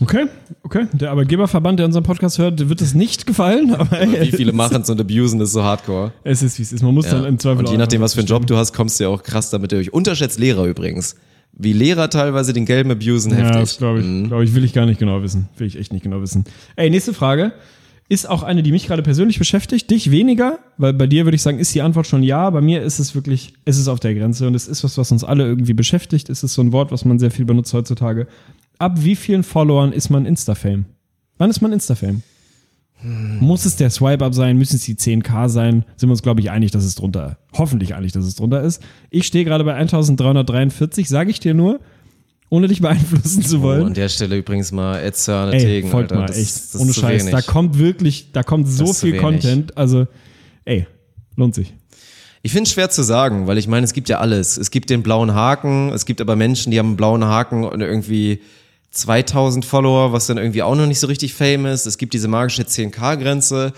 Okay, 0.00 0.26
okay. 0.64 0.86
Der 0.92 1.12
Arbeitgeberverband, 1.12 1.78
der 1.78 1.86
unseren 1.86 2.02
Podcast 2.02 2.38
hört, 2.38 2.68
wird 2.68 2.80
es 2.80 2.94
nicht 2.94 3.26
gefallen, 3.26 3.72
aber 3.74 4.00
ey, 4.00 4.26
Wie 4.32 4.32
viele 4.36 4.52
machen 4.52 4.82
es 4.82 4.90
und 4.90 5.00
abusen 5.00 5.38
das 5.38 5.52
so 5.52 5.62
hardcore. 5.62 6.12
es 6.24 6.42
ist, 6.42 6.58
wie 6.58 6.62
es 6.62 6.72
ist. 6.72 6.82
Man 6.82 6.92
muss 6.94 7.06
Ja. 7.06 7.12
dann 7.12 7.24
im 7.26 7.38
Zweifel 7.38 7.60
Und 7.60 7.70
je 7.70 7.76
nachdem, 7.78 8.00
was 8.00 8.14
für 8.14 8.20
einen 8.20 8.26
Job 8.28 8.44
du 8.46 8.56
hast, 8.56 8.72
kommst 8.72 8.98
du 8.98 9.04
ja 9.04 9.10
auch 9.10 9.22
krass 9.22 9.50
damit 9.50 9.70
durch. 9.70 9.92
Unterschätzt 9.92 10.40
Lehrer 10.40 10.64
übrigens. 10.64 11.14
Wie 11.56 11.72
Lehrer 11.72 12.10
teilweise 12.10 12.52
den 12.52 12.64
gelben 12.66 12.90
abusen, 12.90 13.30
Ja, 13.30 13.36
heftig. 13.38 13.60
das 13.60 13.78
glaube 13.78 14.00
ich, 14.00 14.24
glaube 14.26 14.42
ich, 14.42 14.54
will 14.56 14.64
ich 14.64 14.72
gar 14.72 14.86
nicht 14.86 14.98
genau 14.98 15.22
wissen. 15.22 15.48
Will 15.58 15.68
ich 15.68 15.78
echt 15.78 15.92
nicht 15.92 16.02
genau 16.02 16.20
wissen. 16.20 16.44
Ey, 16.74 16.90
nächste 16.90 17.14
Frage. 17.14 17.52
Ist 18.08 18.28
auch 18.28 18.42
eine, 18.42 18.62
die 18.64 18.72
mich 18.72 18.86
gerade 18.88 19.02
persönlich 19.02 19.38
beschäftigt. 19.38 19.88
Dich 19.90 20.10
weniger, 20.10 20.58
weil 20.76 20.92
bei 20.92 21.06
dir 21.06 21.24
würde 21.24 21.36
ich 21.36 21.42
sagen, 21.42 21.58
ist 21.60 21.74
die 21.74 21.80
Antwort 21.82 22.06
schon 22.08 22.22
ja. 22.24 22.50
Bei 22.50 22.60
mir 22.60 22.82
ist 22.82 22.98
es 22.98 23.14
wirklich, 23.14 23.54
es 23.64 23.78
ist 23.78 23.86
auf 23.88 23.98
der 24.00 24.14
Grenze 24.14 24.46
und 24.48 24.54
es 24.54 24.66
ist 24.68 24.82
was, 24.84 24.98
was 24.98 25.10
uns 25.12 25.22
alle 25.24 25.44
irgendwie 25.46 25.72
beschäftigt. 25.72 26.28
Es 26.28 26.42
ist 26.42 26.52
so 26.54 26.60
ein 26.62 26.72
Wort, 26.72 26.90
was 26.92 27.04
man 27.06 27.18
sehr 27.20 27.30
viel 27.30 27.44
benutzt 27.46 27.72
heutzutage. 27.72 28.26
Ab 28.78 28.92
wie 29.02 29.16
vielen 29.16 29.42
Followern 29.42 29.92
ist 29.92 30.10
man 30.10 30.26
Insta-Fame? 30.26 30.84
Wann 31.38 31.50
ist 31.50 31.60
man 31.60 31.72
Insta-Fame? 31.72 32.22
Muss 33.02 33.66
es 33.66 33.76
der 33.76 33.90
Swipe-Up 33.90 34.34
sein? 34.34 34.56
Müssen 34.56 34.76
es 34.76 34.82
die 34.82 34.94
10k 34.94 35.48
sein? 35.50 35.84
Sind 35.96 36.08
wir 36.08 36.12
uns, 36.12 36.22
glaube 36.22 36.40
ich, 36.40 36.50
einig, 36.50 36.70
dass 36.70 36.84
es 36.84 36.94
drunter, 36.94 37.36
hoffentlich 37.52 37.94
einig, 37.94 38.12
dass 38.12 38.24
es 38.24 38.34
drunter 38.34 38.62
ist. 38.62 38.82
Ich 39.10 39.26
stehe 39.26 39.44
gerade 39.44 39.62
bei 39.64 39.74
1343, 39.74 41.08
sage 41.08 41.30
ich 41.30 41.38
dir 41.38 41.52
nur, 41.52 41.80
ohne 42.48 42.66
dich 42.68 42.80
beeinflussen 42.82 43.42
zu 43.42 43.58
Oh, 43.58 43.62
wollen. 43.62 43.86
an 43.88 43.94
der 43.94 44.08
Stelle 44.08 44.38
übrigens 44.38 44.72
mal 44.72 45.00
Edzard 45.02 45.52
Ey, 45.52 45.60
Tegen, 45.60 45.90
folgt 45.90 46.12
Alter. 46.12 46.22
mal, 46.22 46.26
Das, 46.28 46.38
echt, 46.38 46.74
das 46.74 46.80
ohne 46.80 46.94
Scheiß. 46.94 47.22
wenig. 47.26 47.34
Da 47.34 47.42
kommt 47.42 47.78
wirklich, 47.78 48.32
da 48.32 48.42
kommt 48.42 48.68
so 48.68 48.92
viel. 48.94 49.18
Content. 49.18 49.76
Also, 49.76 50.06
ey, 50.64 50.86
lohnt 51.36 51.54
sich. 51.54 51.74
Ich 52.42 52.52
finde 52.52 52.68
es 52.68 52.72
schwer 52.72 52.88
zu 52.90 53.02
sagen, 53.02 53.46
weil 53.46 53.58
ich 53.58 53.68
meine, 53.68 53.84
es 53.84 53.92
gibt 53.92 54.08
ja 54.08 54.18
alles. 54.20 54.56
Es 54.56 54.70
gibt 54.70 54.88
den 54.88 55.02
blauen 55.02 55.34
Haken, 55.34 55.90
es 55.92 56.06
gibt 56.06 56.20
aber 56.22 56.36
Menschen, 56.36 56.70
die 56.70 56.78
haben 56.78 56.88
einen 56.88 56.96
blauen 56.96 57.24
Haken 57.24 57.64
und 57.64 57.80
irgendwie 57.82 58.40
2000 58.94 59.64
Follower, 59.64 60.12
was 60.12 60.26
dann 60.26 60.38
irgendwie 60.38 60.62
auch 60.62 60.74
noch 60.74 60.86
nicht 60.86 61.00
so 61.00 61.06
richtig 61.06 61.34
fame 61.34 61.66
ist. 61.66 61.86
Es 61.86 61.98
gibt 61.98 62.14
diese 62.14 62.28
magische 62.28 62.62
10k-Grenze. 62.62 63.72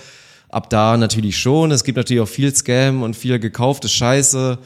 Ab 0.49 0.71
da 0.71 0.97
natürlich 0.97 1.39
schon. 1.39 1.71
Es 1.71 1.85
gibt 1.85 1.97
natürlich 1.97 2.23
auch 2.23 2.29
viel 2.29 2.55
Scam 2.55 3.03
und 3.03 3.17
viel 3.17 3.39
gekaufte 3.39 3.89
Scheiße. 3.89 4.59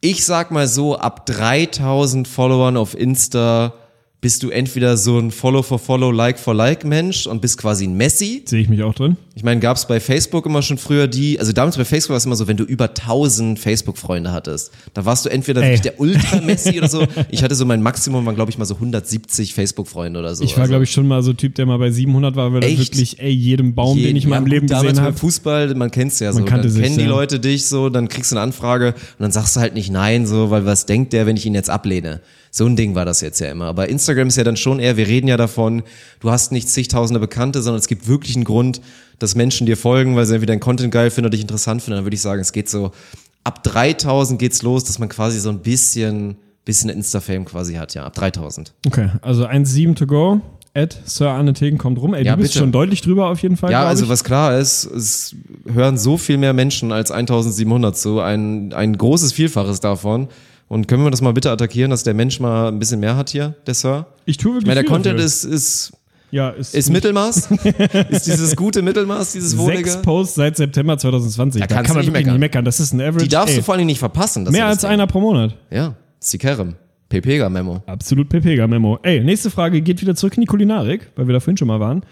Ich 0.00 0.24
sag 0.24 0.50
mal 0.50 0.66
so, 0.66 0.96
ab 0.98 1.26
3000 1.26 2.26
Followern 2.26 2.76
auf 2.76 2.94
Insta 2.94 3.74
bist 4.20 4.42
du 4.42 4.50
entweder 4.50 4.98
so 4.98 5.18
ein 5.18 5.30
Follow 5.30 5.62
for 5.62 5.78
Follow, 5.78 6.10
Like 6.10 6.38
for 6.38 6.54
Like 6.54 6.84
Mensch 6.84 7.26
und 7.26 7.40
bist 7.40 7.56
quasi 7.56 7.86
ein 7.86 7.94
Messi. 7.94 8.42
Sehe 8.44 8.60
ich 8.60 8.68
mich 8.68 8.82
auch 8.82 8.94
drin. 8.94 9.16
Ich 9.34 9.42
meine, 9.42 9.60
gab 9.60 9.78
es 9.78 9.86
bei 9.86 9.98
Facebook 9.98 10.44
immer 10.44 10.60
schon 10.60 10.76
früher 10.76 11.06
die, 11.06 11.38
also 11.38 11.52
damals 11.52 11.78
bei 11.78 11.86
Facebook 11.86 12.10
war 12.10 12.16
es 12.18 12.26
immer 12.26 12.36
so, 12.36 12.46
wenn 12.46 12.58
du 12.58 12.64
über 12.64 12.90
1000 12.90 13.58
Facebook-Freunde 13.58 14.30
hattest, 14.32 14.72
da 14.92 15.06
warst 15.06 15.24
du 15.24 15.30
entweder 15.30 15.62
Ey. 15.62 15.68
wirklich 15.68 15.80
der 15.80 15.98
Ultra-Messi 15.98 16.76
oder 16.78 16.88
so. 16.88 17.06
Ich 17.30 17.42
hatte 17.42 17.54
so 17.54 17.64
mein 17.64 17.82
Maximum, 17.82 18.26
waren 18.26 18.34
glaube 18.34 18.50
ich 18.50 18.58
mal 18.58 18.66
so 18.66 18.74
170 18.74 19.54
Facebook-Freunde 19.54 20.20
oder 20.20 20.34
so. 20.34 20.44
Ich 20.44 20.52
war, 20.52 20.62
also, 20.62 20.72
glaube 20.72 20.84
ich, 20.84 20.90
schon 20.90 21.08
mal 21.08 21.22
so 21.22 21.32
Typ, 21.32 21.54
der 21.54 21.64
mal 21.64 21.78
bei 21.78 21.90
700 21.90 22.36
war, 22.36 22.52
weil 22.52 22.62
er 22.62 22.68
Echt? 22.68 22.78
wirklich, 22.78 23.20
ey, 23.20 23.30
jedem 23.30 23.74
Baum, 23.74 23.96
den 23.96 24.16
ich 24.16 24.26
mal 24.26 24.36
im 24.36 24.46
ja, 24.46 24.50
Leben 24.50 24.66
damals 24.66 24.88
gesehen 24.88 25.04
habe. 25.04 25.16
Fußball, 25.16 25.74
man 25.74 25.90
kennt's 25.90 26.20
ja 26.20 26.30
so. 26.32 26.40
Man 26.40 26.48
kannte 26.48 26.68
dann 26.68 26.72
sich, 26.72 26.82
kennen 26.82 26.98
die 26.98 27.04
ja. 27.04 27.08
Leute 27.08 27.40
dich 27.40 27.66
so, 27.66 27.88
dann 27.88 28.08
kriegst 28.08 28.32
du 28.32 28.36
eine 28.36 28.42
Anfrage 28.42 28.88
und 28.88 29.20
dann 29.20 29.32
sagst 29.32 29.56
du 29.56 29.60
halt 29.60 29.72
nicht 29.72 29.90
nein, 29.90 30.26
so, 30.26 30.50
weil 30.50 30.66
was 30.66 30.84
denkt 30.84 31.14
der, 31.14 31.24
wenn 31.24 31.36
ich 31.36 31.46
ihn 31.46 31.54
jetzt 31.54 31.70
ablehne? 31.70 32.20
So 32.50 32.66
ein 32.66 32.74
Ding 32.76 32.94
war 32.94 33.04
das 33.04 33.20
jetzt 33.20 33.40
ja 33.40 33.48
immer. 33.50 33.66
Aber 33.66 33.88
Instagram 33.88 34.28
ist 34.28 34.36
ja 34.36 34.44
dann 34.44 34.56
schon 34.56 34.80
eher, 34.80 34.96
wir 34.96 35.06
reden 35.06 35.28
ja 35.28 35.36
davon, 35.36 35.82
du 36.20 36.30
hast 36.30 36.50
nicht 36.52 36.68
zigtausende 36.68 37.20
Bekannte, 37.20 37.62
sondern 37.62 37.78
es 37.78 37.86
gibt 37.86 38.08
wirklich 38.08 38.34
einen 38.34 38.44
Grund, 38.44 38.80
dass 39.18 39.34
Menschen 39.36 39.66
dir 39.66 39.76
folgen, 39.76 40.16
weil 40.16 40.26
sie 40.26 40.32
irgendwie 40.34 40.46
deinen 40.46 40.60
Content 40.60 40.92
geil 40.92 41.10
finden 41.10 41.26
oder 41.26 41.30
dich 41.32 41.42
interessant 41.42 41.82
finden. 41.82 41.98
Dann 41.98 42.04
würde 42.04 42.14
ich 42.16 42.22
sagen, 42.22 42.40
es 42.40 42.52
geht 42.52 42.68
so, 42.68 42.90
ab 43.44 43.62
3000 43.62 44.38
geht's 44.38 44.62
los, 44.62 44.84
dass 44.84 44.98
man 44.98 45.08
quasi 45.08 45.38
so 45.38 45.50
ein 45.50 45.60
bisschen, 45.60 46.36
bisschen 46.64 46.90
Insta-Fame 46.90 47.44
quasi 47.44 47.74
hat, 47.74 47.94
ja, 47.94 48.04
ab 48.04 48.14
3000. 48.14 48.72
Okay, 48.86 49.10
also 49.22 49.46
1,7 49.46 49.94
to 49.94 50.06
go. 50.06 50.40
Ed, 50.72 50.96
Sir 51.04 51.30
Arne 51.30 51.52
Tegen 51.52 51.78
kommt 51.78 51.98
rum. 51.98 52.14
Ey, 52.14 52.24
Ja, 52.24 52.36
du 52.36 52.42
bist 52.42 52.52
bitte. 52.52 52.60
schon 52.60 52.70
deutlich 52.70 53.00
drüber 53.00 53.28
auf 53.28 53.42
jeden 53.42 53.56
Fall. 53.56 53.72
Ja, 53.72 53.84
also 53.84 54.08
was 54.08 54.22
klar 54.22 54.56
ist, 54.56 54.84
es 54.84 55.34
hören 55.66 55.98
so 55.98 56.16
viel 56.16 56.38
mehr 56.38 56.52
Menschen 56.52 56.92
als 56.92 57.10
1700 57.10 57.96
zu, 57.96 58.20
ein, 58.20 58.72
ein 58.72 58.96
großes 58.96 59.32
Vielfaches 59.32 59.80
davon. 59.80 60.28
Und 60.70 60.86
können 60.86 61.02
wir 61.02 61.10
das 61.10 61.20
mal 61.20 61.32
bitte 61.32 61.50
attackieren, 61.50 61.90
dass 61.90 62.04
der 62.04 62.14
Mensch 62.14 62.38
mal 62.38 62.68
ein 62.68 62.78
bisschen 62.78 63.00
mehr 63.00 63.16
hat 63.16 63.30
hier, 63.30 63.56
der 63.66 63.74
Sir? 63.74 64.06
Ich 64.24 64.36
tue 64.36 64.52
wirklich 64.52 64.62
Ich 64.62 64.66
meine, 64.68 64.82
der 64.82 64.88
Content 64.88 65.14
dafür. 65.18 65.26
ist, 65.26 65.42
ist, 65.44 65.92
ja, 66.30 66.50
ist, 66.50 66.76
ist 66.76 66.90
Mittelmaß, 66.90 67.50
ist 68.10 68.26
dieses 68.28 68.54
gute 68.54 68.80
Mittelmaß, 68.80 69.32
dieses 69.32 69.58
wohlige. 69.58 69.90
Sechs 69.90 70.00
Posts 70.00 70.36
seit 70.36 70.56
September 70.56 70.96
2020. 70.96 71.60
Da 71.62 71.66
Da, 71.66 71.74
kann 71.82 71.86
man 71.88 71.96
nicht 71.96 72.06
wirklich 72.06 72.12
meckern. 72.12 72.32
nicht 72.34 72.40
meckern. 72.40 72.64
Das 72.64 72.78
ist 72.78 72.92
ein 72.92 73.00
Average. 73.00 73.24
Die 73.24 73.28
darfst 73.28 73.54
ey, 73.54 73.56
du 73.58 73.64
vor 73.64 73.74
allem 73.74 73.86
nicht 73.86 73.98
verpassen. 73.98 74.44
Mehr 74.44 74.66
als 74.66 74.84
einer 74.84 75.08
pro 75.08 75.18
Monat. 75.20 75.56
Ja, 75.72 75.96
Sikerem. 76.20 76.76
Pepega-Memo. 77.08 77.82
Absolut 77.86 78.28
Pepega-Memo. 78.28 79.00
Ey, 79.02 79.24
nächste 79.24 79.50
Frage 79.50 79.80
geht 79.80 80.00
wieder 80.00 80.14
zurück 80.14 80.36
in 80.36 80.42
die 80.42 80.46
Kulinarik, 80.46 81.10
weil 81.16 81.26
wir 81.26 81.32
da 81.32 81.40
vorhin 81.40 81.56
schon 81.56 81.66
mal 81.66 81.80
waren. 81.80 82.04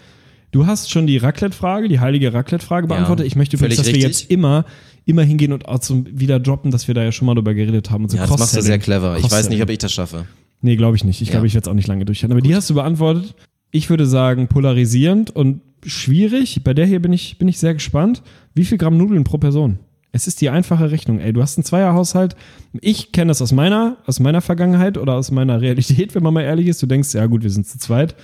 Du 0.51 0.65
hast 0.65 0.89
schon 0.89 1.05
die 1.05 1.17
Raclette-Frage, 1.17 1.87
die 1.89 1.99
heilige 1.99 2.33
Raclette-Frage 2.33 2.87
beantwortet. 2.87 3.25
Ich 3.27 3.35
möchte 3.35 3.55
übrigens, 3.57 3.77
dass 3.77 3.85
völlig 3.85 4.01
wir 4.01 4.07
richtig. 4.07 4.23
jetzt 4.23 4.31
immer, 4.31 4.65
immer 5.05 5.21
hingehen 5.23 5.53
und 5.53 5.67
auch 5.67 5.79
zum, 5.79 6.05
wieder 6.11 6.39
droppen, 6.39 6.71
dass 6.71 6.87
wir 6.87 6.95
da 6.95 7.03
ja 7.03 7.11
schon 7.11 7.27
mal 7.27 7.35
drüber 7.35 7.53
geredet 7.53 7.91
haben. 7.91 8.03
Und 8.05 8.09
so 8.09 8.17
Ja, 8.17 8.25
das 8.25 8.39
machst 8.39 8.55
du 8.57 8.61
sehr 8.61 8.79
clever. 8.79 9.17
Ich 9.19 9.29
weiß 9.29 9.49
nicht, 9.49 9.61
ob 9.61 9.69
ich 9.69 9.77
das 9.77 9.93
schaffe. 9.93 10.25
Nee, 10.61 10.75
glaube 10.75 10.95
ich 10.97 11.03
nicht. 11.03 11.21
Ich 11.21 11.27
Ja. 11.29 11.33
glaube, 11.33 11.47
ich 11.47 11.53
werde 11.53 11.65
es 11.65 11.69
auch 11.71 11.75
nicht 11.75 11.87
lange 11.87 12.03
durchhalten. 12.05 12.31
Aber 12.35 12.41
die 12.41 12.55
hast 12.55 12.69
du 12.69 12.73
beantwortet. 12.73 13.35
Ich 13.71 13.89
würde 13.91 14.07
sagen, 14.07 14.47
polarisierend 14.47 15.29
und 15.35 15.61
schwierig. 15.85 16.63
Bei 16.63 16.73
der 16.73 16.85
hier 16.87 17.01
bin 17.01 17.13
ich, 17.13 17.37
bin 17.37 17.47
ich 17.47 17.59
sehr 17.59 17.73
gespannt. 17.75 18.23
Wie 18.55 18.65
viel 18.65 18.77
Gramm 18.79 18.97
Nudeln 18.97 19.23
pro 19.23 19.37
Person? 19.37 19.77
Es 20.11 20.25
ist 20.25 20.41
die 20.41 20.49
einfache 20.49 20.89
Rechnung. 20.89 21.19
Ey, 21.19 21.31
du 21.31 21.41
hast 21.43 21.57
einen 21.57 21.63
Zweierhaushalt. 21.65 22.35
Ich 22.81 23.11
kenne 23.11 23.29
das 23.29 23.43
aus 23.43 23.51
meiner, 23.51 23.97
aus 24.07 24.19
meiner 24.19 24.41
Vergangenheit 24.41 24.97
oder 24.97 25.13
aus 25.13 25.29
meiner 25.29 25.61
Realität, 25.61 26.15
wenn 26.15 26.23
man 26.23 26.33
mal 26.33 26.41
ehrlich 26.41 26.67
ist. 26.67 26.81
Du 26.81 26.87
denkst, 26.87 27.13
ja 27.13 27.27
gut, 27.27 27.43
wir 27.43 27.51
sind 27.51 27.67
zu 27.67 27.77
zweit. 27.77 28.15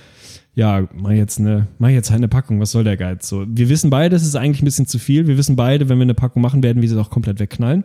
Ja, 0.56 0.88
mach 0.94 1.10
jetzt 1.10 1.38
eine, 1.38 1.68
mach 1.78 1.90
jetzt 1.90 2.10
halt 2.10 2.20
eine 2.20 2.28
Packung. 2.28 2.60
Was 2.60 2.72
soll 2.72 2.82
der 2.82 2.96
Geiz? 2.96 3.28
So, 3.28 3.44
wir 3.46 3.68
wissen 3.68 3.90
beide, 3.90 4.16
es 4.16 4.22
ist 4.22 4.36
eigentlich 4.36 4.62
ein 4.62 4.64
bisschen 4.64 4.86
zu 4.86 4.98
viel. 4.98 5.26
Wir 5.26 5.36
wissen 5.36 5.54
beide, 5.54 5.90
wenn 5.90 5.98
wir 5.98 6.04
eine 6.04 6.14
Packung 6.14 6.40
machen, 6.40 6.62
werden 6.62 6.80
wir 6.80 6.88
sie 6.88 6.98
auch 6.98 7.10
komplett 7.10 7.38
wegknallen. 7.38 7.84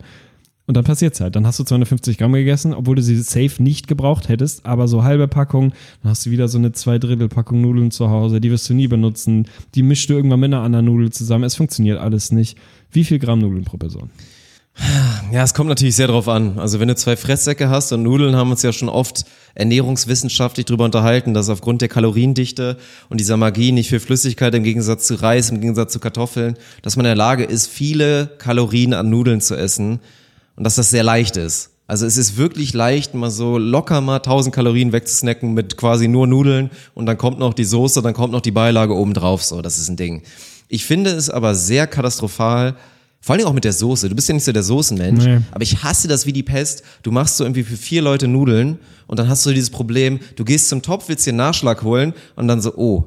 Und 0.66 0.76
dann 0.76 0.84
passiert's 0.84 1.20
halt. 1.20 1.36
Dann 1.36 1.46
hast 1.46 1.58
du 1.58 1.64
250 1.64 2.16
Gramm 2.16 2.32
gegessen, 2.32 2.72
obwohl 2.72 2.96
du 2.96 3.02
sie 3.02 3.16
safe 3.16 3.62
nicht 3.62 3.88
gebraucht 3.88 4.30
hättest, 4.30 4.64
aber 4.64 4.88
so 4.88 5.04
halbe 5.04 5.28
Packung, 5.28 5.74
dann 6.02 6.10
hast 6.12 6.24
du 6.24 6.30
wieder 6.30 6.48
so 6.48 6.56
eine 6.56 6.72
Zweidrittel 6.72 7.28
Packung 7.28 7.60
Nudeln 7.60 7.90
zu 7.90 8.08
Hause, 8.08 8.40
die 8.40 8.50
wirst 8.50 8.70
du 8.70 8.74
nie 8.74 8.88
benutzen. 8.88 9.48
Die 9.74 9.82
mischst 9.82 10.08
du 10.08 10.14
irgendwann 10.14 10.40
mit 10.40 10.54
einer 10.54 10.62
anderen 10.62 10.86
Nudel 10.86 11.12
zusammen. 11.12 11.44
Es 11.44 11.56
funktioniert 11.56 11.98
alles 11.98 12.32
nicht. 12.32 12.56
Wie 12.90 13.04
viel 13.04 13.18
Gramm 13.18 13.40
Nudeln 13.40 13.64
pro 13.64 13.76
Person? 13.76 14.08
Ja, 15.32 15.42
es 15.42 15.54
kommt 15.54 15.68
natürlich 15.68 15.96
sehr 15.96 16.08
drauf 16.08 16.28
an. 16.28 16.58
Also 16.58 16.80
wenn 16.80 16.88
du 16.88 16.94
zwei 16.94 17.16
Fresssäcke 17.16 17.68
hast 17.68 17.92
und 17.92 18.02
Nudeln 18.02 18.36
haben 18.36 18.50
uns 18.50 18.62
ja 18.62 18.72
schon 18.72 18.88
oft 18.88 19.24
ernährungswissenschaftlich 19.54 20.66
darüber 20.66 20.84
unterhalten, 20.84 21.34
dass 21.34 21.48
aufgrund 21.48 21.80
der 21.82 21.88
Kaloriendichte 21.88 22.76
und 23.08 23.18
dieser 23.18 23.36
Magie 23.36 23.72
nicht 23.72 23.88
viel 23.88 24.00
Flüssigkeit 24.00 24.54
im 24.54 24.62
Gegensatz 24.62 25.06
zu 25.06 25.14
Reis, 25.14 25.50
im 25.50 25.60
Gegensatz 25.60 25.92
zu 25.92 26.00
Kartoffeln, 26.00 26.56
dass 26.82 26.96
man 26.96 27.06
in 27.06 27.10
der 27.10 27.16
Lage 27.16 27.44
ist, 27.44 27.66
viele 27.66 28.26
Kalorien 28.38 28.94
an 28.94 29.10
Nudeln 29.10 29.40
zu 29.40 29.54
essen 29.54 30.00
und 30.56 30.64
dass 30.64 30.74
das 30.74 30.90
sehr 30.90 31.04
leicht 31.04 31.36
ist. 31.36 31.70
Also 31.86 32.06
es 32.06 32.16
ist 32.16 32.36
wirklich 32.36 32.72
leicht, 32.72 33.14
mal 33.14 33.30
so 33.30 33.58
locker 33.58 34.00
mal 34.00 34.16
1000 34.16 34.54
Kalorien 34.54 34.92
wegzusnacken 34.92 35.52
mit 35.52 35.76
quasi 35.76 36.08
nur 36.08 36.26
Nudeln 36.26 36.70
und 36.94 37.06
dann 37.06 37.18
kommt 37.18 37.38
noch 37.38 37.52
die 37.52 37.64
Soße, 37.64 38.00
dann 38.00 38.14
kommt 38.14 38.32
noch 38.32 38.40
die 38.40 38.50
Beilage 38.50 38.94
oben 38.94 39.12
drauf. 39.12 39.42
So, 39.42 39.60
das 39.60 39.78
ist 39.78 39.88
ein 39.88 39.96
Ding. 39.96 40.22
Ich 40.68 40.86
finde 40.86 41.10
es 41.10 41.28
aber 41.28 41.54
sehr 41.54 41.86
katastrophal, 41.86 42.76
vor 43.24 43.34
allem 43.36 43.46
auch 43.46 43.52
mit 43.54 43.64
der 43.64 43.72
Soße. 43.72 44.08
Du 44.08 44.14
bist 44.16 44.28
ja 44.28 44.34
nicht 44.34 44.44
so 44.44 44.50
der 44.52 44.62
Soßenmensch, 44.64 45.24
Nee. 45.24 45.38
aber 45.52 45.62
ich 45.62 45.82
hasse 45.82 46.08
das 46.08 46.26
wie 46.26 46.32
die 46.32 46.42
Pest. 46.42 46.82
Du 47.04 47.12
machst 47.12 47.36
so 47.38 47.44
irgendwie 47.44 47.62
für 47.62 47.76
vier 47.76 48.02
Leute 48.02 48.26
Nudeln 48.28 48.78
und 49.06 49.18
dann 49.18 49.28
hast 49.28 49.46
du 49.46 49.52
dieses 49.52 49.70
Problem, 49.70 50.18
du 50.36 50.44
gehst 50.44 50.68
zum 50.68 50.82
Topf, 50.82 51.04
willst 51.08 51.24
dir 51.24 51.30
einen 51.30 51.38
Nachschlag 51.38 51.82
holen 51.84 52.12
und 52.36 52.48
dann 52.48 52.60
so, 52.60 52.74
oh, 52.76 53.04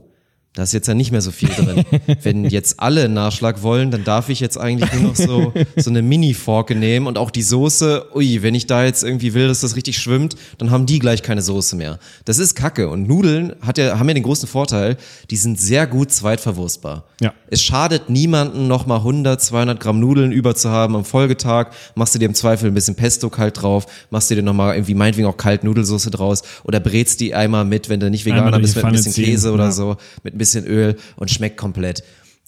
da 0.56 0.64
ist 0.64 0.72
jetzt 0.72 0.88
ja 0.88 0.94
nicht 0.94 1.12
mehr 1.12 1.22
so 1.22 1.32
viel 1.32 1.50
drin. 1.50 1.86
Wenn 2.24 2.46
jetzt 2.46 2.80
alle 2.80 3.10
Nachschlag 3.10 3.62
wollen, 3.62 3.92
dann 3.92 4.06
darf 4.06 4.30
ich 4.30 4.40
jetzt 4.40 4.58
eigentlich 4.58 4.92
nur 4.94 5.10
noch 5.10 5.16
so, 5.16 5.54
so 5.76 5.90
eine 5.90 6.02
Mini-Forke 6.02 6.76
nehmen 6.76 7.08
und 7.08 7.18
auch 7.18 7.30
die 7.30 7.42
Soße, 7.42 8.16
ui, 8.16 8.42
wenn 8.42 8.56
ich 8.56 8.66
da 8.66 8.86
jetzt 8.86 9.04
irgendwie 9.04 9.34
will, 9.34 9.50
dass 9.50 9.62
das 9.62 9.76
richtig 9.76 9.98
schwimmt, 9.98 10.36
dann 10.58 10.72
haben 10.72 10.86
die 10.86 11.00
gleich 11.00 11.22
keine 11.24 11.42
Soße 11.42 11.76
mehr. 11.76 12.00
Das 12.24 12.40
ist 12.40 12.56
Kacke. 12.56 12.90
Und 12.90 13.06
Nudeln 13.08 13.54
hat 13.62 13.78
ja, 13.78 14.00
haben 14.00 14.08
ja 14.08 14.14
den 14.14 14.24
großen 14.24 14.48
Vorteil, 14.48 14.96
die 15.30 15.36
sind 15.36 15.60
sehr 15.60 15.88
gut 15.88 16.12
zweitverwurstbar. 16.12 17.04
Ja. 17.20 17.34
Es 17.48 17.62
schadet 17.62 18.10
niemanden, 18.10 18.68
nochmal 18.68 19.00
100, 19.00 19.42
200 19.42 19.80
Gramm 19.80 20.00
Nudeln 20.00 20.32
über 20.32 20.56
zu 20.56 20.70
haben 20.70 20.96
am 20.96 21.04
Folgetag. 21.04 21.72
Machst 21.96 22.16
du 22.16 22.20
dir 22.20 22.26
im 22.26 22.34
Zweifel 22.34 22.70
ein 22.70 22.74
bisschen 22.74 22.96
Pesto 22.96 23.30
kalt 23.30 23.62
drauf, 23.62 23.88
machst 24.10 24.32
du 24.32 24.36
dir 24.36 24.44
nochmal 24.44 24.76
irgendwie 24.76 24.96
meinetwegen 24.96 25.28
auch 25.28 25.38
kalt 25.38 25.66
Nudelsoße 25.66 26.12
draus 26.12 26.44
oder 26.64 26.80
brätst 26.80 27.20
die 27.20 27.36
einmal 27.36 27.66
mit, 27.66 27.90
wenn 27.90 28.00
du 28.00 28.10
nicht 28.10 28.26
Veganer 28.26 28.60
bist, 28.60 28.78
mit 28.78 28.86
ein 28.86 28.92
bisschen 28.94 29.14
Käse 29.14 29.52
oder 29.52 29.66
ja. 29.66 29.72
so, 29.72 29.98
mit 30.24 30.34
ein 30.34 30.38
bisschen 30.38 30.45
Öl 30.54 30.96
und 31.16 31.32
schmeckt 31.32 31.58
komplett. 31.58 32.04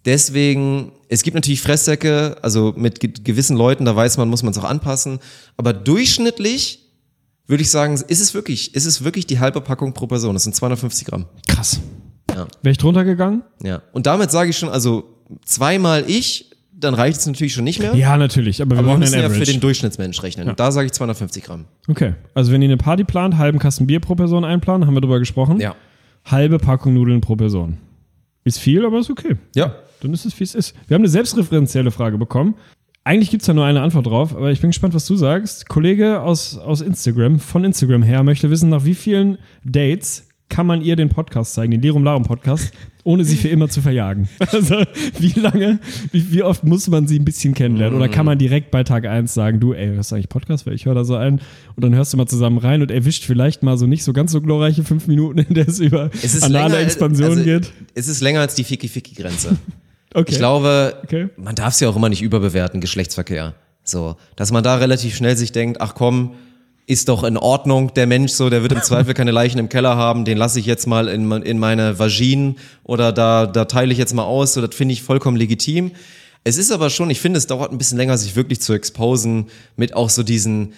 Deswegen, 0.06 0.92
es 1.10 1.24
gibt 1.24 1.36
natürlich 1.36 1.62
Fresssäcke, 1.62 2.38
also 2.42 2.74
mit 2.78 3.00
ge 3.00 3.12
gewissen 3.24 3.58
Leuten, 3.58 3.84
da 3.86 3.96
weiß 3.96 4.18
man, 4.18 4.30
muss 4.30 4.44
man 4.44 4.52
es 4.52 4.58
auch 4.58 4.64
anpassen. 4.64 5.20
Aber 5.58 5.74
durchschnittlich 5.74 6.80
würde 7.48 7.64
ich 7.64 7.72
sagen, 7.72 7.94
ist 7.94 8.22
es 8.22 8.34
wirklich, 8.34 8.76
ist 8.76 8.86
es 8.86 9.04
wirklich 9.04 9.26
die 9.26 9.40
halbe 9.40 9.60
Packung 9.62 9.94
pro 9.94 10.08
Person. 10.08 10.34
Das 10.34 10.44
sind 10.44 10.56
250 10.56 11.08
Gramm. 11.08 11.26
Krass. 11.48 11.80
Ja. 12.34 12.48
Wäre 12.62 12.72
ich 12.72 12.78
drunter 12.78 13.04
gegangen? 13.04 13.44
Ja. 13.64 13.82
Und 13.94 14.06
damit 14.06 14.32
sage 14.32 14.50
ich 14.50 14.58
schon, 14.58 14.70
also 14.70 15.06
zweimal 15.46 16.04
ich, 16.08 16.52
dann 16.72 16.94
reicht 16.94 17.20
es 17.20 17.26
natürlich 17.26 17.54
schon 17.54 17.64
nicht 17.64 17.80
mehr. 17.80 17.96
Ja, 17.96 18.16
natürlich. 18.18 18.62
Aber 18.62 18.76
wir 18.76 18.80
Aber 18.80 18.90
wir 18.90 18.98
müssen 18.98 19.14
ja 19.20 19.26
Average. 19.26 19.40
für 19.46 19.52
den 19.52 19.60
Durchschnittsmensch 19.60 20.22
rechnen. 20.22 20.48
Und 20.48 20.60
da 20.60 20.72
sage 20.72 20.86
ich 20.86 20.92
250 20.94 21.44
Gramm. 21.44 21.66
okay. 21.88 22.14
Also 22.36 22.52
wenn 22.52 22.62
ihr 22.62 22.68
eine 22.68 22.78
Party 22.78 23.04
plant, 23.04 23.38
halben 23.38 23.60
Kasten 23.60 23.88
Bier 23.88 24.00
pro 24.00 24.16
Person 24.16 24.46
einplanen, 24.46 24.86
haben 24.86 24.94
wir 24.94 25.02
drüber 25.02 25.20
gesprochen. 25.20 25.60
Ja. 25.60 25.76
Halbe 26.26 26.60
Packung 26.60 26.94
Nudeln 26.94 27.20
pro 27.22 27.36
Person. 27.36 27.78
Ist 28.48 28.60
viel, 28.60 28.86
aber 28.86 29.00
ist 29.00 29.10
okay. 29.10 29.36
Ja. 29.56 29.76
Dann 30.00 30.14
ist 30.14 30.26
es, 30.26 30.40
wie 30.40 30.46
es 30.46 30.56
ist. 30.56 30.74
Wir 30.88 30.96
haben 30.96 31.02
eine 31.02 31.10
selbstreferenzielle 31.10 31.92
Frage 31.92 32.18
bekommen. 32.18 32.56
Eigentlich 33.04 33.30
gibt's 33.30 33.46
da 33.46 33.54
nur 33.54 33.66
eine 33.66 33.82
Antwort 33.82 34.06
drauf, 34.06 34.34
aber 34.34 34.52
ich 34.52 34.62
bin 34.62 34.70
gespannt, 34.70 34.94
was 34.94 35.06
du 35.06 35.18
sagst. 35.18 35.68
Kollege 35.68 36.22
aus, 36.22 36.58
aus 36.58 36.80
Instagram, 36.80 37.40
von 37.40 37.66
Instagram 37.66 38.04
her, 38.04 38.24
möchte 38.24 38.50
wissen, 38.50 38.70
nach 38.70 38.86
wie 38.86 38.96
vielen 38.96 39.38
Dates 39.66 40.27
kann 40.50 40.66
man 40.66 40.82
ihr 40.82 40.96
den 40.96 41.10
Podcast 41.10 41.54
zeigen, 41.54 41.72
den 41.72 41.82
Lerum 41.82 42.04
Larum 42.04 42.24
Podcast, 42.24 42.72
ohne 43.04 43.24
sie 43.26 43.36
für 43.36 43.50
immer 43.50 43.68
zu 43.70 43.82
verjagen? 43.82 44.28
Also, 44.52 44.84
wie 45.20 45.38
lange, 45.40 45.80
wie, 46.12 46.32
wie 46.32 46.44
oft 46.44 46.64
muss 46.64 46.88
man 46.88 47.08
sie 47.08 47.20
ein 47.20 47.26
bisschen 47.26 47.54
kennenlernen? 47.54 47.98
Oder 47.98 48.08
kann 48.10 48.26
man 48.26 48.38
direkt 48.38 48.72
bei 48.72 48.84
Tag 48.84 49.06
1 49.06 49.34
sagen, 49.34 49.60
du, 49.60 49.74
ey, 49.74 49.98
was 49.98 50.08
ist 50.08 50.14
eigentlich 50.14 50.30
Podcast? 50.30 50.66
Weil 50.66 50.74
ich 50.74 50.86
höre 50.86 50.96
da 50.96 51.04
so 51.04 51.16
ein 51.16 51.42
und 51.76 51.84
dann 51.84 51.94
hörst 51.94 52.14
du 52.14 52.18
mal 52.18 52.28
zusammen 52.28 52.58
rein 52.58 52.82
und 52.82 52.92
erwischt 52.92 53.26
vielleicht 53.26 53.62
mal 53.64 53.78
so 53.78 53.86
nicht 53.88 54.04
so 54.04 54.14
ganz 54.14 54.32
so 54.32 54.42
glorreiche 54.42 54.84
fünf 54.84 55.08
Minuten, 55.08 55.40
in 55.40 55.54
der 55.54 55.68
es 55.68 55.80
über 55.80 56.10
Es 56.24 56.34
ist 56.34 56.44
anale 56.44 56.76
länger, 56.76 56.86
Expansion 56.86 57.30
also, 57.32 57.44
geht. 57.44 57.72
Es 57.94 58.08
ist 58.08 58.22
länger 58.22 58.40
als 58.42 58.56
die 58.56 58.64
Ficky-Ficky-Grenze. 58.64 59.58
Okay. 60.14 60.32
Ich 60.32 60.38
glaube, 60.38 60.96
Okay. 61.04 61.28
man 61.36 61.54
darf 61.54 61.80
ja 61.82 61.90
auch 61.90 61.96
immer 61.98 62.08
nicht 62.10 62.22
überbewerten, 62.22 62.80
Geschlechtsverkehr. 62.82 63.54
So, 63.84 64.16
dass 64.38 64.52
man 64.52 64.64
da 64.64 64.76
relativ 64.78 65.16
schnell 65.16 65.36
sich 65.36 65.52
denkt, 65.52 65.80
ach 65.82 65.96
komm, 65.96 66.32
ist 66.88 67.10
doch 67.10 67.26
in 67.26 67.36
Ordnung, 67.36 67.94
der 67.94 68.08
Mensch 68.08 68.32
so, 68.32 68.50
der 68.50 68.62
wird 68.62 68.72
im 68.72 68.82
Zweifel 68.82 69.14
keine 69.14 69.32
Leichen 69.32 69.60
im 69.60 69.68
Keller 69.68 69.98
haben, 69.98 70.24
den 70.24 70.38
lasse 70.38 70.60
ich 70.60 70.66
jetzt 70.66 70.88
mal 70.88 71.10
in, 71.10 71.30
in 71.44 71.60
meine 71.60 72.00
Vagine 72.00 72.56
oder 72.84 73.12
da, 73.12 73.46
da 73.46 73.66
teile 73.66 73.92
ich 73.92 73.98
jetzt 73.98 74.14
mal 74.14 74.24
aus, 74.24 74.54
so, 74.54 74.66
das 74.66 74.74
finde 74.74 74.94
ich 74.94 75.04
vollkommen 75.04 75.36
legitim. 75.36 75.92
Es 76.46 76.58
ist 76.58 76.72
aber 76.72 76.90
schon, 76.90 77.10
ich 77.10 77.20
finde, 77.20 77.40
es 77.40 77.46
dauert 77.46 77.74
ein 77.74 77.78
bisschen 77.78 77.98
länger, 77.98 78.18
sich 78.18 78.38
wirklich 78.38 78.62
zu 78.62 78.72
exposen 78.72 79.48
mit 79.76 79.94
auch 79.94 80.10
so 80.10 80.24
diesen 80.24 80.74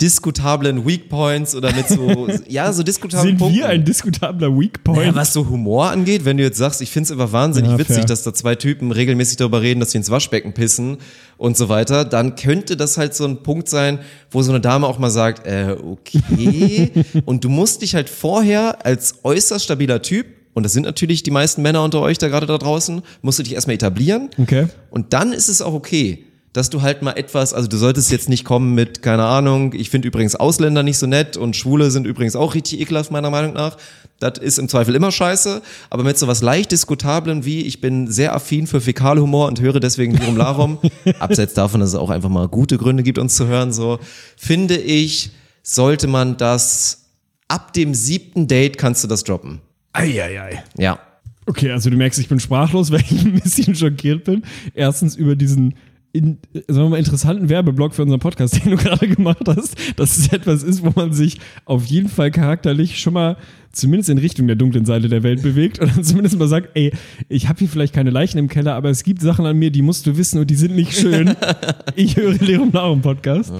diskutablen 0.00 0.86
Weak 0.86 1.08
Points 1.08 1.54
oder 1.54 1.72
mit 1.74 1.88
so, 1.88 2.28
ja, 2.48 2.72
so 2.72 2.82
diskutablen 2.82 3.28
Sind 3.28 3.38
Punkten. 3.38 3.58
wir 3.58 3.68
ein 3.68 3.84
diskutabler 3.84 4.56
Weak 4.58 4.84
Point? 4.84 5.06
Ja, 5.06 5.14
was 5.14 5.32
so 5.32 5.48
Humor 5.48 5.90
angeht, 5.90 6.24
wenn 6.24 6.36
du 6.36 6.42
jetzt 6.42 6.58
sagst, 6.58 6.82
ich 6.82 6.90
find's 6.90 7.10
immer 7.10 7.32
wahnsinnig 7.32 7.70
Ja, 7.70 7.78
witzig, 7.78 7.96
fair. 7.96 8.04
dass 8.04 8.22
da 8.22 8.34
zwei 8.34 8.54
Typen 8.56 8.92
regelmäßig 8.92 9.38
darüber 9.38 9.62
reden, 9.62 9.80
dass 9.80 9.92
sie 9.92 9.98
ins 9.98 10.10
Waschbecken 10.10 10.52
pissen 10.52 10.98
und 11.38 11.56
so 11.56 11.68
weiter, 11.68 12.04
dann 12.04 12.36
könnte 12.36 12.76
das 12.76 12.98
halt 12.98 13.14
so 13.14 13.24
ein 13.24 13.42
Punkt 13.42 13.68
sein, 13.68 14.00
wo 14.30 14.42
so 14.42 14.52
eine 14.52 14.60
Dame 14.60 14.86
auch 14.86 14.98
mal 14.98 15.10
sagt, 15.10 15.46
äh, 15.46 15.76
okay, 15.82 16.90
und 17.24 17.44
du 17.44 17.48
musst 17.48 17.80
dich 17.82 17.94
halt 17.94 18.10
vorher 18.10 18.84
als 18.84 19.16
äußerst 19.24 19.64
stabiler 19.64 20.02
Typ, 20.02 20.26
und 20.52 20.62
das 20.62 20.72
sind 20.72 20.84
natürlich 20.86 21.22
die 21.22 21.30
meisten 21.30 21.60
Männer 21.60 21.84
unter 21.84 22.00
euch 22.00 22.16
da 22.16 22.28
gerade 22.28 22.46
da 22.46 22.56
draußen, 22.56 23.02
musst 23.20 23.38
du 23.38 23.42
dich 23.42 23.52
erstmal 23.52 23.74
etablieren. 23.74 24.30
Okay. 24.38 24.68
Und 24.88 25.12
dann 25.12 25.34
ist 25.34 25.48
es 25.48 25.60
auch 25.60 25.74
okay, 25.74 26.24
dass 26.56 26.70
du 26.70 26.80
halt 26.80 27.02
mal 27.02 27.12
etwas, 27.12 27.52
also 27.52 27.68
du 27.68 27.76
solltest 27.76 28.10
jetzt 28.10 28.30
nicht 28.30 28.46
kommen 28.46 28.74
mit, 28.74 29.02
keine 29.02 29.24
Ahnung, 29.24 29.74
ich 29.74 29.90
finde 29.90 30.08
übrigens 30.08 30.36
Ausländer 30.36 30.82
nicht 30.82 30.96
so 30.96 31.06
nett 31.06 31.36
und 31.36 31.54
Schwule 31.54 31.90
sind 31.90 32.06
übrigens 32.06 32.34
auch 32.34 32.54
richtig 32.54 32.80
ekelhaft, 32.80 33.10
meiner 33.10 33.28
Meinung 33.28 33.52
nach. 33.52 33.76
Das 34.20 34.38
ist 34.38 34.58
im 34.58 34.66
Zweifel 34.66 34.94
immer 34.94 35.12
scheiße, 35.12 35.60
aber 35.90 36.02
mit 36.02 36.16
so 36.16 36.28
was 36.28 36.40
leicht 36.40 36.72
Diskutablem 36.72 37.44
wie, 37.44 37.60
ich 37.60 37.82
bin 37.82 38.10
sehr 38.10 38.34
affin 38.34 38.66
für 38.66 38.80
Fäkalhumor 38.80 39.48
und 39.48 39.60
höre 39.60 39.80
deswegen 39.80 40.14
Lirum 40.16 40.38
Larum, 40.38 40.78
abseits 41.18 41.52
davon, 41.52 41.80
dass 41.80 41.90
es 41.90 41.94
auch 41.94 42.08
einfach 42.08 42.30
mal 42.30 42.48
gute 42.48 42.78
Gründe 42.78 43.02
gibt, 43.02 43.18
uns 43.18 43.36
zu 43.36 43.46
hören, 43.46 43.74
so, 43.74 43.98
finde 44.38 44.78
ich, 44.78 45.32
sollte 45.62 46.06
man 46.06 46.38
das, 46.38 47.10
ab 47.48 47.74
dem 47.74 47.92
siebten 47.92 48.48
Date 48.48 48.78
kannst 48.78 49.04
du 49.04 49.08
das 49.08 49.24
droppen. 49.24 49.60
Eieiei. 49.92 50.64
Ja. 50.78 51.00
Okay, 51.44 51.70
also 51.70 51.90
du 51.90 51.96
merkst, 51.96 52.18
ich 52.18 52.28
bin 52.28 52.40
sprachlos, 52.40 52.90
weil 52.92 53.02
ich 53.02 53.24
ein 53.24 53.38
bisschen 53.40 53.74
schockiert 53.74 54.24
bin. 54.24 54.42
Erstens 54.74 55.16
über 55.16 55.36
diesen 55.36 55.74
in, 56.16 56.38
sagen 56.68 56.84
wir 56.84 56.88
mal, 56.90 56.98
interessanten 56.98 57.48
Werbeblock 57.48 57.94
für 57.94 58.02
unseren 58.02 58.20
Podcast, 58.20 58.56
den 58.64 58.72
du 58.72 58.76
gerade 58.76 59.08
gemacht 59.08 59.46
hast, 59.46 59.76
dass 59.96 60.16
es 60.16 60.32
etwas 60.32 60.62
ist, 60.62 60.84
wo 60.84 60.92
man 60.94 61.12
sich 61.12 61.38
auf 61.64 61.86
jeden 61.86 62.08
Fall 62.08 62.30
charakterlich 62.30 63.00
schon 63.00 63.14
mal 63.14 63.36
zumindest 63.72 64.08
in 64.08 64.18
Richtung 64.18 64.46
der 64.46 64.56
dunklen 64.56 64.86
Seite 64.86 65.08
der 65.08 65.22
Welt 65.22 65.42
bewegt 65.42 65.78
und 65.78 65.88
dann 65.96 66.02
zumindest 66.02 66.38
mal 66.38 66.48
sagt, 66.48 66.70
ey, 66.74 66.92
ich 67.28 67.48
habe 67.48 67.58
hier 67.58 67.68
vielleicht 67.68 67.92
keine 67.92 68.10
Leichen 68.10 68.38
im 68.38 68.48
Keller, 68.48 68.74
aber 68.74 68.90
es 68.90 69.04
gibt 69.04 69.20
Sachen 69.20 69.46
an 69.46 69.56
mir, 69.58 69.70
die 69.70 69.82
musst 69.82 70.06
du 70.06 70.16
wissen 70.16 70.40
und 70.40 70.50
die 70.50 70.54
sind 70.54 70.74
nicht 70.74 70.94
schön. 70.94 71.34
ich 71.94 72.16
höre 72.16 72.32
Lerum 72.34 72.72
Larum 72.72 73.02
Podcast. 73.02 73.52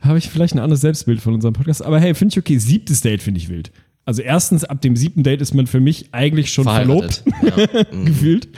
Habe 0.00 0.18
ich 0.18 0.28
vielleicht 0.28 0.54
ein 0.54 0.60
anderes 0.60 0.82
Selbstbild 0.82 1.20
von 1.20 1.34
unserem 1.34 1.54
Podcast, 1.54 1.82
aber 1.82 1.98
hey, 1.98 2.14
finde 2.14 2.34
ich 2.34 2.38
okay. 2.38 2.58
Siebtes 2.58 3.00
Date 3.00 3.22
finde 3.22 3.38
ich 3.38 3.48
wild. 3.48 3.72
Also 4.04 4.22
erstens, 4.22 4.64
ab 4.64 4.80
dem 4.80 4.96
siebten 4.96 5.22
Date 5.22 5.40
ist 5.40 5.54
man 5.54 5.66
für 5.66 5.80
mich 5.80 6.08
eigentlich 6.12 6.52
schon 6.52 6.64
verlobt. 6.64 7.22
Ja. 7.42 7.84
gefühlt. 8.04 8.48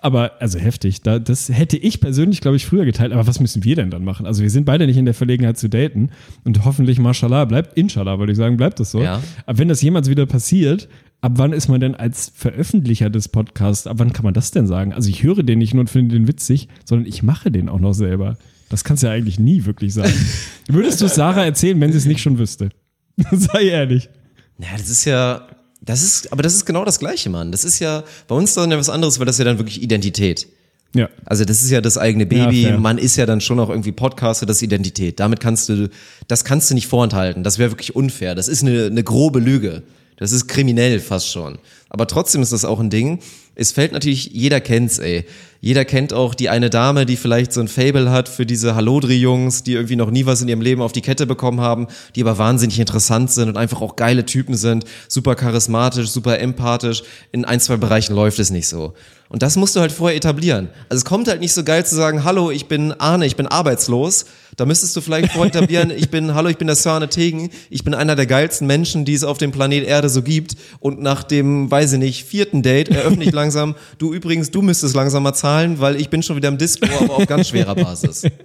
Aber 0.00 0.40
also 0.40 0.58
heftig. 0.58 1.02
Da, 1.02 1.18
das 1.18 1.48
hätte 1.48 1.76
ich 1.76 2.00
persönlich, 2.00 2.40
glaube 2.40 2.56
ich, 2.56 2.66
früher 2.66 2.84
geteilt. 2.84 3.12
Aber 3.12 3.26
was 3.26 3.40
müssen 3.40 3.64
wir 3.64 3.76
denn 3.76 3.90
dann 3.90 4.04
machen? 4.04 4.26
Also 4.26 4.42
wir 4.42 4.50
sind 4.50 4.64
beide 4.64 4.86
nicht 4.86 4.96
in 4.96 5.04
der 5.04 5.14
Verlegenheit 5.14 5.58
zu 5.58 5.68
daten. 5.68 6.10
Und 6.44 6.64
hoffentlich, 6.64 6.98
mashallah, 6.98 7.44
bleibt, 7.44 7.76
inshallah, 7.76 8.18
würde 8.18 8.32
ich 8.32 8.38
sagen, 8.38 8.56
bleibt 8.56 8.80
das 8.80 8.90
so. 8.90 9.02
Ja. 9.02 9.22
Aber 9.46 9.58
wenn 9.58 9.68
das 9.68 9.82
jemals 9.82 10.08
wieder 10.08 10.26
passiert, 10.26 10.88
ab 11.20 11.32
wann 11.36 11.52
ist 11.52 11.68
man 11.68 11.80
denn 11.80 11.94
als 11.94 12.32
Veröffentlicher 12.34 13.10
des 13.10 13.28
Podcasts, 13.28 13.86
ab 13.86 13.98
wann 13.98 14.12
kann 14.12 14.24
man 14.24 14.34
das 14.34 14.50
denn 14.52 14.66
sagen? 14.66 14.92
Also 14.92 15.10
ich 15.10 15.22
höre 15.22 15.42
den 15.42 15.58
nicht 15.58 15.74
nur 15.74 15.80
und 15.80 15.90
finde 15.90 16.14
den 16.14 16.28
witzig, 16.28 16.68
sondern 16.84 17.06
ich 17.06 17.22
mache 17.22 17.50
den 17.50 17.68
auch 17.68 17.80
noch 17.80 17.94
selber. 17.94 18.36
Das 18.68 18.84
kannst 18.84 19.02
du 19.02 19.08
ja 19.08 19.12
eigentlich 19.12 19.38
nie 19.38 19.64
wirklich 19.64 19.94
sagen. 19.94 20.12
Würdest 20.68 21.00
du 21.00 21.06
es 21.06 21.14
Sarah 21.14 21.44
erzählen, 21.44 21.80
wenn 21.80 21.90
sie 21.90 21.98
es 21.98 22.06
nicht 22.06 22.20
schon 22.20 22.38
wüsste? 22.38 22.68
Sei 23.32 23.64
ehrlich. 23.64 24.10
Ja, 24.58 24.68
das 24.76 24.88
ist 24.88 25.04
ja, 25.04 25.46
das 25.80 26.02
ist, 26.02 26.32
aber 26.32 26.42
das 26.42 26.54
ist 26.54 26.64
genau 26.64 26.84
das 26.84 26.98
Gleiche, 26.98 27.30
Mann. 27.30 27.52
Das 27.52 27.64
ist 27.64 27.78
ja, 27.78 28.04
bei 28.26 28.34
uns 28.34 28.54
dann 28.54 28.70
ja 28.70 28.78
was 28.78 28.88
anderes, 28.88 29.18
weil 29.18 29.26
das 29.26 29.36
ist 29.36 29.38
ja 29.40 29.44
dann 29.44 29.58
wirklich 29.58 29.82
Identität. 29.82 30.48
Ja. 30.94 31.08
Also 31.24 31.44
das 31.44 31.62
ist 31.62 31.70
ja 31.70 31.80
das 31.80 31.98
eigene 31.98 32.26
Baby. 32.26 32.62
Ja. 32.62 32.78
Man 32.78 32.98
ist 32.98 33.16
ja 33.16 33.26
dann 33.26 33.40
schon 33.40 33.60
auch 33.60 33.68
irgendwie 33.68 33.92
Podcaster, 33.92 34.46
das 34.46 34.58
ist 34.58 34.62
Identität. 34.62 35.20
Damit 35.20 35.40
kannst 35.40 35.68
du, 35.68 35.90
das 36.26 36.44
kannst 36.44 36.70
du 36.70 36.74
nicht 36.74 36.86
vorenthalten. 36.86 37.44
Das 37.44 37.58
wäre 37.58 37.70
wirklich 37.70 37.94
unfair. 37.94 38.34
Das 38.34 38.48
ist 38.48 38.62
eine, 38.62 38.86
eine 38.86 39.04
grobe 39.04 39.38
Lüge. 39.38 39.82
Das 40.16 40.32
ist 40.32 40.48
kriminell 40.48 40.98
fast 40.98 41.30
schon. 41.30 41.58
Aber 41.90 42.06
trotzdem 42.06 42.42
ist 42.42 42.52
das 42.52 42.64
auch 42.64 42.80
ein 42.80 42.90
Ding. 42.90 43.20
Es 43.60 43.72
fällt 43.72 43.90
natürlich, 43.90 44.26
jeder 44.32 44.60
kennt's, 44.60 45.00
ey. 45.00 45.24
Jeder 45.60 45.84
kennt 45.84 46.12
auch 46.12 46.36
die 46.36 46.48
eine 46.48 46.70
Dame, 46.70 47.06
die 47.06 47.16
vielleicht 47.16 47.52
so 47.52 47.60
ein 47.60 47.66
Fable 47.66 48.12
hat 48.12 48.28
für 48.28 48.46
diese 48.46 48.76
Hallodri-Jungs, 48.76 49.64
die 49.64 49.72
irgendwie 49.72 49.96
noch 49.96 50.12
nie 50.12 50.26
was 50.26 50.40
in 50.40 50.46
ihrem 50.46 50.60
Leben 50.60 50.80
auf 50.80 50.92
die 50.92 51.00
Kette 51.00 51.26
bekommen 51.26 51.60
haben, 51.60 51.88
die 52.14 52.22
aber 52.22 52.38
wahnsinnig 52.38 52.78
interessant 52.78 53.32
sind 53.32 53.48
und 53.48 53.56
einfach 53.56 53.80
auch 53.80 53.96
geile 53.96 54.24
Typen 54.24 54.54
sind, 54.54 54.84
super 55.08 55.34
charismatisch, 55.34 56.08
super 56.08 56.38
empathisch. 56.38 57.02
In 57.32 57.44
ein, 57.44 57.58
zwei 57.58 57.76
Bereichen 57.76 58.14
läuft 58.14 58.38
es 58.38 58.50
nicht 58.50 58.68
so. 58.68 58.94
Und 59.28 59.42
das 59.42 59.56
musst 59.56 59.74
du 59.74 59.80
halt 59.80 59.90
vorher 59.90 60.16
etablieren. 60.16 60.68
Also 60.88 61.00
es 61.00 61.04
kommt 61.04 61.26
halt 61.26 61.40
nicht 61.40 61.52
so 61.52 61.64
geil 61.64 61.84
zu 61.84 61.96
sagen, 61.96 62.22
hallo, 62.22 62.52
ich 62.52 62.66
bin 62.66 62.92
Arne, 62.92 63.26
ich 63.26 63.34
bin 63.34 63.48
arbeitslos. 63.48 64.26
Da 64.58 64.66
müsstest 64.66 64.96
du 64.96 65.00
vielleicht 65.00 65.30
vorher 65.30 65.54
etablieren, 65.54 65.92
ich 65.96 66.10
bin, 66.10 66.34
hallo, 66.34 66.48
ich 66.48 66.58
bin 66.58 66.66
der 66.66 66.74
Sir 66.74 66.90
Arne 66.90 67.08
Tegen, 67.08 67.48
ich 67.70 67.84
bin 67.84 67.94
einer 67.94 68.16
der 68.16 68.26
geilsten 68.26 68.66
Menschen, 68.66 69.04
die 69.04 69.14
es 69.14 69.22
auf 69.22 69.38
dem 69.38 69.52
Planet 69.52 69.86
Erde 69.86 70.08
so 70.08 70.20
gibt. 70.20 70.56
Und 70.80 71.00
nach 71.00 71.22
dem, 71.22 71.70
weiß 71.70 71.92
ich 71.92 71.98
nicht, 72.00 72.24
vierten 72.24 72.64
Date 72.64 72.88
eröffne 72.88 73.22
ich 73.22 73.30
langsam, 73.30 73.76
du 73.98 74.12
übrigens, 74.12 74.50
du 74.50 74.60
müsstest 74.60 74.96
langsam 74.96 75.22
mal 75.22 75.32
zahlen, 75.32 75.78
weil 75.78 75.94
ich 75.94 76.10
bin 76.10 76.24
schon 76.24 76.34
wieder 76.34 76.48
im 76.48 76.58
Dispo, 76.58 76.88
aber 77.00 77.14
auf 77.14 77.26
ganz 77.26 77.48
schwerer 77.48 77.74
Basis. 77.74 78.26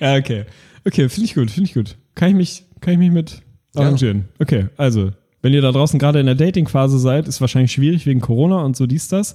Ja, 0.00 0.14
okay. 0.14 0.44
Okay, 0.86 1.08
finde 1.08 1.24
ich 1.28 1.34
gut, 1.34 1.50
finde 1.50 1.68
ich 1.68 1.74
gut. 1.74 1.96
Kann 2.14 2.28
ich 2.28 2.36
mich, 2.36 2.64
kann 2.80 2.92
ich 2.92 3.00
mich 3.00 3.10
mit 3.10 3.42
arrangieren. 3.74 4.26
Okay, 4.38 4.66
also, 4.76 5.10
wenn 5.42 5.52
ihr 5.52 5.60
da 5.60 5.72
draußen 5.72 5.98
gerade 5.98 6.20
in 6.20 6.26
der 6.26 6.36
Dating-Phase 6.36 7.00
seid, 7.00 7.26
ist 7.26 7.40
wahrscheinlich 7.40 7.72
schwierig 7.72 8.06
wegen 8.06 8.20
Corona 8.20 8.62
und 8.62 8.76
so 8.76 8.86
dies, 8.86 9.08
das. 9.08 9.34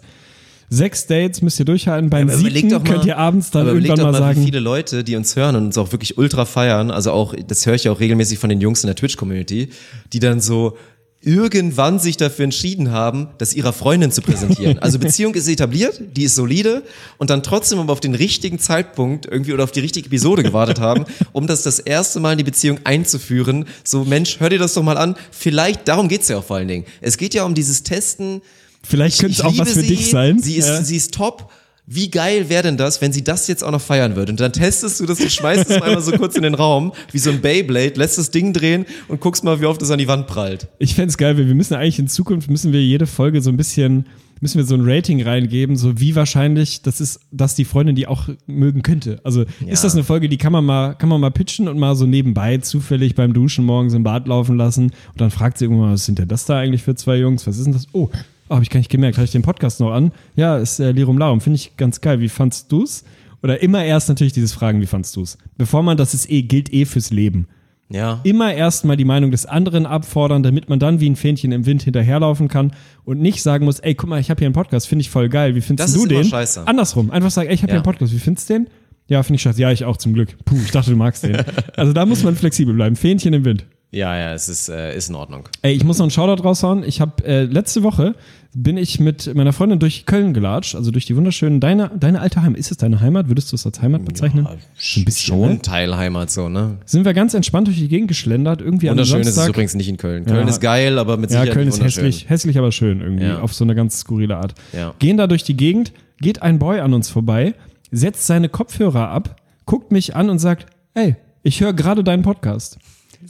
Sechs 0.73 1.05
Dates 1.05 1.41
müsst 1.41 1.59
ihr 1.59 1.65
durchhalten. 1.65 2.09
Beim 2.09 2.29
überleg 2.29 2.53
siebten 2.53 2.69
doch 2.69 2.81
mal- 2.83 2.89
könnt 2.93 3.05
ihr 3.05 3.17
abends 3.17 3.51
dann 3.51 3.67
irgendwann 3.67 3.97
mal 3.97 4.11
mal, 4.13 4.13
wie 4.13 4.17
sagen, 4.19 4.43
viele 4.45 4.61
Leute, 4.61 5.03
die 5.03 5.17
uns 5.17 5.35
hören 5.35 5.57
und 5.57 5.65
uns 5.65 5.77
auch 5.77 5.91
wirklich 5.91 6.17
ultra 6.17 6.45
feiern, 6.45 6.91
also 6.91 7.11
auch, 7.11 7.35
das 7.45 7.65
höre 7.65 7.75
ich 7.75 7.83
ja 7.83 7.91
auch 7.91 7.99
regelmäßig 7.99 8.39
von 8.39 8.49
den 8.49 8.61
Jungs 8.61 8.81
in 8.81 8.87
der 8.87 8.95
Twitch-Community, 8.95 9.69
die 10.13 10.19
dann 10.19 10.39
so 10.39 10.77
irgendwann 11.23 11.99
sich 11.99 12.17
dafür 12.17 12.45
entschieden 12.45 12.91
haben, 12.91 13.27
das 13.37 13.53
ihrer 13.53 13.73
Freundin 13.73 14.11
zu 14.11 14.21
präsentieren. 14.21 14.79
Also 14.79 14.97
Beziehung 14.97 15.35
ist 15.35 15.47
etabliert, 15.47 16.01
die 16.15 16.23
ist 16.23 16.35
solide 16.35 16.83
und 17.17 17.29
dann 17.29 17.43
trotzdem 17.43 17.77
aber 17.79 17.93
auf 17.93 17.99
den 17.99 18.15
richtigen 18.15 18.57
Zeitpunkt 18.57 19.25
irgendwie 19.27 19.53
oder 19.53 19.63
auf 19.65 19.71
die 19.71 19.81
richtige 19.81 20.07
Episode 20.07 20.41
gewartet 20.41 20.79
haben, 20.79 21.05
um 21.31 21.45
das 21.47 21.63
das 21.63 21.79
erste 21.79 22.19
Mal 22.21 22.31
in 22.31 22.37
die 22.39 22.43
Beziehung 22.43 22.79
einzuführen. 22.85 23.65
So, 23.83 24.03
Mensch, 24.03 24.39
hör 24.39 24.49
dir 24.49 24.57
das 24.57 24.73
doch 24.73 24.83
mal 24.83 24.97
an. 24.97 25.15
Vielleicht, 25.31 25.87
darum 25.87 26.07
geht's 26.07 26.27
ja 26.27 26.37
auch 26.37 26.43
vor 26.43 26.55
allen 26.55 26.67
Dingen. 26.69 26.85
Es 27.01 27.17
geht 27.17 27.33
ja 27.35 27.43
um 27.43 27.53
dieses 27.53 27.83
Testen, 27.83 28.41
vielleicht 28.83 29.19
könnte 29.19 29.33
es 29.35 29.41
auch 29.41 29.57
was 29.57 29.73
für 29.73 29.81
sie, 29.81 29.87
dich 29.87 30.09
sein. 30.09 30.39
Sie 30.39 30.55
ist, 30.55 30.67
Ja. 30.67 30.81
sie 30.83 30.95
ist 30.95 31.13
top. 31.13 31.51
Wie 31.87 32.09
geil 32.09 32.47
wäre 32.47 32.63
denn 32.63 32.77
das, 32.77 33.01
wenn 33.01 33.11
sie 33.11 33.23
das 33.23 33.47
jetzt 33.47 33.63
auch 33.63 33.71
noch 33.71 33.81
feiern 33.81 34.15
würde? 34.15 34.31
Und 34.31 34.39
dann 34.39 34.53
testest 34.53 34.99
du 34.99 35.05
das, 35.05 35.17
du 35.17 35.29
schmeißt 35.29 35.69
es 35.69 35.81
einmal 35.81 36.01
so 36.01 36.11
kurz 36.13 36.35
in 36.35 36.43
den 36.43 36.53
Raum, 36.53 36.93
wie 37.11 37.17
so 37.17 37.31
ein 37.31 37.41
Beyblade, 37.41 37.95
lässt 37.95 38.17
das 38.17 38.31
Ding 38.31 38.53
drehen 38.53 38.85
und 39.09 39.19
guckst 39.19 39.43
mal, 39.43 39.59
wie 39.59 39.65
oft 39.65 39.81
es 39.81 39.89
an 39.91 39.97
die 39.97 40.07
Wand 40.07 40.27
prallt. 40.27 40.67
Ich 40.79 40.95
fänd's 40.95 41.17
geil, 41.17 41.37
weil 41.37 41.47
wir 41.47 41.55
müssen 41.55 41.73
eigentlich 41.73 41.99
in 41.99 42.07
Zukunft, 42.07 42.49
müssen 42.49 42.71
wir 42.71 42.81
jede 42.81 43.07
Folge 43.07 43.41
so 43.41 43.49
ein 43.49 43.57
bisschen, 43.57 44.05
müssen 44.39 44.57
wir 44.59 44.63
so 44.65 44.75
ein 44.75 44.81
Rating 44.87 45.21
reingeben, 45.21 45.75
so 45.75 45.99
wie 45.99 46.15
wahrscheinlich 46.15 46.81
das 46.81 47.01
ist, 47.01 47.19
dass 47.31 47.55
die 47.55 47.65
Freundin 47.65 47.95
die 47.95 48.07
auch 48.07 48.29
mögen 48.45 48.83
könnte. 48.83 49.19
Also 49.25 49.43
ist 49.67 49.83
das 49.83 49.93
eine 49.93 50.03
Folge, 50.05 50.29
die 50.29 50.37
kann 50.37 50.53
man 50.53 50.63
mal, 50.63 50.93
kann 50.93 51.09
man 51.09 51.19
mal 51.19 51.31
pitchen 51.31 51.67
und 51.67 51.77
mal 51.77 51.95
so 51.95 52.05
nebenbei 52.05 52.59
zufällig 52.59 53.15
beim 53.15 53.33
Duschen 53.33 53.65
morgens 53.65 53.93
im 53.95 54.03
Bad 54.03 54.27
laufen 54.27 54.55
lassen 54.55 54.83
und 55.11 55.19
dann 55.19 55.31
fragt 55.31 55.57
sie 55.57 55.65
irgendwann 55.65 55.91
was 55.91 56.05
sind 56.05 56.19
denn 56.19 56.27
das 56.29 56.45
da 56.45 56.57
eigentlich 56.59 56.83
für 56.83 56.95
zwei 56.95 57.17
Jungs? 57.17 57.45
Was 57.47 57.57
ist 57.57 57.65
denn 57.65 57.73
das? 57.73 57.87
Oh, 57.91 58.09
oh 58.51 58.55
habe 58.55 58.63
ich 58.63 58.69
gar 58.69 58.79
nicht 58.79 58.91
gemerkt. 58.91 59.17
Habe 59.17 59.25
ich 59.25 59.31
den 59.31 59.41
Podcast 59.41 59.79
noch 59.79 59.91
an? 59.91 60.11
Ja, 60.35 60.57
ist 60.57 60.79
äh, 60.79 60.91
Lirum 60.91 61.17
Larum. 61.17 61.41
Finde 61.41 61.55
ich 61.55 61.75
ganz 61.77 62.01
geil. 62.01 62.19
Wie 62.19 62.29
fandst 62.29 62.71
du's? 62.71 63.03
Oder 63.43 63.63
immer 63.63 63.83
erst 63.83 64.09
natürlich 64.09 64.33
dieses 64.33 64.53
Fragen, 64.53 64.81
wie 64.81 64.85
fandst 64.85 65.15
du's? 65.15 65.37
Bevor 65.57 65.81
man, 65.81 65.97
das 65.97 66.13
ist 66.13 66.29
eh, 66.29 66.43
gilt 66.43 66.71
eh 66.71 66.85
fürs 66.85 67.09
Leben 67.09 67.47
Ja. 67.89 68.19
immer 68.23 68.53
erstmal 68.53 68.97
die 68.97 69.05
Meinung 69.05 69.31
des 69.31 69.47
anderen 69.47 69.87
abfordern, 69.87 70.43
damit 70.43 70.69
man 70.69 70.77
dann 70.79 70.99
wie 70.99 71.09
ein 71.09 71.15
Fähnchen 71.15 71.51
im 71.51 71.65
Wind 71.65 71.81
hinterherlaufen 71.81 72.47
kann 72.49 72.71
und 73.03 73.19
nicht 73.19 73.41
sagen 73.41 73.65
muss, 73.65 73.79
ey, 73.79 73.95
guck 73.95 74.09
mal, 74.09 74.19
ich 74.19 74.29
habe 74.29 74.37
hier 74.39 74.45
einen 74.47 74.53
Podcast, 74.53 74.87
finde 74.87 75.01
ich 75.01 75.09
voll 75.09 75.27
geil. 75.29 75.55
Wie 75.55 75.61
findest 75.61 75.89
Das 75.89 75.93
du 75.95 76.05
ist 76.05 76.11
immer 76.11 76.21
den? 76.21 76.29
scheiße. 76.29 76.67
Andersrum, 76.67 77.09
einfach 77.09 77.31
sagen, 77.31 77.49
ey, 77.49 77.55
ich 77.55 77.63
habe 77.63 77.71
Ja. 77.71 77.75
hier 77.77 77.79
einen 77.79 77.83
Podcast, 77.91 78.13
wie 78.13 78.19
findest 78.19 78.47
du 78.49 78.53
den? 78.53 78.67
Ja, 79.07 79.23
finde 79.23 79.37
ich 79.37 79.41
scheiße. 79.41 79.59
Ja, 79.59 79.71
ich 79.71 79.83
auch 79.85 79.97
zum 79.97 80.13
Glück. 80.13 80.37
Puh, 80.45 80.55
ich 80.63 80.69
dachte, 80.71 80.91
du 80.91 80.95
magst 80.95 81.23
den. 81.23 81.37
Also 81.75 81.91
da 81.93 82.05
muss 82.05 82.23
man 82.23 82.35
flexibel 82.35 82.73
bleiben. 82.75 82.95
Fähnchen 82.95 83.33
im 83.33 83.43
Wind. 83.43 83.65
Ja, 83.93 84.15
ja, 84.17 84.33
es 84.33 84.47
ist, 84.47 84.69
äh, 84.69 84.95
ist 84.95 85.09
in 85.09 85.15
Ordnung. 85.15 85.49
Ey, 85.63 85.73
ich 85.73 85.83
muss 85.83 85.97
noch 85.97 86.05
einen 86.05 86.11
Shoutout 86.11 86.43
raushauen. 86.43 86.83
Ich 86.85 87.01
habe 87.01 87.25
äh, 87.25 87.43
letzte 87.43 87.83
Woche 87.83 88.15
bin 88.53 88.75
ich 88.77 88.99
mit 88.99 89.33
meiner 89.33 89.53
Freundin 89.53 89.79
durch 89.79 90.05
Köln 90.05 90.33
gelatscht, 90.33 90.75
also 90.75 90.91
durch 90.91 91.05
die 91.05 91.15
wunderschönen, 91.15 91.59
deine, 91.61 91.89
deine 91.97 92.19
alte 92.19 92.41
Heimat. 92.41 92.59
Ist 92.59 92.69
es 92.71 92.77
deine 92.77 92.99
Heimat? 92.99 93.29
Würdest 93.29 93.51
du 93.51 93.55
es 93.55 93.65
als 93.65 93.81
Heimat 93.81 94.03
bezeichnen? 94.03 94.43
Ja, 94.45 94.51
ein 94.51 95.05
bisschen, 95.05 95.11
Schon 95.25 95.49
ne? 95.53 95.61
Teilheimat 95.61 96.29
so, 96.31 96.49
ne? 96.49 96.77
Sind 96.85 97.05
wir 97.05 97.13
ganz 97.13 97.33
entspannt 97.33 97.67
durch 97.67 97.77
die 97.77 97.87
Gegend 97.87 98.09
geschlendert, 98.09 98.59
irgendwie 98.61 98.89
am 98.89 98.93
Wunderschön 98.93 99.21
ist 99.21 99.37
es 99.37 99.47
übrigens 99.47 99.73
nicht 99.75 99.87
in 99.87 99.95
Köln. 99.97 100.25
Köln 100.25 100.41
Ja. 100.43 100.49
ist 100.49 100.59
geil, 100.59 100.99
aber 100.99 101.15
mit 101.17 101.29
Ja, 101.31 101.39
Sicherheit 101.39 101.53
Köln 101.53 101.65
nicht 101.67 101.75
ist 101.75 101.79
wunderschön. 101.79 102.05
hässlich, 102.05 102.29
hässlich, 102.29 102.57
aber 102.57 102.71
schön 102.73 102.99
irgendwie, 103.01 103.23
Ja. 103.25 103.39
auf 103.39 103.53
so 103.53 103.63
eine 103.63 103.73
ganz 103.73 103.97
skurrile 103.99 104.35
Art. 104.35 104.53
Ja. 104.73 104.93
Gehen 104.99 105.15
da 105.17 105.27
durch 105.27 105.43
die 105.43 105.55
Gegend, 105.55 105.93
geht 106.19 106.41
ein 106.41 106.59
Boy 106.59 106.81
an 106.81 106.93
uns 106.93 107.09
vorbei, 107.09 107.53
setzt 107.91 108.27
seine 108.27 108.49
Kopfhörer 108.49 109.09
ab, 109.09 109.37
guckt 109.65 109.91
mich 109.93 110.15
an 110.15 110.29
und 110.29 110.39
sagt, 110.39 110.65
ey, 110.93 111.15
ich 111.43 111.61
höre 111.61 111.73
gerade 111.73 112.03
deinen 112.03 112.23
Podcast. 112.23 112.77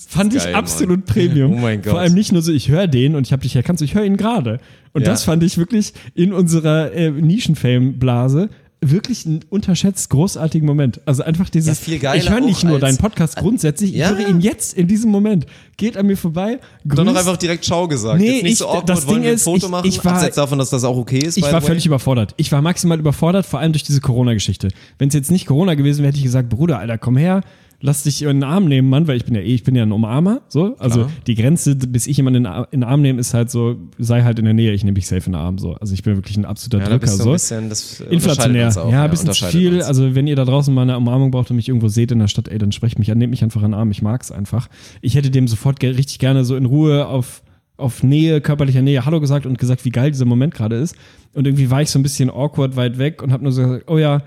Fand 0.08 0.34
ich 0.36 0.44
geil, 0.44 0.56
absolut 0.56 1.00
Mann. 1.00 1.06
Premium. 1.06 1.54
Oh 1.54 1.58
mein 1.58 1.82
Gott. 1.82 1.92
Vor 1.92 2.00
allem 2.00 2.14
nicht 2.14 2.32
nur 2.32 2.42
so, 2.42 2.52
ich 2.52 2.70
höre 2.70 2.88
den 2.88 3.16
und 3.16 3.28
ich 3.28 3.34
habe 3.34 3.42
dich 3.44 3.56
erkannt, 3.56 3.80
so, 3.80 3.86
ich 3.86 3.96
höre 3.96 4.06
ihn 4.06 4.18
gerade. 4.18 4.60
Und 4.94 5.02
Ja. 5.04 5.10
das 5.10 5.24
fand 5.24 5.44
ich 5.44 5.58
wirklich 5.58 5.94
in 6.16 6.34
unserer 6.34 6.92
äh, 6.94 7.12
Nischen-Fame-Blase 7.12 8.50
wirklich 8.84 9.28
einen 9.28 9.42
unterschätzt 9.50 10.10
großartigen 10.10 10.66
Moment. 10.66 11.02
Also 11.06 11.22
einfach 11.22 11.50
dieses, 11.52 11.86
Ja, 11.86 12.16
ich 12.16 12.32
höre 12.32 12.40
nicht 12.40 12.64
nur 12.64 12.80
deinen 12.80 12.98
Podcast 12.98 13.36
grundsätzlich, 13.36 13.92
Ja. 13.92 14.12
ich 14.12 14.18
höre 14.18 14.28
ihn 14.30 14.42
jetzt 14.42 14.74
in 14.76 14.88
diesem 14.88 15.12
Moment. 15.12 15.46
Geht 15.78 15.98
an 15.98 16.08
mir 16.08 16.18
vorbei, 16.18 16.60
Dann 16.84 17.06
noch 17.06 17.14
grüßt- 17.14 17.20
einfach 17.20 17.38
direkt 17.38 17.64
Ciao 17.64 17.88
gesagt. 17.88 18.20
Nee, 18.20 18.32
Jetzt 18.38 18.44
nicht 18.44 18.52
ich- 18.54 18.58
so 18.58 18.68
awkward, 18.68 18.90
das 18.90 19.06
Ding 19.06 19.22
wir 19.22 19.30
ein 19.30 19.36
ist, 19.36 19.44
Foto 19.44 19.68
ich- 19.68 19.72
machen, 19.72 19.88
ich 19.88 20.04
war- 20.04 20.14
abseits 20.14 20.36
davon, 20.36 20.58
dass 20.58 20.72
das 20.72 20.84
auch 20.84 20.98
okay 20.98 21.20
ist. 21.20 21.38
Ich 21.38 21.44
war 21.44 21.62
völlig 21.62 21.86
überfordert. 21.86 22.34
Ich 22.38 22.52
war 22.52 22.64
maximal 22.64 22.98
überfordert, 23.00 23.46
vor 23.46 23.60
allem 23.60 23.72
durch 23.72 23.84
diese 23.84 24.02
Corona-Geschichte. 24.02 24.70
Wenn 24.98 25.10
es 25.10 25.14
jetzt 25.14 25.30
nicht 25.30 25.46
Corona 25.46 25.76
gewesen 25.76 26.00
wäre, 26.00 26.08
hätte 26.08 26.18
ich 26.18 26.24
gesagt, 26.24 26.50
Bruder, 26.50 26.80
Alter, 26.80 26.98
komm 26.98 27.18
her, 27.18 27.42
lass 27.82 28.04
dich 28.04 28.22
in 28.22 28.28
den 28.30 28.44
Arm 28.44 28.66
nehmen, 28.66 28.90
Mann, 28.90 29.08
weil 29.08 29.18
ich 29.18 29.26
bin 29.26 29.36
ja 29.36 29.42
eh, 29.42 29.54
ich 29.54 29.64
bin 29.64 29.76
ja 29.76 29.84
ein 29.84 29.92
Umarmer, 29.92 30.42
so. 30.48 30.76
Also 30.78 31.02
Klar. 31.02 31.12
die 31.28 31.36
Grenze, 31.36 31.76
bis 31.76 32.08
ich 32.08 32.18
jemanden 32.18 32.38
in, 32.38 32.44
den 32.44 32.52
Ar- 32.54 32.68
in 32.72 32.82
den 32.82 32.90
Arm 32.90 33.02
nehme, 33.02 33.20
ist 33.20 33.34
halt 33.34 33.50
so, 33.50 33.76
sei 33.98 34.22
halt 34.22 34.40
in 34.40 34.46
der 34.46 34.54
Nähe, 34.54 34.72
ich 34.72 34.84
nehme 34.84 34.96
dich 34.96 35.08
safe 35.08 35.26
in 35.26 35.34
den 35.34 35.36
Arm, 35.42 35.58
so. 35.58 35.74
Also 35.76 35.94
ich 35.94 36.04
bin 36.04 36.16
wirklich 36.16 36.38
ein 36.38 36.46
absoluter 36.46 36.84
ja, 36.84 36.90
Drücker, 36.90 37.08
so. 37.08 37.30
ein 37.30 37.34
bisschen, 37.34 37.70
das 37.70 38.00
Inflationär. 38.02 38.68
uns 38.68 38.78
auch, 38.78 38.92
ja, 38.92 39.04
ein 39.04 39.10
bisschen 39.10 39.34
viel. 39.34 39.76
uns. 39.76 39.86
Also, 39.86 40.16
wenn 40.16 40.28
ihr 40.28 40.36
da 40.36 40.46
draußen 40.46 40.74
mal 40.74 40.84
eine 40.84 40.98
Umarmung 40.98 41.32
braucht 41.32 41.50
und 41.50 41.56
mich 41.56 41.68
irgendwo 41.68 41.88
seht 41.88 42.12
in 42.12 42.20
der 42.20 42.28
Stadt, 42.28 42.48
ey, 42.48 42.58
dann 42.58 42.72
sprecht 42.72 43.00
mich 43.00 43.12
an, 43.12 43.18
nehmt 43.18 43.32
mich 43.32 43.44
einfach 43.44 43.64
an 43.64 43.72
den 43.72 43.80
Arm. 43.80 43.92
Ich 43.92 44.02
mag's 44.02 44.32
einfach. 44.32 44.68
Ich 45.02 45.16
hätte 45.16 45.32
dem 45.32 45.48
sofort 45.48 45.80
ge 45.80 45.90
richtig 45.96 46.20
gerne 46.20 46.46
so 46.46 46.56
in 46.56 46.66
Ruhe 46.66 47.08
auf, 47.08 47.42
auf 47.78 48.04
Nähe, 48.04 48.42
körperlicher 48.42 48.82
Nähe 48.82 49.06
Hallo 49.06 49.20
gesagt 49.20 49.46
und 49.46 49.58
gesagt, 49.58 49.86
wie 49.86 49.90
geil 49.90 50.12
dieser 50.12 50.26
Moment 50.26 50.54
gerade 50.54 50.76
ist. 50.76 50.96
Und 51.34 51.48
irgendwie 51.48 51.70
war 51.72 51.82
ich 51.82 51.90
so 51.90 51.98
ein 51.98 52.04
bisschen 52.04 52.30
awkward 52.30 52.76
weit 52.76 52.98
weg 52.98 53.24
und 53.24 53.32
hab 53.32 53.42
nur 53.42 53.52
so 53.52 53.64
gesagt, 53.64 53.86
oh 53.90 53.98
ja, 53.98 54.22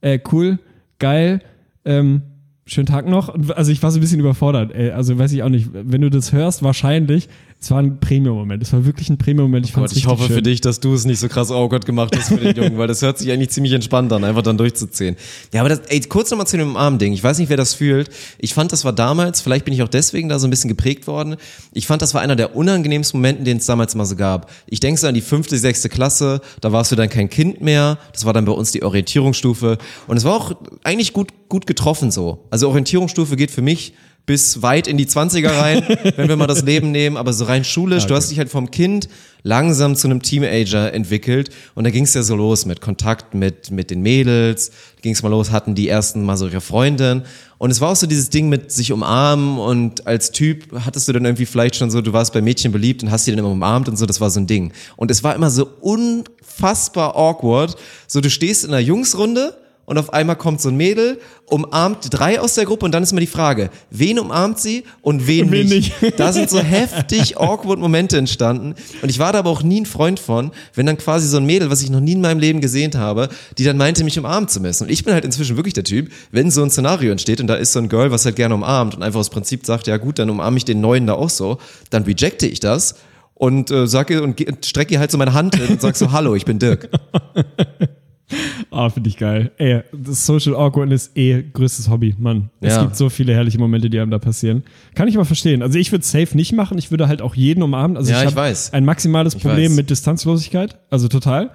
äh, 0.00 0.18
cool, 0.30 0.58
geil, 0.98 1.40
ähm, 1.84 2.22
schönen 2.70 2.86
Tag 2.86 3.06
noch. 3.06 3.34
Also 3.56 3.72
ich 3.72 3.82
war 3.82 3.90
so 3.90 3.98
ein 3.98 4.00
bisschen 4.00 4.20
überfordert. 4.20 4.72
Ey. 4.72 4.90
Also 4.90 5.18
weiß 5.18 5.32
ich 5.32 5.42
auch 5.42 5.48
nicht, 5.48 5.70
wenn 5.72 6.00
du 6.00 6.10
das 6.10 6.32
hörst, 6.32 6.62
wahrscheinlich, 6.62 7.28
es 7.62 7.70
war 7.70 7.78
ein 7.78 8.00
Premium-Moment. 8.00 8.62
Es 8.62 8.72
war 8.72 8.86
wirklich 8.86 9.10
ein 9.10 9.18
Premium-Moment. 9.18 9.66
Ich, 9.66 9.72
fand's 9.72 9.92
Gott, 9.92 9.98
ich 9.98 10.06
hoffe 10.06 10.24
schön. 10.24 10.36
für 10.36 10.42
dich, 10.42 10.62
dass 10.62 10.80
du 10.80 10.94
es 10.94 11.04
nicht 11.04 11.18
so 11.18 11.28
krass 11.28 11.50
awkward 11.50 11.84
gemacht 11.84 12.16
hast 12.16 12.28
für 12.28 12.36
den 12.36 12.56
Jungen, 12.56 12.78
weil 12.78 12.88
das 12.88 13.02
hört 13.02 13.18
sich 13.18 13.30
eigentlich 13.30 13.50
ziemlich 13.50 13.74
entspannt 13.74 14.10
an, 14.14 14.24
einfach 14.24 14.40
dann 14.40 14.56
durchzuziehen. 14.56 15.16
Ja, 15.52 15.60
aber 15.60 15.68
das, 15.68 15.80
ey, 15.88 16.00
kurz 16.00 16.30
nochmal 16.30 16.46
zu 16.46 16.56
dem 16.56 16.74
Arm-Ding. 16.74 17.12
Ich 17.12 17.22
weiß 17.22 17.38
nicht, 17.38 17.50
wer 17.50 17.58
das 17.58 17.74
fühlt. 17.74 18.08
Ich 18.38 18.54
fand, 18.54 18.72
das 18.72 18.86
war 18.86 18.94
damals, 18.94 19.42
vielleicht 19.42 19.66
bin 19.66 19.74
ich 19.74 19.82
auch 19.82 19.88
deswegen 19.88 20.30
da 20.30 20.38
so 20.38 20.46
ein 20.46 20.50
bisschen 20.50 20.68
geprägt 20.68 21.06
worden. 21.06 21.36
Ich 21.72 21.86
fand, 21.86 22.00
das 22.00 22.14
war 22.14 22.22
einer 22.22 22.34
der 22.34 22.56
unangenehmsten 22.56 23.20
Momente, 23.20 23.42
den 23.42 23.58
es 23.58 23.66
damals 23.66 23.94
mal 23.94 24.06
so 24.06 24.16
gab. 24.16 24.50
Ich 24.66 24.80
denke 24.80 24.98
so 24.98 25.06
an 25.06 25.14
die 25.14 25.20
fünfte, 25.20 25.58
sechste 25.58 25.90
Klasse, 25.90 26.40
da 26.62 26.72
warst 26.72 26.92
du 26.92 26.96
dann 26.96 27.10
kein 27.10 27.28
Kind 27.28 27.60
mehr. 27.60 27.98
Das 28.14 28.24
war 28.24 28.32
dann 28.32 28.46
bei 28.46 28.52
uns 28.52 28.72
die 28.72 28.82
Orientierungsstufe. 28.82 29.76
Und 30.06 30.16
es 30.16 30.24
war 30.24 30.34
auch 30.34 30.52
eigentlich 30.82 31.12
gut, 31.12 31.28
gut 31.50 31.66
getroffen 31.66 32.10
so. 32.10 32.46
Also 32.48 32.68
Orientierungsstufe 32.68 33.36
geht 33.36 33.50
für 33.50 33.60
mich 33.60 33.92
bis 34.26 34.62
weit 34.62 34.86
in 34.86 34.96
die 34.96 35.06
20er 35.06 35.56
rein, 35.56 35.82
wenn 36.16 36.28
wir 36.28 36.36
mal 36.36 36.46
das 36.46 36.62
Leben 36.62 36.90
nehmen, 36.90 37.16
aber 37.16 37.32
so 37.32 37.44
rein 37.44 37.64
schulisch, 37.64 38.06
du 38.06 38.14
hast 38.14 38.30
dich 38.30 38.38
halt 38.38 38.48
vom 38.48 38.70
Kind 38.70 39.08
langsam 39.42 39.96
zu 39.96 40.06
einem 40.06 40.22
Teenager 40.22 40.92
entwickelt. 40.92 41.50
Und 41.74 41.84
da 41.84 41.90
ging 41.90 42.04
es 42.04 42.14
ja 42.14 42.22
so 42.22 42.36
los 42.36 42.66
mit 42.66 42.80
Kontakt 42.80 43.34
mit, 43.34 43.70
mit 43.70 43.90
den 43.90 44.02
Mädels, 44.02 44.70
ging 45.02 45.12
es 45.12 45.22
mal 45.22 45.30
los, 45.30 45.50
hatten 45.50 45.74
die 45.74 45.88
ersten 45.88 46.24
mal 46.24 46.36
so 46.36 46.46
ihre 46.46 46.60
Freundin. 46.60 47.22
Und 47.58 47.70
es 47.70 47.80
war 47.80 47.90
auch 47.90 47.96
so 47.96 48.06
dieses 48.06 48.30
Ding 48.30 48.48
mit 48.48 48.72
sich 48.72 48.92
umarmen. 48.92 49.58
Und 49.58 50.06
als 50.06 50.30
Typ 50.30 50.66
hattest 50.84 51.08
du 51.08 51.12
dann 51.12 51.24
irgendwie 51.24 51.46
vielleicht 51.46 51.76
schon 51.76 51.90
so, 51.90 52.00
du 52.00 52.12
warst 52.12 52.32
bei 52.32 52.40
Mädchen 52.40 52.72
beliebt 52.72 53.02
und 53.02 53.10
hast 53.10 53.26
die 53.26 53.30
dann 53.30 53.40
immer 53.40 53.50
umarmt 53.50 53.88
und 53.88 53.96
so, 53.96 54.06
das 54.06 54.20
war 54.20 54.30
so 54.30 54.40
ein 54.40 54.46
Ding. 54.46 54.72
Und 54.96 55.10
es 55.10 55.22
war 55.22 55.34
immer 55.34 55.50
so 55.50 55.68
unfassbar 55.80 57.16
awkward, 57.16 57.76
so 58.06 58.20
du 58.20 58.30
stehst 58.30 58.64
in 58.64 58.70
einer 58.70 58.80
Jungsrunde 58.80 59.56
und 59.90 59.98
auf 59.98 60.12
einmal 60.14 60.36
kommt 60.36 60.60
so 60.60 60.68
ein 60.68 60.76
Mädel, 60.76 61.18
umarmt 61.46 62.06
drei 62.10 62.40
aus 62.40 62.54
der 62.54 62.64
Gruppe 62.64 62.84
und 62.86 62.92
dann 62.92 63.02
ist 63.02 63.10
immer 63.10 63.20
die 63.20 63.26
Frage, 63.26 63.70
wen 63.90 64.18
umarmt 64.20 64.58
sie 64.60 64.84
und 65.02 65.26
wen, 65.26 65.50
Wen 65.50 65.66
nicht. 65.68 66.00
nicht. 66.00 66.18
Da 66.20 66.32
sind 66.32 66.48
so 66.48 66.60
heftig 66.60 67.36
awkward 67.40 67.80
Momente 67.80 68.16
entstanden 68.16 68.76
und 69.02 69.08
ich 69.10 69.18
war 69.18 69.32
da 69.32 69.40
aber 69.40 69.50
auch 69.50 69.62
nie 69.64 69.80
ein 69.80 69.86
Freund 69.86 70.20
von, 70.20 70.52
wenn 70.74 70.86
dann 70.86 70.96
quasi 70.96 71.26
so 71.26 71.36
ein 71.38 71.44
Mädel, 71.44 71.70
was 71.70 71.82
ich 71.82 71.90
noch 71.90 72.00
nie 72.00 72.12
in 72.12 72.20
meinem 72.20 72.38
Leben 72.38 72.60
gesehen 72.60 72.92
habe, 72.94 73.28
die 73.58 73.64
dann 73.64 73.76
meinte, 73.76 74.04
mich 74.04 74.18
umarmen 74.18 74.48
zu 74.48 74.60
müssen. 74.60 74.84
Und 74.84 74.90
ich 74.90 75.04
bin 75.04 75.12
halt 75.12 75.24
inzwischen 75.24 75.56
wirklich 75.56 75.74
der 75.74 75.84
Typ, 75.84 76.10
wenn 76.30 76.50
so 76.52 76.62
ein 76.62 76.70
Szenario 76.70 77.10
entsteht 77.10 77.40
und 77.40 77.48
da 77.48 77.56
ist 77.56 77.72
so 77.72 77.80
ein 77.80 77.88
Girl, 77.88 78.10
was 78.12 78.24
halt 78.24 78.36
gerne 78.36 78.54
umarmt 78.54 78.94
und 78.94 79.02
einfach 79.02 79.18
aus 79.20 79.28
Prinzip 79.30 79.66
sagt, 79.66 79.88
ja 79.88 79.96
gut, 79.96 80.20
dann 80.20 80.30
umarme 80.30 80.56
ich 80.56 80.64
den 80.64 80.80
Neuen 80.80 81.06
da 81.08 81.14
auch 81.14 81.30
so, 81.30 81.58
dann 81.90 82.04
rejecte 82.04 82.46
ich 82.46 82.60
das 82.60 82.94
und 83.34 83.70
äh, 83.72 83.86
sag 83.88 84.10
ihr 84.10 84.22
und 84.22 84.36
ge- 84.36 84.54
strecke 84.64 84.94
ihr 84.94 85.00
halt 85.00 85.10
so 85.10 85.18
meine 85.18 85.34
Hand 85.34 85.56
hin 85.56 85.66
und 85.68 85.80
sag 85.80 85.96
so, 85.96 86.12
hallo, 86.12 86.36
ich 86.36 86.44
bin 86.44 86.60
Dirk. 86.60 86.88
Ah, 88.70 88.88
finde 88.88 89.08
ich 89.08 89.16
geil. 89.16 89.50
Ey, 89.58 89.80
das 89.92 90.24
Social 90.26 90.54
Awkwardness 90.54 91.10
eh 91.16 91.42
größtes 91.52 91.88
Hobby, 91.90 92.14
Mann. 92.18 92.50
Es 92.60 92.74
Ja. 92.76 92.82
gibt 92.82 92.94
so 92.96 93.08
viele 93.10 93.34
herrliche 93.34 93.58
Momente, 93.58 93.90
die 93.90 93.98
einem 93.98 94.10
da 94.12 94.18
passieren. 94.20 94.62
Kann 94.94 95.08
ich 95.08 95.16
aber 95.16 95.24
verstehen. 95.24 95.62
Also 95.62 95.78
ich 95.78 95.90
würde 95.90 96.04
safe 96.04 96.36
nicht 96.36 96.52
machen. 96.52 96.78
Ich 96.78 96.90
würde 96.92 97.08
halt 97.08 97.20
auch 97.20 97.34
jeden 97.34 97.62
umarmen. 97.64 97.96
Also 97.96 98.12
Ja, 98.12 98.22
ich, 98.22 98.30
ich 98.30 98.36
weiß. 98.36 98.72
ein 98.72 98.84
maximales 98.84 99.34
Ich 99.34 99.42
Problem 99.42 99.70
weiß. 99.72 99.76
mit 99.76 99.90
Distanzlosigkeit. 99.90 100.78
Also 100.88 101.08
total. 101.08 101.50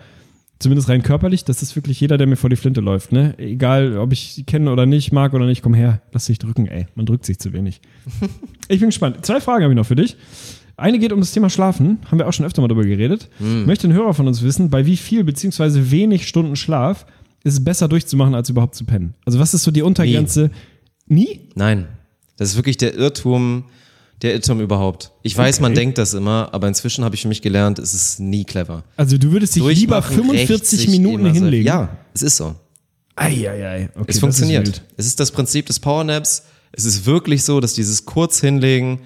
Zumindest 0.59 0.89
rein 0.89 1.03
körperlich. 1.03 1.45
Das 1.45 1.61
ist 1.61 1.75
wirklich 1.77 1.99
jeder, 2.01 2.17
der 2.17 2.27
mir 2.27 2.35
vor 2.37 2.49
die 2.49 2.55
Flinte 2.57 2.81
läuft. 2.81 3.11
Ne? 3.13 3.33
Egal, 3.37 3.97
ob 3.97 4.11
ich 4.11 4.43
kenne 4.45 4.71
oder 4.71 4.85
nicht, 4.85 5.11
mag 5.13 5.33
oder 5.33 5.45
nicht, 5.45 5.61
komm 5.61 5.73
her, 5.73 6.01
lass 6.11 6.25
dich 6.25 6.39
drücken. 6.39 6.65
Ey, 6.67 6.87
man 6.95 7.05
drückt 7.05 7.25
sich 7.25 7.39
zu 7.39 7.53
wenig. 7.53 7.79
ich 8.67 8.79
bin 8.79 8.89
gespannt. 8.89 9.25
Zwei 9.25 9.39
Fragen 9.39 9.63
habe 9.63 9.73
ich 9.73 9.77
noch 9.77 9.85
für 9.85 9.95
dich. 9.95 10.17
Eine 10.77 10.99
geht 10.99 11.13
um 11.13 11.19
das 11.21 11.31
Thema 11.31 11.49
Schlafen, 11.49 11.99
haben 12.11 12.17
wir 12.19 12.27
auch 12.27 12.33
schon 12.33 12.45
öfter 12.45 12.61
mal 12.61 12.67
darüber 12.67 12.85
geredet. 12.85 13.29
Hm. 13.37 13.65
Möchte 13.65 13.87
ein 13.87 13.93
Hörer 13.93 14.13
von 14.13 14.27
uns 14.27 14.41
wissen, 14.41 14.69
bei 14.69 14.85
wie 14.85 14.97
viel 14.97 15.23
beziehungsweise 15.23 15.91
wenig 15.91 16.27
Stunden 16.27 16.55
Schlaf 16.55 17.05
ist 17.43 17.53
es 17.53 17.63
besser 17.63 17.87
durchzumachen, 17.87 18.35
als 18.35 18.49
überhaupt 18.49 18.75
zu 18.75 18.83
pennen? 18.85 19.13
Also 19.25 19.39
was 19.39 19.53
ist 19.53 19.63
so 19.63 19.71
die 19.71 19.81
Untergrenze? 19.83 20.51
Nie? 21.07 21.41
Nein, 21.55 21.87
das 22.37 22.49
ist 22.49 22.55
wirklich 22.57 22.77
der 22.77 22.95
Irrtum, 22.95 23.65
der 24.21 24.33
Irrtum 24.33 24.59
überhaupt. 24.59 25.11
Ich 25.21 25.37
weiß, 25.37 25.59
man 25.61 25.71
Okay. 25.71 25.81
denkt 25.81 25.97
das 25.97 26.13
immer, 26.13 26.49
aber 26.53 26.67
inzwischen 26.67 27.03
habe 27.05 27.15
ich 27.15 27.21
für 27.21 27.27
mich 27.27 27.41
gelernt, 27.41 27.79
es 27.79 27.93
ist 27.93 28.19
nie 28.19 28.43
clever. 28.43 28.83
Also 28.97 29.17
du 29.17 29.31
würdest 29.31 29.55
dich 29.55 29.63
lieber 29.63 30.01
Durchmachen 30.01 30.15
45 30.25 30.49
rächt 30.49 30.65
sich 30.65 30.87
Minuten 30.89 31.31
hinlegen? 31.31 31.65
Ja, 31.67 31.97
es 32.13 32.21
ist 32.23 32.37
so. 32.37 32.55
Eieiei. 33.15 33.89
Okay, 33.93 33.97
das 33.97 34.07
Es 34.07 34.15
ist 34.15 34.19
funktioniert. 34.19 34.65
wild. 34.67 34.81
Es 34.97 35.05
ist 35.05 35.19
das 35.19 35.31
Prinzip 35.31 35.67
des 35.67 35.79
Powernaps. 35.79 36.43
Es 36.73 36.83
ist 36.85 37.05
wirklich 37.05 37.43
so, 37.43 37.59
dass 37.61 37.73
dieses 37.73 38.05
kurz 38.05 38.41
hinlegen 38.41 38.99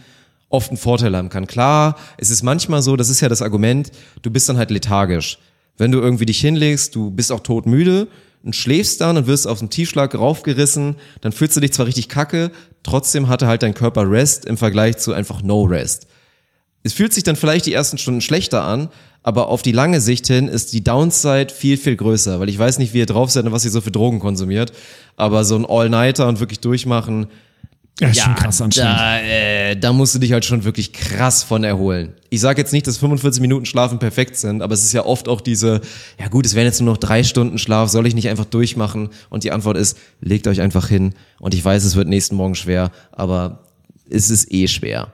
oft 0.49 0.69
einen 0.69 0.77
Vorteil 0.77 1.15
haben 1.15 1.29
kann. 1.29 1.47
Klar, 1.47 1.95
es 2.17 2.29
ist 2.29 2.43
manchmal 2.43 2.81
so, 2.81 2.95
das 2.95 3.09
ist 3.09 3.21
ja 3.21 3.29
das 3.29 3.41
Argument, 3.41 3.91
du 4.21 4.31
bist 4.31 4.49
dann 4.49 4.57
halt 4.57 4.71
lethargisch. 4.71 5.37
Wenn 5.77 5.91
du 5.91 5.99
irgendwie 5.99 6.25
dich 6.25 6.41
hinlegst, 6.41 6.93
du 6.93 7.11
bist 7.11 7.31
auch 7.31 7.39
todmüde 7.39 8.07
und 8.43 8.55
schläfst 8.55 9.01
dann 9.01 9.17
und 9.17 9.27
wirst 9.27 9.47
auf 9.47 9.59
den 9.59 9.69
Tiefschlag 9.69 10.13
raufgerissen, 10.15 10.95
dann 11.21 11.31
fühlst 11.31 11.55
du 11.55 11.61
dich 11.61 11.73
zwar 11.73 11.85
richtig 11.85 12.09
kacke, 12.09 12.51
trotzdem 12.83 13.27
hatte 13.29 13.47
halt 13.47 13.63
dein 13.63 13.73
Körper 13.73 14.09
Rest 14.09 14.45
im 14.45 14.57
Vergleich 14.57 14.97
zu 14.97 15.13
einfach 15.13 15.41
No 15.41 15.63
Rest. 15.63 16.07
Es 16.83 16.93
fühlt 16.93 17.13
sich 17.13 17.23
dann 17.23 17.35
vielleicht 17.35 17.65
die 17.65 17.73
ersten 17.73 17.97
Stunden 17.97 18.21
schlechter 18.21 18.63
an, 18.63 18.89
aber 19.21 19.49
auf 19.49 19.61
die 19.61 19.73
lange 19.73 19.99
Sicht 19.99 20.27
hin 20.27 20.47
ist 20.47 20.71
die 20.71 20.83
Downside 20.83 21.53
viel, 21.53 21.77
viel 21.77 21.97
größer, 21.97 22.39
weil 22.39 22.47
ich 22.47 22.57
weiß 22.57 22.79
nicht, 22.79 22.93
wie 22.93 22.99
ihr 22.99 23.05
drauf 23.05 23.29
seid 23.29 23.45
und 23.45 23.51
was 23.51 23.65
ihr 23.65 23.71
so 23.71 23.81
für 23.81 23.91
Drogen 23.91 24.19
konsumiert, 24.19 24.71
aber 25.17 25.43
so 25.43 25.55
ein 25.55 25.65
All-Nighter 25.65 26.27
und 26.27 26.39
wirklich 26.39 26.61
durchmachen, 26.61 27.27
Ja, 27.99 28.07
ist 28.07 28.21
schon 28.21 28.35
krass 28.35 28.61
anstrengend. 28.61 28.97
da, 28.97 29.19
äh, 29.19 29.75
da 29.75 29.91
musst 29.91 30.15
du 30.15 30.19
dich 30.19 30.31
halt 30.31 30.45
schon 30.45 30.63
wirklich 30.63 30.93
krass 30.93 31.43
von 31.43 31.65
erholen. 31.65 32.13
Ich 32.29 32.39
sage 32.39 32.61
jetzt 32.61 32.71
nicht, 32.71 32.87
dass 32.87 32.97
45 32.97 33.41
Minuten 33.41 33.65
Schlafen 33.65 33.99
perfekt 33.99 34.37
sind, 34.37 34.61
aber 34.61 34.73
es 34.73 34.83
ist 34.83 34.93
ja 34.93 35.05
oft 35.05 35.27
auch 35.27 35.41
diese, 35.41 35.81
ja 36.17 36.29
gut, 36.29 36.45
es 36.45 36.55
wären 36.55 36.65
jetzt 36.65 36.79
nur 36.79 36.93
noch 36.93 36.97
drei 36.97 37.23
Stunden 37.23 37.57
Schlaf, 37.57 37.89
soll 37.89 38.07
ich 38.07 38.15
nicht 38.15 38.29
einfach 38.29 38.45
durchmachen? 38.45 39.09
Und 39.29 39.43
die 39.43 39.51
Antwort 39.51 39.77
ist, 39.77 39.97
legt 40.21 40.47
euch 40.47 40.61
einfach 40.61 40.87
hin. 40.87 41.13
Und 41.39 41.53
ich 41.53 41.63
weiß, 41.63 41.83
es 41.83 41.95
wird 41.95 42.07
nächsten 42.07 42.35
Morgen 42.35 42.55
schwer, 42.55 42.91
aber 43.11 43.63
es 44.09 44.29
ist 44.29 44.51
eh 44.51 44.67
schwer. 44.67 45.11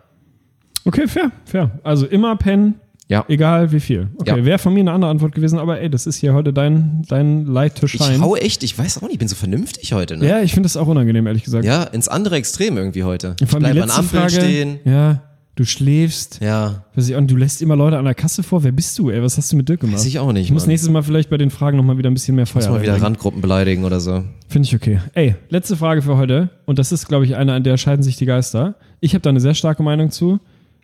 Okay, 0.86 1.08
fair, 1.08 1.32
fair. 1.46 1.72
Also 1.84 2.06
immer 2.06 2.36
pennen, 2.36 2.76
Ja. 3.08 3.24
egal 3.28 3.72
wie 3.72 3.80
viel. 3.80 4.08
Okay, 4.18 4.40
Ja. 4.40 4.46
wäre 4.46 4.58
von 4.58 4.74
mir 4.74 4.80
eine 4.80 4.92
andere 4.92 5.12
Antwort 5.12 5.36
gewesen, 5.36 5.60
aber 5.60 5.80
ey, 5.80 5.90
das 5.90 6.08
ist 6.08 6.18
hier 6.18 6.34
heute 6.34 6.52
dein, 6.54 7.04
dein 7.08 7.46
Light 7.46 7.76
to 7.80 7.86
Ich 7.86 8.00
hau 8.20 8.36
echt, 8.36 8.64
ich 8.64 8.78
weiß 8.78 8.98
auch 8.98 9.04
nicht, 9.04 9.14
ich 9.14 9.20
bin 9.20 9.28
so 9.28 9.36
vernünftig 9.36 9.94
heute, 9.94 10.18
ne? 10.18 10.28
ja, 10.28 10.42
ich 10.42 10.54
finde 10.54 10.66
das 10.66 10.76
auch 10.76 10.88
unangenehm, 10.88 11.28
ehrlich 11.28 11.44
gesagt. 11.44 11.66
Ja, 11.66 11.84
ins 11.84 12.08
andere 12.08 12.36
Extrem 12.38 12.78
irgendwie 12.78 13.04
heute. 13.04 13.36
Ich 13.40 13.48
bleib 13.48 13.76
an 13.76 13.90
Ampeln 13.92 14.06
Frage, 14.22 14.32
stehen. 14.32 14.80
Ja, 14.86 15.22
du 15.56 15.66
schläfst. 15.66 16.40
Ja, 16.42 16.84
Weiß 16.96 17.08
ich 17.08 17.16
nicht, 17.16 17.30
du 17.30 17.36
lässt 17.36 17.62
immer 17.62 17.76
Leute 17.76 17.98
an 18.00 18.06
der 18.06 18.16
Kasse 18.16 18.42
vor. 18.42 18.64
Wer 18.64 18.72
bist 18.72 18.98
du, 18.98 19.12
ey? 19.12 19.22
Was 19.22 19.38
hast 19.38 19.52
du 19.52 19.56
mit 19.56 19.70
Dirk 19.70 19.82
gemacht? 19.82 19.98
weiß 20.00 20.06
ich 20.08 20.18
auch 20.18 20.34
nicht. 20.34 20.46
Ich 20.46 20.52
muss 20.52 20.64
Mann. 20.64 20.70
nächstes 20.70 20.90
Mal 20.92 21.04
vielleicht 21.04 21.30
bei 21.30 21.38
den 21.38 21.52
Fragen 21.52 21.78
nochmal 21.78 22.00
wieder 22.00 22.10
ein 22.10 22.14
bisschen 22.16 22.36
mehr 22.36 22.48
Feuer 22.48 22.64
Muss 22.64 22.70
mal 22.70 22.82
wieder 22.82 22.94
reinbringen. 22.94 23.04
Randgruppen 23.04 23.42
beleidigen 23.42 23.84
oder 23.86 24.00
so. 24.00 24.24
Finde 24.50 24.68
ich 24.68 24.76
okay. 24.76 25.00
Ey, 25.14 25.36
letzte 25.50 25.78
Frage 25.78 26.02
für 26.02 26.18
heute. 26.18 26.50
Und 26.66 26.80
das 26.80 26.92
ist, 26.92 27.08
glaube 27.08 27.26
ich, 27.26 27.36
eine, 27.36 27.54
an 27.54 27.64
der 27.64 27.78
scheiden 27.78 28.02
sich 28.02 28.18
die 28.18 28.26
Geister. 28.26 28.76
Ich 29.00 29.14
habe 29.14 29.22
da 29.22 29.30
eine 29.30 29.40
sehr 29.40 29.54
starke 29.54 29.84
Meinung 29.84 30.10
zu. 30.10 30.40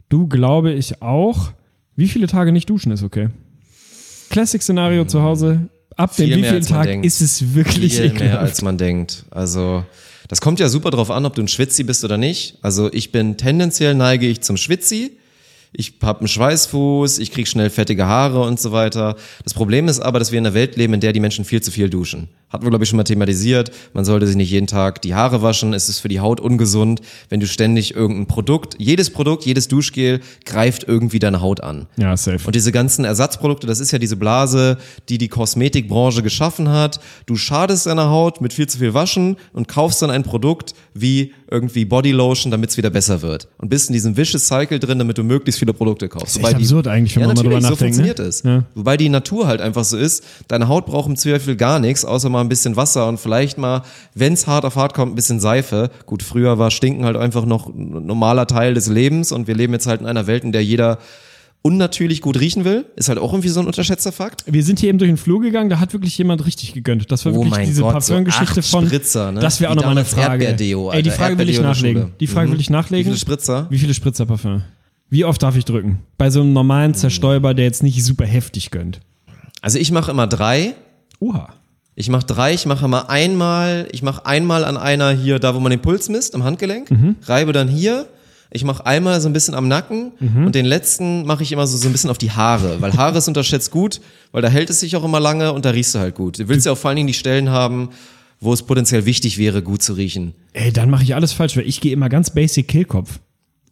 Du 0.09 0.27
glaube 0.27 0.71
ich 0.71 1.01
auch. 1.01 1.51
Wie 1.95 2.07
viele 2.07 2.27
Tage 2.27 2.51
nicht 2.51 2.69
duschen 2.69 2.91
ist 2.91 3.03
okay? 3.03 3.29
Classic-Szenario 4.29 5.05
zu 5.05 5.21
Hause. 5.21 5.69
Ab 5.97 6.15
dem 6.15 6.27
Viel 6.27 6.37
mehr, 6.37 6.49
wievielten 6.51 6.69
Tag 6.69 6.85
denkt. 6.85 7.05
ist 7.05 7.21
es 7.21 7.53
wirklich 7.53 7.95
Viel 7.95 8.05
mehr 8.05 8.13
ekelhaft. 8.15 8.39
als 8.41 8.61
man 8.61 8.77
denkt. 8.77 9.25
Also, 9.29 9.83
das 10.29 10.39
kommt 10.39 10.59
ja 10.59 10.69
super 10.69 10.89
drauf 10.89 11.11
an, 11.11 11.25
ob 11.25 11.35
du 11.35 11.41
ein 11.41 11.47
Schwitzi 11.49 11.83
bist 11.83 12.03
oder 12.05 12.17
nicht. 12.17 12.57
Also, 12.61 12.91
ich 12.93 13.11
bin 13.11 13.35
tendenziell 13.37 13.93
neige 13.93 14.27
ich 14.27 14.41
zum 14.41 14.55
Schwitzi. 14.57 15.17
Ich 15.73 15.93
habe 16.01 16.19
einen 16.19 16.27
Schweißfuß, 16.27 17.19
ich 17.19 17.31
krieg 17.31 17.47
schnell 17.47 17.69
fettige 17.69 18.05
Haare 18.05 18.41
und 18.41 18.59
so 18.59 18.73
weiter. 18.73 19.15
Das 19.45 19.53
Problem 19.53 19.87
ist 19.87 20.01
aber, 20.01 20.19
dass 20.19 20.31
wir 20.33 20.39
in 20.39 20.45
einer 20.45 20.53
Welt 20.53 20.75
leben, 20.75 20.93
in 20.93 20.99
der 20.99 21.13
die 21.13 21.21
Menschen 21.21 21.45
viel 21.45 21.61
zu 21.61 21.71
viel 21.71 21.89
duschen. 21.89 22.27
Hatten 22.49 22.65
wir, 22.65 22.69
glaube 22.69 22.83
ich, 22.83 22.89
schon 22.89 22.97
mal 22.97 23.05
thematisiert. 23.05 23.71
Man 23.93 24.03
sollte 24.03 24.27
sich 24.27 24.35
nicht 24.35 24.51
jeden 24.51 24.67
Tag 24.67 25.01
die 25.01 25.15
Haare 25.15 25.41
waschen. 25.41 25.73
Es 25.73 25.87
ist 25.87 26.01
für 26.01 26.09
die 26.09 26.19
Haut 26.19 26.41
ungesund, 26.41 26.99
wenn 27.29 27.39
du 27.39 27.47
ständig 27.47 27.95
irgendein 27.95 28.27
Produkt, 28.27 28.75
jedes 28.79 29.09
Produkt, 29.09 29.45
jedes 29.45 29.69
Duschgel 29.69 30.19
greift 30.43 30.83
irgendwie 30.85 31.19
deine 31.19 31.39
Haut 31.39 31.61
an. 31.61 31.87
Ja, 31.95 32.17
safe. 32.17 32.45
Und 32.45 32.53
diese 32.53 32.73
ganzen 32.73 33.05
Ersatzprodukte, 33.05 33.65
das 33.65 33.79
ist 33.79 33.91
ja 33.91 33.99
diese 33.99 34.17
Blase, 34.17 34.77
die 35.07 35.17
die 35.17 35.29
Kosmetikbranche 35.29 36.21
geschaffen 36.21 36.67
hat. 36.67 36.99
Du 37.25 37.37
schadest 37.37 37.85
deiner 37.85 38.09
Haut 38.09 38.41
mit 38.41 38.51
viel 38.51 38.67
zu 38.67 38.79
viel 38.79 38.93
Waschen 38.93 39.37
und 39.53 39.69
kaufst 39.69 40.01
dann 40.01 40.11
ein 40.11 40.23
Produkt 40.23 40.73
wie 40.93 41.33
irgendwie 41.51 41.83
Bodylotion, 41.83 42.49
damit 42.49 42.69
es 42.69 42.77
wieder 42.77 42.89
besser 42.89 43.21
wird. 43.21 43.49
Und 43.57 43.69
bist 43.69 43.89
in 43.89 43.93
diesem 43.93 44.15
vicious 44.15 44.47
Cycle 44.47 44.79
drin, 44.79 44.97
damit 44.97 45.17
du 45.17 45.23
möglichst 45.23 45.59
viele 45.59 45.73
Produkte 45.73 46.07
kaufst. 46.07 46.37
ist 46.37 46.43
echt 46.43 46.55
absurd 46.55 46.87
eigentlich, 46.87 47.15
wenn 47.15 47.21
ja, 47.21 47.27
man 47.27 47.35
mal 47.35 47.43
drüber 47.43 47.61
so 47.61 47.69
nachdenkt, 47.69 47.79
funktioniert 47.79 48.19
ne? 48.19 48.25
es. 48.25 48.43
Ja. 48.43 48.63
Wobei 48.73 48.95
die 48.95 49.09
Natur 49.09 49.47
halt 49.47 49.59
einfach 49.59 49.83
so 49.83 49.97
ist, 49.97 50.23
deine 50.47 50.69
Haut 50.69 50.85
braucht 50.85 51.09
im 51.09 51.17
Zweifel 51.17 51.57
gar 51.57 51.79
nichts, 51.79 52.05
außer 52.05 52.29
mal 52.29 52.41
ein 52.41 52.49
bisschen 52.49 52.77
Wasser 52.77 53.07
und 53.07 53.19
vielleicht 53.19 53.57
mal, 53.57 53.83
wenn 54.15 54.33
es 54.33 54.47
hart 54.47 54.63
auf 54.63 54.77
hart 54.77 54.93
kommt, 54.93 55.11
ein 55.11 55.15
bisschen 55.15 55.41
Seife. 55.41 55.91
Gut, 56.05 56.23
früher 56.23 56.57
war 56.57 56.71
Stinken 56.71 57.03
halt 57.03 57.17
einfach 57.17 57.45
noch 57.45 57.67
ein 57.67 58.05
normaler 58.05 58.47
Teil 58.47 58.73
des 58.73 58.87
Lebens 58.87 59.33
und 59.33 59.47
wir 59.47 59.55
leben 59.55 59.73
jetzt 59.73 59.87
halt 59.87 59.99
in 59.99 60.07
einer 60.07 60.27
Welt, 60.27 60.45
in 60.45 60.53
der 60.53 60.63
jeder 60.63 60.99
unnatürlich 61.63 62.21
gut 62.21 62.39
riechen 62.39 62.65
will. 62.65 62.85
Ist 62.95 63.09
halt 63.09 63.19
auch 63.19 63.31
irgendwie 63.33 63.49
so 63.49 63.59
ein 63.59 63.67
unterschätzter 63.67 64.11
Fakt. 64.11 64.43
Wir 64.47 64.63
sind 64.63 64.79
hier 64.79 64.89
eben 64.89 64.97
durch 64.97 65.09
den 65.11 65.17
Flur 65.17 65.41
gegangen, 65.41 65.69
da 65.69 65.79
hat 65.79 65.93
wirklich 65.93 66.17
jemand 66.17 66.45
richtig 66.45 66.73
gegönnt. 66.73 67.11
Das 67.11 67.25
war 67.25 67.33
Oh 67.33 67.43
wirklich 67.45 67.67
diese 67.67 67.81
so 67.81 67.89
Parfümgeschichte 67.89 68.61
acht 68.61 68.67
von. 68.69 68.85
Spritzer, 68.87 69.31
ne? 69.31 69.39
Das 69.39 69.61
wäre 69.61 69.71
auch 69.71 69.75
nochmal 69.75 69.91
eine 69.91 70.05
Frage. 70.05 70.45
Erdbeerdeo, 70.45 70.91
Ey, 70.91 71.03
die 71.03 71.09
Alter. 71.11 71.21
Frage 71.23 71.37
will 71.37 71.49
ich 71.49 71.61
nachlegen. 71.61 72.13
Die 72.19 72.27
Frage 72.27 72.47
Mhm. 72.49 72.53
will 72.53 72.61
ich 72.61 72.69
nachlegen. 72.69 73.01
Wie 73.05 73.09
viele 73.09 73.19
Spritzer? 73.19 73.67
Wie 73.69 73.77
viele 73.77 73.93
Spritzer 73.93 74.25
Parfüm? 74.25 74.63
Wie 75.09 75.25
oft 75.25 75.43
darf 75.43 75.55
ich 75.57 75.65
drücken? 75.65 75.99
Bei 76.17 76.29
so 76.29 76.41
einem 76.41 76.53
normalen 76.53 76.93
Zerstäuber, 76.93 77.53
der 77.53 77.65
jetzt 77.65 77.83
nicht 77.83 78.03
super 78.03 78.25
heftig 78.25 78.71
gönnt. 78.71 79.01
Also 79.61 79.77
ich 79.77 79.91
mache 79.91 80.09
immer 80.11 80.25
drei. 80.27 80.73
Oha. 81.19 81.49
Ich 81.93 82.09
mache 82.09 82.25
drei, 82.25 82.53
ich 82.53 82.65
mache 82.65 82.85
immer 82.85 83.09
einmal, 83.09 83.87
ich 83.91 84.01
mache 84.01 84.25
einmal 84.25 84.63
an 84.63 84.77
einer 84.77 85.11
hier, 85.11 85.37
da 85.39 85.53
wo 85.53 85.59
man 85.59 85.69
den 85.69 85.81
Puls 85.81 86.07
misst, 86.09 86.33
am 86.33 86.43
Handgelenk, 86.43 86.89
Mhm. 86.89 87.17
reibe 87.23 87.51
dann 87.51 87.67
hier. 87.67 88.07
Ich 88.53 88.63
mache 88.65 88.85
einmal 88.85 89.21
so 89.21 89.29
ein 89.29 89.33
bisschen 89.33 89.53
am 89.55 89.67
Nacken 89.69 90.11
Mhm. 90.19 90.45
und 90.47 90.55
den 90.55 90.65
letzten 90.65 91.25
mache 91.25 91.41
ich 91.43 91.51
immer 91.53 91.65
so, 91.67 91.77
so 91.77 91.87
ein 91.87 91.91
bisschen 91.93 92.09
auf 92.09 92.17
die 92.17 92.31
Haare, 92.31 92.81
weil 92.81 92.93
Haare 92.93 93.17
ist 93.17 93.27
unterschätzt 93.27 93.71
gut, 93.71 94.01
weil 94.33 94.41
da 94.41 94.49
hält 94.49 94.69
es 94.69 94.81
sich 94.81 94.95
auch 94.97 95.03
immer 95.05 95.19
lange 95.21 95.53
und 95.53 95.63
da 95.65 95.69
riechst 95.69 95.95
du 95.95 95.99
halt 95.99 96.15
gut. 96.15 96.39
Du 96.39 96.47
willst 96.49 96.65
ja 96.65 96.73
auch 96.73 96.77
vor 96.77 96.89
allen 96.89 96.97
Dingen 96.97 97.07
die 97.07 97.13
Stellen 97.13 97.49
haben, 97.49 97.89
wo 98.41 98.51
es 98.51 98.61
potenziell 98.63 99.05
wichtig 99.05 99.37
wäre, 99.37 99.61
gut 99.61 99.81
zu 99.83 99.93
riechen. 99.93 100.33
Ey, 100.53 100.73
dann 100.73 100.89
mache 100.89 101.03
ich 101.03 101.15
alles 101.15 101.31
falsch, 101.31 101.55
weil 101.55 101.67
ich 101.67 101.79
gehe 101.79 101.93
immer 101.93 102.09
ganz 102.09 102.29
basic 102.31 102.67
Kehlkopf. 102.67 103.19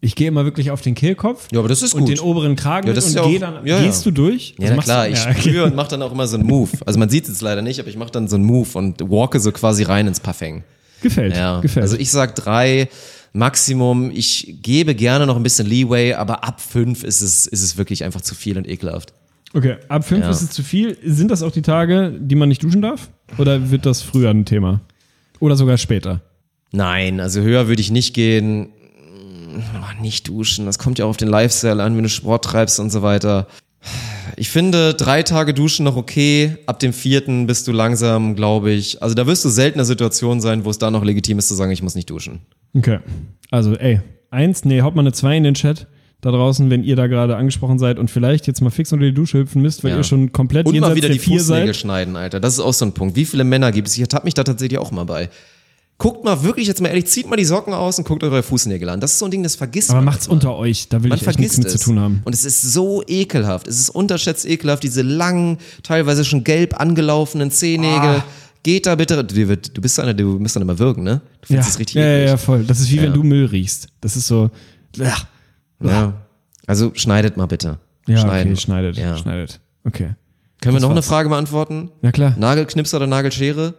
Ich 0.02 0.14
gehe 0.14 0.28
immer 0.28 0.44
wirklich 0.46 0.70
auf 0.70 0.80
den 0.80 0.94
Kehlkopf. 0.94 1.48
Ja, 1.52 1.58
aber 1.58 1.68
das 1.68 1.82
ist 1.82 1.92
und 1.92 2.00
gut. 2.00 2.08
den 2.08 2.20
oberen 2.20 2.56
Kragen 2.56 2.86
Ja, 2.88 2.94
das 2.94 3.04
ist 3.06 3.16
und 3.18 3.22
ja 3.24 3.28
geh 3.28 3.36
auch- 3.36 3.40
dann, 3.52 3.66
ja, 3.66 3.76
ja. 3.78 3.82
gehst 3.84 4.06
du 4.06 4.10
durch? 4.10 4.54
Ja, 4.58 4.70
na 4.74 4.80
klar, 4.82 5.04
du? 5.06 5.12
ich 5.12 5.22
Ja, 5.22 5.30
okay. 5.30 5.40
spüre 5.40 5.64
und 5.66 5.74
mache 5.76 5.90
dann 5.90 6.00
auch 6.00 6.12
immer 6.12 6.26
so 6.26 6.38
einen 6.38 6.46
Move. 6.46 6.70
Also 6.86 6.98
man 6.98 7.10
sieht 7.10 7.24
es 7.24 7.28
jetzt 7.30 7.42
leider 7.42 7.60
nicht, 7.60 7.80
aber 7.80 7.90
ich 7.90 7.96
mache 7.98 8.10
dann 8.12 8.26
so 8.26 8.36
einen 8.36 8.46
Move 8.46 8.68
und 8.78 8.98
walke 9.10 9.40
so 9.40 9.52
quasi 9.52 9.82
rein 9.82 10.06
ins 10.06 10.20
Parfum. 10.20 10.62
Gefällt, 11.02 11.36
Ja, 11.36 11.60
gefällt. 11.60 11.82
also 11.82 11.96
ich 11.98 12.10
sag 12.10 12.34
drei 12.34 12.88
Maximum. 13.32 14.10
Ich 14.10 14.56
gebe 14.62 14.94
gerne 14.94 15.26
noch 15.26 15.36
ein 15.36 15.42
bisschen 15.42 15.66
Leeway, 15.66 16.14
aber 16.14 16.44
ab 16.44 16.60
fünf 16.60 17.04
ist 17.04 17.20
es, 17.20 17.46
ist 17.46 17.62
es 17.62 17.76
wirklich 17.78 18.04
einfach 18.04 18.20
zu 18.20 18.34
viel 18.34 18.56
und 18.58 18.68
ekelhaft. 18.68 19.12
okay, 19.54 19.76
ab 19.88 20.04
fünf 20.04 20.22
Ja. 20.24 20.30
ist 20.30 20.42
es 20.42 20.50
zu 20.50 20.62
viel. 20.62 20.96
Sind 21.04 21.30
das 21.30 21.42
auch 21.42 21.52
die 21.52 21.62
Tage, 21.62 22.12
die 22.18 22.34
man 22.34 22.48
nicht 22.48 22.62
duschen 22.62 22.82
darf? 22.82 23.10
Oder 23.38 23.70
wird 23.70 23.86
das 23.86 24.02
früher 24.02 24.30
ein 24.30 24.44
Thema? 24.44 24.80
Oder 25.38 25.56
sogar 25.56 25.78
später? 25.78 26.20
Nein, 26.72 27.20
also 27.20 27.40
höher 27.40 27.66
würde 27.68 27.80
ich 27.82 27.90
nicht 27.90 28.14
gehen. 28.14 28.68
Oh, 29.74 30.02
nicht 30.02 30.28
duschen, 30.28 30.66
das 30.66 30.78
kommt 30.78 30.98
ja 31.00 31.04
auch 31.04 31.10
auf 31.10 31.16
den 31.16 31.28
Lifestyle 31.28 31.82
an, 31.82 31.96
wenn 31.96 32.04
du 32.04 32.08
Sport 32.08 32.44
treibst 32.44 32.78
und 32.78 32.90
so 32.90 33.02
weiter. 33.02 33.48
Ich 34.36 34.48
finde 34.50 34.94
drei 34.94 35.22
Tage 35.24 35.54
duschen 35.54 35.84
noch 35.84 35.96
okay. 35.96 36.56
Ab 36.66 36.78
dem 36.78 36.92
vierten 36.92 37.46
bist 37.46 37.66
du 37.66 37.72
langsam, 37.72 38.36
glaube 38.36 38.70
ich. 38.70 39.02
Also 39.02 39.14
da 39.14 39.26
wirst 39.26 39.44
du 39.44 39.48
selten 39.48 39.74
in 39.76 39.80
einer 39.80 39.86
Situation 39.86 40.40
sein, 40.40 40.64
wo 40.64 40.70
es 40.70 40.78
da 40.78 40.90
noch 40.90 41.04
legitim 41.04 41.38
ist 41.38 41.48
zu 41.48 41.54
sagen, 41.54 41.72
ich 41.72 41.82
muss 41.82 41.94
nicht 41.96 42.08
duschen. 42.10 42.40
Okay. 42.76 42.98
Also, 43.50 43.74
ey, 43.74 44.00
eins, 44.30 44.64
nee, 44.64 44.82
haut 44.82 44.94
mal 44.94 45.02
eine 45.02 45.12
zwei 45.12 45.36
in 45.36 45.44
den 45.44 45.54
Chat 45.54 45.86
da 46.20 46.30
draußen, 46.30 46.68
wenn 46.70 46.84
ihr 46.84 46.96
da 46.96 47.06
gerade 47.06 47.36
angesprochen 47.36 47.78
seid 47.78 47.98
und 47.98 48.10
vielleicht 48.10 48.46
jetzt 48.46 48.60
mal 48.60 48.68
fix 48.70 48.92
unter 48.92 49.06
die 49.06 49.14
Dusche 49.14 49.38
hüpfen 49.38 49.62
müsst, 49.62 49.82
weil 49.82 49.92
Ja. 49.92 49.96
ihr 49.96 50.04
schon 50.04 50.32
komplett 50.32 50.66
Und 50.66 50.78
mal 50.78 50.94
wieder 50.94 51.08
der 51.08 51.14
die 51.16 51.18
vier 51.18 51.38
Fußnägel 51.40 51.66
seid. 51.68 51.76
schneiden, 51.76 52.14
Alter. 52.16 52.40
Das 52.40 52.52
ist 52.54 52.60
auch 52.60 52.74
so 52.74 52.84
ein 52.84 52.92
Punkt. 52.92 53.16
Wie 53.16 53.24
viele 53.24 53.42
Männer 53.44 53.72
gibt 53.72 53.88
es? 53.88 53.94
Ich 53.94 54.00
ertappe 54.02 54.26
mich 54.26 54.34
da 54.34 54.44
tatsächlich 54.44 54.78
auch 54.78 54.90
mal 54.90 55.04
bei. 55.04 55.30
Guckt 55.96 56.24
mal 56.24 56.42
wirklich 56.42 56.66
jetzt 56.66 56.80
mal 56.80 56.88
ehrlich, 56.88 57.06
zieht 57.06 57.28
mal 57.28 57.36
die 57.36 57.44
Socken 57.44 57.74
aus 57.74 57.98
und 57.98 58.06
guckt 58.06 58.22
eure 58.22 58.42
Fußnägel 58.42 58.88
an. 58.88 59.00
Das 59.00 59.12
ist 59.12 59.18
so 59.18 59.26
ein 59.26 59.30
Ding, 59.30 59.42
das 59.42 59.54
vergisst 59.56 59.90
Aber 59.90 59.98
man. 59.98 60.06
macht's 60.06 60.28
manchmal. 60.28 60.52
unter 60.52 60.60
euch, 60.60 60.88
da 60.88 61.02
will 61.02 61.08
Man 61.10 61.18
ich 61.18 61.26
echt 61.26 61.38
nichts 61.38 61.58
mit 61.58 61.66
es. 61.66 61.72
zu 61.74 61.78
tun 61.78 61.98
haben. 62.00 62.20
Und 62.24 62.34
es 62.34 62.44
ist 62.46 62.62
so 62.62 63.02
ekelhaft. 63.06 63.66
Es 63.66 63.78
ist 63.80 63.90
unterschätzt 63.90 64.46
ekelhaft, 64.48 64.82
diese 64.82 65.02
langen, 65.02 65.58
teilweise 65.82 66.24
schon 66.24 66.44
gelb 66.44 66.78
angelaufenen 66.80 67.50
Zehennägel. 67.50 67.98
Ah. 68.20 68.24
Geht 68.62 68.86
da 68.86 68.94
bitte. 68.94 69.22
Du, 69.24 69.34
du 69.56 69.80
bist 69.80 69.98
einer, 70.00 70.12
du 70.14 70.38
musst 70.38 70.54
dann 70.56 70.62
immer 70.62 70.78
wirken, 70.78 71.02
ne? 71.02 71.20
Du 71.20 71.22
Ja, 71.22 71.46
findest 71.46 71.70
es 71.70 71.78
richtig 71.78 71.96
ja, 71.96 72.02
ja, 72.06 72.18
ja, 72.18 72.36
voll. 72.36 72.64
Das 72.64 72.78
ist 72.80 72.90
wie 72.90 72.98
wenn 72.98 73.04
Ja. 73.06 73.10
du 73.12 73.22
Müll 73.22 73.46
riechst. 73.46 73.88
Das 74.00 74.16
ist 74.16 74.26
so. 74.26 74.50
Ja, 74.96 75.14
Ja. 75.82 76.14
Also 76.66 76.92
schneidet 76.94 77.36
mal 77.36 77.46
bitte. 77.46 77.78
ja 78.06 78.18
Schneiden. 78.18 78.52
okay, 78.52 78.60
schneidet, 78.60 78.96
Ja. 78.98 79.16
schneidet. 79.16 79.60
Okay. 79.84 80.10
Können 80.60 80.74
wir 80.74 80.80
Das 80.80 80.82
noch 80.82 80.90
eine. 80.90 81.02
Frage 81.02 81.28
beantworten? 81.30 81.90
Ja, 82.02 82.12
klar. 82.12 82.34
Nagelknipser 82.38 82.98
oder 82.98 83.06
Nagelschere? 83.06 83.74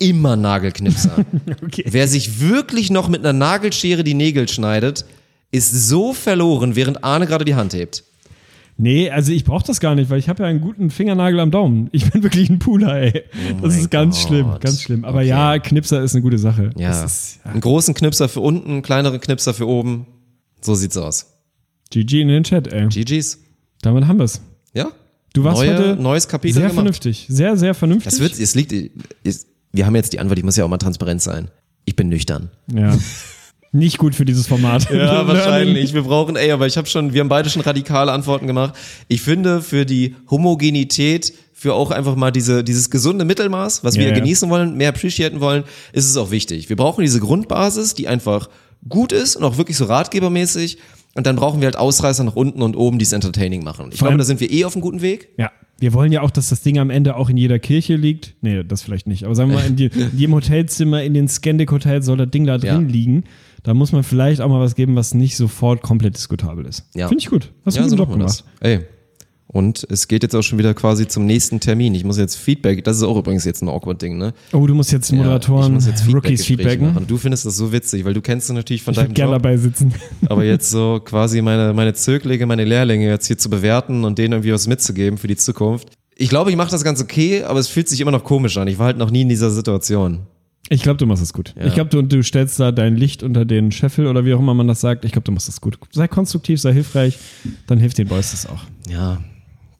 Immer 0.00 0.36
Nagelknipser. 0.36 1.24
Okay. 1.64 1.84
Wer 1.88 2.08
sich 2.08 2.40
wirklich 2.40 2.90
noch 2.90 3.08
mit 3.08 3.20
einer 3.20 3.32
Nagelschere 3.32 4.02
die 4.04 4.14
Nägel 4.14 4.48
schneidet, 4.48 5.04
ist 5.52 5.70
so 5.88 6.12
verloren, 6.12 6.76
während 6.76 7.04
Arne 7.04 7.26
gerade 7.26 7.44
die 7.44 7.54
Hand 7.54 7.72
hebt. 7.74 8.04
Nee, 8.80 9.10
also 9.10 9.32
ich 9.32 9.44
brauche 9.44 9.66
das 9.66 9.80
gar 9.80 9.96
nicht, 9.96 10.08
weil 10.08 10.20
ich 10.20 10.28
habe 10.28 10.44
ja 10.44 10.48
einen 10.48 10.60
guten 10.60 10.90
Fingernagel 10.90 11.40
am 11.40 11.50
Daumen. 11.50 11.88
Ich 11.90 12.08
bin 12.12 12.22
wirklich 12.22 12.48
ein 12.48 12.60
Pooler, 12.60 12.94
ey. 13.00 13.24
das 13.60 13.72
mein 13.72 13.80
ist 13.80 13.90
ganz 13.90 14.16
Gott. 14.20 14.28
schlimm, 14.28 14.46
ganz 14.60 14.80
schlimm. 14.82 15.04
Aber 15.04 15.18
Okay. 15.18 15.28
ja, 15.28 15.58
Knipser 15.58 16.00
ist 16.02 16.14
eine 16.14 16.22
gute 16.22 16.38
Sache. 16.38 16.70
Ja. 16.76 16.88
Das 16.90 17.04
ist, 17.04 17.40
ja. 17.44 17.50
Einen 17.50 17.60
großen 17.60 17.92
Knipser 17.94 18.28
für 18.28 18.38
unten, 18.40 18.82
kleineren 18.82 19.20
Knipser 19.20 19.52
für 19.52 19.66
oben. 19.66 20.06
So 20.60 20.76
sieht's 20.76 20.96
aus. 20.96 21.26
GG 21.90 22.22
in 22.22 22.28
den 22.28 22.44
Chat, 22.44 22.68
ey. 22.72 22.86
GG's. 22.88 23.38
Damit 23.82 24.06
haben 24.06 24.18
wir's. 24.20 24.40
Ja? 24.74 24.92
Du 25.32 25.42
warst 25.42 25.58
Neue, 25.60 25.76
heute 25.76 25.96
neues 26.00 26.28
Kapitel 26.28 26.54
sehr 26.54 26.62
gemacht. 26.62 26.74
vernünftig. 26.74 27.26
Sehr, 27.28 27.56
sehr 27.56 27.74
vernünftig. 27.74 28.12
Das 28.12 28.20
wird, 28.20 28.38
es 28.38 28.54
liegt, 28.54 28.72
es, 29.24 29.46
wir 29.72 29.86
haben 29.86 29.96
jetzt 29.96 30.12
die 30.12 30.20
Antwort, 30.20 30.38
ich 30.38 30.44
muss 30.44 30.56
ja 30.56 30.64
auch 30.64 30.68
mal 30.68 30.78
transparent 30.78 31.20
sein. 31.20 31.48
Ich 31.84 31.96
bin 31.96 32.08
nüchtern. 32.08 32.50
Ja. 32.72 32.96
Nicht 33.72 33.98
gut 33.98 34.14
für 34.14 34.24
dieses 34.24 34.46
Format. 34.46 34.88
Ja, 34.90 35.26
wahrscheinlich. 35.26 35.92
Wir 35.92 36.02
brauchen, 36.02 36.36
ey, 36.36 36.50
aber 36.52 36.66
ich 36.66 36.76
habe 36.78 36.88
schon, 36.88 37.12
wir 37.12 37.20
haben 37.20 37.28
beide 37.28 37.50
schon 37.50 37.62
radikale 37.62 38.12
Antworten 38.12 38.46
gemacht. 38.46 38.74
Ich 39.08 39.20
finde, 39.20 39.60
für 39.60 39.84
die 39.84 40.14
Homogenität, 40.30 41.34
für 41.52 41.74
auch 41.74 41.90
einfach 41.90 42.16
mal 42.16 42.30
diese, 42.30 42.64
dieses 42.64 42.88
gesunde 42.90 43.24
Mittelmaß, 43.24 43.84
was 43.84 43.96
Ja, 43.96 44.02
wir 44.02 44.08
ja. 44.08 44.14
genießen 44.14 44.48
wollen, 44.48 44.76
mehr 44.76 44.88
appreciaten 44.90 45.40
wollen, 45.40 45.64
ist 45.92 46.08
es 46.08 46.16
auch 46.16 46.30
wichtig. 46.30 46.68
Wir 46.68 46.76
brauchen 46.76 47.02
diese 47.02 47.20
Grundbasis, 47.20 47.94
die 47.94 48.08
einfach 48.08 48.48
gut 48.88 49.12
ist 49.12 49.36
und 49.36 49.44
auch 49.44 49.56
wirklich 49.58 49.76
so 49.76 49.84
ratgebermäßig. 49.86 50.78
Und 51.14 51.26
dann 51.26 51.36
brauchen 51.36 51.60
wir 51.60 51.66
halt 51.66 51.76
Ausreißer 51.76 52.22
nach 52.24 52.36
unten 52.36 52.62
und 52.62 52.76
oben, 52.76 52.98
die 52.98 53.04
es 53.04 53.12
entertaining 53.12 53.64
machen. 53.64 53.90
Ich 53.92 53.98
Vor 53.98 54.06
glaube, 54.08 54.18
da 54.18 54.24
sind 54.24 54.40
wir 54.40 54.50
eh 54.52 54.64
auf 54.64 54.74
einem 54.74 54.82
guten 54.82 55.02
Weg. 55.02 55.30
Ja. 55.36 55.50
Wir 55.80 55.92
wollen 55.92 56.10
ja 56.12 56.22
auch, 56.22 56.30
dass 56.30 56.48
das 56.48 56.62
Ding 56.62 56.78
am 56.78 56.90
Ende 56.90 57.14
auch 57.16 57.28
in 57.30 57.36
jeder 57.36 57.58
Kirche 57.60 57.94
liegt. 57.96 58.34
Nee, 58.40 58.64
das 58.64 58.82
vielleicht 58.82 59.06
nicht. 59.06 59.24
Aber 59.24 59.34
sagen 59.36 59.50
wir 59.50 59.58
mal, 59.58 59.66
in, 59.66 59.76
die, 59.76 59.84
in 59.94 60.10
jedem 60.16 60.34
Hotelzimmer, 60.34 61.02
in 61.02 61.14
den 61.14 61.28
Scandic 61.28 61.70
Hotels 61.70 62.06
soll 62.06 62.16
das 62.16 62.30
Ding 62.30 62.46
da 62.46 62.58
drin 62.58 62.68
Ja. 62.88 62.92
liegen. 62.92 63.24
Da 63.68 63.74
muss 63.74 63.92
man 63.92 64.02
vielleicht 64.02 64.40
auch 64.40 64.48
mal 64.48 64.60
was 64.60 64.74
geben, 64.74 64.96
was 64.96 65.12
nicht 65.12 65.36
sofort 65.36 65.82
komplett 65.82 66.16
diskutabel 66.16 66.64
ist. 66.64 66.84
Ja. 66.94 67.06
Finde 67.08 67.22
ich 67.22 67.28
gut. 67.28 67.52
Hast 67.66 67.76
du 67.76 67.80
Ja, 67.80 67.82
einen 67.84 67.90
so 67.90 67.96
Job 67.96 68.10
gemacht. 68.10 68.28
das. 68.30 68.44
Ey. 68.60 68.80
Und 69.46 69.86
es 69.90 70.08
geht 70.08 70.22
jetzt 70.22 70.34
auch 70.34 70.42
schon 70.42 70.58
wieder 70.58 70.72
quasi 70.72 71.06
zum 71.06 71.26
nächsten 71.26 71.60
Termin. 71.60 71.94
Ich 71.94 72.02
muss 72.04 72.16
jetzt 72.16 72.36
Feedback, 72.36 72.82
das 72.84 72.96
ist 72.96 73.02
auch 73.02 73.16
übrigens 73.18 73.44
jetzt 73.44 73.62
ein 73.62 73.68
awkward 73.68 74.00
Ding, 74.00 74.16
ne? 74.16 74.32
Oh, 74.54 74.66
du 74.66 74.74
musst 74.74 74.90
jetzt 74.90 75.12
Moderatoren, 75.12 75.64
ja, 75.64 75.68
muss 75.70 75.86
jetzt 75.86 76.06
Rookies 76.10 76.46
Feedback 76.46 76.70
feedbacken. 76.72 76.94
machen. 76.94 77.06
Du 77.06 77.18
findest 77.18 77.44
das 77.44 77.56
so 77.56 77.72
witzig, 77.72 78.04
weil 78.06 78.14
du 78.14 78.22
kennst 78.22 78.48
es 78.48 78.54
natürlich 78.54 78.82
von 78.82 78.92
Ich 78.92 78.98
deinem 79.00 79.12
gerne 79.12 79.32
Job. 79.32 79.42
dabei 79.42 79.56
sitzen. 79.58 79.92
Aber 80.30 80.44
jetzt 80.44 80.70
so 80.70 81.00
quasi 81.04 81.42
meine, 81.42 81.74
meine 81.74 81.92
Zöglinge, 81.92 82.46
meine 82.46 82.64
Lehrlinge 82.64 83.06
jetzt 83.08 83.26
hier 83.26 83.36
zu 83.36 83.50
bewerten 83.50 84.04
und 84.04 84.16
denen 84.18 84.32
irgendwie 84.32 84.52
was 84.52 84.66
mitzugeben 84.66 85.18
für 85.18 85.28
die 85.28 85.36
Zukunft. 85.36 85.88
Ich 86.16 86.30
glaube, 86.30 86.50
ich 86.50 86.56
mache 86.56 86.70
das 86.70 86.84
ganz 86.84 87.02
okay, 87.02 87.42
aber 87.44 87.58
es 87.60 87.68
fühlt 87.68 87.88
sich 87.88 88.00
immer 88.00 88.10
noch 88.12 88.24
komisch 88.24 88.56
an. 88.56 88.66
Ich 88.66 88.78
war 88.78 88.86
halt 88.86 88.96
noch 88.98 89.10
nie 89.10 89.22
in 89.22 89.28
dieser 89.28 89.50
Situation. 89.50 90.20
Ich 90.70 90.82
glaube, 90.82 90.98
du 90.98 91.06
machst 91.06 91.22
es 91.22 91.32
gut. 91.32 91.54
Ich 91.64 91.74
glaube, 91.74 91.90
du, 91.90 92.02
du 92.02 92.22
stellst 92.22 92.60
da 92.60 92.72
dein 92.72 92.96
Licht 92.96 93.22
unter 93.22 93.44
den 93.44 93.72
Scheffel 93.72 94.06
oder 94.06 94.24
wie 94.24 94.34
auch 94.34 94.40
immer 94.40 94.54
man 94.54 94.68
das 94.68 94.80
sagt. 94.80 95.04
Ich 95.04 95.12
glaube, 95.12 95.24
du 95.24 95.32
machst 95.32 95.48
das 95.48 95.60
gut. 95.60 95.78
Sei 95.92 96.08
konstruktiv, 96.08 96.60
sei 96.60 96.72
hilfreich, 96.72 97.18
dann 97.66 97.78
hilft 97.78 97.98
den 97.98 98.08
Boys 98.08 98.32
das 98.32 98.46
auch. 98.46 98.60
Ja, 98.88 99.18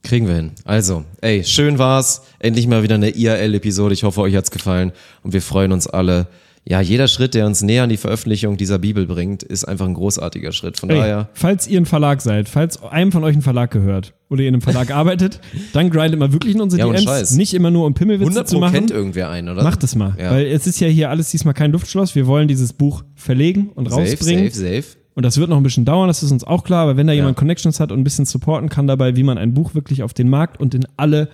kriegen 0.02 0.26
wir 0.26 0.34
hin. 0.36 0.52
Also, 0.64 1.04
ey, 1.20 1.44
schön 1.44 1.78
war's. 1.78 2.22
Endlich 2.38 2.66
mal 2.66 2.82
wieder 2.82 2.94
eine 2.94 3.10
IRL-Episode. 3.10 3.92
Ich 3.92 4.04
hoffe, 4.04 4.22
euch 4.22 4.34
hat's 4.34 4.50
gefallen 4.50 4.92
und 5.22 5.34
wir 5.34 5.42
freuen 5.42 5.72
uns 5.72 5.86
alle, 5.86 6.26
ja, 6.70 6.82
jeder 6.82 7.08
Schritt, 7.08 7.32
der 7.32 7.46
uns 7.46 7.62
näher 7.62 7.84
an 7.84 7.88
die 7.88 7.96
Veröffentlichung 7.96 8.58
dieser 8.58 8.78
Bibel 8.78 9.06
bringt, 9.06 9.42
ist 9.42 9.64
einfach 9.64 9.86
ein 9.86 9.94
großartiger 9.94 10.52
Schritt. 10.52 10.78
Von 10.78 10.90
Ey, 10.90 10.98
daher, 10.98 11.28
falls 11.32 11.66
ihr 11.66 11.80
ein 11.80 11.86
Verlag 11.86 12.20
seid, 12.20 12.46
falls 12.48 12.82
einem 12.82 13.10
von 13.10 13.24
euch 13.24 13.34
ein 13.36 13.40
Verlag 13.42 13.70
gehört 13.70 14.12
oder 14.28 14.42
ihr 14.42 14.48
in 14.48 14.54
einem 14.54 14.60
Verlag 14.60 14.90
arbeitet, 14.94 15.40
dann 15.72 15.88
grindet 15.88 16.20
mal 16.20 16.32
wirklich 16.32 16.54
in 16.54 16.60
unsere 16.60 16.80
Ja, 16.80 16.86
DMs. 16.88 17.04
Scheiß. 17.04 17.30
Nicht 17.36 17.54
immer 17.54 17.70
nur 17.70 17.86
um 17.86 17.94
Pimmelwitze 17.94 18.28
100 18.30 18.48
zu 18.50 18.58
machen. 18.58 18.74
kennt 18.74 18.90
irgendwer 18.90 19.30
einen, 19.30 19.48
oder? 19.48 19.62
Macht 19.62 19.82
es 19.82 19.94
mal. 19.96 20.14
Ja. 20.20 20.30
Weil 20.30 20.46
es 20.46 20.66
ist 20.66 20.78
ja 20.80 20.88
hier 20.88 21.08
alles 21.08 21.30
diesmal 21.30 21.54
kein 21.54 21.72
Luftschloss. 21.72 22.14
Wir 22.14 22.26
wollen 22.26 22.48
dieses 22.48 22.74
Buch 22.74 23.02
verlegen 23.14 23.70
und 23.74 23.88
Safe, 23.90 24.02
rausbringen. 24.02 24.50
safe, 24.50 24.82
safe. 24.82 24.98
Und 25.14 25.24
das 25.24 25.38
wird 25.38 25.48
noch 25.50 25.56
ein 25.56 25.62
bisschen 25.64 25.84
dauern, 25.86 26.06
das 26.06 26.22
ist 26.22 26.30
uns 26.30 26.44
auch 26.44 26.62
klar. 26.64 26.82
Aber 26.84 26.96
wenn 26.96 27.06
da 27.06 27.12
Ja. 27.14 27.20
jemand 27.20 27.36
Connections 27.38 27.80
hat 27.80 27.90
und 27.92 27.98
ein 27.98 28.04
bisschen 28.04 28.24
supporten 28.26 28.68
kann 28.68 28.86
dabei, 28.86 29.16
wie 29.16 29.22
man 29.24 29.36
ein 29.38 29.54
Buch 29.54 29.74
wirklich 29.74 30.02
auf 30.02 30.12
den 30.14 30.28
Markt 30.28 30.60
und 30.60 30.74
in 30.74 30.86
alle 30.96 31.28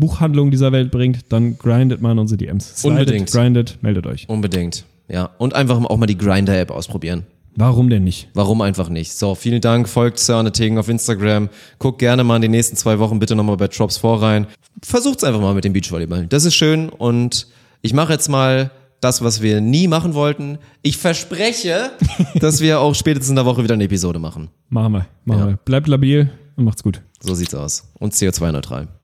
Buchhandlungen 0.00 0.50
dieser 0.50 0.72
Welt 0.72 0.90
bringt, 0.90 1.20
dann 1.28 1.58
grindet 1.58 2.00
mal 2.00 2.12
in 2.12 2.18
unsere 2.18 2.38
DMs. 2.38 2.76
Slidet, 2.80 2.98
Unbedingt. 3.00 3.30
Grindet, 3.30 3.78
meldet 3.82 4.06
euch. 4.06 4.28
Unbedingt. 4.28 4.84
Ja. 5.08 5.30
Und 5.38 5.54
einfach 5.54 5.82
auch 5.84 5.96
mal 5.96 6.06
die 6.06 6.18
Grinder-App 6.18 6.70
ausprobieren. 6.70 7.24
Warum 7.56 7.90
denn 7.90 8.04
nicht? 8.04 8.28
Warum 8.34 8.60
einfach 8.60 8.88
nicht? 8.88 9.12
So, 9.12 9.34
vielen 9.34 9.60
Dank. 9.60 9.88
Folgt 9.88 10.18
Sir 10.20 10.36
Arne 10.36 10.52
Tegen 10.52 10.78
auf 10.78 10.88
Instagram. 10.88 11.48
Guckt 11.78 11.98
gerne 11.98 12.22
mal 12.24 12.36
in 12.36 12.42
den 12.42 12.52
nächsten 12.52 12.76
zwei 12.76 12.98
Wochen 13.00 13.18
bitte 13.18 13.34
nochmal 13.34 13.56
bei 13.56 13.66
Drops 13.68 13.96
vor 13.98 14.22
rein. 14.22 14.46
Versucht's 14.82 15.24
einfach 15.24 15.40
mal 15.40 15.54
mit 15.54 15.64
dem 15.64 15.72
Beachvolleyball. 15.72 16.26
Das 16.28 16.44
ist 16.44 16.54
schön 16.54 16.88
und 16.88 17.48
ich 17.82 17.92
mache 17.92 18.12
jetzt 18.12 18.28
mal 18.28 18.70
das, 19.00 19.22
was 19.24 19.42
wir 19.42 19.60
nie 19.60 19.88
machen 19.88 20.14
wollten. 20.14 20.58
Ich 20.82 20.96
verspreche, 20.96 21.90
dass 22.40 22.60
wir 22.60 22.80
auch 22.80 22.94
spätestens 22.94 23.30
in 23.30 23.36
der 23.36 23.46
Woche 23.46 23.64
wieder 23.64 23.74
eine 23.74 23.84
Episode 23.84 24.20
machen. 24.20 24.48
Machen 24.68 24.92
wir. 24.92 25.06
Machen 25.24 25.40
Ja. 25.40 25.46
wir. 25.48 25.56
Bleibt 25.64 25.88
labil 25.88 26.30
und 26.56 26.64
macht's 26.64 26.84
gut. 26.84 27.02
So 27.20 27.34
sieht's 27.34 27.54
aus. 27.54 27.90
Und 27.98 28.14
CO2-neutral. 28.14 28.88